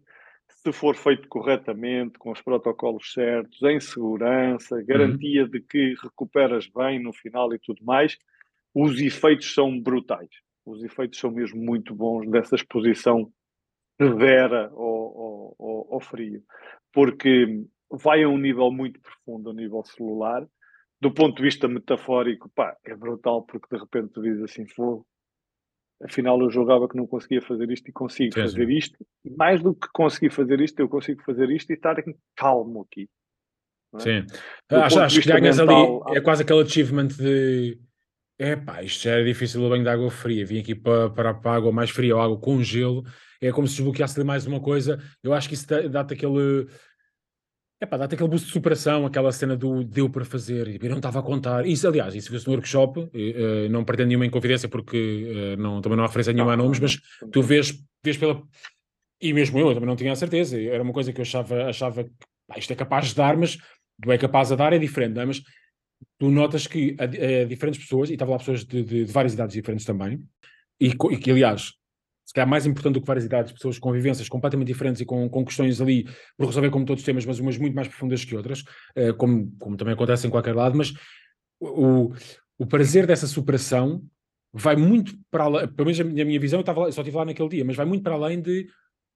se 0.50 0.72
for 0.72 0.96
feito 0.96 1.28
corretamente, 1.28 2.18
com 2.18 2.32
os 2.32 2.42
protocolos 2.42 3.12
certos, 3.12 3.62
em 3.64 3.80
segurança, 3.80 4.82
garantia 4.84 5.44
uhum. 5.44 5.50
de 5.50 5.62
que 5.62 5.96
recuperas 6.02 6.68
bem 6.68 7.02
no 7.02 7.12
final 7.12 7.54
e 7.54 7.60
tudo 7.60 7.84
mais, 7.84 8.18
os 8.74 9.00
efeitos 9.00 9.54
são 9.54 9.80
brutais. 9.80 10.30
Os 10.66 10.84
efeitos 10.84 11.20
são 11.20 11.32
mesmo 11.32 11.62
muito 11.62 11.94
bons 11.94 12.30
dessa 12.30 12.56
exposição 12.56 13.32
severa 14.02 14.70
ao, 14.70 15.56
ao, 15.60 15.88
ao, 15.94 16.00
frio, 16.00 16.42
porque 16.92 17.66
vai 17.98 18.24
a 18.24 18.30
um 18.30 18.38
nível 18.38 18.72
muito 18.72 19.00
profundo, 19.00 19.50
a 19.50 19.54
nível 19.54 19.84
celular. 19.84 20.46
Do 21.02 21.12
ponto 21.12 21.38
de 21.38 21.44
vista 21.44 21.68
metafórico, 21.68 22.50
pá, 22.56 22.76
é 22.86 22.96
brutal, 22.96 23.44
porque 23.44 23.68
de 23.70 23.82
repente 23.82 24.14
tu 24.14 24.22
dizes 24.22 24.44
assim: 24.44 24.66
fogo, 24.66 25.06
afinal 26.02 26.40
eu 26.42 26.50
jogava 26.50 26.88
que 26.88 26.96
não 26.96 27.06
conseguia 27.06 27.42
fazer 27.42 27.70
isto 27.72 27.90
e 27.90 27.92
consigo 27.92 28.34
sim, 28.34 28.42
fazer 28.42 28.66
sim. 28.66 28.74
isto. 28.74 29.06
E 29.26 29.30
mais 29.32 29.62
do 29.62 29.76
que 29.76 29.88
conseguir 29.94 30.30
fazer 30.30 30.62
isto, 30.62 30.80
eu 30.80 30.88
consigo 30.88 31.22
fazer 31.24 31.50
isto 31.50 31.70
e 31.72 31.74
estar 31.74 31.96
calmo 32.36 32.88
aqui. 32.90 33.10
É? 33.96 34.00
Sim. 34.00 34.26
Acho, 34.72 35.00
acho 35.02 35.22
que 35.22 35.28
ganhas 35.28 35.60
mental, 35.60 36.08
ali, 36.08 36.18
é 36.18 36.22
quase 36.22 36.42
aquele 36.42 36.62
achievement 36.62 37.08
de 37.08 37.80
é 38.40 38.56
pá, 38.56 38.82
isto 38.82 39.04
já 39.04 39.12
era 39.12 39.24
difícil 39.24 39.64
o 39.64 39.70
banho 39.70 39.84
de 39.84 39.90
água 39.90 40.10
fria, 40.10 40.46
vim 40.46 40.60
aqui 40.60 40.74
para, 40.74 41.10
para, 41.10 41.34
para 41.34 41.52
a 41.52 41.56
água 41.56 41.72
mais 41.72 41.92
fria 41.92 42.16
ou 42.16 42.22
água 42.22 42.40
com 42.40 42.64
gelo, 42.64 43.04
é 43.40 43.52
como 43.52 43.68
se 43.68 43.76
desbloqueasse 43.76 44.18
ali 44.18 44.26
mais 44.26 44.46
uma 44.46 44.60
coisa. 44.60 45.00
Eu 45.22 45.34
acho 45.34 45.48
que 45.48 45.54
isso 45.54 45.68
dá-te 45.90 46.14
aquele. 46.14 46.68
É 47.82 47.86
pá, 47.86 47.98
dá-te 47.98 48.16
aquele 48.16 48.30
boost 48.30 48.48
de 48.48 48.54
superação, 48.54 49.06
aquela 49.06 49.32
cena 49.32 49.58
do 49.58 49.84
deu 49.84 50.10
para 50.10 50.24
fazer, 50.24 50.68
e 50.68 50.90
não 50.90 50.98
estava 50.98 51.20
a 51.20 51.24
contar. 51.24 51.66
Isso, 51.66 51.88
aliás, 51.88 52.16
isso 52.16 52.30
viu-se 52.30 52.48
no 52.48 52.54
workshop, 52.54 53.00
uh, 53.00 53.70
não 53.70 53.84
pretendo 53.84 54.08
nenhuma 54.08 54.26
inconfidência 54.26 54.70
porque 54.70 55.56
uh, 55.58 55.62
não, 55.62 55.82
também 55.82 55.98
não 55.98 56.04
há 56.04 56.08
referência 56.08 56.32
nenhuma 56.32 56.54
a 56.54 56.58
nomes, 56.58 56.80
mas 56.80 56.98
tu 57.32 57.42
vês, 57.42 57.74
vês 58.04 58.18
pela. 58.18 58.42
E 59.22 59.34
mesmo 59.34 59.60
eu, 59.60 59.68
eu 59.68 59.74
também 59.74 59.88
não 59.88 59.96
tinha 59.96 60.12
a 60.12 60.16
certeza, 60.16 60.60
era 60.62 60.82
uma 60.82 60.94
coisa 60.94 61.12
que 61.12 61.20
eu 61.20 61.24
achava, 61.24 61.66
achava 61.66 62.04
que 62.04 62.12
pá, 62.48 62.58
isto 62.58 62.72
é 62.72 62.76
capaz 62.76 63.08
de 63.08 63.16
dar, 63.16 63.36
mas 63.36 63.58
do 64.00 64.12
é 64.12 64.18
capaz 64.18 64.50
de 64.50 64.56
dar 64.56 64.74
é 64.74 64.80
diferente, 64.80 65.16
não 65.16 65.22
é? 65.22 65.26
Mas 65.26 65.42
tu 66.18 66.30
notas 66.30 66.68
que 66.68 66.96
a, 67.00 67.04
a 67.04 67.46
diferentes 67.46 67.82
pessoas, 67.82 68.10
e 68.10 68.14
estava 68.14 68.32
lá 68.32 68.38
pessoas 68.38 68.66
de, 68.66 68.84
de, 68.84 69.06
de, 69.06 69.12
várias 69.12 69.34
idades 69.34 69.54
diferentes 69.54 69.86
também, 69.86 70.24
e, 70.80 70.88
e, 70.88 71.18
que, 71.18 71.32
aliás, 71.32 71.74
se 72.26 72.34
calhar 72.34 72.48
mais 72.48 72.66
importante 72.66 72.94
do 72.94 73.02
que 73.02 73.08
várias 73.08 73.26
idades, 73.26 73.52
pessoas 73.52 73.78
com 73.78 73.92
vivências 73.92 74.30
completamente 74.30 74.68
diferentes 74.68 75.02
e 75.02 75.06
com, 75.06 75.30
com 75.30 75.44
questões 75.46 75.82
ali 75.82 76.08
por 76.38 76.48
resolver 76.48 76.70
como 76.70 76.86
todos 76.86 77.02
os 77.02 77.06
temas, 77.06 77.26
mas 77.26 77.40
umas 77.40 77.58
muito 77.58 77.76
mais 77.76 77.88
profundas 77.88 78.24
que 78.24 78.36
outras, 78.36 78.62
uh, 78.98 79.14
como, 79.18 79.52
como 79.60 79.76
também 79.76 79.94
acontece 79.94 80.26
em 80.26 80.30
qualquer 80.30 80.56
lado, 80.56 80.78
mas 80.78 80.94
o, 81.60 82.14
o 82.58 82.66
prazer 82.66 83.06
dessa 83.06 83.28
superação 83.28 84.04
vai 84.54 84.76
muito 84.76 85.18
para 85.30 85.46
além, 85.46 85.68
pelo 85.68 85.88
menos 85.88 86.00
na 86.00 86.26
minha 86.26 86.40
visão, 86.40 86.60
eu, 86.60 86.62
estava 86.62 86.82
lá, 86.82 86.88
eu 86.88 86.92
só 86.92 87.02
estive 87.02 87.18
lá 87.18 87.26
naquele 87.26 87.50
dia, 87.50 87.66
mas 87.66 87.76
vai 87.76 87.86
muito 87.86 88.04
para 88.04 88.14
além 88.14 88.42
de 88.42 88.68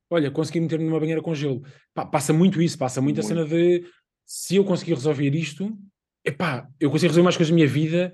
olha, 0.10 0.32
consegui 0.32 0.60
meter-me 0.60 0.86
numa 0.86 1.00
banheira 1.00 1.22
com 1.22 1.36
gelo. 1.36 1.62
Pá, 1.94 2.06
passa 2.06 2.34
muito 2.34 2.62
isso, 2.62 2.78
passa 2.78 3.02
muito, 3.02 3.18
muito, 3.18 3.26
a 3.26 3.28
cena 3.28 3.46
de 3.46 3.86
se 4.26 4.56
eu 4.56 4.64
conseguir 4.64 4.94
resolver 4.94 5.34
isto, 5.36 5.78
epá, 6.26 6.68
eu 6.80 6.90
consigo 6.90 7.10
resolver 7.10 7.24
mais 7.24 7.38
coisas 7.38 7.52
da 7.52 7.56
minha 7.56 7.68
vida 7.68 8.14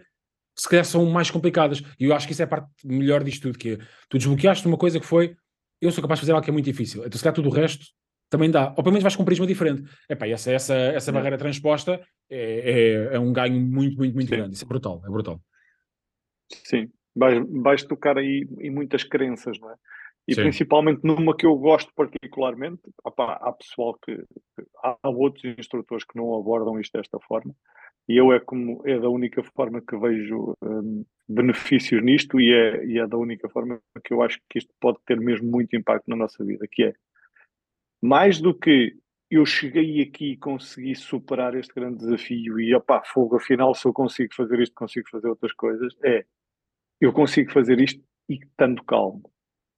se 0.56 0.70
calhar 0.70 0.86
são 0.86 1.06
mais 1.06 1.32
complicadas. 1.32 1.82
E 2.00 2.06
eu 2.06 2.16
acho 2.16 2.28
que 2.28 2.34
isso 2.34 2.42
é 2.42 2.46
a 2.46 2.48
parte 2.48 2.68
melhor 2.84 3.24
disto 3.24 3.44
tudo, 3.44 3.58
que 3.58 3.72
é, 3.72 3.78
tu 4.10 4.18
desbloqueaste 4.18 4.68
uma 4.68 4.78
coisa 4.78 5.00
que 5.00 5.06
foi, 5.06 5.36
eu 5.82 5.92
sou 5.92 6.02
capaz 6.02 6.20
de 6.20 6.22
fazer 6.22 6.32
algo 6.34 6.44
que 6.44 6.50
é 6.50 6.54
muito 6.54 6.66
difícil. 6.66 7.06
Então 7.06 7.18
se 7.18 7.24
calhar 7.24 7.36
tudo 7.36 7.50
o 7.50 7.52
resto 7.52 7.86
também 8.30 8.50
dá. 8.50 8.70
Ou 8.70 8.84
pelo 8.84 8.92
menos 8.92 9.04
vais 9.04 9.16
com 9.16 9.24
um 9.24 9.26
prisma 9.26 9.46
diferente. 9.46 9.84
Epá, 10.10 10.28
essa, 10.28 10.52
essa, 10.52 10.74
essa 10.74 11.12
é. 11.12 11.14
barreira 11.14 11.38
transposta 11.38 12.02
é, 12.30 13.10
é, 13.12 13.16
é, 13.16 13.20
um 13.20 13.32
ganho 13.32 13.60
muito, 13.60 13.98
muito, 13.98 14.14
muito 14.14 14.30
Sim. 14.30 14.36
grande. 14.36 14.56
Isso 14.56 14.66
é 14.66 14.68
brutal, 14.68 15.02
é 15.06 15.10
brutal. 15.10 15.40
Sim, 16.64 16.90
vais, 17.16 17.44
vais 17.62 17.84
tocar 17.84 18.18
aí 18.18 18.48
em 18.60 18.70
muitas 18.70 19.04
crenças, 19.04 19.60
não 19.60 19.72
é? 19.72 19.76
E 20.28 20.36
Sim. 20.36 20.42
principalmente 20.44 21.02
numa 21.04 21.36
que 21.36 21.46
eu 21.46 21.56
gosto 21.56 21.92
particularmente, 21.94 22.82
há 23.04 23.52
pessoal 23.52 23.98
que, 24.04 24.24
há 24.82 24.98
outros 25.10 25.44
instrutores 25.58 26.06
que 26.06 26.18
não 26.18 26.36
abordam 26.36 26.80
isto 26.80 26.98
desta 26.98 27.20
forma, 27.20 27.54
e 28.08 28.18
eu 28.18 28.32
é 28.32 28.40
como 28.40 28.82
é 28.86 29.00
da 29.00 29.10
única 29.10 29.44
forma 29.44 29.82
que 29.82 29.98
vejo 29.98 30.56
um, 30.62 31.06
benefícios 31.28 32.04
nisto 32.04 32.40
e 32.40 32.54
é, 32.54 32.86
e 32.86 33.00
é 33.00 33.08
da 33.08 33.18
única 33.18 33.50
forma 33.50 33.82
que 34.04 34.14
eu 34.14 34.22
acho 34.22 34.40
que 34.50 34.60
isto 34.60 34.74
pode 34.80 34.98
ter 35.06 35.20
mesmo 35.20 35.50
muito 35.50 35.76
impacto 35.76 36.10
na 36.10 36.16
nossa 36.16 36.44
vida, 36.44 36.66
que 36.72 36.84
é 36.84 36.94
mais 38.02 38.40
do 38.40 38.54
que 38.54 38.98
eu 39.32 39.46
cheguei 39.46 40.02
aqui 40.02 40.34
e 40.34 40.38
consegui 40.38 40.96
superar 40.96 41.56
este 41.56 41.74
grande 41.74 41.98
desafio 41.98 42.60
e 42.60 42.76
opá, 42.76 43.02
fogo, 43.04 43.38
afinal 43.38 43.74
se 43.74 43.88
eu 43.88 43.94
consigo 43.94 44.34
fazer 44.36 44.60
isto, 44.60 44.76
consigo 44.76 45.10
fazer 45.10 45.28
outras 45.28 45.54
coisas, 45.54 45.94
é 46.04 46.26
eu 47.02 47.12
consigo 47.12 47.52
fazer 47.52 47.80
isto 47.80 48.02
e 48.30 48.36
estando 48.36 48.84
calmo. 48.84 49.33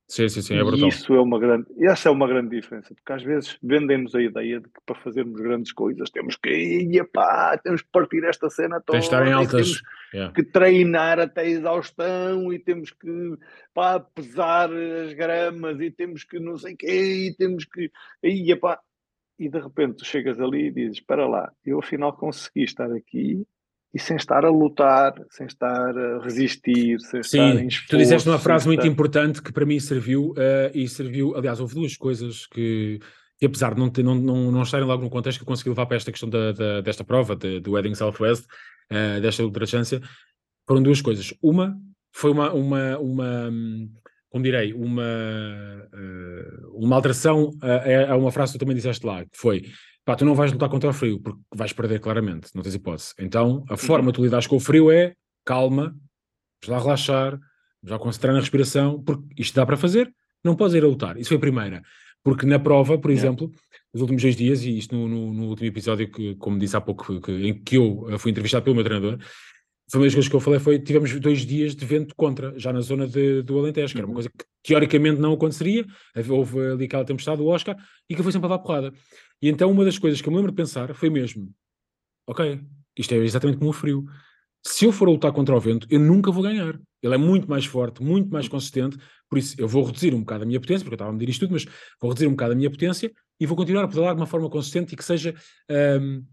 Sim, 0.07 0.29
sim, 0.29 0.41
sim, 0.41 0.55
é 0.55 0.63
brutal. 0.63 0.87
E 0.87 0.89
isso 0.89 1.13
é 1.15 1.19
uma 1.19 1.39
grande, 1.39 1.65
essa 1.79 2.09
é 2.09 2.11
uma 2.11 2.27
grande 2.27 2.55
diferença, 2.55 2.93
porque 2.93 3.11
às 3.11 3.23
vezes 3.23 3.57
vendem-nos 3.61 4.13
a 4.13 4.21
ideia 4.21 4.59
de 4.59 4.67
que 4.67 4.79
para 4.85 4.95
fazermos 4.95 5.41
grandes 5.41 5.71
coisas 5.71 6.11
temos 6.11 6.35
que 6.35 6.49
ir, 6.49 6.95
epá, 6.99 7.57
temos 7.57 7.81
que 7.81 7.89
partir 7.91 8.23
esta 8.23 8.47
cena 8.49 8.79
toda, 8.81 8.99
Tem 8.99 8.99
estar 8.99 9.25
em 9.25 9.33
altas, 9.33 9.51
temos 9.51 9.81
yeah. 10.13 10.33
que 10.33 10.43
treinar 10.43 11.19
até 11.19 11.49
exaustão 11.49 12.53
e 12.53 12.59
temos 12.59 12.91
que 12.91 13.37
pá, 13.73 13.99
pesar 13.99 14.69
as 14.71 15.13
gramas 15.13 15.79
e 15.81 15.89
temos 15.89 16.23
que 16.23 16.39
não 16.39 16.55
sei 16.55 16.75
o 16.75 16.77
quê, 16.77 17.27
e 17.29 17.35
temos 17.35 17.65
que, 17.65 17.91
e, 18.21 18.51
epá, 18.51 18.79
e 19.39 19.49
de 19.49 19.59
repente 19.59 19.97
tu 19.97 20.05
chegas 20.05 20.39
ali 20.39 20.67
e 20.67 20.71
dizes, 20.71 20.97
espera 20.97 21.27
lá, 21.27 21.51
eu 21.65 21.79
afinal 21.79 22.13
consegui 22.13 22.63
estar 22.63 22.91
aqui 22.91 23.43
e 23.95 23.99
sem 23.99 24.17
estar 24.17 24.43
a 24.43 24.49
lutar, 24.49 25.13
sem 25.29 25.47
estar 25.47 25.97
a 25.97 26.19
resistir, 26.21 26.99
sem 26.99 27.23
Sim, 27.23 27.47
estar 27.47 27.63
em 27.63 27.67
esforço. 27.67 27.89
Tu 27.91 27.97
disseste 27.97 28.27
uma 28.27 28.37
frase 28.37 28.67
muito 28.67 28.85
importante 28.85 29.41
que 29.41 29.53
para 29.53 29.65
mim 29.65 29.79
serviu, 29.79 30.31
uh, 30.31 30.69
e 30.73 30.85
serviu, 30.85 31.33
aliás, 31.33 31.61
houve 31.61 31.75
duas 31.75 31.95
coisas 31.95 32.45
que, 32.45 32.99
que 33.39 33.45
apesar 33.45 33.73
de 33.73 33.79
não, 33.79 33.89
ter, 33.89 34.03
não, 34.03 34.13
não, 34.13 34.51
não 34.51 34.63
estarem 34.63 34.85
logo 34.85 35.01
no 35.01 35.09
contexto, 35.09 35.37
que 35.37 35.43
eu 35.43 35.47
consegui 35.47 35.69
levar 35.69 35.85
para 35.85 35.95
esta 35.95 36.11
questão 36.11 36.29
da, 36.29 36.51
da 36.51 36.81
desta 36.81 37.05
prova, 37.05 37.37
de, 37.37 37.61
do 37.61 37.71
Wedding 37.71 37.95
Southwest, 37.95 38.43
uh, 38.91 39.21
desta 39.21 39.45
ultrachância, 39.45 40.01
foram 40.67 40.83
duas 40.83 41.01
coisas. 41.01 41.33
Uma 41.41 41.79
foi 42.11 42.31
uma, 42.31 42.51
uma, 42.51 42.99
uma 42.99 43.51
como 44.29 44.43
direi, 44.43 44.73
uma, 44.73 45.03
uh, 45.93 46.83
uma 46.83 46.97
alteração 46.97 47.51
a, 47.61 48.11
a, 48.11 48.17
uma 48.17 48.31
frase 48.33 48.51
que 48.51 48.57
tu 48.57 48.61
também 48.61 48.75
disseste 48.75 49.05
lá, 49.05 49.23
que 49.23 49.37
foi 49.37 49.63
pá, 50.05 50.15
tu 50.15 50.23
não 50.23 50.35
vais 50.35 50.51
lutar 50.51 50.69
contra 50.69 50.89
o 50.89 50.93
frio, 50.93 51.19
porque 51.19 51.39
vais 51.53 51.73
perder 51.73 51.99
claramente, 51.99 52.49
não 52.53 52.61
tens 52.61 52.75
hipótese. 52.75 53.13
Então, 53.19 53.65
a 53.67 53.73
uhum. 53.73 53.77
forma 53.77 54.11
de 54.11 54.15
tu 54.15 54.23
lidares 54.23 54.47
com 54.47 54.55
o 54.55 54.59
frio 54.59 54.91
é 54.91 55.13
calma, 55.43 55.95
vamos 56.63 56.67
lá 56.67 56.79
relaxar, 56.79 57.31
vamos 57.81 57.91
lá 57.91 57.99
concentrar 57.99 58.33
na 58.33 58.39
respiração, 58.39 59.01
porque 59.03 59.23
isto 59.37 59.55
dá 59.55 59.65
para 59.65 59.75
fazer, 59.75 60.13
não 60.43 60.55
podes 60.55 60.75
ir 60.75 60.83
a 60.83 60.87
lutar. 60.87 61.17
Isso 61.17 61.29
foi 61.29 61.37
a 61.37 61.41
primeira. 61.41 61.81
Porque 62.23 62.45
na 62.45 62.57
prova, 62.59 62.97
por 62.97 63.11
exemplo, 63.11 63.51
nos 63.93 64.01
últimos 64.01 64.21
dois 64.21 64.35
dias, 64.35 64.63
e 64.63 64.77
isto 64.77 64.95
no, 64.95 65.07
no, 65.07 65.33
no 65.33 65.43
último 65.45 65.67
episódio, 65.67 66.09
que, 66.09 66.35
como 66.35 66.57
disse 66.57 66.75
há 66.75 66.81
pouco, 66.81 67.19
que, 67.21 67.31
em 67.31 67.53
que 67.53 67.77
eu 67.77 68.07
fui 68.17 68.31
entrevistado 68.31 68.63
pelo 68.63 68.75
meu 68.75 68.83
treinador, 68.83 69.19
foi 69.89 69.99
uma 69.99 70.05
das 70.07 70.15
coisas 70.15 70.27
que 70.27 70.35
eu 70.35 70.39
falei 70.39 70.59
foi, 70.59 70.79
tivemos 70.79 71.19
dois 71.19 71.45
dias 71.45 71.75
de 71.75 71.85
vento 71.85 72.15
contra, 72.15 72.57
já 72.57 72.73
na 72.73 72.81
zona 72.81 73.07
de, 73.07 73.43
do 73.43 73.59
Alentejo, 73.59 73.93
que 73.93 73.99
era 73.99 74.07
uma 74.07 74.09
uhum. 74.09 74.15
coisa 74.15 74.29
que 74.29 74.45
teoricamente 74.63 75.21
não 75.21 75.33
aconteceria, 75.33 75.85
houve 76.27 76.59
ali 76.59 76.85
aquela 76.85 77.05
tempestade 77.05 77.37
do 77.37 77.45
Oscar, 77.45 77.75
e 78.09 78.15
que 78.15 78.23
foi 78.23 78.31
sempre 78.31 78.47
a 78.47 78.49
dar 78.49 78.59
porrada. 78.59 78.91
E 79.41 79.49
então 79.49 79.71
uma 79.71 79.86
das 79.86 79.97
coisas 79.97 80.21
que 80.21 80.27
eu 80.27 80.31
me 80.31 80.38
lembro 80.38 80.51
de 80.51 80.55
pensar 80.55 80.93
foi 80.93 81.09
mesmo, 81.09 81.53
ok, 82.27 82.61
isto 82.97 83.13
é 83.13 83.17
exatamente 83.17 83.57
como 83.57 83.69
o 83.69 83.73
frio. 83.73 84.05
Se 84.65 84.86
eu 84.86 84.91
for 84.91 85.07
a 85.07 85.11
lutar 85.11 85.31
contra 85.31 85.55
o 85.55 85.59
vento, 85.59 85.86
eu 85.91 85.99
nunca 85.99 86.31
vou 86.31 86.41
ganhar. 86.41 86.79
Ele 87.01 87.13
é 87.13 87.17
muito 87.17 87.47
mais 87.47 87.65
forte, 87.65 88.01
muito 88.01 88.31
mais 88.31 88.47
consistente, 88.47 88.97
por 89.29 89.38
isso 89.38 89.55
eu 89.59 89.67
vou 89.67 89.83
reduzir 89.83 90.13
um 90.13 90.21
bocado 90.21 90.43
a 90.43 90.47
minha 90.47 90.59
potência, 90.59 90.83
porque 90.83 90.93
eu 90.93 90.97
estava 90.97 91.11
a 91.11 91.13
medir 91.13 91.29
isto 91.29 91.41
tudo, 91.41 91.51
mas 91.51 91.65
vou 92.01 92.09
reduzir 92.09 92.27
um 92.27 92.31
bocado 92.31 92.53
a 92.53 92.55
minha 92.55 92.69
potência 92.69 93.11
e 93.39 93.45
vou 93.45 93.55
continuar 93.55 93.83
a 93.83 93.88
pedalar 93.88 94.15
de 94.15 94.21
uma 94.21 94.27
forma 94.27 94.49
consistente 94.49 94.93
e 94.93 94.97
que 94.97 95.03
seja 95.03 95.36
um, 96.01 96.25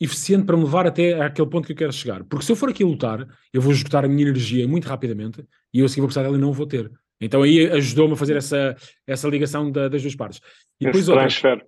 eficiente 0.00 0.44
para 0.44 0.56
me 0.56 0.64
levar 0.64 0.86
até 0.86 1.20
àquele 1.20 1.48
ponto 1.48 1.66
que 1.66 1.72
eu 1.72 1.76
quero 1.76 1.92
chegar. 1.92 2.24
Porque 2.24 2.44
se 2.44 2.52
eu 2.52 2.56
for 2.56 2.68
aqui 2.68 2.82
a 2.82 2.86
lutar, 2.86 3.26
eu 3.52 3.60
vou 3.60 3.72
esgotar 3.72 4.04
a 4.04 4.08
minha 4.08 4.22
energia 4.22 4.66
muito 4.66 4.86
rapidamente 4.86 5.44
e 5.72 5.80
eu, 5.80 5.88
se 5.88 6.00
vou 6.00 6.06
precisar 6.06 6.22
dela, 6.22 6.38
não 6.38 6.52
vou 6.52 6.66
ter. 6.66 6.90
Então 7.20 7.42
aí 7.42 7.70
ajudou-me 7.70 8.14
a 8.14 8.16
fazer 8.16 8.36
essa, 8.36 8.76
essa 9.06 9.28
ligação 9.28 9.70
da, 9.70 9.88
das 9.88 10.02
duas 10.02 10.14
partes. 10.14 10.40
E 10.80 10.84
depois 10.84 11.04
Esse 11.04 11.10
outra, 11.10 11.24
transfer. 11.24 11.66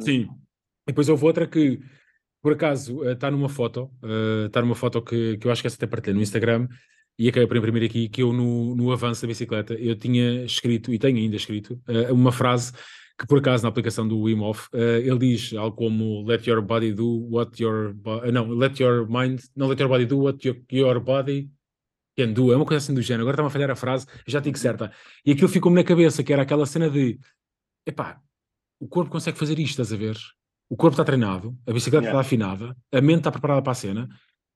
Sim. 0.00 0.28
E 0.86 0.92
depois 0.92 1.08
houve 1.08 1.24
outra 1.24 1.46
que, 1.46 1.80
por 2.42 2.52
acaso, 2.52 3.04
está 3.04 3.28
uh, 3.28 3.30
numa 3.30 3.48
foto, 3.48 3.90
está 4.46 4.60
uh, 4.60 4.62
numa 4.62 4.74
foto 4.74 5.02
que, 5.02 5.36
que 5.38 5.46
eu 5.46 5.50
acho 5.50 5.62
que 5.62 5.66
essa 5.66 5.76
até 5.76 5.86
partilhei 5.86 6.14
no 6.14 6.22
Instagram, 6.22 6.68
e 7.18 7.28
acabei 7.28 7.46
por 7.46 7.56
imprimir 7.56 7.84
aqui, 7.84 8.08
que 8.08 8.22
eu 8.22 8.32
no, 8.32 8.74
no 8.74 8.92
avanço 8.92 9.22
da 9.22 9.28
bicicleta, 9.28 9.74
eu 9.74 9.96
tinha 9.96 10.44
escrito, 10.44 10.92
e 10.92 10.98
tenho 10.98 11.16
ainda 11.16 11.36
escrito, 11.36 11.80
uh, 11.88 12.12
uma 12.12 12.30
frase 12.30 12.72
que 13.18 13.26
por 13.26 13.38
acaso 13.38 13.62
na 13.62 13.70
aplicação 13.70 14.06
do 14.06 14.20
Wim 14.20 14.40
Hof, 14.40 14.68
uh, 14.74 14.78
ele 14.78 15.18
diz 15.18 15.54
algo 15.54 15.74
como 15.74 16.22
let 16.26 16.46
your 16.46 16.60
body 16.60 16.92
do 16.92 17.26
what 17.30 17.62
your 17.62 17.96
não, 18.30 18.48
let 18.48 18.78
your 18.78 19.08
mind, 19.08 19.40
não 19.56 19.68
let 19.68 19.80
your 19.80 19.88
body 19.88 20.04
do 20.04 20.18
what 20.18 20.46
your, 20.46 20.58
your 20.70 21.00
body 21.00 21.50
can 22.18 22.32
do, 22.32 22.52
é 22.52 22.56
uma 22.56 22.66
coisa 22.66 22.84
assim 22.84 22.94
do 22.94 23.00
género, 23.00 23.22
agora 23.22 23.34
está-me 23.34 23.48
a 23.48 23.50
falhar 23.50 23.70
a 23.70 23.76
frase, 23.76 24.06
já 24.26 24.40
digo 24.40 24.58
certa, 24.58 24.92
e 25.24 25.32
aquilo 25.32 25.48
ficou-me 25.48 25.76
na 25.76 25.84
cabeça, 25.84 26.22
que 26.22 26.32
era 26.32 26.42
aquela 26.42 26.66
cena 26.66 26.90
de 26.90 27.18
epá, 27.86 28.20
o 28.80 28.88
corpo 28.88 29.10
consegue 29.10 29.38
fazer 29.38 29.58
isto, 29.58 29.70
estás 29.82 29.92
a 29.92 29.96
ver? 29.96 30.16
o 30.68 30.76
corpo 30.76 30.94
está 30.94 31.04
treinado, 31.04 31.56
a 31.66 31.72
bicicleta 31.72 32.06
Yeah. 32.06 32.18
está 32.18 32.20
afinada, 32.26 32.76
a 32.92 33.00
mente 33.00 33.18
está 33.18 33.30
preparada 33.30 33.62
para 33.62 33.72
a 33.72 33.74
cena, 33.74 34.08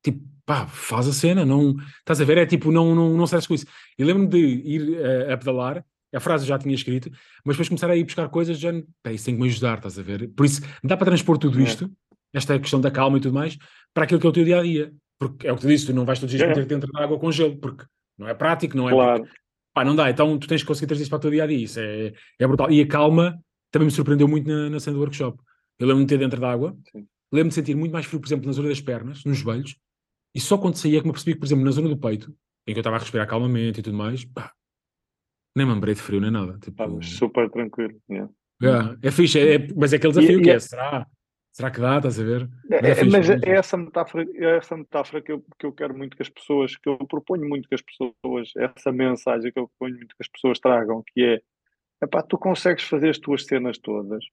tipo, 0.02 0.24
pá, 0.44 0.66
faz 0.66 1.06
a 1.06 1.12
cena, 1.12 1.44
não, 1.44 1.76
estás 2.00 2.20
a 2.20 2.24
ver? 2.24 2.38
É 2.38 2.46
tipo, 2.46 2.72
não, 2.72 2.94
não, 2.94 3.16
não 3.16 3.24
stresses 3.24 3.46
com 3.46 3.54
isso. 3.54 3.66
E 3.98 4.04
lembro-me 4.04 4.28
de 4.28 4.38
ir 4.38 4.98
eh, 4.98 5.32
a 5.32 5.38
pedalar, 5.38 5.84
a 6.12 6.20
frase 6.20 6.44
eu 6.44 6.48
já 6.48 6.58
tinha 6.58 6.74
escrito, 6.74 7.10
mas 7.44 7.54
depois 7.54 7.68
começar 7.68 7.88
a 7.88 7.96
ir 7.96 8.02
buscar 8.04 8.28
coisas, 8.28 8.58
já, 8.58 8.72
pá, 9.02 9.12
isso 9.12 9.24
tem 9.26 9.36
que 9.36 9.40
me 9.40 9.48
ajudar, 9.48 9.76
estás 9.76 9.98
a 9.98 10.02
ver? 10.02 10.28
Por 10.30 10.44
isso, 10.44 10.60
dá 10.82 10.96
para 10.96 11.06
transpor 11.06 11.38
tudo 11.38 11.56
Yeah. 11.58 11.70
isto, 11.72 11.92
esta 12.34 12.58
questão 12.58 12.80
da 12.80 12.90
calma 12.90 13.18
e 13.18 13.20
tudo 13.20 13.34
mais, 13.34 13.56
para 13.94 14.04
aquilo 14.04 14.20
que 14.20 14.26
é 14.26 14.30
o 14.30 14.32
teu 14.32 14.44
dia 14.44 14.58
a 14.58 14.62
dia. 14.62 14.92
Porque 15.16 15.46
é 15.46 15.52
o 15.52 15.54
que 15.54 15.62
tu 15.62 15.68
disse, 15.68 15.86
tu 15.86 15.92
não 15.94 16.04
vais 16.04 16.18
todos 16.18 16.32
os 16.32 16.38
dias 16.38 16.40
Yeah. 16.48 16.60
meter 16.60 16.74
dentro 16.74 16.90
da 16.92 17.04
água 17.04 17.18
com 17.18 17.30
gelo, 17.30 17.56
porque 17.56 17.84
não 18.18 18.26
é 18.26 18.34
prático, 18.34 18.76
não 18.76 18.88
é? 18.88 18.92
Claro. 18.92 19.28
Pá, 19.72 19.84
não 19.84 19.94
dá, 19.94 20.10
então 20.10 20.36
tu 20.36 20.48
tens 20.48 20.62
que 20.62 20.66
conseguir 20.66 20.88
trazer 20.88 21.02
isso 21.02 21.10
para 21.10 21.18
o 21.18 21.20
teu 21.20 21.30
dia 21.30 21.44
a 21.44 21.46
dia, 21.46 21.58
isso 21.58 21.78
é, 21.78 22.12
é 22.40 22.46
brutal. 22.48 22.68
E 22.72 22.80
a 22.80 22.86
calma 22.88 23.38
também 23.70 23.86
me 23.86 23.92
surpreendeu 23.92 24.28
muito 24.28 24.48
na, 24.48 24.68
na 24.70 24.80
cena 24.80 24.94
do 24.94 25.00
workshop. 25.00 25.38
Eu 25.78 25.86
lembro-me 25.86 26.06
de 26.06 26.14
ter 26.14 26.18
dentro 26.18 26.40
da 26.40 26.50
água, 26.52 26.76
lembro-me 27.32 27.48
de 27.48 27.54
sentir 27.54 27.74
muito 27.74 27.92
mais 27.92 28.06
frio, 28.06 28.20
por 28.20 28.26
exemplo, 28.26 28.46
na 28.46 28.52
zona 28.52 28.68
das 28.68 28.80
pernas, 28.80 29.24
nos 29.24 29.38
joelhos, 29.38 29.76
e 30.34 30.40
só 30.40 30.58
quando 30.58 30.76
saía 30.76 30.98
é 30.98 31.00
que 31.00 31.06
me 31.06 31.12
percebi 31.12 31.34
que, 31.34 31.40
por 31.40 31.46
exemplo, 31.46 31.64
na 31.64 31.70
zona 31.70 31.88
do 31.88 31.98
peito, 31.98 32.34
em 32.66 32.72
que 32.72 32.78
eu 32.78 32.82
estava 32.82 32.96
a 32.96 32.98
respirar 32.98 33.26
calmamente 33.26 33.80
e 33.80 33.82
tudo 33.82 33.96
mais, 33.96 34.24
pá, 34.24 34.52
nem 35.56 35.66
me 35.66 35.72
lembrei 35.72 35.94
de 35.94 36.00
frio 36.00 36.20
nem 36.20 36.30
nada. 36.30 36.58
Tipo, 36.58 36.88
mas 36.88 37.06
super 37.06 37.50
tranquilo. 37.50 38.00
yeah. 38.08 38.96
é, 39.02 39.08
é 39.08 39.10
fixe, 39.10 39.38
é, 39.38 39.54
é- 39.54 39.68
mas 39.74 39.92
é 39.92 39.96
aquele 39.96 40.12
desafio 40.12 40.40
E- 40.40 40.42
que 40.42 40.50
é, 40.50 40.54
é- 40.54 40.60
será? 40.60 41.06
Será 41.52 41.68
que 41.68 41.80
dá, 41.80 41.96
estás 41.96 42.20
a 42.20 42.22
ver? 42.22 42.48
É, 42.70 42.76
é 42.76 42.90
é, 42.90 42.94
fixe, 42.94 43.10
mas 43.10 43.28
é 43.28 43.32
é 43.32 43.36
muito 43.36 43.48
essa 43.48 43.76
metáfora, 43.76 44.28
é 44.34 44.56
essa 44.56 44.76
metáfora 44.76 45.20
que 45.20 45.32
eu, 45.32 45.44
que 45.58 45.66
eu 45.66 45.72
quero 45.72 45.96
muito 45.96 46.16
que 46.16 46.22
as 46.22 46.28
pessoas, 46.28 46.76
que 46.76 46.88
eu 46.88 46.96
proponho 47.08 47.48
muito 47.48 47.68
que 47.68 47.74
as 47.74 47.82
pessoas, 47.82 48.52
essa 48.56 48.92
mensagem 48.92 49.50
que 49.52 49.58
eu 49.58 49.66
proponho 49.68 49.96
muito 49.96 50.14
que 50.14 50.22
as 50.22 50.28
pessoas 50.28 50.60
tragam, 50.60 51.02
que 51.12 51.24
é, 51.24 51.40
epá, 52.02 52.22
tu 52.22 52.38
consegues 52.38 52.84
fazer 52.84 53.10
as 53.10 53.18
tuas 53.18 53.44
cenas 53.46 53.78
todas, 53.78 54.24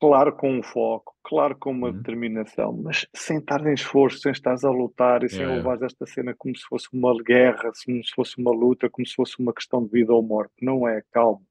claro 0.00 0.36
com 0.36 0.50
um 0.58 0.62
foco, 0.62 1.14
claro 1.22 1.56
com 1.56 1.70
uma 1.70 1.88
Uhum. 1.88 1.92
determinação, 1.92 2.72
mas 2.72 3.06
sem 3.14 3.38
estar 3.38 3.64
em 3.66 3.74
esforço, 3.74 4.18
sem 4.20 4.32
estares 4.32 4.64
a 4.64 4.70
lutar 4.70 5.22
e 5.24 5.28
sem 5.28 5.46
Yeah, 5.46 5.54
levares 5.54 5.82
esta 5.82 6.04
cena 6.06 6.34
como 6.36 6.56
se 6.56 6.64
fosse 6.64 6.88
uma 6.92 7.14
guerra, 7.22 7.70
como 7.84 8.04
se 8.04 8.12
fosse 8.14 8.38
uma 8.38 8.50
luta, 8.52 8.90
como 8.90 9.06
se 9.06 9.14
fosse 9.14 9.38
uma 9.38 9.52
questão 9.54 9.84
de 9.84 9.90
vida 9.90 10.12
ou 10.12 10.22
morte. 10.22 10.52
Não 10.62 10.86
é, 10.88 11.02
calma. 11.12 11.42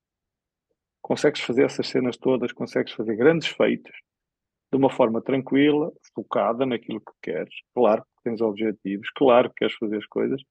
Consegues 1.01 1.41
fazer 1.41 1.63
essas 1.65 1.88
cenas 1.88 2.17
todas, 2.17 2.51
consegues 2.51 2.93
fazer 2.93 3.15
grandes 3.15 3.47
feitos 3.47 3.95
de 4.71 4.77
uma 4.77 4.89
forma 4.91 5.21
tranquila, 5.21 5.91
focada 6.15 6.65
naquilo 6.65 7.01
que 7.01 7.13
queres. 7.21 7.53
Claro 7.73 8.03
que 8.03 8.23
tens 8.23 8.41
objetivos, 8.41 9.09
claro 9.15 9.49
que 9.49 9.57
queres 9.57 9.75
fazer 9.75 9.97
as 9.97 10.07
coisas, 10.07 10.41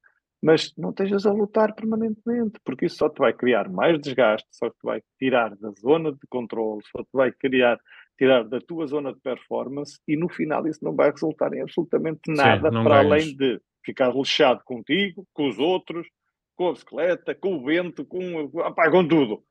mas 0.46 0.72
não 0.78 0.90
estejas 0.90 1.26
a 1.26 1.32
lutar 1.32 1.74
permanentemente, 1.74 2.60
porque 2.64 2.86
isso 2.86 2.98
só 2.98 3.08
te 3.08 3.18
vai 3.18 3.32
criar 3.32 3.68
mais 3.68 4.00
desgaste, 4.00 4.46
só 4.52 4.70
te 4.70 4.78
vai 4.80 5.02
tirar 5.18 5.56
da 5.56 5.72
zona 5.72 6.12
de 6.12 6.24
controle, 6.30 6.80
só 6.92 7.02
te 7.02 7.10
vai 7.12 7.32
criar, 7.32 7.76
tirar 8.16 8.44
da 8.44 8.60
tua 8.60 8.86
zona 8.86 9.12
de 9.12 9.18
performance 9.18 9.98
e 10.06 10.16
no 10.16 10.28
final 10.28 10.64
isso 10.68 10.78
não 10.84 10.94
vai 10.94 11.10
resultar 11.10 11.52
em 11.52 11.62
absolutamente 11.62 12.20
nada 12.28 12.70
não 12.70 12.84
para 12.84 13.02
ganhas. 13.02 13.24
além 13.24 13.36
de 13.36 13.60
ficar 13.84 14.14
lixado 14.14 14.62
contigo, 14.64 15.26
com 15.34 15.48
os 15.48 15.58
outros, 15.58 16.06
com 16.54 16.68
a 16.68 16.72
bicicleta, 16.74 17.34
com 17.34 17.56
o 17.56 17.64
vento, 17.64 18.04
com, 18.04 18.44
opá, 18.44 18.88
com 18.88 19.04
tudo. 19.04 19.42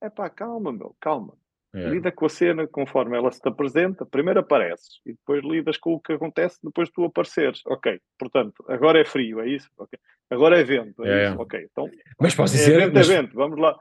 É 0.00 0.08
pá, 0.08 0.30
calma, 0.30 0.72
meu, 0.72 0.94
calma. 1.00 1.34
É. 1.74 1.88
Lida 1.90 2.12
com 2.12 2.26
a 2.26 2.28
cena 2.28 2.66
conforme 2.68 3.16
ela 3.16 3.32
se 3.32 3.40
te 3.40 3.48
apresenta. 3.48 4.06
Primeiro 4.06 4.40
apareces 4.40 5.00
e 5.04 5.10
depois 5.12 5.42
lidas 5.42 5.76
com 5.76 5.94
o 5.94 6.00
que 6.00 6.12
acontece 6.12 6.58
depois 6.62 6.88
de 6.88 6.94
tu 6.94 7.04
apareceres. 7.04 7.60
Ok, 7.66 7.98
portanto, 8.18 8.64
agora 8.68 9.00
é 9.00 9.04
frio, 9.04 9.40
é 9.40 9.48
isso? 9.48 9.68
Ok. 9.76 9.98
Agora 10.30 10.58
é 10.60 10.62
vento, 10.64 11.04
é, 11.04 11.08
É, 11.08 11.24
isso? 11.26 11.34
é. 11.34 11.42
Ok, 11.42 11.68
então 11.70 11.90
Mas 12.20 12.34
posso 12.34 12.54
é 12.54 12.58
dizer, 12.58 12.78
vento, 12.78 12.94
mas- 12.94 13.10
é 13.10 13.16
vento, 13.22 13.34
vamos 13.34 13.58
lá. 13.58 13.76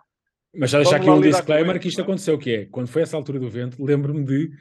Mas 0.56 0.70
já 0.70 0.80
deixar 0.80 0.98
aqui 0.98 1.10
um 1.10 1.22
disclaimer 1.22 1.76
isso, 1.76 1.82
que 1.82 1.88
isto 1.88 1.98
não 1.98 2.04
é? 2.04 2.08
aconteceu, 2.08 2.38
que 2.38 2.52
é, 2.56 2.66
quando 2.66 2.88
foi 2.88 3.02
essa 3.02 3.16
altura 3.18 3.40
do 3.40 3.50
vento, 3.50 3.84
lembro-me 3.84 4.24
de, 4.24 4.52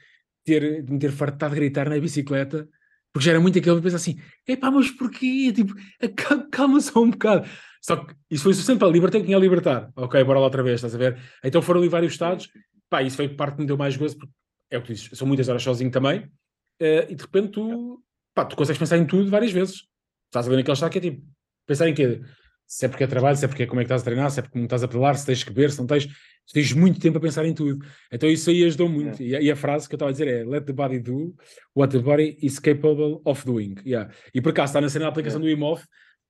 ter, 0.45 0.83
de 0.83 0.93
me 0.93 0.99
ter 0.99 1.11
fartado 1.13 1.55
de 1.55 1.61
gritar 1.61 1.89
na 1.89 1.99
bicicleta, 1.99 2.67
porque 3.13 3.27
já 3.27 3.33
era 3.33 3.41
muito 3.41 3.59
aquele, 3.59 3.77
depois 3.77 3.95
assim, 3.95 4.19
epá, 4.49 4.71
mas 4.71 4.91
porquê? 4.91 5.53
Tipo, 5.55 5.75
calma 6.51 6.81
só 6.81 7.03
um 7.03 7.11
bocado. 7.11 7.47
Só 7.83 7.97
que 7.97 8.15
isso 8.31 8.45
foi 8.45 8.55
suficiente 8.55 8.79
para 8.79 8.89
libertar 8.89 9.21
quem 9.21 9.31
ia 9.33 9.39
libertar. 9.39 9.91
Ok, 9.97 10.23
bora 10.25 10.39
lá 10.39 10.45
outra 10.47 10.63
vez, 10.63 10.77
estás 10.77 10.95
a 10.95 10.99
ver? 10.99 11.19
Então 11.45 11.61
foram 11.61 11.81
ali 11.81 11.89
vários 11.91 12.13
estados, 12.13 12.49
pá, 12.93 13.03
isso 13.03 13.17
foi 13.17 13.27
parte 13.27 13.55
que 13.55 13.63
me 13.63 13.67
deu 13.67 13.79
mais 13.79 13.97
gozo, 13.97 14.19
porque 14.19 14.35
é 14.71 14.77
o 14.77 14.83
que 14.83 14.89
tu 14.89 14.93
dizes, 14.93 15.17
são 15.17 15.27
muitas 15.27 15.49
horas 15.49 15.63
sozinho 15.63 15.91
também, 15.91 16.31
eh, 16.79 17.07
e 17.09 17.15
de 17.15 17.23
repente 17.23 17.53
tu, 17.53 18.05
pá, 18.35 18.45
tu 18.45 18.55
consegues 18.55 18.79
pensar 18.79 18.99
em 18.99 19.07
tudo 19.07 19.31
várias 19.31 19.51
vezes. 19.51 19.85
Estás 20.27 20.47
a 20.47 20.51
ver 20.51 20.57
naquele 20.57 20.75
estado 20.75 20.93
que 20.93 20.99
é 20.99 21.01
tipo, 21.01 21.27
pensar 21.67 21.89
em 21.89 21.95
quê? 21.95 22.21
Se 22.67 22.85
é 22.85 22.89
porque 22.89 23.05
é 23.05 23.07
trabalho, 23.07 23.35
se 23.37 23.47
é 23.47 23.49
porque 23.49 23.63
é 23.63 23.67
como 23.67 23.81
é 23.81 23.85
que 23.85 23.87
estás 23.87 24.03
a 24.03 24.05
treinar, 24.05 24.31
se 24.31 24.41
é 24.41 24.43
porque 24.43 24.53
como 24.53 24.65
estás 24.65 24.83
a 24.83 24.89
pedalar, 24.89 25.17
se 25.17 25.25
tens 25.25 25.43
que 25.43 25.51
beber, 25.51 25.71
se 25.71 25.79
não 25.79 25.87
tens, 25.87 26.07
tu 26.07 26.53
tens 26.53 26.73
muito 26.75 27.01
tempo 27.01 27.17
a 27.17 27.21
pensar 27.21 27.47
em 27.47 27.55
tudo. 27.55 27.83
Então 28.13 28.29
isso 28.29 28.51
aí 28.51 28.63
ajudou 28.65 28.91
muito. 28.91 29.23
E, 29.23 29.35
a, 29.35 29.41
e 29.41 29.51
a 29.51 29.57
frase 29.57 29.89
que 29.89 29.95
eu 29.95 29.97
estava 29.97 30.11
a 30.11 30.13
dizer 30.13 30.29
é 30.29 30.45
let 30.45 30.67
the 30.67 30.73
body 30.73 30.99
do 30.99 31.35
what 31.75 31.91
the 31.97 32.03
body 32.03 32.37
is 32.43 32.59
capable 32.59 33.23
of 33.25 33.45
doing. 33.47 33.75
Yeah. 33.87 34.13
E 34.35 34.43
por 34.43 34.51
acaso 34.51 34.71
está 34.71 34.83
na 34.83 34.91
cena 34.91 35.07
da 35.07 35.11
aplicação 35.11 35.41
do 35.41 35.49
IMOF, 35.49 35.87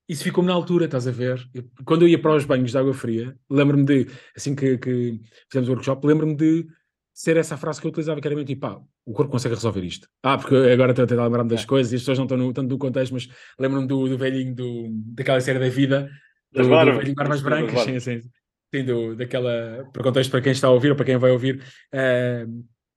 isso 0.07 0.23
ficou-me 0.23 0.47
na 0.49 0.53
altura, 0.53 0.85
estás 0.85 1.07
a 1.07 1.11
ver? 1.11 1.41
Eu- 1.53 1.63
quando 1.85 2.03
eu 2.03 2.07
ia 2.07 2.19
para 2.21 2.35
os 2.35 2.45
banhos 2.45 2.71
de 2.71 2.77
água 2.77 2.93
fria, 2.93 3.35
lembro-me 3.49 3.85
de, 3.85 4.07
assim 4.35 4.55
que, 4.55 4.77
que 4.77 5.19
fizemos 5.49 5.69
o 5.69 5.71
workshop, 5.73 6.05
lembro-me 6.05 6.35
de 6.35 6.65
ser 7.13 7.37
essa 7.37 7.55
frase 7.57 7.79
que 7.79 7.85
eu 7.87 7.89
utilizava, 7.89 8.19
que 8.19 8.27
era 8.27 8.35
mesmo 8.35 8.47
tipo, 8.47 8.61
pá, 8.61 8.79
o 9.05 9.13
corpo 9.13 9.31
consegue 9.31 9.53
resolver 9.55 9.83
isto. 9.83 10.07
Ah, 10.23 10.37
porque 10.37 10.55
agora 10.55 10.91
estou 10.91 11.05
a 11.05 11.07
tentar 11.07 11.23
lembrar-me 11.25 11.49
das 11.49 11.63
É. 11.63 11.65
coisas 11.65 11.91
e 11.93 11.95
as 11.95 12.01
pessoas 12.01 12.17
não 12.17 12.25
estão 12.25 12.37
no, 12.37 12.51
tanto 12.51 12.69
no 12.69 12.77
contexto, 12.77 13.13
mas 13.13 13.29
lembro-me 13.59 13.87
do, 13.87 14.09
do 14.09 14.17
velhinho 14.17 14.53
do, 14.55 14.89
daquela 15.15 15.39
série 15.39 15.59
da 15.59 15.69
vida, 15.69 16.09
do, 16.51 16.63
do 16.63 16.67
velhinho 16.69 17.15
barbas 17.15 17.41
barbas. 17.41 17.71
brancas, 17.71 17.81
sim, 17.81 17.99
sim, 17.99 18.29
sim, 18.73 18.83
do, 18.85 19.15
daquela, 19.15 19.87
para 19.93 20.03
contexto 20.03 20.31
para 20.31 20.41
quem 20.41 20.51
está 20.51 20.67
a 20.67 20.71
ouvir 20.71 20.89
ou 20.89 20.95
para 20.95 21.05
quem 21.05 21.17
vai 21.17 21.31
ouvir, 21.31 21.63
eh, 21.91 22.45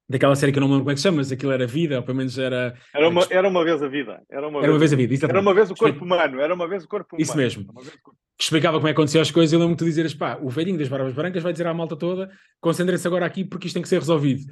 daquela 0.09 0.37
série 0.37 0.53
que 0.53 0.59
eu 0.59 0.61
não 0.61 0.69
me 0.69 0.75
lembro 0.75 0.85
como 0.85 0.93
é 0.93 0.95
que 0.95 1.01
chama, 1.01 1.17
mas 1.19 1.33
aquilo 1.33 1.53
era 1.53 1.67
vida, 1.67 1.97
ou 1.97 2.03
pelo 2.03 2.17
menos 2.19 2.39
era, 2.39 2.75
Era 2.95 3.09
uma, 3.09 3.27
era 3.31 3.49
uma 3.49 3.65
vez 3.65 3.83
a 3.83 3.89
vida. 3.89 4.23
Era 4.31 4.49
uma, 4.49 4.63
era 4.63 4.73
uma 4.73 4.79
vez 4.79 4.93
a 4.93 4.97
vida, 4.97 5.11
Era 5.13 5.15
exatamente. 5.15 5.43
uma 5.43 5.55
vez 5.55 5.71
o 5.71 5.75
corpo 5.75 6.05
humano. 6.05 6.41
Era 6.41 6.55
uma 6.55 6.69
vez 6.69 6.85
o 6.85 6.89
corpo 6.89 7.17
humano. 7.17 7.23
Isso 7.23 7.37
mesmo. 7.37 7.67
Era 7.75 7.81
vez 7.83 7.95
que 7.95 8.11
explicava 8.45 8.77
como 8.77 8.87
é 8.89 8.93
que 8.93 8.97
aconteciam 8.99 9.23
as 9.23 9.31
coisas, 9.31 9.53
eu 9.53 9.59
lembro-me 9.59 9.79
de 9.79 9.85
dizeres, 9.85 10.15
pá, 10.15 10.39
o 10.41 10.49
velhinho 10.51 10.79
das 10.79 10.89
barbas 10.89 11.15
brancas 11.15 11.43
vai 11.43 11.53
dizer 11.53 11.67
à 11.67 11.73
malta 11.75 11.97
toda, 11.97 12.31
concentrem-se 12.61 13.07
agora 13.07 13.25
aqui 13.27 13.45
porque 13.45 13.67
isto 13.67 13.75
tem 13.75 13.83
que 13.83 13.89
ser 13.89 13.99
resolvido. 13.99 14.43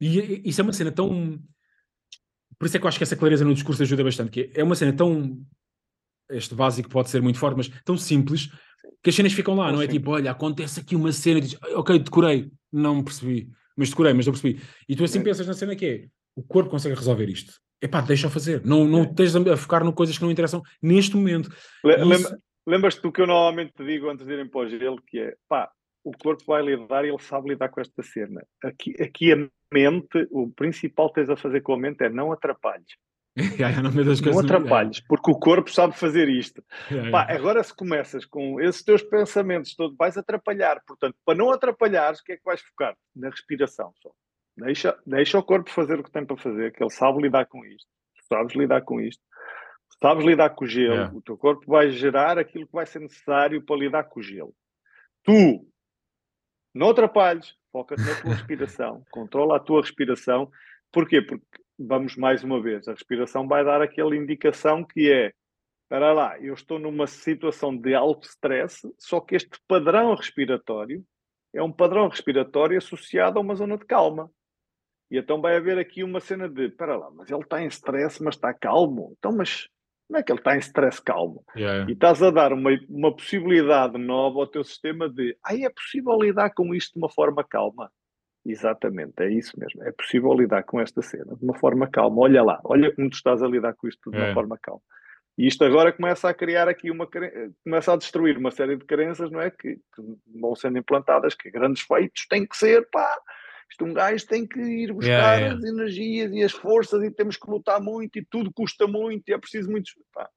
E, 0.00 0.18
e- 0.18 0.42
isso 0.44 0.60
é 0.60 0.64
uma 0.64 0.72
cena 0.72 0.92
tão... 0.92 1.38
Por 2.58 2.66
isso 2.66 2.76
é 2.76 2.80
que 2.80 2.84
eu 2.86 2.88
acho 2.88 2.98
que 2.98 3.04
essa 3.04 3.16
clareza 3.16 3.44
no 3.44 3.52
discurso 3.54 3.82
ajuda 3.82 4.04
bastante, 4.04 4.30
que 4.30 4.50
é 4.54 4.62
uma 4.62 4.74
cena 4.76 4.92
tão... 4.92 5.38
Este 6.30 6.54
básico 6.54 6.88
pode 6.88 7.10
ser 7.10 7.20
muito 7.20 7.38
forte, 7.38 7.56
mas 7.56 7.68
tão 7.84 7.96
simples, 7.96 8.48
que 9.02 9.10
as 9.10 9.16
cenas 9.16 9.32
ficam 9.32 9.54
lá, 9.54 9.66
não 9.72 9.78
é 9.80 9.82
simples. 9.82 9.98
tipo, 9.98 10.10
olha, 10.12 10.30
acontece 10.30 10.80
aqui 10.80 10.94
uma 10.96 11.10
cena, 11.12 11.40
e 11.40 11.56
"Ah, 11.60 11.80
ok, 11.80 11.98
decorei, 11.98 12.50
não 12.72 13.02
percebi, 13.02 13.50
mas 13.76 13.90
decorei, 13.90 14.12
mas 14.12 14.26
não 14.26 14.32
percebi. 14.32 14.60
E 14.88 14.94
tu 14.96 15.04
assim 15.04 15.20
É. 15.20 15.22
pensas 15.22 15.46
na 15.46 15.54
cena 15.54 15.74
que 15.76 15.86
é, 15.86 16.06
o 16.36 16.42
corpo 16.42 16.70
consegue 16.70 16.94
resolver 16.94 17.28
isto. 17.28 17.54
Epá, 17.80 18.00
deixa-o 18.00 18.30
fazer. 18.30 18.64
Não, 18.64 18.84
não 18.86 19.00
É. 19.00 19.02
estejas 19.04 19.34
a 19.36 19.52
a 19.54 19.56
focar 19.56 19.84
em 19.84 19.92
coisas 19.92 20.16
que 20.16 20.22
não 20.24 20.30
interessam 20.30 20.62
neste 20.80 21.16
momento. 21.16 21.48
Le- 21.84 21.94
Isso- 21.96 22.04
lembra- 22.08 22.38
Lembras-te 22.64 23.02
do 23.02 23.10
que 23.10 23.20
eu 23.20 23.26
normalmente 23.26 23.72
te 23.72 23.84
digo 23.84 24.08
antes 24.08 24.24
de 24.24 24.32
irem 24.32 24.48
para 24.48 24.60
o 24.60 24.68
gelo, 24.68 25.02
que 25.04 25.18
é, 25.18 25.34
pá, 25.48 25.68
o 26.04 26.12
corpo 26.16 26.44
vai 26.46 26.62
lidar 26.62 27.04
e 27.04 27.08
ele 27.08 27.18
sabe 27.18 27.48
lidar 27.48 27.68
com 27.70 27.80
esta 27.80 28.02
cena. 28.04 28.40
Aqui, 28.62 28.94
aqui 29.02 29.32
a 29.32 29.48
mente, 29.74 30.28
o 30.30 30.48
principal 30.48 31.08
que 31.08 31.16
tens 31.16 31.28
a 31.28 31.36
fazer 31.36 31.60
com 31.62 31.74
a 31.74 31.76
mente 31.76 32.04
é 32.04 32.08
não 32.08 32.30
atrapalhes. 32.30 32.86
Não 34.30 34.40
atrapalhes, 34.40 35.00
porque 35.00 35.30
o 35.30 35.38
corpo 35.38 35.70
sabe 35.70 35.96
fazer 35.96 36.28
isto. 36.28 36.62
Pá, 37.10 37.26
agora 37.30 37.62
se 37.62 37.74
começas 37.74 38.26
com 38.26 38.60
esses 38.60 38.82
teus 38.82 39.02
pensamentos 39.02 39.74
todos, 39.74 39.96
vais 39.96 40.16
atrapalhar. 40.18 40.82
Portanto, 40.86 41.16
para 41.24 41.38
não 41.38 41.50
atrapalhares, 41.50 42.20
o 42.20 42.24
que 42.24 42.32
é 42.32 42.36
que 42.36 42.44
vais 42.44 42.60
focar? 42.60 42.94
Na 43.16 43.30
respiração 43.30 43.92
só. 44.02 44.10
Deixa, 44.56 44.98
deixa 45.06 45.38
o 45.38 45.42
corpo 45.42 45.70
fazer 45.70 45.98
o 45.98 46.04
que 46.04 46.10
tem 46.10 46.26
para 46.26 46.36
fazer, 46.36 46.72
que 46.72 46.82
ele 46.82 46.90
sabe 46.90 47.22
lidar 47.22 47.46
com 47.46 47.64
isto. 47.64 47.88
Tu 48.16 48.26
sabes 48.26 48.54
lidar 48.54 48.82
com 48.82 49.00
isto. 49.00 49.22
Tu 49.90 49.96
sabes 50.02 50.24
lidar 50.26 50.50
com 50.50 50.64
o 50.64 50.68
gelo. 50.68 51.16
O 51.16 51.22
teu 51.22 51.38
corpo 51.38 51.64
vai 51.66 51.90
gerar 51.90 52.38
aquilo 52.38 52.66
que 52.66 52.72
vai 52.72 52.84
ser 52.84 53.00
necessário 53.00 53.64
para 53.64 53.76
lidar 53.76 54.04
com 54.04 54.20
o 54.20 54.22
gelo. 54.22 54.54
Tu 55.24 55.66
não 56.74 56.90
atrapalhes, 56.90 57.54
foca-te 57.70 58.02
na 58.02 58.20
tua 58.20 58.34
respiração, 58.34 59.04
controla 59.10 59.56
a 59.56 59.60
tua 59.60 59.80
respiração. 59.80 60.50
Porquê? 60.90 61.22
Porque, 61.22 61.44
vamos 61.78 62.16
mais 62.16 62.42
uma 62.44 62.60
vez, 62.60 62.86
a 62.88 62.92
respiração 62.92 63.46
vai 63.46 63.64
dar 63.64 63.82
aquela 63.82 64.16
indicação 64.16 64.84
que 64.84 65.10
é 65.10 65.32
Espera 65.92 66.10
lá, 66.14 66.40
eu 66.40 66.54
estou 66.54 66.78
numa 66.78 67.06
situação 67.06 67.76
de 67.76 67.94
alto 67.94 68.26
stress, 68.26 68.80
só 68.98 69.20
que 69.20 69.36
este 69.36 69.60
padrão 69.68 70.14
respiratório 70.14 71.04
é 71.54 71.62
um 71.62 71.70
padrão 71.70 72.08
respiratório 72.08 72.78
associado 72.78 73.38
a 73.38 73.42
uma 73.42 73.54
zona 73.54 73.76
de 73.76 73.84
calma. 73.84 74.30
E 75.10 75.18
então 75.18 75.42
vai 75.42 75.54
haver 75.54 75.78
aqui 75.78 76.02
uma 76.02 76.18
cena 76.18 76.48
de, 76.48 76.68
espera 76.68 76.96
lá, 76.96 77.10
mas 77.10 77.30
ele 77.30 77.42
está 77.42 77.62
em 77.62 77.66
stress, 77.66 78.22
mas 78.22 78.36
está 78.36 78.54
calmo. 78.54 79.14
Então, 79.18 79.36
mas 79.36 79.68
como 80.08 80.18
é 80.18 80.22
que 80.22 80.32
ele 80.32 80.40
está 80.40 80.56
em 80.56 80.60
stress 80.60 81.02
calmo? 81.02 81.44
Já. 81.54 81.84
E 81.86 81.92
estás 81.92 82.22
a 82.22 82.30
dar 82.30 82.54
uma, 82.54 82.70
uma 82.88 83.14
possibilidade 83.14 83.98
nova 83.98 84.40
ao 84.40 84.46
teu 84.46 84.64
sistema 84.64 85.10
de, 85.10 85.36
ah, 85.44 85.54
é 85.54 85.68
possível 85.68 86.18
lidar 86.18 86.54
com 86.54 86.74
isto 86.74 86.94
de 86.94 87.00
uma 87.00 87.10
forma 87.10 87.44
calma. 87.44 87.92
Exatamente, 88.44 89.14
é 89.22 89.30
isso 89.30 89.58
mesmo. 89.58 89.82
É 89.84 89.92
possível 89.92 90.32
lidar 90.34 90.62
com 90.64 90.80
esta 90.80 91.00
cena 91.00 91.36
de 91.36 91.44
uma 91.44 91.54
forma 91.54 91.88
calma. 91.88 92.20
Olha 92.22 92.42
lá, 92.42 92.60
olha 92.64 92.92
como 92.94 93.08
tu 93.08 93.14
estás 93.14 93.42
a 93.42 93.46
lidar 93.46 93.74
com 93.74 93.86
isto 93.86 94.10
de 94.10 94.16
uma 94.16 94.26
É. 94.28 94.34
forma 94.34 94.58
calma. 94.60 94.82
E 95.38 95.46
isto 95.46 95.64
agora 95.64 95.92
começa 95.92 96.28
a 96.28 96.34
criar 96.34 96.68
aqui 96.68 96.90
uma 96.90 97.08
começa 97.64 97.92
a 97.92 97.96
destruir 97.96 98.36
uma 98.36 98.50
série 98.50 98.76
de 98.76 98.84
crenças, 98.84 99.30
não 99.30 99.40
é? 99.40 99.50
Que, 99.50 99.76
que 99.76 100.02
vão 100.40 100.54
sendo 100.54 100.76
implantadas, 100.78 101.34
que 101.34 101.50
grandes 101.50 101.82
feitos 101.82 102.26
têm 102.28 102.46
que 102.46 102.56
ser, 102.56 102.86
pá, 102.90 103.18
Isto 103.70 103.84
um 103.86 103.94
gajo 103.94 104.26
tem 104.26 104.46
que 104.46 104.60
ir 104.60 104.92
buscar 104.92 105.08
Yeah, 105.12 105.36
yeah. 105.36 105.56
as 105.56 105.64
energias 105.64 106.32
e 106.32 106.42
as 106.42 106.52
forças 106.52 107.02
e 107.02 107.10
temos 107.10 107.38
que 107.38 107.50
lutar 107.50 107.80
muito 107.80 108.18
e 108.18 108.26
tudo 108.28 108.52
custa 108.52 108.86
muito 108.86 109.26
e 109.28 109.32
é 109.32 109.38
preciso 109.38 109.70
muito. 109.70 109.90
Pá, 110.12 110.28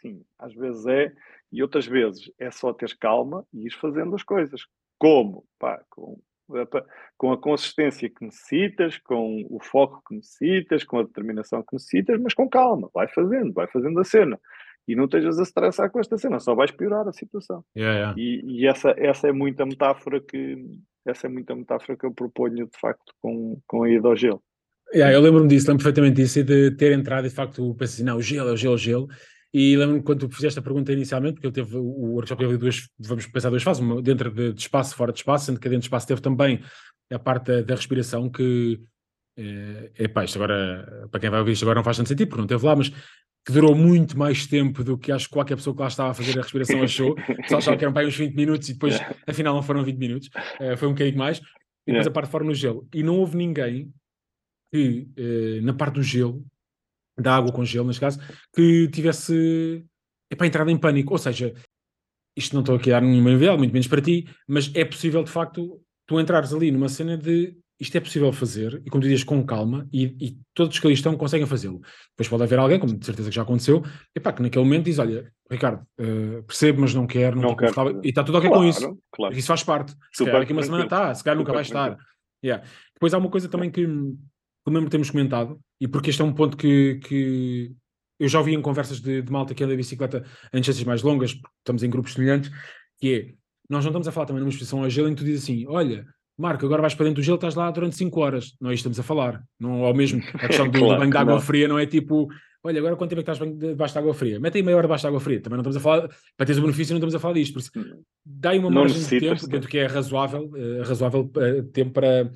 sim, 0.00 0.22
às 0.38 0.54
vezes 0.54 0.86
é, 0.86 1.12
e 1.50 1.60
outras 1.60 1.86
vezes 1.86 2.30
é 2.38 2.48
só 2.52 2.72
teres 2.72 2.94
calma 2.94 3.44
e 3.52 3.66
ir 3.66 3.72
fazendo 3.72 4.14
as 4.14 4.22
coisas. 4.22 4.60
Como? 4.98 5.44
Pá, 5.58 5.82
com, 5.90 6.20
com 7.16 7.32
a 7.32 7.38
consistência 7.38 8.08
que 8.08 8.24
necessitas, 8.24 8.98
com 8.98 9.46
o 9.48 9.58
foco 9.62 10.02
que 10.06 10.16
necessitas, 10.16 10.84
com 10.84 10.98
a 10.98 11.02
determinação 11.02 11.62
que 11.62 11.74
necessitas, 11.74 12.20
mas 12.20 12.34
com 12.34 12.48
calma, 12.48 12.90
vai 12.92 13.08
fazendo, 13.08 13.52
vai 13.52 13.66
fazendo 13.66 13.98
a 14.00 14.04
cena. 14.04 14.38
E 14.86 14.94
não 14.94 15.04
estejas 15.04 15.38
a 15.38 15.42
estressar 15.42 15.90
com 15.90 15.98
esta 15.98 16.18
cena, 16.18 16.38
só 16.38 16.54
vais 16.54 16.70
piorar 16.70 17.08
a 17.08 17.12
situação. 17.12 17.64
Yeah, 17.74 17.98
yeah. 17.98 18.14
E, 18.20 18.42
e 18.44 18.66
essa, 18.66 18.94
essa 18.98 19.28
é 19.28 19.32
muita 19.32 19.64
metáfora 19.64 20.20
que 20.20 20.78
essa 21.06 21.26
é 21.26 21.30
muita 21.30 21.54
metáfora 21.54 21.96
que 21.98 22.06
eu 22.06 22.12
proponho 22.12 22.66
de 22.66 22.78
facto 22.78 23.12
com, 23.20 23.58
com 23.66 23.82
a 23.82 23.90
ida 23.90 24.08
ao 24.08 24.16
gelo. 24.16 24.42
Yeah, 24.94 25.14
eu 25.14 25.20
lembro-me 25.20 25.48
disso, 25.48 25.66
lembro 25.68 25.82
perfeitamente 25.82 26.22
disso, 26.22 26.38
e 26.38 26.42
de 26.42 26.70
ter 26.72 26.92
entrado 26.92 27.26
e 27.26 27.28
de 27.28 27.34
facto 27.34 27.74
pensei 27.74 27.96
assim, 27.96 28.04
não, 28.04 28.16
o 28.16 28.22
gelo, 28.22 28.50
é 28.50 28.52
o 28.52 28.56
gelo, 28.56 28.74
o 28.74 28.78
gelo. 28.78 29.08
E 29.54 29.76
lembro-me 29.76 30.02
quando 30.02 30.26
tu 30.26 30.34
fizeste 30.34 30.58
a 30.58 30.62
pergunta 30.62 30.92
inicialmente, 30.92 31.34
porque 31.34 31.46
eu 31.46 31.52
teve, 31.52 31.76
o 31.76 32.14
workshop 32.14 32.42
teve 32.42 32.58
duas, 32.58 32.88
vamos 32.98 33.24
pensar 33.28 33.50
duas 33.50 33.62
fases, 33.62 33.80
uma 33.80 34.02
dentro 34.02 34.28
de, 34.32 34.52
de 34.52 34.60
espaço, 34.60 34.96
fora 34.96 35.12
de 35.12 35.18
espaço, 35.18 35.46
sendo 35.46 35.60
que 35.60 35.68
dentro 35.68 35.82
de 35.82 35.86
espaço 35.86 36.08
teve 36.08 36.20
também 36.20 36.60
a 37.12 37.18
parte 37.20 37.46
da, 37.46 37.62
da 37.62 37.74
respiração 37.76 38.28
que, 38.28 38.80
é, 39.38 39.92
epá, 40.00 40.24
isto 40.24 40.36
agora, 40.36 41.08
para 41.08 41.20
quem 41.20 41.30
vai 41.30 41.38
ouvir 41.38 41.52
isto 41.52 41.62
agora 41.62 41.76
não 41.76 41.84
faz 41.84 41.96
tanto 41.96 42.08
sentido, 42.08 42.28
porque 42.28 42.40
não 42.40 42.48
teve 42.48 42.66
lá, 42.66 42.74
mas 42.74 42.88
que 42.88 43.52
durou 43.52 43.76
muito 43.76 44.18
mais 44.18 44.44
tempo 44.44 44.82
do 44.82 44.98
que 44.98 45.12
acho 45.12 45.28
que 45.28 45.34
qualquer 45.34 45.54
pessoa 45.54 45.76
que 45.76 45.82
lá 45.82 45.86
estava 45.86 46.10
a 46.10 46.14
fazer 46.14 46.36
a 46.36 46.42
respiração 46.42 46.82
achou, 46.82 47.14
só 47.46 47.58
achava 47.58 47.76
que 47.76 47.84
eram 47.84 47.94
para 47.94 48.08
uns 48.08 48.16
20 48.16 48.34
minutos 48.34 48.68
e 48.68 48.72
depois 48.72 48.98
afinal 49.24 49.54
não 49.54 49.62
foram 49.62 49.84
20 49.84 49.96
minutos, 49.98 50.30
uh, 50.60 50.76
foi 50.76 50.88
um 50.88 50.92
bocadinho 50.92 51.18
mais, 51.18 51.38
e 51.38 51.92
depois 51.92 52.06
Yeah. 52.06 52.08
a 52.08 52.12
parte 52.12 52.30
fora 52.30 52.44
no 52.44 52.54
gelo. 52.54 52.88
E 52.92 53.04
não 53.04 53.18
houve 53.18 53.36
ninguém 53.36 53.92
que, 54.72 55.06
eh, 55.16 55.60
na 55.62 55.74
parte 55.74 55.94
do 55.94 56.02
gelo, 56.02 56.44
da 57.18 57.36
água 57.36 57.52
com 57.52 57.64
gelo, 57.64 57.86
neste 57.86 58.00
caso, 58.00 58.20
que 58.54 58.88
tivesse 58.88 59.84
epá, 60.30 60.46
entrado 60.46 60.70
em 60.70 60.78
pânico. 60.78 61.12
Ou 61.14 61.18
seja, 61.18 61.54
isto 62.36 62.54
não 62.54 62.60
estou 62.60 62.76
aqui 62.76 62.92
a 62.92 63.00
dar 63.00 63.06
nenhuma 63.06 63.30
novidade, 63.30 63.58
muito 63.58 63.72
menos 63.72 63.86
para 63.86 64.00
ti, 64.00 64.28
mas 64.48 64.70
é 64.74 64.84
possível 64.84 65.22
de 65.22 65.30
facto 65.30 65.80
tu 66.06 66.20
entrares 66.20 66.52
ali 66.52 66.70
numa 66.70 66.88
cena 66.88 67.16
de 67.16 67.56
isto 67.80 67.96
é 67.96 68.00
possível 68.00 68.32
fazer, 68.32 68.80
e 68.84 68.90
como 68.90 69.02
tu 69.02 69.08
dizes, 69.08 69.24
com 69.24 69.44
calma, 69.44 69.88
e, 69.92 70.04
e 70.20 70.38
todos 70.54 70.78
que 70.78 70.86
ali 70.86 70.94
estão 70.94 71.16
conseguem 71.16 71.46
fazê-lo. 71.46 71.80
Depois 72.10 72.28
pode 72.28 72.42
haver 72.44 72.58
alguém, 72.58 72.78
como 72.78 72.96
de 72.96 73.04
certeza 73.04 73.28
que 73.28 73.34
já 73.34 73.42
aconteceu, 73.42 73.82
epá, 74.14 74.32
que 74.32 74.42
naquele 74.42 74.64
momento 74.64 74.84
diz: 74.84 74.98
Olha, 74.98 75.30
Ricardo, 75.50 75.84
eh, 75.98 76.42
percebo, 76.46 76.82
mas 76.82 76.94
não 76.94 77.06
quero, 77.06 77.36
não, 77.36 77.42
Não 77.42 77.56
quero 77.56 77.74
confortável", 77.74 77.94
fazer. 77.96 78.06
e 78.06 78.08
está 78.10 78.22
tudo 78.22 78.38
ok 78.38 78.48
com 78.48 78.64
isso. 78.64 78.80
Claro, 78.80 78.98
claro. 79.12 79.36
Isso 79.36 79.48
faz 79.48 79.64
parte. 79.64 79.92
Se 79.92 79.98
Super 80.12 80.26
calhar 80.30 80.42
daqui 80.42 80.52
uma 80.52 80.62
semana 80.62 80.84
está, 80.84 81.14
se 81.14 81.24
calhar 81.24 81.36
nunca 81.36 81.52
vai 81.52 81.62
estar. 81.62 81.98
Yeah. 82.44 82.64
Depois 82.94 83.12
há 83.12 83.18
uma 83.18 83.30
coisa 83.30 83.48
também 83.48 83.70
que, 83.70 83.84
que 83.84 83.88
eu 83.88 84.72
lembro 84.72 84.84
de 84.84 84.90
termos 84.90 85.10
comentado, 85.10 85.58
e 85.84 85.88
porque 85.88 86.08
este 86.08 86.22
é 86.22 86.24
um 86.24 86.32
ponto 86.32 86.56
que, 86.56 86.98
que 87.04 87.70
eu 88.18 88.26
já 88.26 88.38
ouvi 88.38 88.54
em 88.54 88.62
conversas 88.62 89.02
de, 89.02 89.20
de 89.20 89.30
malta 89.30 89.54
que 89.54 89.62
anda 89.62 89.74
de 89.74 89.76
bicicleta 89.76 90.24
em 90.50 90.60
distâncias 90.60 90.86
mais 90.86 91.02
longas, 91.02 91.34
porque 91.34 91.54
estamos 91.58 91.82
em 91.82 91.90
grupos 91.90 92.14
semelhantes, 92.14 92.50
que 92.98 93.14
é, 93.14 93.34
nós 93.68 93.84
não 93.84 93.90
estamos 93.90 94.08
a 94.08 94.12
falar 94.12 94.24
também 94.24 94.40
numa 94.40 94.48
exposição 94.48 94.82
a 94.82 94.88
gelo 94.88 95.10
em 95.10 95.14
que 95.14 95.20
tu 95.20 95.26
dizes 95.26 95.42
assim, 95.42 95.66
olha, 95.68 96.06
Marco, 96.38 96.64
agora 96.64 96.80
vais 96.80 96.94
para 96.94 97.04
dentro 97.04 97.20
do 97.20 97.22
gelo, 97.22 97.34
estás 97.34 97.54
lá 97.54 97.70
durante 97.70 97.96
5 97.96 98.18
horas. 98.18 98.56
Não 98.58 98.70
é 98.70 98.74
isto 98.74 98.84
que 98.84 98.88
estamos 98.88 98.98
a 98.98 99.02
falar. 99.02 99.44
Não 99.60 99.84
é 99.84 99.90
o 99.90 99.94
mesmo. 99.94 100.22
A 100.32 100.46
questão 100.48 100.70
do, 100.70 100.78
Claro 100.78 100.98
banho 101.00 101.10
de 101.10 101.16
água 101.18 101.34
não. 101.34 101.40
fria 101.42 101.68
não 101.68 101.78
é 101.78 101.84
tipo, 101.84 102.28
olha, 102.62 102.78
agora 102.78 102.96
quanto 102.96 103.10
tempo 103.10 103.20
é 103.20 103.24
que 103.24 103.30
estás 103.30 103.58
debaixo 103.58 103.92
de 103.92 103.98
água 103.98 104.14
fria? 104.14 104.40
Mete 104.40 104.56
aí 104.56 104.62
meia 104.62 104.78
hora 104.78 104.86
debaixo 104.86 105.02
de 105.02 105.08
água 105.08 105.20
fria. 105.20 105.42
Também 105.42 105.58
não 105.58 105.70
estamos 105.70 105.76
a 105.76 105.80
falar, 105.80 106.08
para 106.34 106.46
teres 106.46 106.56
o 106.56 106.62
benefício, 106.62 106.94
não 106.94 106.98
estamos 106.98 107.14
a 107.14 107.18
falar 107.18 107.34
disto. 107.34 107.52
Por 107.52 107.58
isso, 107.58 107.70
dá 108.24 108.50
aí 108.50 108.58
uma 108.58 108.70
margem 108.70 109.02
de 109.02 109.20
tempo 109.20 109.46
dentro 109.46 109.68
que 109.68 109.76
é 109.76 109.86
razoável, 109.86 110.50
eh, 110.56 110.82
razoável 110.82 111.30
eh, 111.36 111.62
tempo 111.74 111.92
para, 111.92 112.30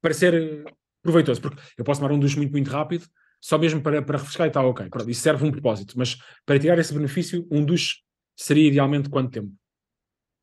para 0.00 0.14
ser 0.14 0.64
proveitoso. 1.04 1.40
Porque 1.40 1.60
eu 1.78 1.84
posso 1.84 2.00
tomar 2.00 2.12
um 2.12 2.18
duche 2.18 2.36
muito, 2.36 2.50
muito 2.50 2.68
rápido, 2.70 3.06
só 3.40 3.56
mesmo 3.56 3.80
para, 3.80 4.02
para 4.02 4.18
refrescar 4.18 4.48
e 4.48 4.50
tal, 4.50 4.68
ok. 4.70 4.88
Pronto, 4.88 5.08
isso 5.08 5.20
serve 5.20 5.44
um 5.46 5.52
propósito. 5.52 5.94
Mas 5.96 6.16
para 6.44 6.58
tirar 6.58 6.78
esse 6.78 6.92
benefício, 6.92 7.46
um 7.50 7.64
duche 7.64 7.98
seria 8.36 8.66
idealmente 8.68 9.08
quanto 9.08 9.30
tempo? 9.30 9.52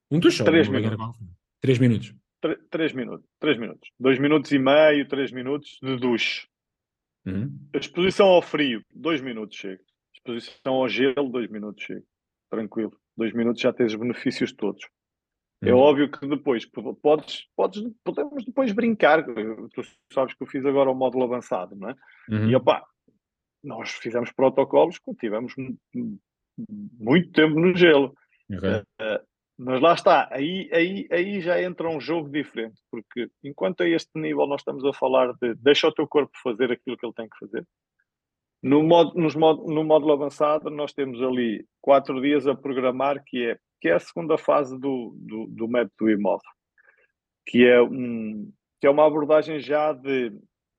Um 0.09 0.19
duche? 0.19 0.41
ou 0.41 0.45
Três 0.45 0.67
banheira 0.67 0.95
minutos. 0.95 1.15
água? 1.17 1.29
Três 1.59 1.79
minutos. 1.79 2.13
Três 2.69 2.93
minutos. 2.93 3.27
Três 3.39 3.57
minutos. 3.57 3.89
Dois 3.99 4.19
minutos 4.19 4.51
e 4.51 4.59
meio, 4.59 5.07
três 5.07 5.31
minutos 5.31 5.77
de 5.81 5.97
duche. 5.97 6.47
Uhum. 7.25 7.55
Exposição 7.73 8.27
ao 8.27 8.41
frio, 8.41 8.83
dois 8.93 9.21
minutos 9.21 9.57
chega. 9.57 9.81
Exposição 10.13 10.73
ao 10.73 10.89
gelo, 10.89 11.29
dois 11.29 11.49
minutos 11.49 11.83
chega. 11.83 12.03
Tranquilo. 12.49 12.93
Dois 13.15 13.33
minutos 13.33 13.61
já 13.61 13.71
tens 13.73 13.93
os 13.93 13.99
benefícios 13.99 14.51
todos. 14.53 14.83
É 15.63 15.71
Uhum. 15.71 15.79
óbvio 15.79 16.09
que 16.11 16.27
depois 16.27 16.65
podes, 17.01 17.45
podes, 17.55 17.83
podemos 18.03 18.43
depois 18.43 18.71
brincar. 18.71 19.23
Tu 19.23 19.83
sabes 20.11 20.33
que 20.33 20.41
eu 20.41 20.47
fiz 20.47 20.65
agora 20.65 20.89
o 20.89 20.95
módulo 20.95 21.23
avançado, 21.25 21.75
não 21.75 21.89
é? 21.89 21.95
Uhum. 22.29 22.49
E 22.49 22.55
opá, 22.55 22.83
nós 23.63 23.91
fizemos 23.91 24.31
protocolos 24.31 24.97
que 24.97 25.13
tivemos 25.15 25.53
mu- 25.55 25.77
mu- 25.93 26.19
muito 26.99 27.31
tempo 27.31 27.59
no 27.59 27.75
gelo. 27.75 28.15
Ok. 28.51 28.83
Mas 29.63 29.79
lá 29.79 29.93
está, 29.93 30.27
aí, 30.31 30.67
aí, 30.73 31.07
aí 31.11 31.39
já 31.41 31.61
entra 31.61 31.87
um 31.87 32.01
jogo 32.01 32.27
diferente, 32.29 32.81
porque 32.89 33.29
enquanto 33.43 33.81
a 33.83 33.87
este 33.87 34.09
nível 34.19 34.47
nós 34.47 34.61
estamos 34.61 34.83
a 34.83 34.91
falar 34.93 35.33
de 35.39 35.53
deixa 35.55 35.87
o 35.87 35.91
teu 35.91 36.07
corpo 36.07 36.31
fazer 36.41 36.71
aquilo 36.71 36.97
que 36.97 37.05
ele 37.05 37.13
tem 37.13 37.29
que 37.29 37.37
fazer. 37.37 37.67
No, 38.61 38.83
modo, 38.83 39.19
nos 39.19 39.35
modo, 39.35 39.63
no 39.65 39.83
módulo 39.83 40.13
avançado, 40.13 40.69
nós 40.69 40.93
temos 40.93 41.21
ali 41.21 41.65
quatro 41.81 42.21
dias 42.21 42.45
a 42.47 42.53
programar, 42.55 43.23
que 43.25 43.45
é, 43.47 43.57
que 43.79 43.89
é 43.89 43.93
a 43.93 43.99
segunda 43.99 44.37
fase 44.37 44.79
do, 44.79 45.15
do, 45.17 45.47
do 45.47 45.67
método 45.67 46.09
IMOV, 46.09 46.41
que 47.47 47.65
é, 47.65 47.81
um, 47.81 48.51
que 48.79 48.85
é 48.85 48.89
uma 48.89 49.05
abordagem 49.07 49.59
já 49.59 49.93
de 49.93 50.31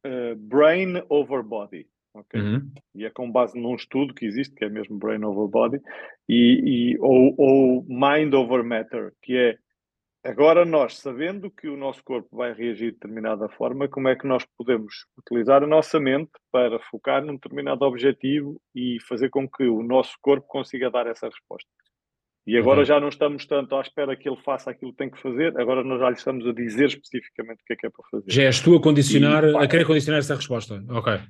eh, 0.05 0.35
brain 0.37 1.03
over 1.09 1.43
body. 1.43 1.87
ok? 2.15 2.41
Uhum. 2.41 2.71
e 2.95 3.05
é 3.05 3.11
com 3.11 3.31
base 3.31 3.59
num 3.59 3.75
estudo 3.75 4.15
que 4.15 4.27
existe, 4.27 4.55
que 4.55 4.65
é 4.65 4.69
mesmo 4.69 4.99
Brain 4.99 5.25
Over 5.25 5.49
Body, 5.49 5.81
e, 6.29 6.93
e- 6.93 6.99
ou, 7.01 7.35
ou 7.39 7.85
Mind 7.89 8.33
Over 8.35 8.63
Matter, 8.65 9.13
que 9.23 9.37
é 9.37 9.57
agora 10.25 10.65
nós, 10.65 10.99
sabendo 10.99 11.51
que 11.51 11.69
o 11.69 11.77
nosso 11.77 12.03
corpo 12.05 12.37
vai 12.37 12.53
reagir 12.53 12.87
de 12.87 12.93
determinada 12.93 13.49
forma, 13.49 13.89
como 13.89 14.09
é 14.09 14.17
que 14.17 14.27
nós 14.27 14.45
podemos 14.57 15.07
utilizar 15.19 15.63
a 15.63 15.67
nossa 15.67 15.99
mente 15.99 16.31
para 16.51 16.79
focar 16.91 17.25
num 17.25 17.35
determinado 17.35 17.85
objetivo 17.85 18.61
e 18.75 18.99
fazer 19.09 19.29
com 19.31 19.49
que 19.49 19.65
o 19.65 19.83
nosso 19.83 20.15
corpo 20.21 20.47
consiga 20.47 20.91
dar 20.91 21.07
essa 21.07 21.27
resposta. 21.27 21.69
E 22.45 22.57
agora 22.59 22.81
Ok. 22.81 22.87
já 22.87 22.99
não 23.01 23.09
estamos 23.09 23.47
tanto 23.47 23.77
à 23.77 23.81
espera 23.81 24.17
que 24.17 24.29
ele 24.29 24.41
faça 24.43 24.71
aquilo 24.71 24.91
que 24.91 24.97
tem 24.99 25.11
que 25.11 25.21
fazer, 25.21 25.57
agora 25.61 25.85
nós 25.85 26.01
já 26.01 26.09
lhe 26.11 26.17
estamos 26.17 26.45
a 26.47 26.53
dizer 26.53 26.87
especificamente 26.87 27.61
o 27.63 27.65
que 27.65 27.73
é 27.75 27.77
que 27.77 27.87
é 27.87 27.91
para 27.91 28.05
fazer. 28.11 28.25
Já 28.33 28.43
és 28.43 28.61
tu 28.61 28.75
a 28.75 28.83
condicionar, 28.83 29.45
E, 29.45 29.57
a 29.57 29.69
querer 29.69 29.87
condicionar 29.87 30.19
essa 30.19 30.35
resposta. 30.35 30.83
Ok. 30.91 31.21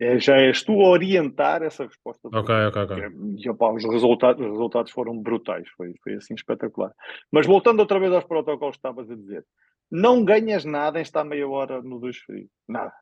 É, 0.00 0.18
já 0.20 0.36
és 0.36 0.62
tu 0.62 0.72
a 0.80 0.88
orientar 0.90 1.62
essa 1.62 1.84
resposta. 1.84 2.28
Ok, 2.32 2.54
ok, 2.68 2.82
ok. 2.82 3.04
E, 3.38 3.50
opá, 3.50 3.72
os, 3.72 3.84
resultados, 3.84 4.44
os 4.44 4.52
resultados 4.52 4.92
foram 4.92 5.20
brutais, 5.20 5.68
foi, 5.76 5.92
foi 6.04 6.14
assim 6.14 6.34
espetacular. 6.34 6.92
Mas 7.32 7.46
voltando 7.46 7.80
outra 7.80 7.98
vez 7.98 8.12
aos 8.12 8.24
protocolos 8.24 8.76
que 8.76 8.78
estavas 8.78 9.10
a 9.10 9.16
dizer, 9.16 9.44
não 9.90 10.24
ganhas 10.24 10.64
nada 10.64 10.98
em 11.00 11.02
estar 11.02 11.24
meia 11.24 11.48
hora 11.48 11.82
no 11.82 11.98
duche 11.98 12.20
frio. 12.24 12.46
Nada, 12.68 12.92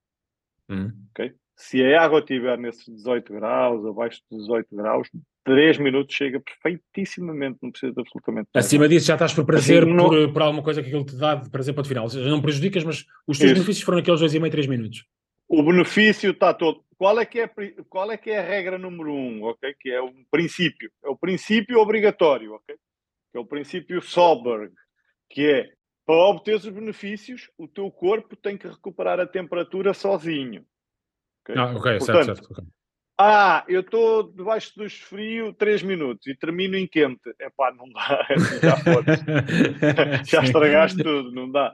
Uhum. 0.70 0.90
ok? 1.10 1.32
Se 1.54 1.82
a 1.84 2.02
água 2.02 2.20
estiver 2.20 2.58
nesses 2.58 2.84
18 2.86 3.32
graus, 3.32 3.84
abaixo 3.86 4.20
dos 4.30 4.40
18 4.42 4.66
graus, 4.74 5.08
3 5.44 5.78
minutos 5.78 6.14
chega 6.14 6.40
perfeitissimamente, 6.40 7.58
não 7.62 7.70
precisa 7.70 7.92
de 7.92 8.00
absolutamente 8.00 8.48
nada. 8.54 8.64
Acima 8.66 8.88
disso, 8.88 9.06
já 9.06 9.14
estás 9.14 9.32
por 9.34 9.44
prazer 9.46 9.82
Assim, 9.84 9.92
não- 9.94 10.08
por, 10.08 10.32
por 10.32 10.42
alguma 10.42 10.62
coisa 10.62 10.82
que 10.82 10.88
aquilo 10.88 11.04
te 11.04 11.16
dá 11.16 11.34
de 11.34 11.50
prazer 11.50 11.72
para 11.74 11.82
o 11.82 11.86
final. 11.86 12.04
Ou 12.04 12.10
seja, 12.10 12.28
não 12.28 12.42
prejudicas, 12.42 12.84
mas 12.84 13.04
os 13.26 13.38
teus 13.38 13.50
Isso. 13.50 13.54
benefícios 13.54 13.82
foram 13.84 13.98
aqueles 13.98 14.20
dois 14.20 14.34
e 14.34 14.40
meio, 14.40 14.50
três 14.50 14.66
minutos. 14.66 15.04
O 15.48 15.62
benefício 15.62 16.30
está 16.30 16.52
todo. 16.52 16.84
Qual 16.98 17.20
é, 17.20 17.26
que 17.26 17.40
é, 17.40 17.50
qual 17.88 18.10
é 18.10 18.16
que 18.16 18.30
é 18.30 18.38
a 18.38 18.42
regra 18.42 18.78
número 18.78 19.12
um, 19.12 19.44
ok? 19.44 19.74
Que 19.78 19.90
é 19.90 20.02
um 20.02 20.24
princípio. 20.30 20.90
É 21.04 21.08
o 21.08 21.16
princípio 21.16 21.78
obrigatório, 21.78 22.54
ok? 22.54 22.74
Que 23.30 23.38
é 23.38 23.40
o 23.40 23.44
princípio 23.44 24.00
Solberg, 24.00 24.72
que 25.28 25.46
é 25.46 25.72
para 26.06 26.14
obter 26.14 26.54
os 26.54 26.68
benefícios, 26.68 27.50
o 27.58 27.66
teu 27.66 27.90
corpo 27.90 28.36
tem 28.36 28.56
que 28.56 28.68
recuperar 28.68 29.18
a 29.18 29.26
temperatura 29.26 29.92
sozinho. 29.92 30.64
Ah, 31.50 31.72
ok, 31.76 32.00
certo, 32.00 32.06
Portanto, 32.06 32.24
certo. 32.26 32.52
ok. 32.52 32.64
Ah, 33.18 33.64
eu 33.66 33.80
estou 33.80 34.30
debaixo 34.30 34.72
do 34.76 34.88
frio 34.90 35.52
3 35.54 35.82
minutos 35.82 36.26
e 36.26 36.36
termino 36.36 36.76
em 36.76 36.86
quente. 36.86 37.34
Epá, 37.40 37.72
não 37.72 37.88
dá, 37.90 38.26
já. 38.62 38.76
Já 40.24 40.44
estragaste 40.44 41.02
tudo, 41.02 41.32
não 41.32 41.50
dá. 41.50 41.72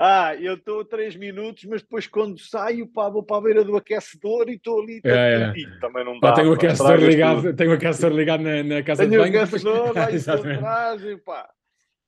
Ah, 0.00 0.36
eu 0.36 0.54
estou 0.54 0.84
3 0.84 1.16
minutos, 1.16 1.64
mas 1.64 1.82
depois 1.82 2.06
quando 2.06 2.38
saio, 2.38 2.86
pá, 2.86 3.08
vou 3.08 3.22
para 3.24 3.38
a 3.38 3.40
beira 3.40 3.64
do 3.64 3.76
aquecedor 3.76 4.48
e 4.48 4.54
estou 4.54 4.80
ali 4.80 5.00
É, 5.04 5.52
é. 5.56 5.80
Também 5.80 6.04
não 6.04 6.20
dá. 6.20 6.28
Pá, 6.28 6.34
tenho 6.34 6.50
o 6.50 6.52
aquecedor 6.54 6.96
ligado, 7.00 7.42
tudo. 7.42 7.56
tenho 7.56 7.70
o 7.70 7.74
aquecedor 7.74 8.12
ligado 8.16 8.42
na, 8.44 8.62
na 8.62 8.82
casa 8.84 9.02
Tenho 9.02 9.10
de 9.10 9.18
o 9.18 9.20
banho. 9.22 9.32
depois- 9.32 9.54
aquecedor, 9.66 9.92
vai 9.94 10.12
Exatamente. 10.14 10.56
atrás 10.58 11.02
e 11.02 11.16
pá. 11.16 11.50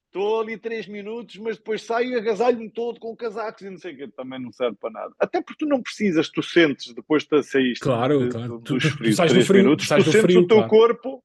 Estou 0.07 0.41
ali 0.41 0.57
3 0.57 0.87
minutos, 0.89 1.37
mas 1.37 1.57
depois 1.57 1.83
saio 1.83 2.11
e 2.11 2.15
agasalho-me 2.17 2.69
todo 2.71 2.99
com 3.01 3.15
casacos 3.17 3.63
e 3.63 3.71
não 3.71 3.79
sei 3.79 3.95
o 3.95 3.97
quê. 3.97 4.09
Também 4.17 4.41
não 4.41 4.53
serve 4.53 4.77
para 4.81 4.91
nada. 4.91 5.13
Até 5.19 5.41
porque 5.41 5.65
tu 5.65 5.69
não 5.69 5.81
precisas, 5.83 6.29
tu 6.29 6.43
sentes, 6.43 6.93
depois 6.95 7.25
de 7.25 7.43
sair 7.43 7.75
Claro, 7.81 8.25
de, 8.25 8.31
claro. 8.31 8.59
Tu- 8.61 8.79
tu- 8.79 8.97
tu 8.99 9.13
sais 9.13 9.31
do 9.31 9.35
três 9.35 9.47
frio, 9.47 9.63
minutos, 9.63 9.87
tu 9.89 9.95
tu 9.97 10.03
sentes 10.05 10.21
frio, 10.21 10.41
o 10.41 10.47
teu 10.47 10.57
claro. 10.59 10.71
corpo 10.71 11.25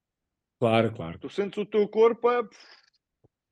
Claro, 0.60 0.92
claro. 0.94 1.20
Tu 1.20 1.30
sentes 1.30 1.58
o 1.58 1.66
teu 1.66 1.88
corpo 1.88 2.28
a... 2.30 2.48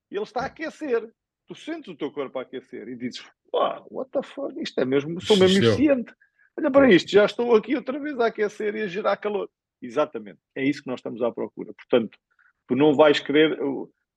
Ele 0.09 0.23
está 0.23 0.41
a 0.41 0.45
aquecer. 0.45 1.07
Tu 1.53 1.59
sentes 1.59 1.93
o 1.93 1.95
teu 1.95 2.11
corpo 2.11 2.39
a 2.39 2.41
aquecer 2.41 2.87
e 2.87 2.95
dizes, 2.95 3.23
pá, 3.51 3.83
what 3.91 4.09
the 4.11 4.23
fuck, 4.23 4.59
isto 4.59 4.79
é 4.79 4.85
mesmo, 4.85 5.21
sou 5.21 5.37
mesmo 5.37 5.63
eficiente. 5.63 6.11
Olha 6.57 6.71
para 6.71 6.91
isto, 6.91 7.11
já 7.11 7.25
estou 7.25 7.55
aqui 7.55 7.75
outra 7.75 7.99
vez 7.99 8.19
a 8.19 8.25
aquecer 8.25 8.75
e 8.75 8.81
a 8.81 8.87
gerar 8.87 9.17
calor. 9.17 9.47
Exatamente, 9.79 10.39
é 10.55 10.65
isso 10.65 10.81
que 10.81 10.87
nós 10.87 10.99
estamos 10.99 11.21
à 11.21 11.31
procura. 11.31 11.71
Portanto, 11.75 12.17
tu 12.67 12.75
não 12.75 12.95
vais 12.95 13.19
querer. 13.19 13.55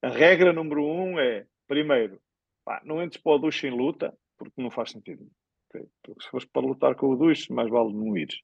A 0.00 0.08
regra 0.08 0.50
número 0.50 0.82
um 0.82 1.18
é, 1.18 1.46
primeiro, 1.68 2.18
pá, 2.64 2.80
não 2.82 3.02
entres 3.02 3.22
para 3.22 3.32
o 3.32 3.38
duche 3.38 3.66
em 3.66 3.70
luta, 3.70 4.16
porque 4.38 4.62
não 4.62 4.70
faz 4.70 4.92
sentido. 4.92 5.26
Porque 5.70 5.88
se 6.22 6.30
fores 6.30 6.48
para 6.50 6.66
lutar 6.66 6.94
com 6.94 7.10
o 7.10 7.16
duche, 7.16 7.52
mais 7.52 7.68
vale 7.68 7.92
não 7.92 8.16
ires. 8.16 8.40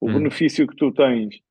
O 0.00 0.08
hum. 0.08 0.14
benefício 0.14 0.66
que 0.66 0.76
tu 0.76 0.90
tens 0.92 1.42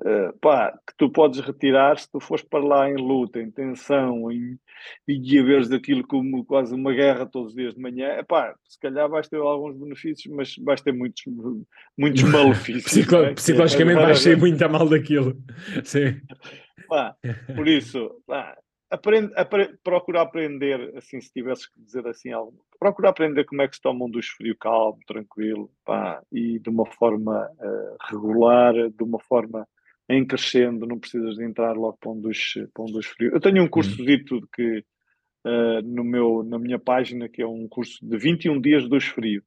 Uh, 0.00 0.36
pá, 0.40 0.72
que 0.72 0.92
tu 0.98 1.08
podes 1.08 1.38
retirar 1.38 1.96
se 1.98 2.10
tu 2.10 2.18
fores 2.18 2.44
para 2.44 2.64
lá 2.64 2.90
em 2.90 2.96
luta, 2.96 3.40
em 3.40 3.48
tensão, 3.48 4.30
em, 4.30 4.58
e 5.06 5.42
veres 5.42 5.68
daquilo 5.68 6.04
como 6.04 6.44
quase 6.44 6.74
uma 6.74 6.92
guerra 6.92 7.26
todos 7.26 7.50
os 7.50 7.54
dias 7.54 7.74
de 7.74 7.80
manhã, 7.80 8.22
pá, 8.24 8.54
se 8.66 8.78
calhar 8.80 9.08
vais 9.08 9.28
ter 9.28 9.36
alguns 9.36 9.78
benefícios, 9.78 10.34
mas 10.34 10.56
vais 10.56 10.80
ter 10.80 10.92
muitos, 10.92 11.22
muitos 11.96 12.22
malefícios. 12.28 12.84
Psico 12.84 13.16
é? 13.16 13.34
Psicologicamente 13.34 14.00
vais 14.00 14.18
ser 14.18 14.36
muito 14.36 14.60
a 14.64 14.68
mal 14.68 14.88
daquilo. 14.88 15.36
Sim. 15.84 16.20
Pá, 16.88 17.16
por 17.54 17.68
isso, 17.68 18.20
pá, 18.26 18.58
aprende, 18.90 19.32
aprende, 19.36 19.78
procura 19.82 20.22
aprender, 20.22 20.92
assim, 20.96 21.20
se 21.20 21.32
tivesses 21.32 21.66
que 21.66 21.80
dizer 21.80 22.06
assim 22.06 22.32
algo, 22.32 22.64
procura 22.78 23.10
aprender 23.10 23.44
como 23.44 23.62
é 23.62 23.68
que 23.68 23.76
se 23.76 23.82
toma 23.82 24.04
um 24.04 24.10
duche 24.10 24.30
frio 24.36 24.56
calmo, 24.58 24.98
tranquilo, 25.06 25.70
pá, 25.84 26.22
e 26.32 26.58
de 26.58 26.68
uma 26.68 26.86
forma 26.86 27.48
uh, 27.58 27.96
regular, 28.10 28.74
de 28.74 29.02
uma 29.02 29.20
forma 29.20 29.66
em 30.08 30.26
crescendo, 30.26 30.86
não 30.86 30.98
precisas 30.98 31.36
de 31.36 31.44
entrar 31.44 31.74
logo 31.74 31.96
para 31.98 32.10
um 32.10 32.20
dos, 32.20 32.54
para 32.72 32.84
um 32.84 32.92
dos 32.92 33.06
frios. 33.06 33.32
Eu 33.32 33.40
tenho 33.40 33.62
um 33.62 33.68
curso 33.68 33.98
uhum. 33.98 34.06
dito 34.06 34.48
que 34.54 34.84
uh, 35.46 35.82
no 35.82 36.04
meu, 36.04 36.42
na 36.42 36.58
minha 36.58 36.78
página, 36.78 37.28
que 37.28 37.42
é 37.42 37.46
um 37.46 37.66
curso 37.68 37.98
de 38.06 38.16
21 38.16 38.60
dias 38.60 38.88
duche 38.88 39.10
frio, 39.10 39.42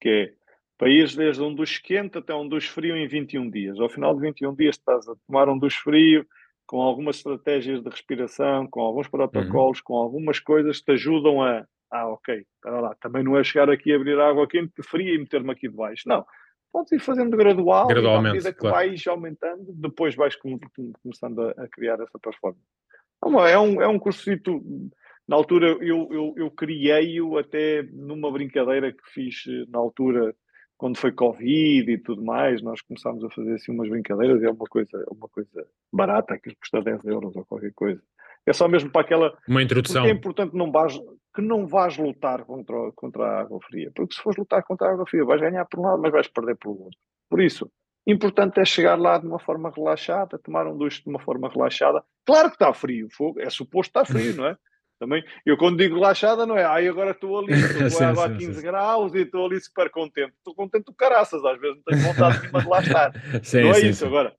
que 0.00 0.08
é 0.08 0.88
ir 0.88 1.16
desde 1.16 1.42
um 1.42 1.52
duche 1.52 1.82
quente 1.82 2.18
até 2.18 2.32
um 2.34 2.48
duche 2.48 2.68
frio 2.68 2.96
em 2.96 3.08
21 3.08 3.50
dias. 3.50 3.80
Ao 3.80 3.88
final 3.88 4.14
de 4.14 4.20
21 4.20 4.54
dias 4.54 4.76
estás 4.76 5.08
a 5.08 5.14
tomar 5.26 5.48
um 5.48 5.58
duche 5.58 5.80
frio 5.80 6.24
com 6.66 6.80
algumas 6.80 7.16
estratégias 7.16 7.82
de 7.82 7.88
respiração, 7.88 8.68
com 8.68 8.80
alguns 8.80 9.08
protocolos, 9.08 9.78
uhum. 9.78 9.84
com 9.84 9.94
algumas 9.96 10.38
coisas 10.38 10.78
que 10.78 10.84
te 10.84 10.92
ajudam 10.92 11.42
a 11.42 11.66
ah, 11.90 12.08
ok, 12.08 12.44
para 12.60 12.80
lá, 12.80 12.94
também 12.96 13.22
não 13.22 13.36
é 13.36 13.42
chegar 13.42 13.70
aqui 13.70 13.92
a 13.92 13.96
abrir 13.96 14.18
água 14.20 14.46
quente 14.46 14.82
fria 14.82 15.14
e 15.14 15.18
meter-me 15.18 15.52
aqui 15.52 15.68
debaixo. 15.68 16.06
Não, 16.06 16.24
podes 16.78 16.92
ir 16.92 17.00
fazendo 17.00 17.36
gradual, 17.36 17.88
gradualmente, 17.88 18.30
à 18.30 18.32
medida 18.32 18.52
que 18.52 18.58
claro. 18.60 18.76
vais 18.76 19.06
aumentando, 19.06 19.72
depois 19.74 20.14
vais 20.14 20.36
começando 20.36 21.40
a, 21.40 21.50
a 21.50 21.68
criar 21.68 22.00
essa 22.00 22.18
performance. 22.18 22.62
É 23.50 23.58
um, 23.58 23.82
é 23.82 23.88
um 23.88 23.98
cursito, 23.98 24.62
na 25.26 25.36
altura 25.36 25.76
eu, 25.80 26.08
eu, 26.10 26.34
eu 26.36 26.50
criei-o 26.50 27.36
até 27.36 27.82
numa 27.92 28.30
brincadeira 28.30 28.92
que 28.92 29.02
fiz 29.12 29.44
eh, 29.48 29.64
na 29.68 29.78
altura, 29.78 30.34
quando 30.76 30.96
foi 30.96 31.10
Covid 31.10 31.90
e 31.90 31.98
tudo 31.98 32.22
mais, 32.22 32.62
nós 32.62 32.80
começámos 32.80 33.24
a 33.24 33.30
fazer 33.30 33.54
assim 33.54 33.72
umas 33.72 33.88
brincadeiras, 33.88 34.40
é 34.42 34.48
uma 34.48 34.66
coisa, 34.66 35.04
uma 35.10 35.28
coisa 35.28 35.66
barata, 35.92 36.38
que 36.38 36.54
custa 36.54 36.80
10 36.80 37.04
euros 37.06 37.34
ou 37.34 37.44
qualquer 37.44 37.72
coisa. 37.74 38.00
É 38.46 38.52
só 38.52 38.68
mesmo 38.68 38.90
para 38.90 39.02
aquela. 39.02 39.36
Uma 39.46 39.62
introdução. 39.62 40.02
Porque 40.02 40.14
é 40.14 40.16
importante 40.16 40.56
não 40.56 40.70
vais, 40.70 40.98
que 41.38 41.42
não 41.42 41.68
vais 41.68 41.96
lutar 41.96 42.44
contra, 42.44 42.90
contra 42.96 43.24
a 43.24 43.40
água 43.42 43.60
fria. 43.62 43.92
Porque 43.94 44.12
se 44.12 44.20
fores 44.20 44.36
lutar 44.36 44.60
contra 44.64 44.88
a 44.88 44.92
água 44.92 45.06
fria, 45.06 45.24
vais 45.24 45.40
ganhar 45.40 45.64
por 45.66 45.78
um 45.78 45.84
lado, 45.84 46.02
mas 46.02 46.10
vais 46.10 46.26
perder 46.26 46.56
pelo 46.56 46.82
outro. 46.82 46.98
Por 47.30 47.40
isso, 47.40 47.70
importante 48.04 48.58
é 48.58 48.64
chegar 48.64 48.98
lá 48.98 49.18
de 49.18 49.26
uma 49.28 49.38
forma 49.38 49.70
relaxada, 49.70 50.36
tomar 50.40 50.66
um 50.66 50.76
duche 50.76 51.00
de 51.00 51.08
uma 51.08 51.20
forma 51.20 51.48
relaxada. 51.48 52.02
Claro 52.26 52.48
que 52.48 52.56
está 52.56 52.74
frio, 52.74 53.06
é 53.38 53.48
suposto 53.50 54.00
estar 54.00 54.04
frio, 54.04 54.34
não 54.36 54.46
é? 54.46 54.56
Também, 54.98 55.22
eu 55.46 55.56
quando 55.56 55.78
digo 55.78 55.94
relaxada, 55.94 56.44
não 56.44 56.56
é? 56.56 56.64
Ai, 56.64 56.88
agora 56.88 57.12
estou 57.12 57.38
ali, 57.38 57.52
estou 57.86 57.98
com 58.00 58.04
água 58.04 58.26
a 58.26 58.36
15 58.36 58.54
sim. 58.54 58.62
graus 58.62 59.14
e 59.14 59.18
estou 59.18 59.46
ali 59.46 59.60
super 59.60 59.90
contente. 59.90 60.32
Estou 60.38 60.56
contente 60.56 60.86
do 60.86 60.94
caraças, 60.94 61.44
às 61.44 61.60
vezes 61.60 61.76
não 61.76 61.82
tenho 61.84 62.02
vontade 62.02 62.50
de 62.50 62.68
lá 62.68 62.80
estar. 62.80 63.12
sim, 63.44 63.62
não 63.62 63.70
é 63.70 63.74
sim, 63.74 63.88
isso 63.90 64.04
agora 64.04 64.34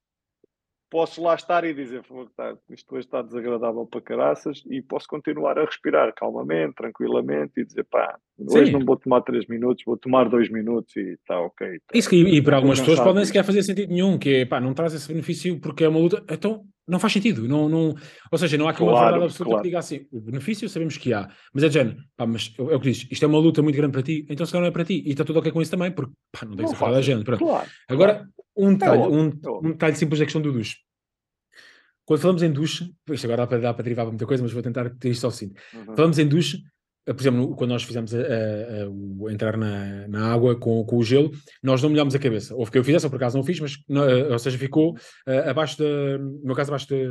posso 0.90 1.22
lá 1.22 1.34
estar 1.34 1.64
e 1.64 1.72
dizer 1.72 2.02
tá, 2.36 2.56
isto 2.70 2.94
hoje 2.94 3.06
está 3.06 3.22
desagradável 3.22 3.86
para 3.86 4.00
caraças 4.00 4.62
e 4.68 4.82
posso 4.82 5.06
continuar 5.06 5.56
a 5.56 5.64
respirar 5.64 6.12
calmamente, 6.14 6.74
tranquilamente 6.74 7.60
e 7.60 7.64
dizer 7.64 7.84
pá, 7.84 8.18
hoje 8.38 8.66
Sim. 8.66 8.72
não 8.72 8.84
vou 8.84 8.96
tomar 8.96 9.20
3 9.22 9.46
minutos, 9.46 9.84
vou 9.86 9.96
tomar 9.96 10.28
2 10.28 10.50
minutos 10.50 10.94
e 10.96 11.12
está 11.12 11.40
ok. 11.40 11.78
Tá, 11.78 11.96
Isso 11.96 12.10
que, 12.10 12.16
e 12.16 12.42
para 12.42 12.56
algumas 12.56 12.80
pessoas 12.80 12.98
pode 12.98 13.16
nem 13.16 13.24
sequer 13.24 13.44
fazer 13.44 13.62
sentido 13.62 13.90
nenhum, 13.90 14.18
que 14.18 14.36
é 14.36 14.44
pá, 14.44 14.60
não 14.60 14.74
traz 14.74 14.92
esse 14.92 15.06
benefício 15.08 15.60
porque 15.60 15.84
é 15.84 15.88
uma 15.88 16.00
luta, 16.00 16.24
então 16.28 16.64
não 16.88 16.98
faz 16.98 17.12
sentido, 17.12 17.46
não, 17.46 17.68
não, 17.68 17.94
ou 18.32 18.38
seja, 18.38 18.58
não 18.58 18.66
há 18.66 18.72
aqui 18.72 18.82
uma 18.82 18.90
claro, 18.90 19.06
verdade 19.06 19.24
absoluta 19.26 19.50
claro. 19.50 19.62
que 19.62 19.68
diga 19.68 19.78
assim, 19.78 20.06
o 20.10 20.20
benefício 20.20 20.68
sabemos 20.68 20.96
que 20.96 21.14
há, 21.14 21.30
mas 21.54 21.62
é 21.62 21.68
de 21.68 21.74
género, 21.74 21.96
pá, 22.16 22.26
mas 22.26 22.52
é 22.58 22.62
o 22.62 22.80
que 22.80 22.90
diz, 22.90 23.06
isto 23.08 23.24
é 23.24 23.28
uma 23.28 23.38
luta 23.38 23.62
muito 23.62 23.76
grande 23.76 23.92
para 23.92 24.02
ti, 24.02 24.26
então 24.28 24.44
se 24.44 24.50
calhar 24.50 24.62
não 24.62 24.68
é 24.68 24.72
para 24.72 24.84
ti, 24.84 25.04
e 25.06 25.10
está 25.10 25.24
tudo 25.24 25.38
ok 25.38 25.52
com 25.52 25.62
isso 25.62 25.70
também, 25.70 25.92
porque 25.92 26.12
pá, 26.32 26.44
não 26.44 26.56
tem 26.56 26.66
que 26.66 26.72
ser 26.72 26.78
para 26.78 26.96
a 26.96 27.00
gente. 27.00 27.24
Claro, 27.24 27.68
Agora, 27.88 28.28
um 28.56 28.72
detalhe, 28.72 29.02
um, 29.02 29.32
um 29.62 29.70
detalhe 29.72 29.96
simples 29.96 30.18
da 30.18 30.24
questão 30.24 30.42
do 30.42 30.52
duche. 30.52 30.76
Quando 32.04 32.20
falamos 32.20 32.42
em 32.42 32.50
duche, 32.50 32.92
isto 33.10 33.24
agora 33.24 33.42
dá 33.42 33.46
para, 33.46 33.58
dá 33.60 33.74
para 33.74 33.84
derivar 33.84 34.04
para 34.04 34.10
muita 34.10 34.26
coisa, 34.26 34.42
mas 34.42 34.52
vou 34.52 34.62
tentar 34.62 34.90
ter 34.90 35.10
isto 35.10 35.24
ao 35.24 35.30
fim. 35.30 35.52
Uhum. 35.72 35.94
Falamos 35.94 36.18
em 36.18 36.26
duche, 36.26 36.60
eh, 37.06 37.12
por 37.12 37.22
exemplo, 37.22 37.54
quando 37.54 37.70
nós 37.70 37.84
fizemos 37.84 38.12
a, 38.12 38.18
a, 38.18 39.28
a, 39.28 39.32
entrar 39.32 39.56
na, 39.56 40.08
na 40.08 40.32
água 40.32 40.58
com, 40.58 40.84
com 40.84 40.96
o 40.96 41.04
gelo, 41.04 41.30
nós 41.62 41.80
não 41.80 41.88
molhámos 41.88 42.14
a 42.14 42.18
cabeça. 42.18 42.54
Ou 42.54 42.66
que 42.66 42.76
eu 42.76 42.82
fizesse, 42.82 43.06
ou 43.06 43.10
por 43.10 43.16
acaso 43.16 43.36
não 43.36 43.44
fiz, 43.44 43.60
mas, 43.60 43.76
não, 43.88 44.02
eh, 44.02 44.28
ou 44.28 44.38
seja, 44.38 44.58
ficou 44.58 44.92
uh, 44.92 45.48
abaixo 45.50 45.78
da. 45.78 46.18
No 46.18 46.46
meu 46.46 46.56
caso, 46.56 46.70
abaixo 46.70 46.88
de. 46.88 47.06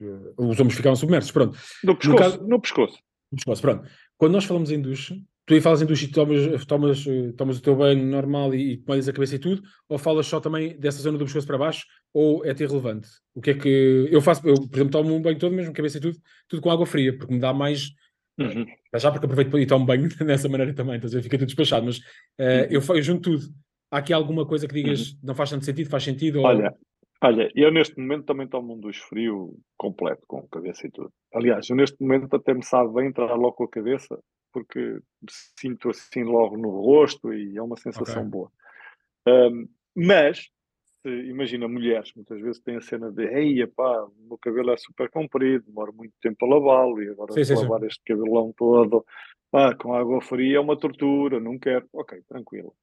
Uh, 0.00 0.34
os 0.38 0.60
ombros 0.60 0.76
ficaram 0.76 0.94
submersos, 0.94 1.32
pronto. 1.32 1.58
No 1.82 1.96
pescoço. 1.96 2.08
No, 2.12 2.16
caso, 2.16 2.46
no 2.46 2.60
pescoço. 2.60 2.98
No 3.32 3.36
pescoço, 3.36 3.60
pronto. 3.60 3.88
Quando 4.16 4.32
nós 4.32 4.44
falamos 4.44 4.70
em 4.70 4.80
duche, 4.80 5.20
tu 5.46 5.54
aí 5.54 5.60
falas 5.60 5.82
em 5.82 5.86
duche 5.86 6.06
e 6.06 6.10
tomas, 6.10 6.64
tomas, 6.64 7.04
tomas 7.36 7.58
o 7.58 7.62
teu 7.62 7.76
banho 7.76 8.04
normal 8.04 8.54
e, 8.54 8.72
e 8.72 8.76
tomas 8.78 9.08
a 9.08 9.12
cabeça 9.12 9.36
e 9.36 9.38
tudo, 9.38 9.62
ou 9.88 9.98
falas 9.98 10.26
só 10.26 10.40
também 10.40 10.78
dessa 10.78 11.02
zona 11.02 11.18
do 11.18 11.24
pescoço 11.24 11.46
para 11.46 11.58
baixo, 11.58 11.84
ou 12.12 12.44
é-te 12.44 12.62
irrelevante? 12.62 13.08
O 13.34 13.40
que 13.40 13.50
é 13.50 13.54
que. 13.54 14.08
Eu 14.10 14.20
faço, 14.20 14.46
eu, 14.46 14.54
por 14.54 14.76
exemplo, 14.76 14.92
tomo 14.92 15.14
um 15.14 15.20
banho 15.20 15.38
todo, 15.38 15.54
mesmo 15.54 15.72
cabeça 15.72 15.98
e 15.98 16.00
tudo, 16.00 16.16
tudo 16.48 16.62
com 16.62 16.70
água 16.70 16.86
fria, 16.86 17.16
porque 17.16 17.34
me 17.34 17.40
dá 17.40 17.52
mais. 17.52 17.90
Uhum. 18.38 18.66
Já 18.96 19.10
porque 19.10 19.26
aproveito 19.26 19.58
e 19.58 19.66
tomo 19.66 19.84
banho 19.84 20.08
dessa 20.24 20.48
maneira 20.48 20.72
também, 20.74 20.96
então 20.96 21.10
fica 21.10 21.38
tudo 21.38 21.46
despachado, 21.46 21.86
mas 21.86 21.98
uh, 21.98 22.66
eu, 22.70 22.80
eu 22.80 23.02
junto 23.02 23.32
tudo. 23.32 23.44
Há 23.90 23.98
aqui 23.98 24.12
alguma 24.12 24.46
coisa 24.46 24.66
que 24.66 24.74
digas 24.74 25.10
uhum. 25.10 25.18
não 25.22 25.34
faz 25.34 25.50
tanto 25.50 25.64
sentido, 25.64 25.90
faz 25.90 26.02
sentido? 26.02 26.40
Olha, 26.40 26.70
ou... 26.70 27.28
olha, 27.28 27.50
eu 27.54 27.70
neste 27.70 27.96
momento 27.98 28.24
também 28.24 28.48
tomo 28.48 28.74
um 28.74 28.80
duche 28.80 29.00
frio 29.08 29.56
completo, 29.76 30.22
com 30.26 30.48
cabeça 30.48 30.86
e 30.86 30.90
tudo. 30.90 31.12
Aliás, 31.32 31.68
eu 31.68 31.76
neste 31.76 32.00
momento 32.00 32.34
até 32.34 32.54
me 32.54 32.64
sabe 32.64 32.92
bem 32.94 33.08
entrar 33.08 33.34
logo 33.34 33.52
com 33.52 33.64
a 33.64 33.70
cabeça, 33.70 34.18
porque 34.54 35.00
sinto 35.58 35.90
assim 35.90 36.22
logo 36.22 36.56
no 36.56 36.70
rosto 36.70 37.34
e 37.34 37.58
é 37.58 37.62
uma 37.62 37.76
sensação 37.76 38.20
okay. 38.20 38.30
boa. 38.30 38.52
Um, 39.26 39.68
mas 39.94 40.48
imagina, 41.04 41.68
mulheres 41.68 42.12
muitas 42.14 42.40
vezes 42.40 42.62
têm 42.62 42.76
a 42.76 42.80
cena 42.80 43.10
de 43.10 43.24
ei, 43.26 43.66
pá, 43.66 44.04
o 44.04 44.28
meu 44.28 44.38
cabelo 44.38 44.70
é 44.70 44.76
super 44.76 45.10
comprido, 45.10 45.66
demora 45.66 45.92
muito 45.92 46.14
tempo 46.20 46.46
a 46.46 46.48
lavá-lo 46.48 47.02
e 47.02 47.10
agora 47.10 47.32
sim, 47.32 47.44
sim, 47.44 47.54
lavar 47.54 47.80
sim. 47.80 47.86
este 47.86 48.02
cabelão 48.04 48.54
todo, 48.56 49.04
pá, 49.50 49.74
com 49.74 49.92
água 49.92 50.22
fria 50.22 50.56
é 50.56 50.60
uma 50.60 50.78
tortura, 50.78 51.40
não 51.40 51.58
quero. 51.58 51.86
Ok, 51.92 52.22
tranquilo. 52.28 52.74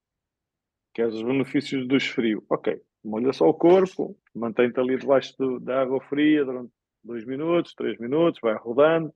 Queres 0.94 1.16
os 1.16 1.24
benefícios 1.24 1.88
do 1.88 1.96
esfrio? 1.96 2.44
Ok, 2.50 2.80
molha 3.04 3.34
só 3.34 3.48
o 3.48 3.54
corpo, 3.54 4.16
mantém-te 4.36 4.80
ali 4.80 4.98
debaixo 4.98 5.34
do, 5.38 5.60
da 5.60 5.82
água 5.82 6.02
fria 6.02 6.46
durante 6.46 6.72
dois 7.04 7.26
minutos, 7.26 7.74
três 7.74 7.98
minutos, 7.98 8.40
vai 8.42 8.56
rodando, 8.56 9.12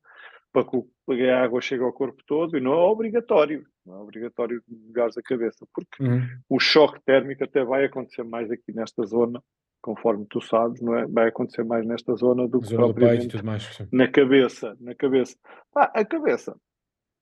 para 0.64 1.18
que 1.18 1.30
a 1.30 1.44
água 1.44 1.62
chegue 1.62 1.84
ao 1.84 1.92
corpo 1.92 2.24
todo 2.26 2.58
e 2.58 2.62
não 2.62 2.74
é 2.74 2.78
obrigatório, 2.78 3.66
não 3.86 3.96
é 3.96 4.02
obrigatório 4.02 4.62
ligares 4.68 5.18
a 5.18 5.22
cabeça, 5.22 5.66
porque 5.74 6.04
uhum. 6.04 6.22
o 6.50 6.60
choque 6.60 7.00
térmico 7.06 7.44
até 7.44 7.64
vai 7.64 7.86
acontecer 7.86 8.24
mais 8.24 8.50
aqui 8.50 8.72
nesta 8.74 9.06
zona, 9.06 9.42
conforme 9.82 10.26
tu 10.30 10.42
sabes, 10.42 10.82
não 10.82 10.98
é? 10.98 11.06
Vai 11.06 11.28
acontecer 11.28 11.64
mais 11.64 11.86
nesta 11.86 12.16
zona 12.16 12.48
do 12.48 12.62
que 12.62 12.68
zona 12.68 12.86
propriamente 12.86 13.38
do 13.38 13.46
mais, 13.46 13.78
na 13.92 14.08
cabeça, 14.08 14.78
na 14.80 14.96
cabeça. 14.96 15.36
Ah, 15.76 15.92
a 15.94 16.06
cabeça. 16.06 16.56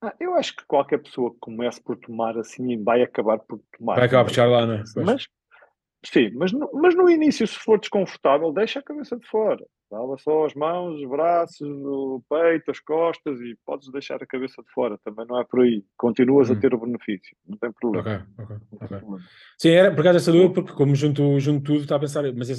Ah, 0.01 0.13
eu 0.19 0.35
acho 0.35 0.55
que 0.55 0.65
qualquer 0.65 1.01
pessoa 1.01 1.31
que 1.31 1.39
comece 1.39 1.81
por 1.81 1.97
tomar 1.97 2.37
assim 2.37 2.81
vai 2.83 3.01
acabar 3.01 3.39
por 3.39 3.59
tomar. 3.77 3.95
Vai 3.95 4.05
acabar 4.05 4.25
por 4.25 4.33
chegar 4.33 4.47
lá, 4.47 4.65
não 4.65 4.75
é? 4.75 4.83
Mas, 4.97 5.27
sim, 6.05 6.29
mas 6.35 6.51
no, 6.51 6.69
mas 6.73 6.93
no 6.93 7.09
início, 7.09 7.47
se 7.47 7.57
for 7.57 7.79
desconfortável, 7.79 8.51
deixa 8.51 8.79
a 8.79 8.83
cabeça 8.83 9.17
de 9.17 9.25
fora. 9.27 9.65
Lava 9.93 10.17
só 10.17 10.47
as 10.47 10.55
mãos, 10.55 10.99
os 10.99 11.07
braços, 11.07 11.61
o 11.61 12.19
peito, 12.27 12.71
as 12.71 12.79
costas 12.79 13.39
e 13.39 13.55
podes 13.63 13.91
deixar 13.91 14.15
a 14.23 14.25
cabeça 14.25 14.63
de 14.63 14.71
fora, 14.71 14.97
também 15.05 15.23
não 15.27 15.39
é 15.39 15.43
por 15.43 15.61
aí. 15.61 15.83
Continuas 15.95 16.49
hum. 16.49 16.53
a 16.53 16.55
ter 16.55 16.73
o 16.73 16.79
benefício, 16.79 17.37
não 17.47 17.55
tem 17.59 17.71
problema. 17.71 18.27
Ok, 18.35 18.55
ok, 18.79 18.97
ok. 18.97 19.19
Sim, 19.59 19.69
era 19.69 19.91
por 19.91 20.03
causa 20.03 20.17
dessa 20.17 20.31
dúvida, 20.31 20.51
porque 20.51 20.73
como 20.73 20.95
junto, 20.95 21.39
junto 21.39 21.63
tudo, 21.63 21.81
está 21.83 21.97
a 21.97 21.99
pensar, 21.99 22.23
mas 22.33 22.49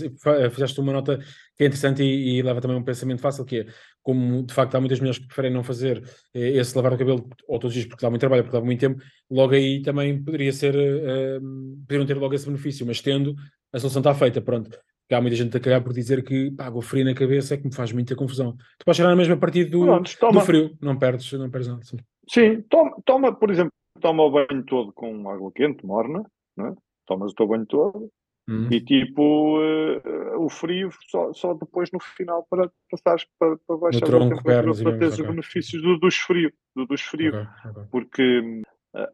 fizeste 0.53 0.81
uma 0.81 0.93
nota 0.93 1.19
que 1.57 1.65
é 1.65 1.67
interessante 1.67 2.05
e, 2.05 2.39
e, 2.39 2.43
leva 2.43 2.61
também 2.61 2.77
um 2.77 2.85
pensamento 2.85 3.21
fácil, 3.21 3.45
que 3.45 3.63
é 3.63 3.67
como 4.01 4.45
de 4.45 4.55
facto 4.55 4.77
há 4.77 4.81
muitas 4.81 5.01
mulheres 5.01 5.19
que 5.19 5.27
preferem 5.27 5.53
não 5.53 5.65
fazer 5.65 6.05
eh, 6.35 6.59
esse 6.59 6.77
lavar 6.77 6.93
o 6.93 6.99
cabelo 6.99 7.29
ou 7.49 7.59
todos 7.59 7.71
os 7.71 7.75
dias 7.75 7.87
porque 7.87 8.07
dá 8.07 8.11
muito 8.11 8.21
trabalho, 8.21 8.45
porque 8.45 8.57
dá 8.57 8.65
muito 8.65 8.79
tempo, 8.79 9.03
logo 9.29 9.55
aí 9.55 9.83
também 9.83 10.23
poderia 10.23 10.53
ser, 10.53 10.77
uh, 10.77 11.41
poderiam 11.81 12.07
ter 12.07 12.17
logo 12.17 12.35
esse 12.35 12.47
benefício, 12.47 12.87
mas 12.87 13.01
tendo, 13.01 13.35
a 13.73 13.81
solução 13.81 14.01
está 14.01 14.15
feita, 14.15 14.41
pronto 14.41 14.71
há 15.15 15.21
muita 15.21 15.37
gente 15.37 15.57
a 15.57 15.61
cagar 15.61 15.83
por 15.83 15.93
dizer 15.93 16.23
que 16.25 16.53
água 16.59 16.83
fria 16.83 17.05
na 17.05 17.15
cabeça 17.15 17.55
é 17.55 17.57
que 17.57 17.67
me 17.67 17.75
faz 17.75 17.93
muita 17.93 18.17
confusão. 18.17 18.57
Tu 18.79 18.85
podes 18.85 18.97
tirar 18.97 19.09
na 19.09 19.17
mesma 19.17 19.37
partida 19.37 19.71
do, 19.71 20.01
do 20.01 20.41
frio, 20.41 20.77
não 20.81 20.99
perdes, 20.99 21.33
não 21.33 21.51
perdes 21.51 21.69
nada. 21.69 21.83
Sim, 21.85 21.99
sim 22.29 22.63
toma, 22.69 22.97
toma, 23.05 23.35
por 23.35 23.51
exemplo, 23.51 23.73
toma 24.01 24.23
o 24.23 24.31
banho 24.31 24.65
todo 24.65 24.93
com 24.93 25.29
água 25.31 25.51
quente, 25.53 25.85
morna, 25.87 26.25
não 26.57 26.69
é? 26.69 26.75
tomas 27.07 27.33
o 27.33 27.35
teu 27.35 27.47
banho 27.47 27.67
todo, 27.67 28.11
Uhum. 28.49 28.69
E 28.71 28.81
tipo, 28.81 29.59
uh, 29.59 30.45
o 30.45 30.51
frio 30.51 30.91
só, 31.09 31.33
só 31.33 31.55
depois 31.55 31.91
no 31.91 31.99
final 31.99 32.47
para 32.51 32.71
passares 32.91 33.27
para, 33.39 33.57
para 33.67 33.77
baixar 33.79 34.05
a 34.05 34.29
temperatura 34.29 34.75
para 34.83 34.99
teres 34.99 35.19
os 35.19 35.27
benefícios 35.27 35.83
do, 35.83 35.99
dos 35.99 36.17
frio, 36.17 36.53
do, 36.77 36.87
dos 36.87 37.01
frio. 37.01 37.31
Okay, 37.31 37.71
okay. 37.71 37.83
Porque 37.91 38.63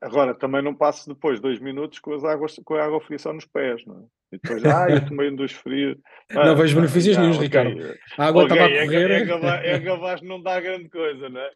agora 0.01 0.35
também 0.35 0.63
não 0.63 0.75
passo 0.75 1.09
depois 1.09 1.41
dois 1.41 1.59
minutos 1.59 1.99
com, 1.99 2.13
as 2.13 2.25
águas, 2.25 2.61
com 2.65 2.75
a 2.75 2.85
água 2.85 3.01
fria 3.01 3.19
só 3.19 3.33
nos 3.33 3.47
pés, 3.47 3.85
não 3.87 4.01
é? 4.01 4.05
E 4.33 4.39
depois, 4.39 4.65
ah, 4.65 4.89
eu 4.89 5.05
tomei 5.07 5.31
um 5.31 5.37
dos 5.37 5.53
frios. 5.53 5.97
Ah, 6.31 6.47
não 6.47 6.57
vejo 6.57 6.77
benefícios 6.77 7.17
nenhum, 7.17 7.33
okay. 7.33 7.43
Ricardo. 7.43 7.99
A 8.17 8.27
água 8.27 8.45
okay, 8.45 8.57
estava 8.57 8.75
a 8.75 8.85
correr. 8.85 9.11
É, 9.11 9.71
é, 9.71 9.75
é 9.75 10.15
de 10.17 10.27
não 10.27 10.43
dar 10.43 10.61
grande 10.61 10.89
coisa, 10.89 11.29
não 11.29 11.41
é? 11.41 11.51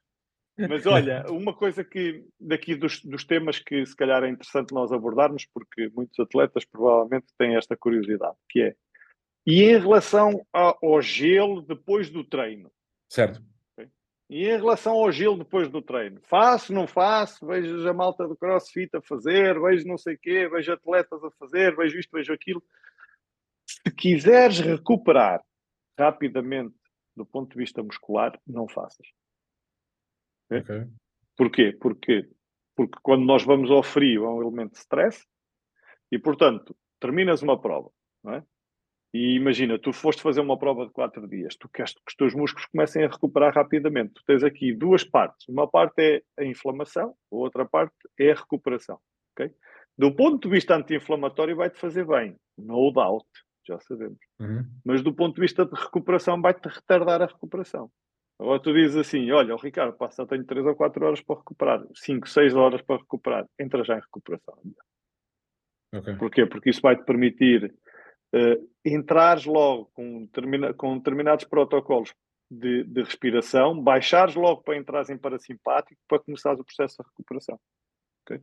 Mas 0.68 0.86
olha, 0.86 1.24
uma 1.30 1.52
coisa 1.52 1.84
que 1.84 2.24
daqui 2.40 2.74
dos, 2.74 3.00
dos, 3.04 3.24
temas 3.24 3.58
que 3.58 3.84
se 3.86 3.94
calhar 3.94 4.22
é 4.24 4.28
interessante 4.28 4.72
nós 4.72 4.92
abordarmos, 4.92 5.46
porque 5.52 5.90
muitos 5.94 6.18
atletas 6.18 6.64
provavelmente 6.64 7.26
têm 7.38 7.56
esta 7.56 7.76
curiosidade, 7.76 8.36
que 8.48 8.62
é 8.62 8.74
e 9.46 9.62
em 9.62 9.78
relação 9.78 10.44
ao 10.52 11.02
gelo 11.02 11.60
depois 11.60 12.08
do 12.08 12.24
treino? 12.24 12.70
Certo. 13.10 13.42
E 14.28 14.46
em 14.46 14.56
relação 14.56 14.94
ao 14.94 15.12
gelo 15.12 15.38
depois 15.38 15.68
do 15.68 15.82
treino? 15.82 16.20
Faço, 16.22 16.72
não 16.72 16.86
faço? 16.86 17.46
Vejo 17.46 17.88
a 17.88 17.92
malta 17.92 18.26
do 18.26 18.36
crossfit 18.36 18.96
a 18.96 19.02
fazer, 19.02 19.60
vejo 19.60 19.86
não 19.86 19.98
sei 19.98 20.14
o 20.14 20.18
quê, 20.18 20.48
vejo 20.48 20.72
atletas 20.72 21.22
a 21.22 21.30
fazer, 21.32 21.76
vejo 21.76 21.98
isto, 21.98 22.10
vejo 22.10 22.32
aquilo. 22.32 22.62
Se 23.66 23.90
quiseres 23.94 24.60
recuperar 24.60 25.42
rapidamente 25.98 26.74
do 27.16 27.24
ponto 27.24 27.52
de 27.52 27.58
vista 27.58 27.82
muscular, 27.82 28.38
não 28.46 28.66
faças. 28.66 29.06
Okay. 30.50 30.86
Porquê? 31.36 31.76
Porque, 31.80 32.28
porque 32.74 32.98
quando 33.02 33.24
nós 33.24 33.44
vamos 33.44 33.70
ao 33.70 33.82
frio 33.82 34.24
é 34.24 34.28
um 34.28 34.42
elemento 34.42 34.72
de 34.72 34.78
stress 34.78 35.24
e, 36.10 36.18
portanto, 36.18 36.76
terminas 37.00 37.42
uma 37.42 37.60
prova, 37.60 37.90
não 38.22 38.34
é? 38.34 38.44
E 39.14 39.36
imagina, 39.36 39.78
tu 39.78 39.92
foste 39.92 40.20
fazer 40.20 40.40
uma 40.40 40.58
prova 40.58 40.84
de 40.84 40.92
quatro 40.92 41.28
dias, 41.28 41.54
tu 41.54 41.68
queres 41.68 41.94
que 41.94 42.00
os 42.08 42.16
teus 42.16 42.34
músculos 42.34 42.66
comecem 42.66 43.04
a 43.04 43.08
recuperar 43.08 43.54
rapidamente. 43.54 44.14
Tu 44.14 44.24
tens 44.26 44.42
aqui 44.42 44.74
duas 44.74 45.04
partes. 45.04 45.48
Uma 45.48 45.70
parte 45.70 45.94
é 46.02 46.22
a 46.36 46.44
inflamação, 46.44 47.14
a 47.30 47.36
outra 47.36 47.64
parte 47.64 47.94
é 48.18 48.32
a 48.32 48.34
recuperação. 48.34 48.98
Okay? 49.32 49.54
Do 49.96 50.12
ponto 50.12 50.48
de 50.48 50.52
vista 50.52 50.74
anti-inflamatório, 50.74 51.54
vai-te 51.54 51.78
fazer 51.78 52.04
bem, 52.04 52.36
no 52.58 52.90
doubt, 52.90 53.24
já 53.64 53.78
sabemos. 53.78 54.18
Uhum. 54.40 54.64
Mas 54.84 55.00
do 55.00 55.14
ponto 55.14 55.36
de 55.36 55.42
vista 55.42 55.64
de 55.64 55.80
recuperação, 55.80 56.42
vai-te 56.42 56.68
retardar 56.68 57.22
a 57.22 57.26
recuperação. 57.26 57.88
Agora 58.36 58.60
tu 58.60 58.72
dizes 58.72 58.96
assim: 58.96 59.30
olha, 59.30 59.54
o 59.54 59.58
Ricardo, 59.58 59.96
pá, 59.96 60.10
só 60.10 60.26
tenho 60.26 60.44
3 60.44 60.66
ou 60.66 60.74
4 60.74 61.06
horas 61.06 61.20
para 61.20 61.36
recuperar, 61.36 61.84
5, 61.94 62.28
6 62.28 62.56
horas 62.56 62.82
para 62.82 62.96
recuperar, 62.96 63.46
entra 63.60 63.84
já 63.84 63.96
em 63.96 64.00
recuperação. 64.00 64.58
Okay. 65.94 66.16
Porquê? 66.16 66.46
Porque 66.46 66.70
isso 66.70 66.80
vai 66.80 66.96
te 66.96 67.04
permitir 67.04 67.72
uh, 68.34 68.70
entrares 68.84 69.44
logo 69.44 69.86
com, 69.94 70.26
termina, 70.26 70.74
com 70.74 70.98
determinados 70.98 71.44
protocolos 71.44 72.12
de, 72.50 72.84
de, 72.84 73.02
respiração, 73.02 73.80
baixares 73.80 74.34
logo 74.34 74.62
para 74.62 74.76
entrares 74.76 75.08
em 75.08 75.16
parasimpático 75.16 76.00
para 76.08 76.18
começares 76.18 76.60
o 76.60 76.64
processo 76.64 77.02
de 77.02 77.08
recuperação. 77.08 77.58
Okay? 78.22 78.42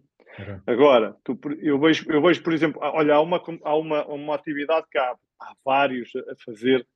Agora, 0.66 1.16
tu, 1.24 1.38
eu, 1.60 1.80
vejo, 1.80 2.10
eu 2.10 2.22
vejo, 2.22 2.42
por 2.42 2.54
exemplo, 2.54 2.80
olha, 2.82 3.16
há 3.16 3.22
uma, 3.22 3.42
há 3.64 3.76
uma, 3.76 4.06
uma 4.08 4.36
atividade 4.36 4.88
que 4.90 4.98
há, 4.98 5.16
há 5.40 5.54
vários 5.64 6.10
a 6.16 6.36
fazer 6.44 6.88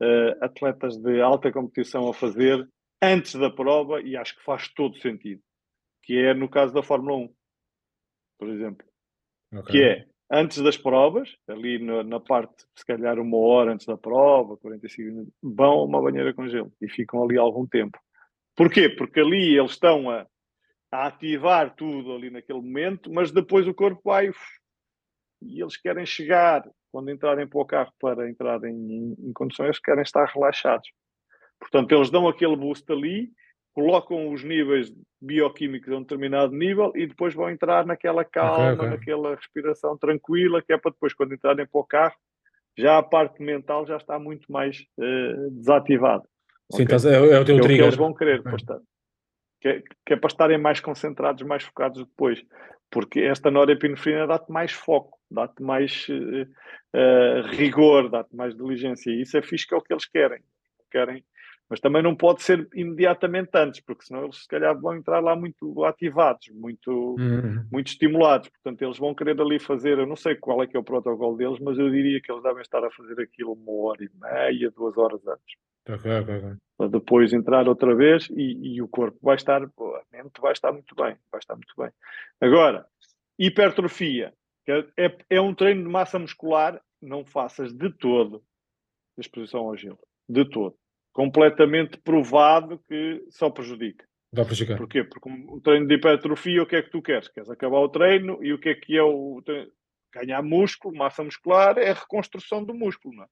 uh, 0.00 0.44
atletas 0.44 0.96
de 0.98 1.20
alta 1.20 1.50
competição 1.50 2.08
a 2.08 2.14
fazer 2.14 2.68
antes 3.02 3.34
da 3.34 3.50
prova 3.50 4.00
e 4.00 4.16
acho 4.16 4.36
que 4.36 4.44
faz 4.44 4.68
todo 4.68 4.98
sentido. 4.98 5.42
Que 6.02 6.18
é 6.18 6.34
no 6.34 6.48
caso 6.48 6.74
da 6.74 6.82
Fórmula 6.82 7.16
1, 7.16 7.34
por 8.38 8.48
exemplo. 8.48 8.86
Okay. 9.52 9.72
Que 9.72 9.82
é 9.82 10.06
antes 10.30 10.60
das 10.62 10.76
provas, 10.76 11.30
ali 11.48 11.78
na, 11.78 12.02
na, 12.02 12.20
parte, 12.20 12.64
se 12.76 12.84
calhar 12.84 13.18
uma 13.18 13.36
hora 13.36 13.72
antes 13.72 13.86
da 13.86 13.96
prova, 13.96 14.56
45 14.56 15.08
minutos, 15.08 15.32
vão 15.42 15.72
a 15.72 15.84
uma 15.84 16.02
banheira 16.02 16.32
com 16.32 16.48
gelo 16.48 16.72
e 16.80 16.88
ficam 16.88 17.22
ali 17.22 17.36
algum 17.38 17.66
tempo. 17.66 17.98
Porquê? 18.56 18.88
Porque 18.88 19.20
ali 19.20 19.56
eles 19.58 19.72
estão 19.72 20.10
a, 20.10 20.26
a 20.90 21.06
ativar 21.06 21.74
tudo 21.74 22.14
ali 22.14 22.30
naquele 22.30 22.60
momento, 22.60 23.12
mas 23.12 23.30
depois 23.30 23.66
o 23.66 23.74
corpo 23.74 24.00
vai 24.04 24.30
e 25.42 25.60
eles 25.60 25.76
querem 25.76 26.06
chegar 26.06 26.64
quando 26.90 27.10
entrarem 27.10 27.46
para 27.46 27.60
o 27.60 27.66
carro 27.66 27.92
para 28.00 28.30
entrarem 28.30 28.72
em, 28.72 29.14
em 29.18 29.32
condições, 29.32 29.78
querem 29.78 30.02
estar 30.02 30.24
relaxados. 30.26 30.88
Portanto, 31.58 31.92
eles 31.92 32.10
dão 32.10 32.28
aquele 32.28 32.56
boost 32.56 32.90
ali, 32.90 33.30
colocam 33.74 34.30
os 34.30 34.44
níveis 34.44 34.92
bioquímicos 35.20 35.92
a 35.92 35.96
um 35.96 36.02
determinado 36.02 36.54
nível 36.54 36.92
e 36.94 37.06
depois 37.06 37.34
vão 37.34 37.50
entrar 37.50 37.84
naquela 37.84 38.24
calma, 38.24 38.72
okay, 38.72 38.86
okay. 38.86 38.88
naquela 38.90 39.34
respiração 39.34 39.98
tranquila, 39.98 40.62
que 40.62 40.72
é 40.72 40.78
para 40.78 40.92
depois, 40.92 41.12
quando 41.12 41.34
entrarem 41.34 41.66
para 41.66 41.80
o 41.80 41.84
carro, 41.84 42.14
já 42.78 42.98
a 42.98 43.02
parte 43.02 43.42
mental 43.42 43.86
já 43.86 43.96
está 43.96 44.18
muito 44.18 44.50
mais 44.50 44.84
uh, 44.98 45.50
desativada. 45.50 46.24
Sim, 46.72 46.84
okay? 46.84 46.96
é, 46.96 47.36
é, 47.36 47.40
o 47.40 47.44
teu 47.44 47.56
é 47.56 47.60
trigger. 47.60 47.62
O 47.62 47.66
que 47.66 47.82
eles 47.82 47.96
vão 47.96 48.14
querer, 48.14 48.40
okay. 48.40 48.56
que, 49.60 49.68
é, 49.68 49.82
que 50.06 50.12
é 50.14 50.16
para 50.16 50.28
estarem 50.28 50.58
mais 50.58 50.80
concentrados, 50.80 51.42
mais 51.42 51.64
focados 51.64 52.04
depois. 52.04 52.44
Porque 52.90 53.20
esta 53.20 53.50
norepinefrina 53.50 54.26
dá-te 54.26 54.52
mais 54.52 54.72
foco, 54.72 55.18
dá-te 55.28 55.62
mais 55.62 56.06
uh, 56.08 56.42
uh, 56.96 57.42
rigor, 57.48 58.08
dá-te 58.08 58.34
mais 58.36 58.54
diligência. 58.54 59.10
E 59.10 59.22
isso 59.22 59.36
é 59.36 59.42
fixe 59.42 59.66
que 59.66 59.74
é 59.74 59.76
o 59.76 59.82
que 59.82 59.92
eles 59.92 60.06
querem. 60.06 60.40
querem. 60.90 61.24
Mas 61.74 61.80
também 61.80 62.04
não 62.04 62.14
pode 62.14 62.40
ser 62.40 62.68
imediatamente 62.72 63.50
antes, 63.52 63.80
porque 63.80 64.04
senão 64.04 64.22
eles 64.22 64.42
se 64.42 64.46
calhar 64.46 64.80
vão 64.80 64.94
entrar 64.94 65.18
lá 65.18 65.34
muito 65.34 65.84
ativados, 65.84 66.48
muito, 66.50 67.16
uhum. 67.18 67.66
muito 67.68 67.88
estimulados. 67.88 68.48
Portanto, 68.48 68.80
eles 68.80 68.96
vão 68.96 69.12
querer 69.12 69.40
ali 69.40 69.58
fazer, 69.58 69.98
eu 69.98 70.06
não 70.06 70.14
sei 70.14 70.36
qual 70.36 70.62
é 70.62 70.68
que 70.68 70.76
é 70.76 70.78
o 70.78 70.84
protocolo 70.84 71.36
deles, 71.36 71.58
mas 71.58 71.76
eu 71.76 71.90
diria 71.90 72.20
que 72.22 72.30
eles 72.30 72.44
devem 72.44 72.62
estar 72.62 72.84
a 72.84 72.92
fazer 72.92 73.20
aquilo 73.20 73.54
uma 73.54 73.88
hora 73.88 74.04
e 74.04 74.10
meia, 74.20 74.70
duas 74.70 74.96
horas 74.96 75.20
antes. 75.26 75.56
Okay, 75.88 76.20
okay, 76.20 76.36
okay. 76.36 76.56
Para 76.78 76.88
depois 76.90 77.32
entrar 77.32 77.66
outra 77.66 77.92
vez 77.92 78.28
e, 78.30 78.76
e 78.76 78.80
o 78.80 78.86
corpo 78.86 79.18
vai 79.20 79.34
estar, 79.34 79.60
a 79.60 79.68
mente 80.12 80.40
vai 80.40 80.52
estar 80.52 80.70
muito 80.70 80.94
bem, 80.94 81.16
vai 81.32 81.40
estar 81.40 81.56
muito 81.56 81.74
bem. 81.76 81.90
Agora, 82.40 82.86
hipertrofia, 83.36 84.32
é, 84.68 85.06
é, 85.06 85.16
é 85.28 85.40
um 85.40 85.52
treino 85.52 85.82
de 85.82 85.88
massa 85.88 86.20
muscular, 86.20 86.80
não 87.02 87.24
faças 87.24 87.72
de 87.72 87.90
todo 87.90 88.44
a 89.18 89.20
exposição 89.20 89.62
ao 89.62 89.76
gelo. 89.76 89.98
De 90.28 90.48
todo. 90.48 90.76
Completamente 91.14 91.96
provado 91.96 92.78
que 92.86 93.24
só 93.30 93.48
prejudica. 93.48 94.04
Dá 94.32 94.44
prejudicar. 94.44 94.76
Porquê? 94.76 95.04
Porque 95.04 95.28
um 95.30 95.60
treino 95.60 95.86
de 95.86 95.94
hipertrofia, 95.94 96.62
o 96.62 96.66
que 96.66 96.76
é 96.76 96.82
que 96.82 96.90
tu 96.90 97.00
queres? 97.00 97.28
Queres 97.28 97.48
acabar 97.48 97.78
o 97.78 97.88
treino 97.88 98.42
e 98.42 98.52
o 98.52 98.58
que 98.58 98.70
é 98.70 98.74
que 98.74 98.98
é 98.98 99.02
o 99.02 99.40
treino? 99.42 99.70
Ganhar 100.12 100.42
músculo, 100.42 100.96
massa 100.96 101.22
muscular, 101.22 101.78
é 101.78 101.90
a 101.90 101.94
reconstrução 101.94 102.64
do 102.64 102.74
músculo. 102.74 103.14
Não 103.14 103.24
é? 103.24 103.28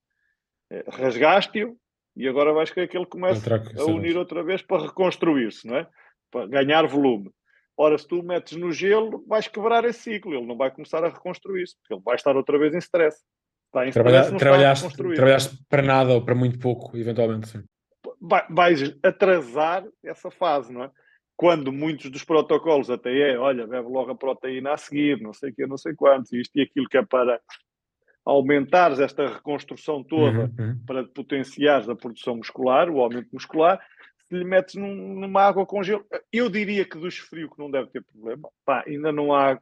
é 0.71 0.83
Rasgaste-o 0.87 1.77
e 2.15 2.27
agora 2.27 2.53
vais 2.53 2.71
querer 2.71 2.87
que 2.87 2.97
ele 2.97 3.05
comece 3.05 3.43
a 3.77 3.83
unir 3.85 4.17
outra 4.17 4.43
vez 4.43 4.61
para 4.61 4.83
reconstruir-se, 4.83 5.67
não 5.67 5.77
é? 5.77 5.87
Para 6.31 6.47
ganhar 6.47 6.87
volume. 6.87 7.31
Ora, 7.75 7.97
se 7.97 8.07
tu 8.07 8.19
o 8.19 8.23
metes 8.23 8.55
no 8.57 8.71
gelo, 8.71 9.25
vais 9.27 9.47
quebrar 9.47 9.83
esse 9.83 9.99
ciclo, 9.99 10.33
ele 10.33 10.45
não 10.45 10.55
vai 10.55 10.71
começar 10.71 11.03
a 11.03 11.09
reconstruir-se, 11.09 11.75
porque 11.77 11.93
ele 11.93 12.03
vai 12.03 12.15
estar 12.15 12.35
outra 12.35 12.57
vez 12.57 12.73
em 12.73 12.77
stress. 12.77 13.17
Está 13.67 13.87
em 13.87 13.91
Trabalha, 13.91 14.21
stress, 14.21 14.37
trabalhaste, 14.37 14.97
trabalhaste 15.15 15.57
para 15.67 15.81
nada 15.81 16.13
ou 16.13 16.23
para 16.23 16.35
muito 16.35 16.59
pouco, 16.59 16.95
eventualmente, 16.95 17.49
sim. 17.49 17.63
Vai, 18.25 18.45
vais 18.49 18.95
atrasar 19.03 19.85
essa 20.01 20.31
fase, 20.31 20.71
não 20.71 20.85
é? 20.85 20.91
Quando 21.35 21.73
muitos 21.73 22.09
dos 22.09 22.23
protocolos 22.23 22.89
até 22.89 23.31
é, 23.31 23.37
olha, 23.37 23.67
bebe 23.67 23.89
logo 23.89 24.11
a 24.11 24.15
proteína 24.15 24.73
a 24.73 24.77
seguir, 24.77 25.19
não 25.19 25.33
sei 25.33 25.49
o 25.49 25.53
que, 25.53 25.67
não 25.67 25.77
sei 25.77 25.93
quantos, 25.93 26.31
isto 26.31 26.57
e 26.57 26.61
aquilo 26.61 26.87
que 26.87 26.97
é 26.97 27.03
para 27.03 27.41
aumentares 28.25 28.99
esta 28.99 29.27
reconstrução 29.27 30.03
toda, 30.03 30.39
uhum, 30.39 30.55
uhum. 30.57 30.79
para 30.85 31.03
potenciares 31.03 31.89
a 31.89 31.95
produção 31.95 32.37
muscular, 32.37 32.89
o 32.89 33.01
aumento 33.01 33.27
muscular, 33.33 33.85
se 34.29 34.35
lhe 34.35 34.45
metes 34.45 34.75
num, 34.75 35.19
numa 35.19 35.41
água 35.41 35.65
com 35.65 35.83
gelo. 35.83 36.05
Eu 36.31 36.49
diria 36.49 36.85
que 36.85 36.97
dos 36.97 37.17
frio 37.17 37.49
que 37.49 37.59
não 37.59 37.69
deve 37.69 37.89
ter 37.89 38.03
problema. 38.03 38.49
Pá, 38.65 38.83
ainda 38.87 39.11
não 39.11 39.33
há. 39.33 39.53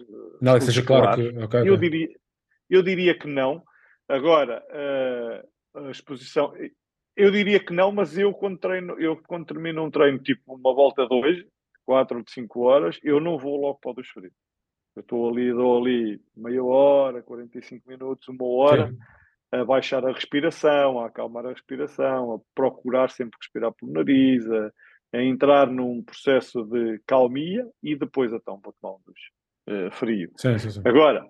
Uh, 0.00 0.38
não, 0.40 0.58
que 0.58 0.64
seja 0.64 0.82
claro 0.82 1.14
que. 1.14 1.28
Okay, 1.44 1.60
eu, 1.60 1.74
okay. 1.74 1.88
Diria, 1.88 2.16
eu 2.68 2.82
diria 2.82 3.18
que 3.18 3.28
não. 3.28 3.62
Agora, 4.08 4.62
uh, 5.74 5.86
a 5.86 5.90
exposição. 5.90 6.52
Eu 7.16 7.30
diria 7.30 7.60
que 7.60 7.72
não, 7.72 7.92
mas 7.92 8.16
eu 8.16 8.32
quando 8.32 8.58
treino, 8.58 8.98
eu 8.98 9.20
quando 9.26 9.46
termino 9.46 9.84
um 9.84 9.90
treino, 9.90 10.18
tipo 10.18 10.54
uma 10.54 10.74
volta 10.74 11.06
de 11.06 11.14
hoje, 11.14 11.46
4 11.84 12.18
ou 12.18 12.24
5 12.26 12.60
horas, 12.60 12.98
eu 13.02 13.20
não 13.20 13.38
vou 13.38 13.60
logo 13.60 13.78
para 13.78 13.90
o 13.90 13.94
dos 13.94 14.08
frio. 14.08 14.32
Eu 14.94 15.00
estou 15.00 15.28
ali, 15.28 15.52
dou 15.52 15.78
ali 15.80 16.20
meia 16.36 16.62
hora, 16.62 17.22
45 17.22 17.88
minutos, 17.88 18.28
uma 18.28 18.44
hora. 18.44 18.88
Sim 18.88 18.98
a 19.52 19.64
baixar 19.64 20.04
a 20.06 20.12
respiração, 20.12 20.98
a 20.98 21.06
acalmar 21.06 21.44
a 21.44 21.50
respiração, 21.50 22.32
a 22.34 22.40
procurar 22.54 23.10
sempre 23.10 23.38
respirar 23.38 23.70
pelo 23.72 23.92
nariz, 23.92 24.50
a, 24.50 24.72
a 25.12 25.22
entrar 25.22 25.66
num 25.66 26.02
processo 26.02 26.64
de 26.64 26.98
calmia 27.06 27.68
e 27.82 27.94
depois 27.94 28.32
então 28.32 28.58
para 28.58 28.72
tomar 28.80 28.94
um 28.94 29.00
duche 29.04 29.30
uh, 29.68 29.90
frio. 29.92 30.32
Sim, 30.38 30.58
sim, 30.58 30.70
sim. 30.70 30.82
Agora, 30.86 31.28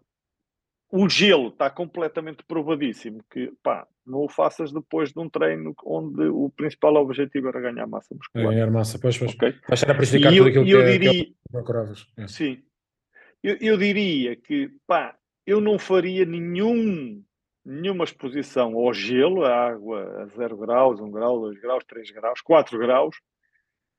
o 0.89 1.09
gelo 1.09 1.49
está 1.49 1.69
completamente 1.69 2.45
provadíssimo 2.45 3.25
que 3.29 3.53
pá, 3.61 3.89
não 4.07 4.21
o 4.21 4.29
faças 4.29 4.73
depois 4.73 5.13
de 5.13 5.21
um 5.21 5.29
treino 5.29 5.75
onde 5.85 6.27
o 6.29 6.51
principal 6.51 6.97
objetivo 6.97 7.49
era 7.49 7.61
ganhar 7.61 7.87
massa 7.87 8.15
muscular. 8.15 8.53
Ganhar 8.53 8.71
massa, 8.71 8.99
pois, 8.99 9.17
pois. 9.17 9.35
Okay? 9.35 9.55
Baixar 9.69 9.91
a 9.91 9.95
prejudicar 9.95 10.33
tudo 10.33 10.49
aquilo 10.49 10.69
eu 10.69 10.85
que, 10.85 10.99
diria, 10.99 11.25
que 11.25 11.37
procuravas. 11.51 12.07
É. 12.17 12.27
Sim. 12.27 12.63
Eu, 13.43 13.57
eu 13.61 13.77
diria 13.77 14.37
que, 14.37 14.71
pá, 14.87 15.17
eu 15.47 15.61
não 15.61 15.79
faria 15.79 16.25
nenhum, 16.25 17.23
nenhuma 17.65 18.05
exposição 18.05 18.77
ao 18.77 18.93
gelo, 18.93 19.45
à 19.45 19.69
água 19.69 20.23
a 20.23 20.27
0 20.27 20.57
graus, 20.57 21.01
1 21.01 21.11
grau, 21.11 21.41
2 21.41 21.61
graus, 21.61 21.85
3 21.85 22.11
graus, 22.11 22.41
4 22.41 22.79
graus. 22.79 23.17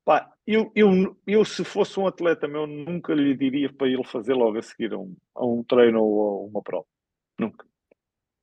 Pá, 0.06 0.30
eu, 0.46 0.72
eu, 0.76 1.18
eu, 1.26 1.46
se 1.46 1.64
fosse 1.64 1.98
um 2.00 2.08
atleta 2.08 2.48
meu, 2.48 2.68
nunca 2.68 3.14
lhe 3.14 3.36
diria 3.36 3.72
para 3.72 3.88
ele 3.88 4.04
fazer 4.04 4.34
logo 4.34 4.58
a 4.58 4.62
seguir 4.62 4.94
a 4.94 4.98
um, 4.98 5.16
a 5.34 5.46
um 5.46 5.64
treino 5.64 6.02
ou 6.02 6.44
a 6.44 6.48
uma 6.48 6.62
prova. 6.62 6.86
Nunca. 7.40 7.66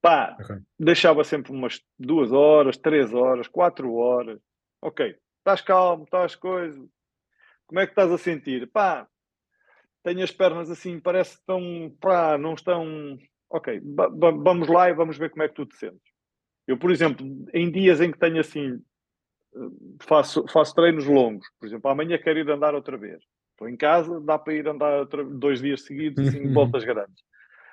Pá, 0.00 0.36
okay. 0.40 0.56
deixava 0.78 1.22
sempre 1.24 1.52
umas 1.52 1.82
duas 1.98 2.32
horas, 2.32 2.76
três 2.76 3.12
horas, 3.12 3.46
quatro 3.48 3.92
horas. 3.94 4.40
Ok, 4.80 5.16
estás 5.38 5.60
calmo, 5.60 6.04
estás 6.04 6.34
coisa. 6.34 6.82
Como 7.66 7.80
é 7.80 7.86
que 7.86 7.92
estás 7.92 8.10
a 8.10 8.18
sentir? 8.18 8.66
Pá, 8.70 9.06
tenho 10.02 10.24
as 10.24 10.32
pernas 10.32 10.70
assim, 10.70 10.98
parece 10.98 11.34
que 11.34 11.40
estão, 11.40 11.94
pá, 12.00 12.38
não 12.38 12.54
estão. 12.54 13.18
Ok, 13.50 13.80
vamos 13.84 14.68
lá 14.68 14.88
e 14.88 14.94
vamos 14.94 15.18
ver 15.18 15.30
como 15.30 15.42
é 15.42 15.48
que 15.48 15.54
tu 15.54 15.66
te 15.66 15.76
sentes. 15.76 16.10
Eu, 16.66 16.78
por 16.78 16.90
exemplo, 16.90 17.26
em 17.52 17.70
dias 17.70 18.00
em 18.00 18.12
que 18.12 18.18
tenho 18.18 18.40
assim, 18.40 18.80
faço, 20.02 20.46
faço 20.48 20.74
treinos 20.74 21.06
longos, 21.06 21.46
por 21.58 21.66
exemplo, 21.66 21.90
amanhã 21.90 22.16
quero 22.18 22.38
ir 22.38 22.50
andar 22.50 22.74
outra 22.74 22.96
vez. 22.96 23.22
Estou 23.50 23.68
em 23.68 23.76
casa, 23.76 24.20
dá 24.20 24.38
para 24.38 24.54
ir 24.54 24.66
andar 24.68 25.00
outra, 25.00 25.24
dois 25.24 25.60
dias 25.60 25.82
seguidos, 25.82 26.28
assim, 26.28 26.48
voltas 26.54 26.84
grandes. 26.84 27.22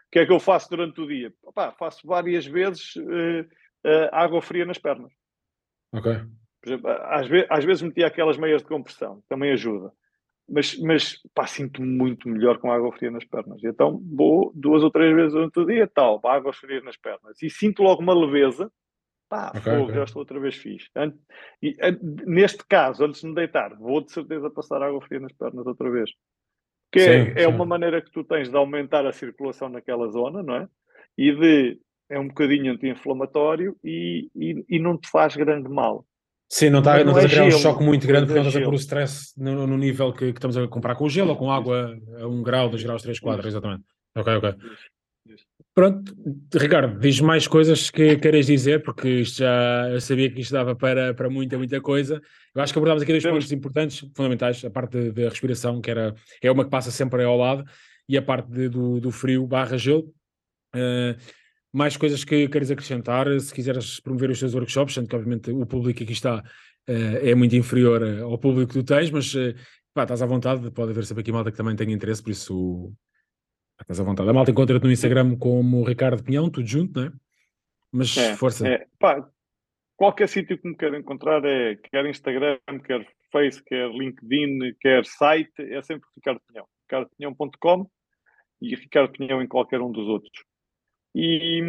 O 0.08 0.12
que 0.12 0.20
é 0.20 0.26
que 0.26 0.32
eu 0.32 0.40
faço 0.40 0.70
durante 0.70 1.02
o 1.02 1.08
dia? 1.08 1.34
Opa, 1.44 1.74
faço 1.74 2.08
várias 2.08 2.46
vezes 2.46 2.96
uh, 2.96 3.42
uh, 3.42 4.10
água 4.12 4.42
fria 4.42 4.66
nas 4.66 4.78
pernas. 4.78 5.12
Ok. 5.94 6.12
Exemplo, 6.66 6.90
às, 6.90 7.28
ve 7.28 7.46
às, 7.50 7.66
vezes 7.66 7.84
metia 7.84 8.08
aquelas 8.08 8.38
meias 8.38 8.62
de 8.62 8.68
compressão, 8.68 9.22
também 9.28 9.52
ajuda. 9.52 9.92
Mas, 10.50 10.80
mas 10.80 11.20
pá, 11.34 11.46
sinto-me 11.46 11.88
muito 11.88 12.30
melhor 12.30 12.58
com 12.58 12.72
água 12.72 12.92
fria 12.94 13.12
nas 13.12 13.26
pernas. 13.26 13.62
Então 13.64 14.02
vou 14.16 14.52
duas 14.56 14.82
ou 14.82 14.90
três 14.90 15.14
vezes 15.14 15.34
durante 15.34 15.60
o 15.60 15.66
dia, 15.66 15.88
tal, 15.94 16.22
água 16.26 16.54
fria 16.54 16.82
nas 16.82 16.96
pernas. 16.96 17.42
E 17.44 17.50
sinto 17.50 17.84
logo 17.84 18.02
uma 18.02 18.14
leveza, 18.14 18.72
pá, 19.30 19.50
okay, 19.50 19.62
fogo, 19.62 19.84
okay. 19.84 19.96
já 19.96 20.04
estou 20.06 20.22
outra 20.22 20.40
vez 20.40 20.56
fixe. 20.56 20.90
E, 21.62 21.76
neste 22.26 22.66
caso, 22.66 23.04
antes 23.04 23.20
de 23.20 23.28
me 23.28 23.36
deitar, 23.36 23.76
vou 23.76 24.02
de 24.02 24.12
certeza 24.14 24.50
passar 24.50 24.82
água 24.82 25.02
fria 25.02 25.20
nas 25.20 25.34
pernas 25.34 25.68
outra 25.68 25.92
vez. 25.92 26.10
Que 26.92 27.00
sim, 27.00 27.34
é, 27.36 27.44
é 27.44 27.48
uma 27.48 27.66
maneira 27.66 28.02
que 28.02 28.12
tu 28.12 28.24
tens 28.24 28.50
de 28.50 28.56
aumentar 28.56 29.06
a 29.06 29.12
circulação 29.12 29.70
naquela 29.70 30.08
zona, 30.08 30.42
não 30.42 30.56
é? 30.56 30.68
E 31.18 31.32
de 31.34 31.80
é 32.10 32.20
um 32.20 32.28
bocadinho 32.28 32.72
anti-inflamatório 32.72 33.76
e, 33.84 34.30
e, 34.36 34.66
e, 34.70 34.80
não 34.80 34.98
te 34.98 35.10
faz 35.10 35.36
grande 35.36 35.68
mal. 35.68 36.06
Sim, 36.50 36.70
não, 36.70 36.80
está, 36.80 36.98
não, 37.00 37.06
não 37.06 37.12
estás 37.12 37.26
é 37.26 37.28
a 37.28 37.30
criar 37.30 37.50
gelo, 37.50 37.58
um 37.58 37.62
choque 37.62 37.84
muito 37.84 38.08
grande 38.08 38.28
porque 38.28 38.40
não 38.40 38.48
estás 38.48 38.64
a 38.64 38.66
pôr 38.66 38.74
o 38.74 38.78
stress 38.78 39.34
no, 39.38 39.68
no 39.68 39.78
nível 39.78 40.14
que, 40.14 40.32
que, 40.32 40.38
estamos 40.38 40.56
a 40.56 40.66
comprar 40.68 40.96
com 40.96 41.10
gelo 41.10 41.32
ou 41.32 41.36
com 41.36 41.52
água 41.52 41.98
a 42.22 42.26
1 42.26 42.32
um 42.32 42.42
grau, 42.42 42.70
2 42.70 42.82
graus, 42.84 43.02
3, 43.02 43.20
4, 43.20 43.48
exatamente. 43.48 43.84
Ok, 44.16 44.34
ok. 44.36 44.56
Pronto, 45.78 46.12
Ricardo, 46.56 47.00
diz 47.00 47.22
mais 47.22 47.46
coisas 47.46 47.92
que 47.92 48.18
queres 48.18 48.48
dizer, 48.48 48.82
porque 48.82 49.08
isto 49.08 49.38
já 49.38 49.88
eu 49.92 50.02
sabia 50.02 50.28
que 50.28 50.42
isto 50.42 50.52
dava 50.52 50.76
para, 50.76 51.14
para 51.14 51.30
muita, 51.30 51.56
muita 51.56 51.80
coisa. 51.80 52.20
Eu 52.56 52.64
acho 52.64 52.74
que 52.74 52.80
abordámos 52.80 53.04
aqui 53.04 53.12
dois 53.12 53.22
Temos. 53.22 53.44
pontos 53.44 53.52
importantes, 53.52 54.00
fundamentais, 54.16 54.66
a 54.66 54.72
parte 54.72 55.12
da 55.12 55.30
respiração, 55.30 55.80
que 55.80 55.92
era, 55.92 56.16
é 56.42 56.50
uma 56.50 56.64
que 56.64 56.72
passa 56.72 56.90
sempre 56.90 57.24
ao 57.24 57.38
lado, 57.38 57.64
e 58.10 58.18
a 58.18 58.24
parte 58.24 58.50
de, 58.50 58.70
do, 58.70 59.00
do 59.00 59.12
frio 59.12 59.46
barra 59.46 59.78
gelo. 59.78 60.12
Uh, 60.76 61.16
mais 61.72 61.96
coisas 61.96 62.24
que 62.24 62.48
queres 62.48 62.72
acrescentar, 62.72 63.28
se 63.40 63.54
quiseres 63.54 64.00
promover 64.00 64.32
os 64.32 64.40
teus 64.40 64.56
workshops, 64.56 64.96
sendo 64.96 65.08
que 65.08 65.16
obviamente 65.16 65.52
o 65.52 65.64
público 65.68 66.02
aqui 66.02 66.12
está 66.12 66.40
uh, 66.40 67.18
é 67.22 67.36
muito 67.36 67.56
inferior 67.56 68.02
ao 68.24 68.40
público 68.40 68.74
que 68.74 68.80
tu 68.80 68.84
tens, 68.84 69.12
mas 69.12 69.32
uh, 69.36 69.54
pá, 69.94 70.02
estás 70.02 70.24
à 70.24 70.26
vontade, 70.26 70.72
pode 70.72 70.90
haver 70.90 71.06
sempre 71.06 71.22
aqui 71.22 71.32
malta 71.32 71.52
que 71.52 71.58
também 71.58 71.76
tenha 71.76 71.94
interesse, 71.94 72.24
por 72.24 72.32
isso 72.32 72.92
Estás 73.82 74.00
à 74.00 74.04
vontade. 74.04 74.30
A 74.30 74.34
malta 74.34 74.52
encontra-te 74.52 74.84
no 74.84 74.92
Instagram 74.92 75.38
como 75.38 75.84
Ricardo 75.84 76.24
Pinhão, 76.24 76.50
tudo 76.50 76.68
junto, 76.68 77.00
não 77.00 77.08
é? 77.08 77.12
Mas 77.92 78.18
é, 78.18 78.36
força. 78.36 78.68
É, 78.68 78.88
pá, 79.00 79.30
qualquer 79.96 80.28
sítio 80.28 80.58
que 80.60 80.68
me 80.68 80.76
quer 80.76 80.94
encontrar 80.94 81.44
é 81.46 81.76
quer 81.76 82.06
Instagram, 82.06 82.60
quer 82.86 83.08
Face, 83.32 83.64
quer 83.64 83.90
LinkedIn, 83.90 84.74
quer 84.80 85.06
site, 85.06 85.62
é 85.62 85.82
sempre 85.82 86.08
Ricardo 86.16 86.42
Pinhão. 86.48 86.66
ricardopinhão.com 86.84 87.90
e 88.62 88.76
Ricardo 88.76 89.12
Pinhão 89.12 89.42
em 89.42 89.48
qualquer 89.48 89.82
um 89.82 89.92
dos 89.92 90.08
outros. 90.08 90.44
E 91.14 91.62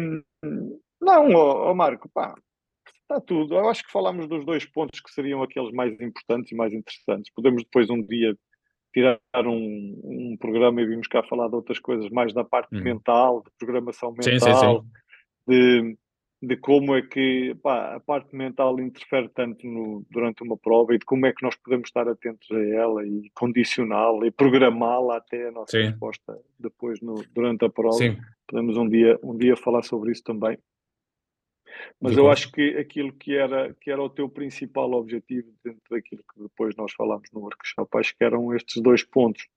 não, 1.01 1.33
ó, 1.33 1.69
ó 1.69 1.73
Marco, 1.73 2.09
pá, 2.09 2.35
está 3.01 3.19
tudo. 3.19 3.55
Eu 3.55 3.69
acho 3.69 3.83
que 3.83 3.91
falámos 3.91 4.27
dos 4.27 4.45
dois 4.45 4.65
pontos 4.65 4.99
que 4.99 5.11
seriam 5.11 5.43
aqueles 5.43 5.71
mais 5.73 5.99
importantes 5.99 6.51
e 6.51 6.55
mais 6.55 6.73
interessantes. 6.73 7.31
Podemos 7.33 7.63
depois 7.63 7.89
um 7.89 8.01
dia 8.01 8.37
tirar 8.93 9.19
um, 9.45 10.01
um 10.03 10.37
programa 10.39 10.81
e 10.81 10.85
vimos 10.85 11.07
cá 11.07 11.23
falar 11.23 11.47
de 11.47 11.55
outras 11.55 11.79
coisas 11.79 12.09
mais 12.09 12.33
da 12.33 12.43
parte 12.43 12.75
uhum. 12.75 12.83
mental, 12.83 13.43
de 13.43 13.51
programação 13.57 14.11
mental, 14.11 14.39
sim, 14.39 14.39
sim, 14.39 14.53
sim. 14.55 14.83
De, 15.47 15.97
de 16.41 16.55
como 16.57 16.95
é 16.95 17.01
que 17.01 17.55
pá, 17.61 17.95
a 17.95 17.99
parte 17.99 18.35
mental 18.35 18.79
interfere 18.79 19.29
tanto 19.29 19.67
no, 19.67 20.05
durante 20.09 20.41
uma 20.41 20.57
prova 20.57 20.95
e 20.95 20.97
de 20.97 21.05
como 21.05 21.25
é 21.25 21.33
que 21.33 21.43
nós 21.43 21.55
podemos 21.55 21.89
estar 21.89 22.07
atentos 22.07 22.49
a 22.51 22.59
ela 22.59 23.05
e 23.05 23.29
condicioná-la 23.33 24.25
e 24.27 24.31
programá-la 24.31 25.17
até 25.17 25.49
a 25.49 25.51
nossa 25.51 25.77
resposta 25.77 26.39
depois 26.57 27.01
no, 27.01 27.23
durante 27.33 27.65
a 27.65 27.69
prova. 27.69 27.97
Podemos 28.47 28.77
um 28.77 28.87
dia, 28.87 29.19
um 29.23 29.37
dia 29.37 29.55
falar 29.55 29.83
sobre 29.83 30.11
isso 30.11 30.23
também. 30.23 30.57
Mas 32.01 32.17
eu 32.17 32.29
acho 32.29 32.51
que 32.51 32.77
aquilo 32.77 33.13
que 33.13 33.35
era, 33.35 33.73
que 33.79 33.91
era 33.91 34.01
o 34.01 34.09
teu 34.09 34.29
principal 34.29 34.91
objetivo 34.93 35.53
dentro 35.63 35.81
daquilo 35.89 36.23
que 36.33 36.41
depois 36.41 36.75
nós 36.75 36.91
falámos 36.93 37.29
no 37.33 37.41
workshop, 37.41 37.97
acho 37.97 38.15
que 38.17 38.23
eram 38.23 38.53
estes 38.53 38.81
dois 38.81 39.03
pontos. 39.03 39.47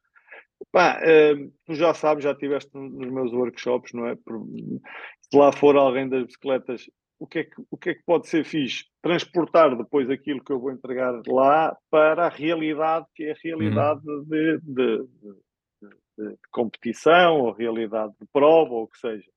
Pá, 0.70 1.00
uh, 1.00 1.52
tu 1.66 1.74
já 1.74 1.92
sabes, 1.92 2.24
já 2.24 2.32
estiveste 2.32 2.70
nos 2.76 3.10
meus 3.10 3.32
workshops, 3.32 3.92
não 3.92 4.06
é? 4.06 4.16
Se 4.16 5.36
lá 5.36 5.50
for 5.52 5.76
alguém 5.76 6.08
das 6.08 6.24
bicicletas, 6.24 6.88
o 7.22 7.26
que, 7.26 7.38
é 7.38 7.44
que, 7.44 7.54
o 7.70 7.76
que 7.76 7.90
é 7.90 7.94
que 7.94 8.02
pode 8.04 8.28
ser 8.28 8.44
fixe? 8.44 8.84
Transportar 9.00 9.76
depois 9.76 10.10
aquilo 10.10 10.42
que 10.42 10.52
eu 10.52 10.58
vou 10.58 10.72
entregar 10.72 11.20
lá 11.28 11.76
para 11.88 12.26
a 12.26 12.28
realidade, 12.28 13.06
que 13.14 13.24
é 13.24 13.30
a 13.30 13.36
realidade 13.42 14.00
uhum. 14.04 14.24
de, 14.24 14.58
de, 14.60 14.98
de, 14.98 15.88
de, 16.18 16.38
competição, 16.50 17.42
ou 17.42 17.52
realidade 17.52 18.12
de 18.20 18.26
prova, 18.32 18.74
ou 18.74 18.82
o 18.82 18.88
que 18.88 18.98
seja. 18.98 19.30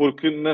Porque 0.00 0.30
na, 0.30 0.52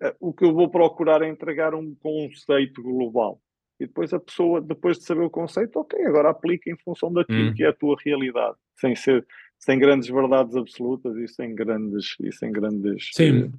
eh, 0.00 0.16
o 0.18 0.32
que 0.32 0.46
eu 0.46 0.54
vou 0.54 0.70
procurar 0.70 1.20
é 1.20 1.28
entregar 1.28 1.74
um 1.74 1.94
conceito 1.96 2.82
global. 2.82 3.38
E 3.78 3.86
depois 3.86 4.14
a 4.14 4.18
pessoa, 4.18 4.62
depois 4.62 4.96
de 4.96 5.04
saber 5.04 5.24
o 5.24 5.28
conceito, 5.28 5.78
ok, 5.78 6.02
agora 6.06 6.30
aplica 6.30 6.70
em 6.70 6.76
função 6.78 7.12
daquilo 7.12 7.50
hum. 7.50 7.54
que 7.54 7.62
é 7.62 7.68
a 7.68 7.72
tua 7.74 7.96
realidade, 8.02 8.56
sem 8.78 8.96
ser, 8.96 9.26
sem 9.58 9.78
grandes 9.78 10.08
verdades 10.08 10.56
absolutas 10.56 11.14
e 11.18 11.28
sem 11.28 11.54
grandes, 11.54 12.16
e 12.18 12.32
sem 12.32 12.50
grandes 12.50 13.10
Sim. 13.12 13.52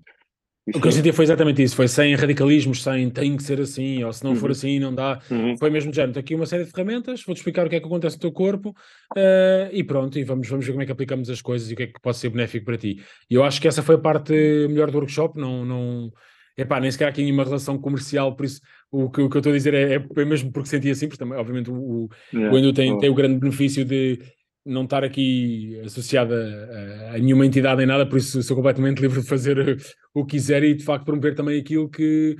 O 0.67 0.79
que 0.79 0.87
eu 0.87 0.91
senti 0.91 1.11
foi 1.11 1.25
exatamente 1.25 1.63
isso, 1.63 1.75
foi 1.75 1.87
sem 1.87 2.13
radicalismos, 2.13 2.83
sem 2.83 3.09
tem 3.09 3.35
que 3.35 3.41
ser 3.41 3.59
assim, 3.59 4.03
ou 4.03 4.13
se 4.13 4.23
não 4.23 4.31
uhum. 4.31 4.37
for 4.37 4.51
assim 4.51 4.79
não 4.79 4.93
dá. 4.93 5.19
Uhum. 5.29 5.57
Foi 5.57 5.71
mesmo 5.71 5.91
género, 5.91 6.19
aqui 6.19 6.35
uma 6.35 6.45
série 6.45 6.65
de 6.65 6.71
ferramentas, 6.71 7.23
vou-te 7.23 7.39
explicar 7.39 7.65
o 7.65 7.69
que 7.69 7.77
é 7.77 7.79
que 7.79 7.85
acontece 7.87 8.17
no 8.17 8.21
teu 8.21 8.31
corpo 8.31 8.69
uh, 8.69 9.69
e 9.71 9.83
pronto, 9.83 10.19
e 10.19 10.23
vamos, 10.23 10.47
vamos 10.47 10.65
ver 10.65 10.71
como 10.71 10.83
é 10.83 10.85
que 10.85 10.91
aplicamos 10.91 11.29
as 11.31 11.41
coisas 11.41 11.69
e 11.69 11.73
o 11.73 11.77
que 11.77 11.83
é 11.83 11.87
que 11.87 11.99
pode 11.99 12.17
ser 12.17 12.29
benéfico 12.29 12.65
para 12.65 12.77
ti. 12.77 13.01
E 13.27 13.33
eu 13.33 13.43
acho 13.43 13.59
que 13.59 13.67
essa 13.67 13.81
foi 13.81 13.95
a 13.95 13.99
parte 13.99 14.33
melhor 14.69 14.91
do 14.91 14.97
workshop, 14.99 15.39
não, 15.39 15.65
não, 15.65 16.11
epá, 16.55 16.79
nem 16.79 16.91
sequer 16.91 17.05
há 17.05 17.09
aqui 17.09 17.23
nenhuma 17.23 17.43
relação 17.43 17.79
comercial, 17.79 18.35
por 18.35 18.45
isso 18.45 18.61
o 18.91 19.09
que, 19.09 19.21
o 19.21 19.29
que 19.29 19.37
eu 19.37 19.39
estou 19.39 19.53
a 19.53 19.55
dizer 19.55 19.73
é, 19.73 19.95
é, 19.95 20.25
mesmo 20.25 20.51
porque 20.51 20.69
senti 20.69 20.91
assim, 20.91 21.07
porque 21.07 21.23
também, 21.23 21.39
obviamente, 21.39 21.71
o, 21.71 22.09
yeah. 22.33 22.53
o 22.53 22.59
Endo 22.59 22.73
tem, 22.73 22.91
oh. 22.91 22.97
tem 22.99 23.09
o 23.09 23.15
grande 23.15 23.39
benefício 23.39 23.83
de 23.85 24.19
não 24.65 24.83
estar 24.83 25.03
aqui 25.03 25.79
associado 25.85 26.33
a, 26.33 27.17
nenhuma 27.17 27.45
entidade 27.45 27.77
nem 27.77 27.87
nada, 27.87 28.07
por 28.07 28.17
isso 28.17 28.41
sou 28.43 28.55
completamente 28.55 28.99
livre 28.99 29.21
de 29.21 29.27
fazer 29.27 29.77
o 30.13 30.25
que 30.25 30.31
quiser 30.31 30.63
e 30.63 30.73
de 30.73 30.83
facto 30.83 31.05
promover 31.05 31.35
também 31.35 31.59
aquilo 31.59 31.89
que, 31.89 32.35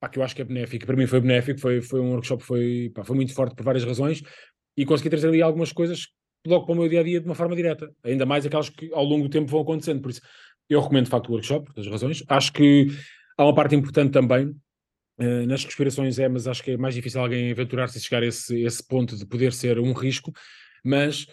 pá, 0.00 0.08
que 0.08 0.18
eu 0.18 0.22
acho 0.22 0.34
que 0.34 0.42
é 0.42 0.44
benéfico. 0.44 0.86
Para 0.86 0.96
mim 0.96 1.06
foi 1.06 1.20
benéfico, 1.20 1.60
foi, 1.60 1.80
foi 1.80 2.00
um 2.00 2.10
workshop 2.12 2.42
foi, 2.42 2.92
foi 3.04 3.16
muito 3.16 3.34
forte 3.34 3.54
por 3.54 3.64
várias 3.64 3.84
razões 3.84 4.22
e 4.76 4.84
consegui 4.84 5.10
trazer 5.10 5.28
ali 5.28 5.42
algumas 5.42 5.72
coisas 5.72 6.08
logo 6.46 6.66
para 6.66 6.74
o 6.74 6.78
meu 6.78 6.88
dia 6.88 7.00
a 7.00 7.02
dia 7.02 7.20
de 7.20 7.26
uma 7.26 7.34
forma 7.34 7.56
direta, 7.56 7.90
ainda 8.04 8.26
mais 8.26 8.44
aquelas 8.44 8.68
que 8.68 8.92
ao 8.92 9.04
longo 9.04 9.24
do 9.24 9.30
tempo 9.30 9.50
vão 9.50 9.60
acontecendo. 9.60 10.02
Por 10.02 10.10
isso 10.10 10.20
eu 10.68 10.80
recomendo 10.80 11.04
de 11.04 11.10
facto 11.10 11.28
o 11.28 11.32
workshop, 11.32 11.72
por 11.72 11.86
razões. 11.86 12.22
Acho 12.28 12.52
que 12.52 12.88
Há 13.36 13.44
uma 13.44 13.54
parte 13.54 13.74
importante 13.74 14.12
também, 14.12 14.46
uh, 15.18 15.46
nas 15.46 15.64
respirações 15.64 16.18
é, 16.18 16.28
mas 16.28 16.46
acho 16.46 16.62
que 16.62 16.72
é 16.72 16.76
mais 16.76 16.94
difícil 16.94 17.20
alguém 17.20 17.50
aventurar-se 17.50 17.98
a 17.98 18.00
chegar 18.00 18.22
a 18.22 18.26
esse, 18.26 18.62
esse 18.62 18.86
ponto 18.86 19.16
de 19.16 19.26
poder 19.26 19.52
ser 19.52 19.78
um 19.80 19.92
risco, 19.92 20.32
mas 20.84 21.26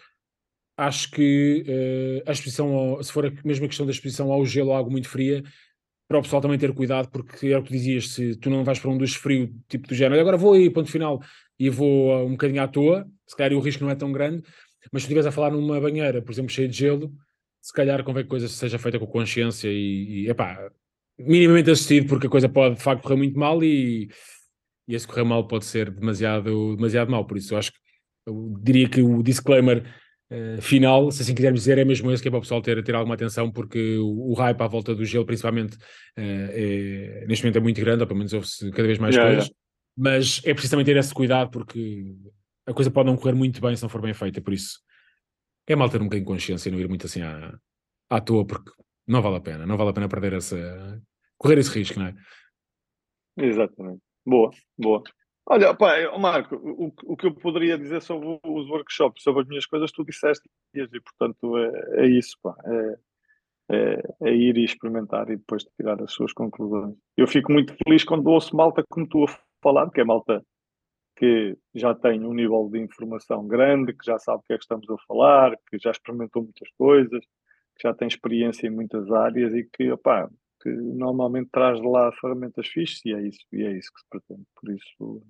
acho 0.78 1.12
que 1.12 1.64
uh, 1.68 2.30
a 2.30 2.32
exposição, 2.32 2.74
ao, 2.74 3.04
se 3.04 3.12
for 3.12 3.26
a 3.26 3.32
mesma 3.46 3.68
questão 3.68 3.86
da 3.86 3.92
exposição 3.92 4.32
ao 4.32 4.46
gelo 4.46 4.70
ou 4.70 4.76
algo 4.76 4.92
muito 4.92 5.08
fria, 5.10 5.44
para 6.08 6.20
o 6.20 6.22
pessoal 6.22 6.42
também 6.42 6.60
ter 6.60 6.74
cuidado, 6.74 7.10
porque 7.10 7.48
é 7.48 7.58
o 7.58 7.64
que 7.64 7.70
tu 7.70 7.74
dizias, 7.74 8.10
se 8.10 8.36
tu 8.36 8.50
não 8.50 8.64
vais 8.64 8.80
para 8.80 8.92
um 8.92 8.98
dos 8.98 9.16
frio, 9.16 9.54
tipo 9.70 9.88
do 9.88 9.96
género, 9.96 10.20
agora 10.20 10.36
vou 10.36 10.54
aí, 10.54 10.70
ponto 10.70 10.92
final, 10.92 11.22
e 11.58 11.70
vou 11.70 12.10
uh, 12.10 12.26
um 12.26 12.32
bocadinho 12.32 12.62
à 12.62 12.68
toa, 12.68 13.08
se 13.26 13.36
calhar 13.36 13.58
o 13.58 13.62
risco 13.62 13.84
não 13.84 13.92
é 13.92 13.96
tão 13.96 14.12
grande, 14.12 14.44
mas 14.92 15.04
se 15.04 15.06
estiveres 15.06 15.28
a 15.28 15.32
falar 15.32 15.52
numa 15.52 15.80
banheira, 15.80 16.22
por 16.22 16.32
exemplo, 16.32 16.52
cheia 16.52 16.68
de 16.68 16.78
gelo, 16.78 17.14
se 17.62 17.72
calhar 17.72 18.04
convém 18.04 18.24
que 18.24 18.30
coisa 18.30 18.48
seja 18.48 18.80
feita 18.80 18.98
com 19.00 19.06
consciência 19.06 19.70
e, 19.70 20.24
e 20.24 20.30
epá, 20.30 20.72
minimamente 21.18 21.70
assistido, 21.70 22.08
porque 22.08 22.28
a 22.28 22.30
coisa 22.30 22.50
pode 22.50 22.76
de 22.76 22.82
facto 22.82 23.04
correr 23.04 23.16
muito 23.16 23.38
mal 23.38 23.64
e, 23.64 24.10
e 24.88 24.96
esse 24.96 25.08
correr 25.08 25.24
mal 25.24 25.48
pode 25.48 25.66
ser 25.66 25.92
demasiado, 25.92 26.76
demasiado 26.76 27.12
mal. 27.12 27.26
Por 27.26 27.38
isso, 27.38 27.54
eu 27.54 27.58
acho 27.58 27.72
que 27.72 27.78
eu 28.26 28.56
diria 28.62 28.90
que 28.90 29.02
o 29.02 29.22
disclaimer 29.22 29.84
uh, 30.32 30.62
final, 30.62 31.12
se 31.12 31.22
assim 31.22 31.36
quisermos 31.36 31.62
dizer, 31.62 31.78
é 31.78 31.86
mesmo 31.86 32.12
esse 32.12 32.22
que 32.22 32.30
é 32.30 32.32
para 32.32 32.38
o 32.38 32.42
pessoal 32.42 32.62
ter, 32.62 32.82
ter 32.84 32.96
alguma 32.96 33.16
atenção, 33.16 33.52
porque 33.52 33.98
o, 33.98 34.32
o 34.32 34.34
hype 34.34 34.62
à 34.62 34.68
volta 34.68 34.96
do 34.96 35.06
gelo, 35.06 35.26
principalmente, 35.26 35.76
uh, 35.76 35.80
é, 36.18 37.26
neste 37.28 37.44
momento 37.44 37.58
é 37.58 37.62
muito 37.62 37.82
grande, 37.82 38.02
ou 38.02 38.08
pelo 38.08 38.18
menos 38.18 38.34
ouve-se 38.34 38.72
cada 38.72 38.88
vez 38.88 38.98
mais 38.98 39.16
yeah, 39.16 39.32
coisas, 39.32 39.50
yeah. 39.50 39.60
mas 39.98 40.42
é 40.46 40.54
preciso 40.54 40.72
também 40.72 40.86
ter 40.86 40.98
esse 40.98 41.14
cuidado, 41.14 41.52
porque 41.52 42.16
a 42.66 42.74
coisa 42.74 42.90
pode 42.90 43.08
não 43.08 43.18
correr 43.18 43.34
muito 43.34 43.62
bem 43.62 43.76
se 43.76 43.84
não 43.84 43.90
for 43.90 44.02
bem 44.02 44.14
feita, 44.14 44.42
por 44.42 44.54
isso 44.54 44.80
é 45.68 45.76
mal 45.76 45.90
ter 45.90 46.02
um 46.02 46.06
bocadinho 46.06 46.26
de 46.26 46.34
consciência 46.34 46.70
e 46.70 46.72
não 46.72 46.80
ir 46.80 46.88
muito 46.88 47.06
assim 47.06 47.22
à, 47.22 47.58
à 48.10 48.20
toa, 48.20 48.46
porque 48.46 48.72
não 49.08 49.22
vale 49.22 49.38
a 49.38 49.42
pena, 49.42 49.66
não 49.66 49.78
vale 49.78 49.90
a 49.92 49.94
pena 49.94 50.10
perder 50.10 50.34
essa, 50.34 51.02
correr 51.38 51.58
esse 51.58 51.72
risco, 51.72 52.00
não 52.00 52.08
é? 52.08 52.16
Exatamente. 53.38 54.02
Boa, 54.26 54.52
boa. 54.78 55.04
Olha, 55.46 55.76
pá, 55.76 55.96
Marco, 56.18 56.56
o, 56.56 56.94
o 57.06 57.18
que 57.18 57.28
eu 57.28 57.34
poderia 57.34 57.78
dizer 57.78 58.02
sobre 58.02 58.40
os 58.44 58.70
workshops, 58.70 59.24
sobre 59.24 59.42
as 59.42 59.48
minhas 59.48 59.66
coisas, 59.66 59.92
tu 59.92 60.06
disseste 60.06 60.48
e, 60.74 60.88
portanto, 61.02 61.58
é, 61.58 62.06
é 62.06 62.08
isso, 62.08 62.38
pá. 62.42 62.56
É, 62.66 63.00
é, 63.72 64.02
é, 64.24 64.36
ir 64.36 64.58
e 64.58 64.66
experimentar 64.66 65.30
e 65.30 65.38
depois 65.38 65.64
tirar 65.78 66.02
as 66.02 66.12
suas 66.12 66.34
conclusões. 66.34 66.96
Eu 67.16 67.26
fico 67.26 67.52
muito 67.52 67.74
feliz 67.84 68.04
quando 68.04 68.28
ouço 68.28 68.56
malta 68.56 68.84
como 68.90 69.08
tu 69.08 69.24
a 69.24 69.28
falar, 69.64 69.90
que 69.92 70.02
é 70.02 70.04
malta 70.04 70.44
que 71.16 71.58
já 71.74 71.94
tem 71.96 72.26
um 72.26 72.34
nível 72.34 72.68
de 72.70 72.80
informação 72.80 73.48
grande, 73.48 73.94
que 73.94 74.06
já 74.06 74.18
sabe 74.20 74.40
o 74.40 74.44
que 74.44 74.54
é 74.54 74.58
que 74.58 74.64
estamos 74.64 74.90
a 74.90 74.98
falar, 75.08 75.56
que 75.70 75.78
já 75.80 75.92
experimentou 75.92 76.44
muitas 76.44 76.70
coisas, 76.78 77.24
que 77.78 77.84
já 77.88 77.94
tem 77.94 78.08
experiência 78.08 78.68
em 78.68 78.72
muitas 78.72 79.10
áreas 79.12 79.54
e 79.54 79.64
que, 79.64 79.92
opá, 79.92 80.30
que 80.62 80.70
normalmente 80.70 81.50
traz 81.52 81.80
de 81.80 81.88
lá 81.88 82.12
ferramentas 82.14 82.68
fixas 82.68 83.02
e 83.06 83.14
é 83.14 83.22
isso, 83.28 83.46
e 83.52 83.64
é 83.64 83.78
isso 83.78 83.92
que 83.94 84.02
se 84.02 84.08
pretende. 84.10 84.46
Por 84.56 84.72
isso, 84.74 85.24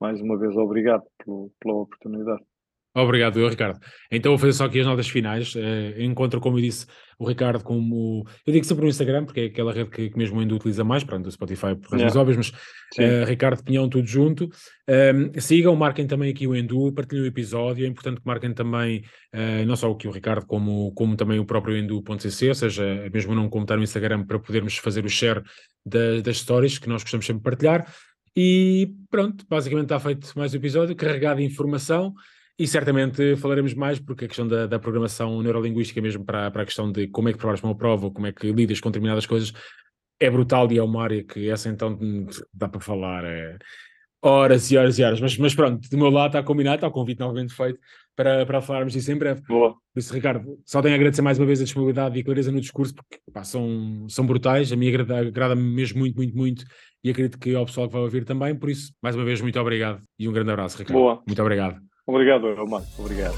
mais 0.00 0.20
uma 0.20 0.38
vez, 0.38 0.56
obrigado 0.56 1.04
pelo, 1.24 1.52
pela 1.60 1.74
oportunidade. 1.74 2.44
Obrigado, 2.96 3.38
eu, 3.38 3.46
Ricardo. 3.46 3.78
Então 4.10 4.32
vou 4.32 4.38
fazer 4.38 4.54
só 4.54 4.64
aqui 4.64 4.80
as 4.80 4.86
notas 4.86 5.06
finais. 5.06 5.54
Uh, 5.54 6.00
encontro, 6.00 6.40
como 6.40 6.56
eu 6.56 6.62
disse, 6.62 6.86
o 7.18 7.28
Ricardo 7.28 7.62
como. 7.62 8.26
Eu 8.46 8.52
digo 8.54 8.64
sempre 8.64 8.84
no 8.84 8.88
Instagram, 8.88 9.26
porque 9.26 9.40
é 9.40 9.44
aquela 9.44 9.70
rede 9.70 9.90
que, 9.90 10.08
que 10.08 10.16
mesmo 10.16 10.38
o 10.38 10.42
Endo 10.42 10.56
utiliza 10.56 10.82
mais, 10.82 11.04
pronto, 11.04 11.26
o 11.26 11.30
Spotify 11.30 11.74
por 11.74 11.90
razões 11.90 12.14
yeah. 12.14 12.20
óbvias, 12.20 12.36
mas 12.38 12.48
uh, 12.48 13.26
Ricardo 13.26 13.62
Pinhão, 13.62 13.86
tudo 13.86 14.06
junto. 14.06 14.48
Um, 14.88 15.38
sigam, 15.38 15.76
marquem 15.76 16.06
também 16.06 16.30
aqui 16.30 16.46
o 16.46 16.56
Endu, 16.56 16.90
partilhem 16.90 17.24
o 17.24 17.26
episódio. 17.26 17.84
É 17.84 17.88
importante 17.88 18.18
que 18.18 18.26
marquem 18.26 18.54
também, 18.54 19.02
uh, 19.34 19.66
não 19.66 19.76
só 19.76 19.92
aqui 19.92 20.08
o 20.08 20.10
Ricardo, 20.10 20.46
como, 20.46 20.90
como 20.92 21.16
também 21.16 21.38
o 21.38 21.44
próprio 21.44 21.76
Endu.cc, 21.76 22.48
ou 22.48 22.54
seja, 22.54 23.10
mesmo 23.12 23.34
não 23.34 23.50
comentar 23.50 23.76
no 23.76 23.84
Instagram 23.84 24.24
para 24.24 24.38
podermos 24.38 24.78
fazer 24.78 25.04
o 25.04 25.08
share 25.10 25.42
da, 25.84 26.22
das 26.22 26.38
stories 26.38 26.78
que 26.78 26.88
nós 26.88 27.02
gostamos 27.02 27.26
sempre 27.26 27.40
de 27.40 27.44
partilhar. 27.44 27.92
E 28.34 28.90
pronto, 29.10 29.44
basicamente 29.48 29.84
está 29.84 30.00
feito 30.00 30.30
mais 30.34 30.54
um 30.54 30.56
episódio 30.56 30.96
carregado 30.96 31.40
de 31.40 31.46
informação. 31.46 32.14
E 32.58 32.66
certamente 32.66 33.36
falaremos 33.36 33.74
mais, 33.74 33.98
porque 33.98 34.24
a 34.24 34.28
questão 34.28 34.48
da, 34.48 34.66
da 34.66 34.78
programação 34.78 35.42
neurolinguística, 35.42 36.00
mesmo 36.00 36.24
para, 36.24 36.50
para 36.50 36.62
a 36.62 36.64
questão 36.64 36.90
de 36.90 37.06
como 37.08 37.28
é 37.28 37.32
que 37.32 37.38
preparas 37.38 37.60
para 37.60 37.68
uma 37.68 37.76
prova, 37.76 38.06
ou 38.06 38.12
como 38.12 38.26
é 38.26 38.32
que 38.32 38.50
lidas 38.50 38.80
com 38.80 38.90
determinadas 38.90 39.26
coisas, 39.26 39.52
é 40.18 40.30
brutal 40.30 40.70
e 40.72 40.78
é 40.78 40.82
uma 40.82 41.02
área 41.02 41.22
que 41.22 41.50
essa 41.50 41.68
então 41.68 41.98
dá 42.52 42.66
para 42.66 42.80
falar 42.80 43.24
é, 43.24 43.58
horas 44.22 44.70
e 44.70 44.76
horas 44.76 44.98
e 44.98 45.04
horas. 45.04 45.20
Mas, 45.20 45.36
mas 45.36 45.54
pronto, 45.54 45.88
do 45.88 45.98
meu 45.98 46.10
lado 46.10 46.28
está 46.28 46.42
combinado, 46.42 46.76
está 46.76 46.88
o 46.88 46.90
convite 46.90 47.20
novamente 47.20 47.52
feito 47.52 47.78
para, 48.14 48.46
para 48.46 48.60
falarmos 48.62 48.94
disso 48.94 49.12
em 49.12 49.16
breve. 49.16 49.42
Boa. 49.42 49.74
Por 49.92 50.00
isso, 50.00 50.12
Ricardo, 50.12 50.58
só 50.64 50.80
tenho 50.80 50.94
a 50.94 50.96
agradecer 50.96 51.22
mais 51.22 51.38
uma 51.38 51.46
vez 51.46 51.60
a 51.60 51.64
disponibilidade 51.64 52.16
e 52.16 52.22
a 52.22 52.24
clareza 52.24 52.50
no 52.50 52.60
discurso, 52.60 52.94
porque 52.94 53.18
pá, 53.32 53.44
são, 53.44 54.06
são 54.08 54.26
brutais, 54.26 54.72
a 54.72 54.76
mim 54.76 54.88
agrada-me 54.88 55.28
agrada 55.28 55.54
mesmo 55.54 55.98
muito, 55.98 56.16
muito, 56.16 56.36
muito, 56.36 56.64
e 57.04 57.10
acredito 57.10 57.38
que 57.38 57.54
ao 57.54 57.66
pessoal 57.66 57.86
que 57.86 57.92
vai 57.92 58.02
ouvir 58.02 58.24
também, 58.24 58.54
por 58.56 58.70
isso, 58.70 58.92
mais 59.02 59.14
uma 59.14 59.24
vez, 59.24 59.40
muito 59.40 59.60
obrigado 59.60 60.02
e 60.18 60.28
um 60.28 60.32
grande 60.32 60.50
abraço, 60.50 60.78
Ricardo. 60.78 60.98
Boa. 60.98 61.22
Muito 61.26 61.42
obrigado. 61.42 61.78
Obrigado, 62.06 62.54
Romano. 62.54 62.86
Obrigado. 62.98 63.34